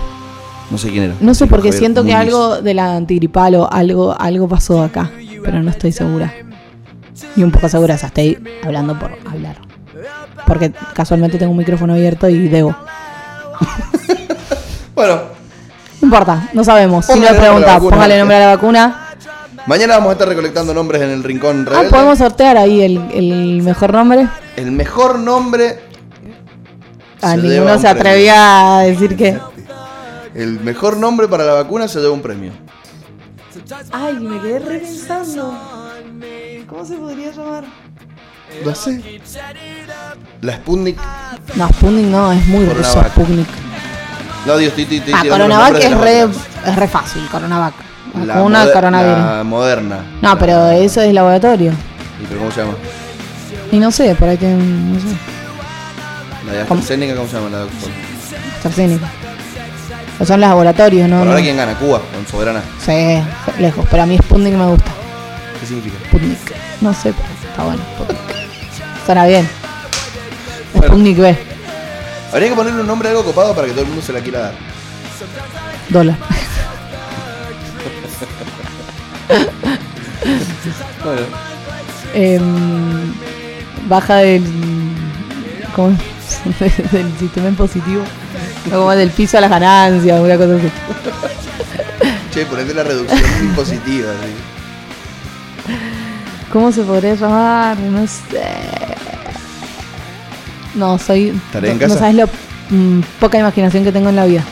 No 0.71 0.79
sé 0.79 0.91
quién 0.91 1.05
era. 1.05 1.15
No 1.21 1.35
sé 1.35 1.47
porque 1.47 1.69
Javier 1.69 1.79
siento 1.79 2.05
que 2.05 2.15
algo 2.15 2.61
de 2.61 2.75
la 2.75 2.97
antigripal 2.97 3.55
o 3.57 3.71
algo, 3.71 4.15
algo 4.19 4.49
pasó 4.49 4.83
acá, 4.83 5.11
pero 5.43 5.63
no 5.63 5.71
estoy 5.71 5.93
segura. 5.93 6.35
Y 7.37 7.43
un 7.43 7.51
poco 7.51 7.69
segura, 7.69 7.95
o 7.95 7.99
sea, 7.99 8.09
estoy 8.09 8.39
hablando 8.65 8.99
por 8.99 9.13
hablar. 9.31 9.57
Porque 10.47 10.73
casualmente 10.95 11.39
tengo 11.39 11.53
un 11.53 11.59
micrófono 11.59 11.93
abierto 11.95 12.29
y 12.29 12.49
debo. 12.49 12.75
Bueno, 14.95 15.15
No 16.01 16.07
importa, 16.07 16.49
no 16.53 16.63
sabemos. 16.65 17.07
Si 17.07 17.19
no 17.19 17.27
Póngale 17.27 17.33
le 17.33 17.39
nombre 17.39 17.47
a 17.47 17.49
la 17.49 17.49
pregunta, 17.49 17.73
vacuna. 17.75 17.91
póngale 17.97 18.19
nombre 18.19 18.37
a 18.37 18.41
la 18.41 18.47
vacuna. 18.55 19.07
mañana 19.67 19.95
vamos 19.95 20.11
a 20.11 20.13
estar 20.13 20.29
recolectando 20.29 20.75
nombres 20.75 21.03
en 21.03 21.11
el 21.11 21.25
Rincón 21.25 21.65
Ah, 21.67 21.71
Rebelde. 21.71 21.91
podemos 21.91 22.19
sortear 22.19 22.57
ahí 22.59 22.83
el, 22.83 22.99
el 23.15 23.63
mejor 23.63 23.93
nombre. 23.95 24.29
El 24.57 24.71
mejor 24.73 25.19
nombre. 25.19 25.79
Ah, 27.23 27.31
se 27.33 27.37
lleva 27.39 27.53
ninguno 27.55 27.75
un 27.75 27.81
se 27.81 27.89
atrevía 27.89 28.79
a 28.79 28.81
decir 28.83 29.17
que. 29.17 29.33
premio. 29.33 29.51
El 30.35 30.61
mejor 30.61 30.97
nombre 30.99 31.27
para 31.29 31.45
la 31.45 31.55
vacuna 31.55 31.89
se 31.89 32.01
lleva 32.01 32.13
un 32.13 32.23
premio. 32.23 32.53
Ay, 33.93 34.15
me 34.21 34.41
quedé 34.41 34.59
repensando. 34.59 35.55
¿Cómo 36.69 36.85
se 36.85 36.95
podría 36.97 37.31
llamar? 37.33 37.65
No 38.65 38.75
sé. 38.75 39.21
La 40.41 40.55
Sputnik. 40.55 40.99
No, 41.55 41.69
Sputnik 41.69 42.07
no, 42.07 42.33
es 42.33 42.47
muy 42.47 42.67
ruso. 42.67 43.03
Sputnik. 43.05 43.47
No, 44.47 44.57
Dios, 44.57 44.73
estoy, 44.77 44.97
estoy 44.99 45.15
Ah, 45.15 45.25
los 45.25 45.33
Coronavac 45.33 45.75
es 45.77 45.97
re, 45.99 46.23
es 46.23 46.77
re 46.77 46.89
fácil, 46.89 47.27
Coronavac. 47.31 47.75
La 48.27 48.35
Vacuna 48.35 48.65
moder- 48.65 48.73
coronavirus. 48.73 49.19
La 49.19 49.45
moderna. 49.45 49.97
No, 50.21 50.39
pero 50.39 50.69
eso 50.71 51.01
es 51.01 51.13
laboratorio. 51.15 51.73
¿Y 52.21 52.27
pero 52.27 52.41
cómo 52.41 52.51
se 52.51 52.61
llama? 52.61 52.75
Y 53.71 53.79
no 53.79 53.91
sé, 53.91 54.15
por 54.17 54.29
ahí 54.29 54.37
tienen, 54.37 54.93
no 54.95 55.01
sé, 55.01 55.07
La 56.47 56.53
de 56.53 56.59
¿Cómo? 56.67 56.81
AstraZeneca, 56.81 57.17
¿cómo 57.17 57.29
se 57.29 57.37
llama 57.37 57.49
la 57.51 57.59
doctora? 57.61 57.93
AstraZeneca. 58.57 59.07
O 60.21 60.25
son 60.27 60.41
laboratorios, 60.41 61.09
¿no? 61.09 61.17
Por 61.19 61.25
no. 61.27 61.33
ahora, 61.33 61.43
¿quién 61.43 61.57
gana? 61.57 61.75
Cuba, 61.79 62.01
con 62.13 62.27
Soberana. 62.27 62.61
Sí, 62.85 63.23
lejos. 63.59 63.87
Pero 63.91 64.03
a 64.03 64.07
mí 64.07 64.19
Sputnik 64.19 64.55
me 64.55 64.67
gusta. 64.67 64.91
¿Qué 65.61 65.67
significa? 65.67 65.97
Sputnik. 66.09 66.39
No 66.83 66.93
sé, 66.93 67.15
pero 67.15 67.51
está 67.51 67.65
bueno. 67.65 67.83
Suena 69.07 69.27
bien. 69.27 69.49
Bueno. 70.75 70.89
Sputnik 70.95 71.19
B. 71.19 71.37
Habría 72.33 72.49
que 72.49 72.55
ponerle 72.55 72.81
un 72.81 72.87
nombre 72.87 73.09
algo 73.11 73.25
copado 73.25 73.55
para 73.55 73.67
que 73.67 73.73
todo 73.73 73.83
el 73.83 73.89
mundo 73.89 74.03
se 74.03 74.13
la 74.13 74.21
quiera 74.21 74.41
dar. 74.41 74.55
Dólar. 75.89 76.17
Bueno, 81.05 81.23
Em, 82.15 83.13
baja 83.89 84.17
del. 84.17 84.45
¿Cómo? 85.75 85.97
es? 86.61 86.93
del 86.93 87.19
sistema 87.19 87.49
impositivo. 87.49 88.03
O 88.69 88.71
como 88.71 88.91
del 88.93 89.11
piso 89.11 89.39
a 89.39 89.41
las 89.41 89.51
ganancias, 89.51 90.21
una 90.21 90.37
cosa 90.37 90.55
así. 90.57 90.71
che, 92.33 92.47
ponete 92.47 92.73
la 92.75 92.85
reducción 92.85 93.21
impositiva. 93.43 94.11
¿sí? 94.13 94.52
¿Cómo 96.53 96.71
se 96.73 96.83
podría 96.83 97.15
llamar? 97.15 97.79
No 97.79 98.07
sé. 98.07 98.43
No, 100.75 100.99
soy. 100.99 101.39
¿Tarea 101.53 101.73
en 101.73 101.79
no 101.79 101.87
casa? 101.89 101.99
sabes 101.99 102.15
lo 102.17 102.27
mm, 102.71 103.01
poca 103.21 103.39
imaginación 103.39 103.85
que 103.85 103.93
tengo 103.93 104.09
en 104.11 104.17
la 104.17 104.27
vida. 104.27 104.45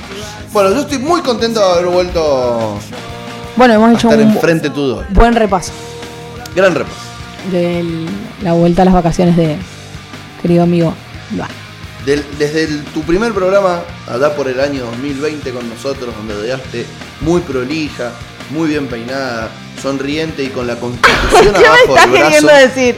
Bueno, 0.53 0.71
yo 0.71 0.81
estoy 0.81 0.99
muy 0.99 1.21
contento 1.23 1.61
de 1.61 1.73
haber 1.75 1.87
vuelto 1.87 2.79
Bueno, 3.57 3.75
hemos 3.75 3.91
a 3.91 3.93
hecho 3.95 4.11
estar 4.11 4.25
un 4.27 4.33
enfrente 4.33 4.69
tuyo. 4.71 5.05
buen 5.11 5.35
repaso 5.35 5.71
Gran 6.57 6.75
repaso. 6.75 6.97
de 7.53 7.85
la 8.43 8.53
vuelta 8.55 8.83
a 8.83 8.85
las 8.87 8.95
vacaciones 8.95 9.37
de 9.37 9.57
querido 10.43 10.65
amigo. 10.65 10.95
Del- 12.05 12.25
desde 12.39 12.65
el- 12.65 12.83
tu 12.87 13.03
primer 13.03 13.33
programa, 13.33 13.81
allá 14.09 14.35
por 14.35 14.49
el 14.49 14.59
año 14.59 14.81
2020 14.87 15.51
con 15.53 15.69
nosotros, 15.69 16.15
donde 16.17 16.35
llegaste 16.43 16.87
muy 17.21 17.43
prolija, 17.43 18.11
muy 18.51 18.69
bien 18.71 18.89
peinada, 18.89 19.49
sonriente 19.81 20.43
y 20.45 20.49
con 20.49 20.67
la 20.67 20.77
constitución 20.81 21.55
abajo 21.57 21.95
del 21.95 22.11
brazo. 22.11 22.47
decir? 22.47 22.97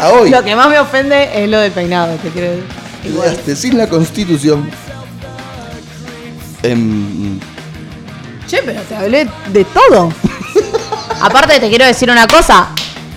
A 0.00 0.08
hoy, 0.10 0.30
Lo 0.30 0.42
que 0.44 0.54
más 0.54 0.68
me 0.68 0.78
ofende 0.78 1.42
es 1.42 1.48
lo 1.48 1.58
del 1.58 1.72
peinado, 1.72 2.14
te 2.16 2.28
quiero 2.28 2.48
decir. 2.50 2.64
Llegaste 3.04 3.56
sin 3.56 3.78
la 3.78 3.88
constitución. 3.88 4.70
Em, 6.62 7.38
Che, 8.46 8.60
pero 8.64 8.80
te 8.82 8.94
hablé 8.94 9.28
de 9.52 9.64
todo. 9.64 10.12
Aparte 11.20 11.58
te 11.60 11.68
quiero 11.68 11.84
decir 11.86 12.10
una 12.10 12.26
cosa. 12.26 12.68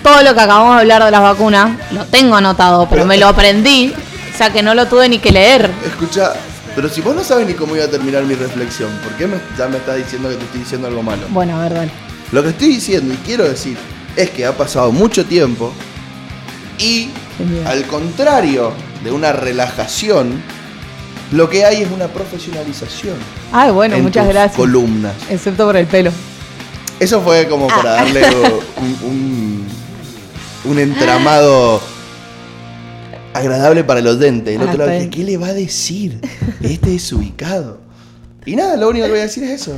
Todo 0.02 0.22
lo 0.22 0.32
que 0.34 0.40
acabamos 0.40 0.76
de 0.76 0.80
hablar 0.82 1.04
de 1.04 1.10
las 1.10 1.20
vacunas, 1.20 1.70
lo 1.90 2.04
tengo 2.06 2.36
anotado, 2.36 2.86
pero 2.88 3.04
me 3.04 3.18
lo 3.18 3.28
aprendí. 3.28 3.92
O 4.32 4.36
sea 4.38 4.50
que 4.52 4.62
no 4.62 4.74
lo 4.74 4.86
tuve 4.86 5.08
ni 5.08 5.18
que 5.18 5.32
leer. 5.32 5.70
escucha, 5.86 6.32
pero 6.80 6.88
si 6.88 7.00
vos 7.00 7.12
no 7.16 7.24
sabes 7.24 7.44
ni 7.48 7.54
cómo 7.54 7.74
iba 7.74 7.86
a 7.86 7.88
terminar 7.88 8.22
mi 8.22 8.36
reflexión, 8.36 8.88
¿por 9.02 9.12
qué 9.14 9.26
me- 9.26 9.40
ya 9.58 9.66
me 9.66 9.78
estás 9.78 9.96
diciendo 9.96 10.28
que 10.28 10.36
te 10.36 10.44
estoy 10.44 10.60
diciendo 10.60 10.86
algo 10.86 11.02
malo? 11.02 11.22
Bueno, 11.30 11.56
a 11.58 11.62
ver, 11.64 11.74
dale. 11.74 11.90
Lo 12.30 12.40
que 12.44 12.50
estoy 12.50 12.68
diciendo 12.68 13.12
y 13.12 13.16
quiero 13.26 13.48
decir 13.48 13.76
es 14.14 14.30
que 14.30 14.46
ha 14.46 14.56
pasado 14.56 14.92
mucho 14.92 15.26
tiempo 15.26 15.72
y 16.78 17.08
al 17.66 17.82
contrario 17.86 18.72
de 19.02 19.10
una 19.10 19.32
relajación, 19.32 20.40
lo 21.32 21.50
que 21.50 21.64
hay 21.64 21.82
es 21.82 21.90
una 21.90 22.06
profesionalización. 22.06 23.16
Ay, 23.52 23.72
bueno, 23.72 23.96
en 23.96 24.04
muchas 24.04 24.24
tus 24.26 24.32
gracias. 24.34 24.56
Columnas. 24.56 25.14
Excepto 25.28 25.66
por 25.66 25.76
el 25.76 25.86
pelo. 25.86 26.12
Eso 27.00 27.20
fue 27.22 27.48
como 27.48 27.66
para 27.66 27.94
Ah. 27.94 28.04
darle 28.04 28.22
un, 28.76 29.08
un- 29.10 29.66
un 30.64 30.78
entramado 30.78 31.80
agradable 33.38 33.84
para 33.84 34.00
el 34.00 34.06
oyente. 34.06 34.54
El 34.54 34.60
Ah, 34.62 34.64
otro 34.64 34.78
lado 34.78 34.90
dije. 34.92 35.10
¿qué 35.10 35.24
le 35.24 35.36
va 35.36 35.48
a 35.48 35.54
decir? 35.54 36.20
Este 36.62 36.90
desubicado. 36.90 37.78
Y 38.46 38.56
nada, 38.56 38.76
lo 38.76 38.88
único 38.88 39.04
que 39.06 39.10
voy 39.12 39.20
a 39.20 39.22
decir 39.24 39.44
es 39.44 39.62
eso. 39.62 39.72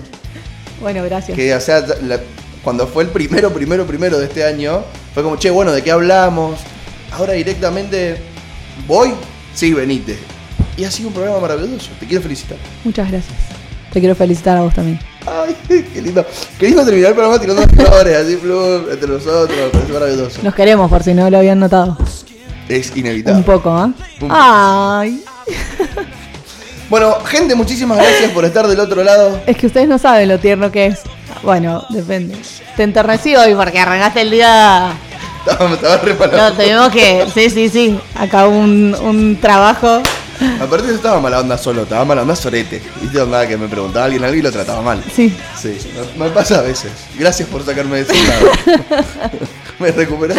Bueno, 0.81 1.03
gracias. 1.05 1.37
Que, 1.37 1.55
o 1.55 1.61
sea, 1.61 1.81
la- 2.07 2.21
cuando 2.63 2.87
fue 2.87 3.05
el 3.05 3.11
primero, 3.11 3.51
primero, 3.53 3.87
primero 3.87 4.19
de 4.19 4.27
este 4.27 4.45
año, 4.45 4.83
fue 5.15 5.23
como, 5.23 5.37
che, 5.37 5.51
bueno, 5.51 5.73
¿de 5.73 5.83
qué 5.83 5.91
hablamos? 5.91 6.59
Ahora 7.13 7.33
directamente, 7.33 8.17
¿voy? 8.87 9.13
Sí, 9.55 9.73
venite. 9.73 10.17
Y 10.77 10.85
ha 10.85 10.91
sido 10.91 11.09
un 11.09 11.15
programa 11.15 11.41
maravilloso. 11.41 11.91
Te 11.99 12.07
quiero 12.07 12.23
felicitar. 12.23 12.57
Muchas 12.85 13.11
gracias. 13.11 13.35
Te 13.93 13.99
quiero 14.01 14.15
felicitar 14.15 14.57
a 14.57 14.63
vos 14.63 14.73
también. 14.75 15.01
Ay, 15.27 15.57
qué 15.93 16.01
lindo. 16.01 16.25
Qué 16.59 16.67
lindo 16.69 16.85
terminar 16.85 17.11
el 17.11 17.15
programa 17.17 17.41
tirando 17.41 17.63
flores, 17.63 18.17
así, 18.17 18.37
plum, 18.37 18.83
entre 18.91 19.09
nosotros. 19.09 19.59
Parece 19.73 19.93
maravilloso. 19.93 20.41
Nos 20.43 20.55
queremos, 20.55 20.89
por 20.89 21.03
si 21.03 21.13
no 21.13 21.29
lo 21.29 21.39
habían 21.39 21.59
notado. 21.59 21.99
Es 22.71 22.91
Un 22.93 22.99
inevitable. 22.99 23.43
poco, 23.43 23.71
¿ah? 23.71 23.91
Un- 24.21 24.31
Ay. 24.31 25.23
Bueno, 26.89 27.21
gente, 27.25 27.55
muchísimas 27.55 27.99
gracias 27.99 28.33
por 28.33 28.45
estar 28.45 28.67
del 28.67 28.81
otro 28.81 29.05
lado. 29.05 29.41
Es 29.47 29.57
que 29.57 29.69
ustedes 29.69 29.89
no 29.89 29.97
saben 29.97 30.29
lo 30.29 30.41
tierno 30.41 30.73
que 30.73 30.87
es. 30.87 30.99
Bueno, 31.45 31.85
depende. 31.91 32.37
Te 32.77 32.83
enternecí 32.83 33.37
hoy 33.37 33.55
porque 33.55 33.79
arrancaste 33.79 34.23
el 34.23 34.31
día 34.33 34.91
Estaba, 35.47 35.73
estaba 35.73 36.01
No, 36.37 36.53
tuvimos 36.53 36.89
que. 36.91 37.27
Sí, 37.33 37.49
sí, 37.49 37.69
sí. 37.69 38.01
Acá 38.17 38.49
un, 38.49 38.97
un 39.01 39.39
trabajo. 39.41 40.03
Aparte 40.61 40.93
estaba 40.93 41.21
mala 41.21 41.39
onda 41.39 41.57
solo, 41.57 41.83
estaba 41.83 42.05
mala 42.05 42.23
onda 42.23 42.35
sorete. 42.35 42.83
Viste 43.01 43.21
onda 43.21 43.47
que 43.47 43.57
me 43.57 43.69
preguntaba 43.69 44.07
alguien 44.07 44.25
algo 44.25 44.37
y 44.37 44.43
lo 44.43 44.51
trataba 44.51 44.83
mal. 44.83 45.01
Sí. 45.15 45.33
Sí, 45.57 45.79
me, 46.19 46.25
me 46.25 46.31
pasa 46.31 46.59
a 46.59 46.63
veces. 46.63 46.91
Gracias 47.17 47.49
por 47.49 47.65
sacarme 47.65 48.03
de 48.03 48.03
ese 48.03 48.15
lado. 48.27 48.51
me 49.81 49.91
recuperé. 49.91 50.35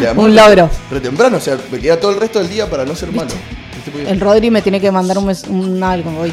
Y 0.00 0.04
además, 0.04 0.24
Un 0.24 0.34
logro. 0.36 0.70
Re 0.90 1.00
temprano, 1.00 1.36
o 1.36 1.40
sea, 1.40 1.58
me 1.70 1.78
queda 1.78 1.98
todo 2.00 2.12
el 2.12 2.20
resto 2.20 2.38
del 2.38 2.48
día 2.48 2.68
para 2.70 2.84
no 2.84 2.94
ser 2.94 3.10
malo. 3.12 3.30
¿Viste? 3.74 3.90
Porque- 3.90 4.10
El 4.10 4.20
Rodri 4.20 4.50
me 4.50 4.62
tiene 4.62 4.80
que 4.80 4.90
mandar 4.90 5.18
un, 5.18 5.26
mes- 5.26 5.44
un 5.48 5.82
algo 5.82 6.18
hoy. 6.20 6.32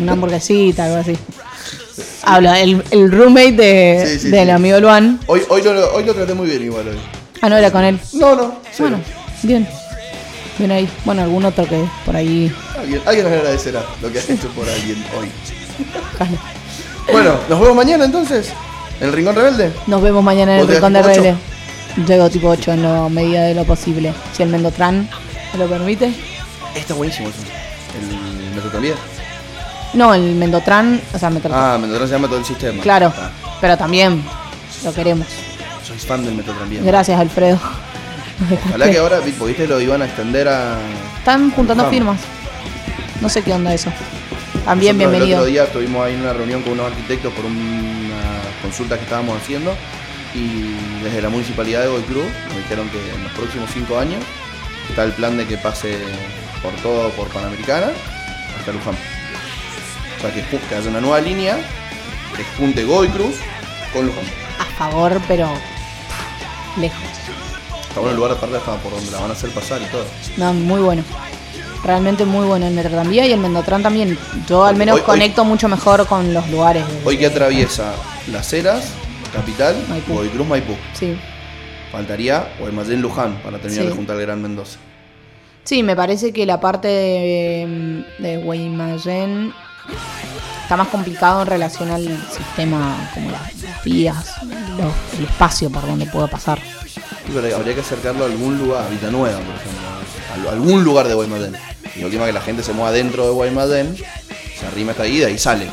Una 0.00 0.12
hamburguesita, 0.12 0.84
algo 0.84 0.96
así. 0.96 1.16
Hablo, 2.24 2.52
el, 2.54 2.82
el 2.90 3.10
roommate 3.10 3.52
de, 3.52 4.06
Sí, 4.06 4.18
sí, 4.20 4.28
del 4.30 4.50
amigo 4.50 4.78
Luan. 4.80 5.18
Hoy, 5.26 5.42
hoy, 5.48 5.62
lo, 5.62 5.94
hoy 5.94 6.04
lo 6.04 6.14
traté 6.14 6.34
muy 6.34 6.46
bien 6.48 6.62
igual 6.62 6.88
hoy. 6.88 6.98
Ah, 7.40 7.48
no 7.48 7.56
era 7.56 7.70
con 7.70 7.82
él. 7.84 7.98
No, 8.14 8.34
no. 8.34 8.60
cero. 8.72 8.90
Bueno, 8.90 8.98
bien. 9.42 9.66
Bien 10.58 10.72
ahí. 10.72 10.88
Bueno, 11.04 11.22
algún 11.22 11.44
otro 11.44 11.64
que 11.66 11.82
por 12.04 12.14
ahí. 12.16 12.52
Alguien, 12.78 13.00
alguien 13.06 13.24
nos 13.28 13.38
agradecerá 13.38 13.82
lo 14.02 14.12
que 14.12 14.18
has 14.18 14.28
hecho 14.28 14.48
por 14.48 14.68
alguien 14.68 15.02
hoy. 15.18 15.28
Bueno, 17.12 17.38
nos 17.48 17.60
vemos 17.60 17.76
mañana 17.76 18.04
entonces. 18.04 18.50
En 19.00 19.06
el 19.08 19.12
Rincón 19.12 19.36
Rebelde. 19.36 19.70
Nos 19.86 20.02
vemos 20.02 20.22
mañana 20.22 20.54
en 20.54 20.60
el 20.60 20.66
¿Vos 20.66 20.74
Rincón 20.74 20.92
de 20.92 21.02
Rebelde. 21.02 21.34
Llego 22.06 22.30
tipo 22.30 22.48
8 22.48 22.72
en 22.72 22.82
la 22.82 23.08
medida 23.08 23.42
de 23.42 23.54
lo 23.54 23.64
posible. 23.64 24.12
Si 24.32 24.42
el 24.42 24.48
Mendotran 24.50 25.08
me 25.52 25.58
lo 25.58 25.66
permite. 25.68 26.12
Está 26.74 26.94
buenísimo 26.94 27.28
eso. 27.28 27.38
El 28.00 28.54
Metro 28.54 28.70
también. 28.70 28.94
No, 29.94 30.14
el 30.14 30.34
Mendotran, 30.34 31.00
o 31.14 31.18
sea, 31.18 31.30
Metro 31.30 31.50
Ah, 31.54 31.78
Metro 31.80 32.06
se 32.06 32.12
llama 32.12 32.28
todo 32.28 32.38
el 32.38 32.44
sistema. 32.44 32.82
Claro, 32.82 33.08
Está. 33.08 33.32
pero 33.60 33.76
también 33.76 34.22
lo 34.84 34.92
queremos. 34.94 35.26
Soy 35.86 35.98
fan 35.98 36.24
del 36.24 36.34
Metro 36.34 36.52
también. 36.54 36.84
Gracias, 36.84 37.18
Alfredo. 37.18 37.58
Ojalá 38.68 38.90
que 38.90 38.98
ahora, 38.98 39.18
¿viste? 39.20 39.66
Lo 39.66 39.80
iban 39.80 40.02
a 40.02 40.04
extender 40.04 40.46
a. 40.48 40.78
Están 41.18 41.50
juntando 41.50 41.88
firmas. 41.90 42.20
No 43.20 43.28
sé 43.28 43.42
qué 43.42 43.52
onda 43.52 43.74
eso. 43.74 43.90
También 44.64 44.96
Nosotros 44.96 45.12
bienvenido. 45.12 45.38
El 45.38 45.42
otro 45.42 45.50
día 45.52 45.72
tuvimos 45.72 46.06
ahí 46.06 46.14
una 46.14 46.32
reunión 46.32 46.62
con 46.62 46.74
unos 46.74 46.86
arquitectos 46.86 47.32
por 47.32 47.44
una 47.46 48.20
consulta 48.62 48.96
que 48.96 49.04
estábamos 49.04 49.40
haciendo 49.40 49.74
y 50.34 50.74
desde 51.02 51.22
la 51.22 51.28
municipalidad 51.28 51.82
de 51.82 51.88
Goy 51.88 52.02
Cruz 52.02 52.24
nos 52.48 52.56
dijeron 52.56 52.88
que 52.90 52.98
en 53.14 53.22
los 53.24 53.32
próximos 53.32 53.70
cinco 53.72 53.98
años 53.98 54.22
está 54.88 55.04
el 55.04 55.12
plan 55.12 55.36
de 55.36 55.46
que 55.46 55.56
pase 55.56 55.96
por 56.62 56.72
todo 56.82 57.10
por 57.10 57.28
Panamericana 57.28 57.88
hasta 58.58 58.72
Luján. 58.72 58.94
O 58.94 60.20
sea, 60.20 60.34
que, 60.34 60.42
que 60.42 60.74
haya 60.74 60.88
una 60.90 61.00
nueva 61.00 61.20
línea 61.20 61.56
que 62.36 62.44
junte 62.58 62.84
Goy 62.84 63.08
Cruz 63.08 63.36
con 63.92 64.06
Luján. 64.06 64.24
A 64.58 64.64
favor, 64.78 65.20
pero 65.28 65.48
lejos. 66.78 66.98
Está 67.88 68.00
bueno 68.00 68.10
el 68.10 68.16
lugar 68.16 68.32
aparte 68.32 68.56
hasta 68.56 68.76
por 68.76 68.92
donde 68.92 69.10
la 69.10 69.18
van 69.20 69.30
a 69.30 69.32
hacer 69.34 69.50
pasar 69.50 69.80
y 69.82 69.86
todo. 69.86 70.04
No, 70.36 70.52
muy 70.52 70.80
bueno. 70.80 71.02
Realmente 71.84 72.24
muy 72.24 72.44
bueno 72.44 72.66
el 72.66 72.74
Metro 72.74 72.90
Tranvía 72.90 73.26
y 73.26 73.32
el 73.32 73.38
Mendotran 73.40 73.82
también. 73.82 74.18
Yo 74.48 74.64
al 74.64 74.74
menos 74.76 74.96
Hoy- 74.96 75.00
hoy- 75.00 75.06
conecto 75.06 75.44
mucho 75.44 75.68
mejor 75.68 76.06
con 76.06 76.34
los 76.34 76.48
lugares. 76.50 76.84
Hoy 77.04 77.16
que 77.16 77.26
atraviesa 77.26 77.92
Las 78.32 78.52
Heras, 78.52 78.88
Capital, 79.32 79.76
Maipú. 79.88 80.20
Cruz, 80.32 80.46
Maipú. 80.46 80.74
Sí. 80.94 81.16
Faltaría 81.92 82.48
Guaymallén 82.58 83.00
Luján 83.00 83.40
para 83.42 83.58
terminar 83.58 83.84
Sí. 83.84 83.90
de 83.90 83.96
juntar 83.96 84.16
el 84.16 84.22
Gran 84.22 84.42
Mendoza. 84.42 84.78
Sí, 85.64 85.82
me 85.82 85.94
parece 85.96 86.32
que 86.32 86.46
la 86.46 86.60
parte 86.60 86.88
de, 86.88 88.04
de 88.18 88.36
Guaymallén 88.38 89.52
está 90.62 90.76
más 90.76 90.88
complicado 90.88 91.42
en 91.42 91.46
relación 91.48 91.90
al 91.90 92.04
sistema, 92.30 93.10
como 93.14 93.30
las, 93.30 93.42
vías, 93.84 94.34
los- 94.78 95.18
el 95.18 95.24
espacio 95.26 95.70
por 95.70 95.86
donde 95.86 96.06
puedo 96.06 96.28
pasar. 96.28 96.58
Sí, 96.84 97.00
pero 97.34 97.56
habría 97.56 97.74
que 97.74 97.80
acercarlo 97.80 98.24
a 98.24 98.26
algún 98.28 98.58
lugar, 98.58 98.84
a 98.86 98.88
Villanueva, 98.88 99.38
por 99.38 99.54
ejemplo. 99.54 100.48
A 100.48 100.52
algún 100.52 100.84
lugar 100.84 101.08
de 101.08 101.14
Guaymallén. 101.14 101.56
Y 101.96 102.04
última 102.04 102.26
que 102.26 102.32
la 102.32 102.40
gente 102.40 102.62
se 102.62 102.72
mueva 102.72 102.92
dentro 102.92 103.24
de 103.26 103.32
Guaymallén, 103.32 103.96
se 104.58 104.66
arrima 104.66 104.92
esta 104.92 105.06
ida 105.06 105.28
y 105.30 105.38
sale. 105.38 105.70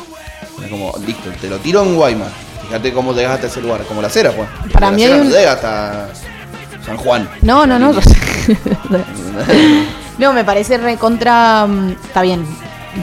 Es 0.62 0.70
como, 0.70 0.92
listo, 1.06 1.30
te 1.40 1.48
lo 1.48 1.58
tiro 1.58 1.82
en 1.82 1.94
Guaymas. 1.94 2.32
Fíjate 2.66 2.92
cómo 2.92 3.12
llegas 3.12 3.34
hasta 3.34 3.46
ese 3.46 3.62
lugar, 3.62 3.82
como 3.84 4.02
la 4.02 4.08
cera, 4.10 4.32
pues. 4.32 4.48
Para 4.72 4.90
mí 4.90 5.04
hay 5.04 5.12
no 5.12 5.18
un- 5.22 5.30
llega 5.30 5.52
hasta 5.52 6.08
San 6.84 6.96
Juan. 6.96 7.28
No, 7.42 7.66
no, 7.66 7.78
no. 7.78 7.92
no, 10.18 10.32
me 10.32 10.44
parece 10.44 10.78
recontra. 10.78 11.66
mm, 11.66 11.90
Está 12.06 12.22
bien. 12.22 12.44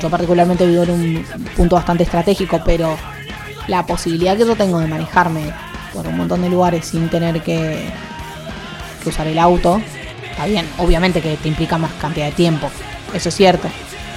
Yo 0.01 0.09
particularmente 0.09 0.65
vivo 0.65 0.83
en 0.83 0.89
un 0.91 1.25
punto 1.55 1.75
bastante 1.75 2.03
estratégico, 2.03 2.59
pero 2.65 2.97
la 3.67 3.85
posibilidad 3.85 4.35
que 4.35 4.45
yo 4.45 4.55
tengo 4.55 4.79
de 4.79 4.87
manejarme 4.87 5.53
por 5.93 6.07
un 6.07 6.17
montón 6.17 6.41
de 6.41 6.49
lugares 6.49 6.85
sin 6.87 7.09
tener 7.09 7.41
que, 7.43 7.89
que 9.03 9.09
usar 9.09 9.27
el 9.27 9.37
auto, 9.37 9.79
está 10.31 10.45
bien. 10.47 10.67
Obviamente 10.79 11.21
que 11.21 11.37
te 11.37 11.47
implica 11.47 11.77
más 11.77 11.91
cantidad 12.01 12.25
de 12.25 12.31
tiempo. 12.31 12.69
Eso 13.13 13.29
es 13.29 13.35
cierto. 13.35 13.67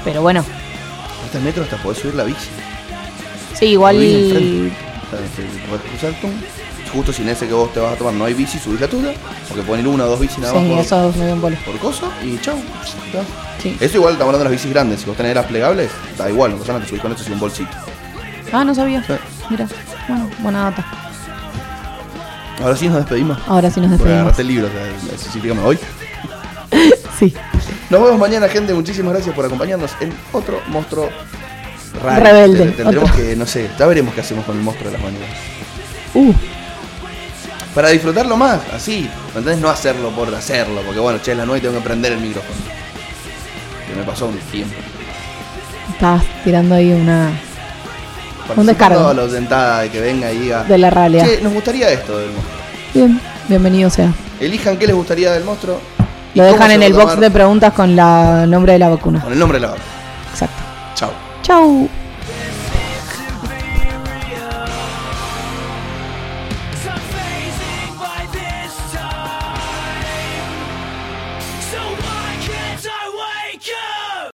Pero 0.03 0.23
bueno, 0.23 0.43
Este 1.27 1.39
metro 1.41 1.63
hasta 1.65 1.77
podés 1.77 1.99
subir 1.99 2.15
la 2.15 2.25
bici. 2.25 2.49
sí, 3.53 3.67
igual. 3.67 3.97
Cruzar 5.11 6.13
tú. 6.21 6.29
Justo 6.93 7.13
sin 7.13 7.29
ese 7.29 7.47
que 7.47 7.53
vos 7.53 7.73
te 7.73 7.81
vas 7.81 7.95
a 7.95 7.97
tomar 7.97 8.15
no 8.15 8.25
hay 8.25 8.35
bici, 8.35 8.59
subís 8.59 8.81
la 8.81 8.89
tuya. 8.89 9.13
Porque 9.49 9.63
pueden 9.63 9.85
ir 9.85 9.93
una 9.93 10.05
o 10.05 10.09
dos 10.09 10.21
bicis 10.21 10.39
nada 10.39 10.55
más 10.55 10.63
Sí, 10.63 10.69
por, 10.71 10.79
eso 10.81 11.13
me 11.19 11.25
dio 11.27 11.35
un 11.35 11.41
bolo. 11.41 11.57
por 11.65 11.79
cosa 11.79 12.07
y 12.23 12.39
chau. 12.41 12.57
Sí. 13.63 13.77
Eso 13.81 13.97
igual 13.99 14.13
estamos 14.15 14.35
hablando 14.35 14.39
de 14.39 14.45
las 14.45 14.53
bicis 14.53 14.71
grandes. 14.71 15.01
Si 15.01 15.07
vos 15.07 15.17
tenés 15.17 15.35
las 15.35 15.47
plegables, 15.47 15.91
da 16.17 16.29
igual, 16.31 16.53
no 16.53 16.59
pasa 16.59 16.73
nada, 16.73 16.85
te 16.85 16.89
subís 16.91 17.03
con 17.03 17.13
eso 17.13 17.25
y 17.29 17.33
un 17.33 17.41
bolsito. 17.41 17.71
Ah, 18.53 18.65
no 18.65 18.75
sabía. 18.75 19.03
Sí. 19.05 19.15
Mira, 19.51 19.69
bueno, 20.09 20.31
buena 20.41 20.71
data. 20.71 20.85
Ahora 22.63 22.77
sí 22.77 22.89
nos 22.89 22.99
despedimos. 22.99 23.39
Ahora 23.47 23.71
sí 23.71 23.81
nos 23.81 23.91
despedimos. 23.91 24.21
agarraste 24.21 24.43
el 24.43 24.49
libro, 24.49 24.67
o 24.67 24.71
sea, 24.71 25.15
eso 25.15 25.31
significa 25.31 25.55
me 25.55 25.63
voy. 25.63 25.79
Sí. 27.19 27.33
Nos 27.89 28.03
vemos 28.03 28.19
mañana, 28.19 28.47
gente. 28.47 28.75
Muchísimas 28.75 29.15
gracias 29.15 29.35
por 29.35 29.47
acompañarnos 29.47 29.91
en 30.01 30.13
otro 30.33 30.61
monstruo 30.69 31.09
raro. 32.03 32.25
Rebelde, 32.25 32.65
Te- 32.67 32.71
Tendremos 32.73 33.11
otro. 33.11 33.23
que, 33.23 33.37
no 33.37 33.47
sé, 33.47 33.71
ya 33.79 33.87
veremos 33.87 34.15
qué 34.15 34.21
hacemos 34.21 34.45
con 34.45 34.57
el 34.57 34.63
monstruo 34.63 34.91
de 34.91 34.97
las 34.99 35.05
mañanas. 35.05 35.29
Uh, 36.15 36.33
Para 37.75 37.89
disfrutarlo 37.91 38.37
más, 38.37 38.61
así. 38.75 39.09
¿Entendés? 39.29 39.59
No 39.59 39.69
hacerlo 39.69 40.11
por 40.11 40.35
hacerlo. 40.35 40.81
Porque 40.85 41.01
bueno, 41.01 41.19
che, 41.21 41.33
es 41.33 41.37
la 41.39 41.45
nueve 41.45 41.59
y 41.59 41.63
tengo 41.63 41.75
que 41.79 41.85
prender 41.85 42.13
el 42.13 42.21
micrófono. 42.21 42.57
Que 43.89 43.95
me 43.95 44.03
pasó 44.05 44.27
un 44.27 44.39
tiempo. 44.39 44.75
estabas 45.93 46.23
tirando 46.45 46.75
ahí 46.75 46.93
una. 46.93 47.31
Participando 48.47 48.73
descargo. 48.73 49.13
la 49.13 49.27
dentada 49.27 49.81
de 49.83 49.91
que 49.91 50.01
venga 50.01 50.31
y 50.33 50.39
diga. 50.39 50.63
de 50.65 50.79
la 50.79 50.89
realidad. 50.91 51.27
Che, 51.27 51.41
nos 51.43 51.53
gustaría 51.53 51.91
esto 51.91 52.17
del 52.19 52.31
monstruo. 52.31 52.57
Bien, 52.95 53.21
bienvenido 53.49 53.91
sea. 53.91 54.13
Elijan 54.41 54.77
qué 54.79 54.87
les 54.87 54.95
gustaría 54.97 55.33
del 55.33 55.45
monstruo. 55.45 55.81
Lo 56.35 56.45
dejan 56.45 56.71
en 56.71 56.83
el 56.83 56.93
box 56.93 57.19
de 57.19 57.31
preguntas 57.31 57.73
con 57.73 57.97
la 57.97 58.47
nombre 58.47 58.75
de 58.75 58.79
la 58.79 58.89
vacuna. 58.89 59.21
Con 59.21 59.33
el 59.33 59.39
nombre 59.39 59.59
de 59.59 59.67
la 59.67 59.73
vaca. 59.73 59.83
Exacto. 60.33 60.63
Chao. 60.95 61.11
Chau. 61.47 61.89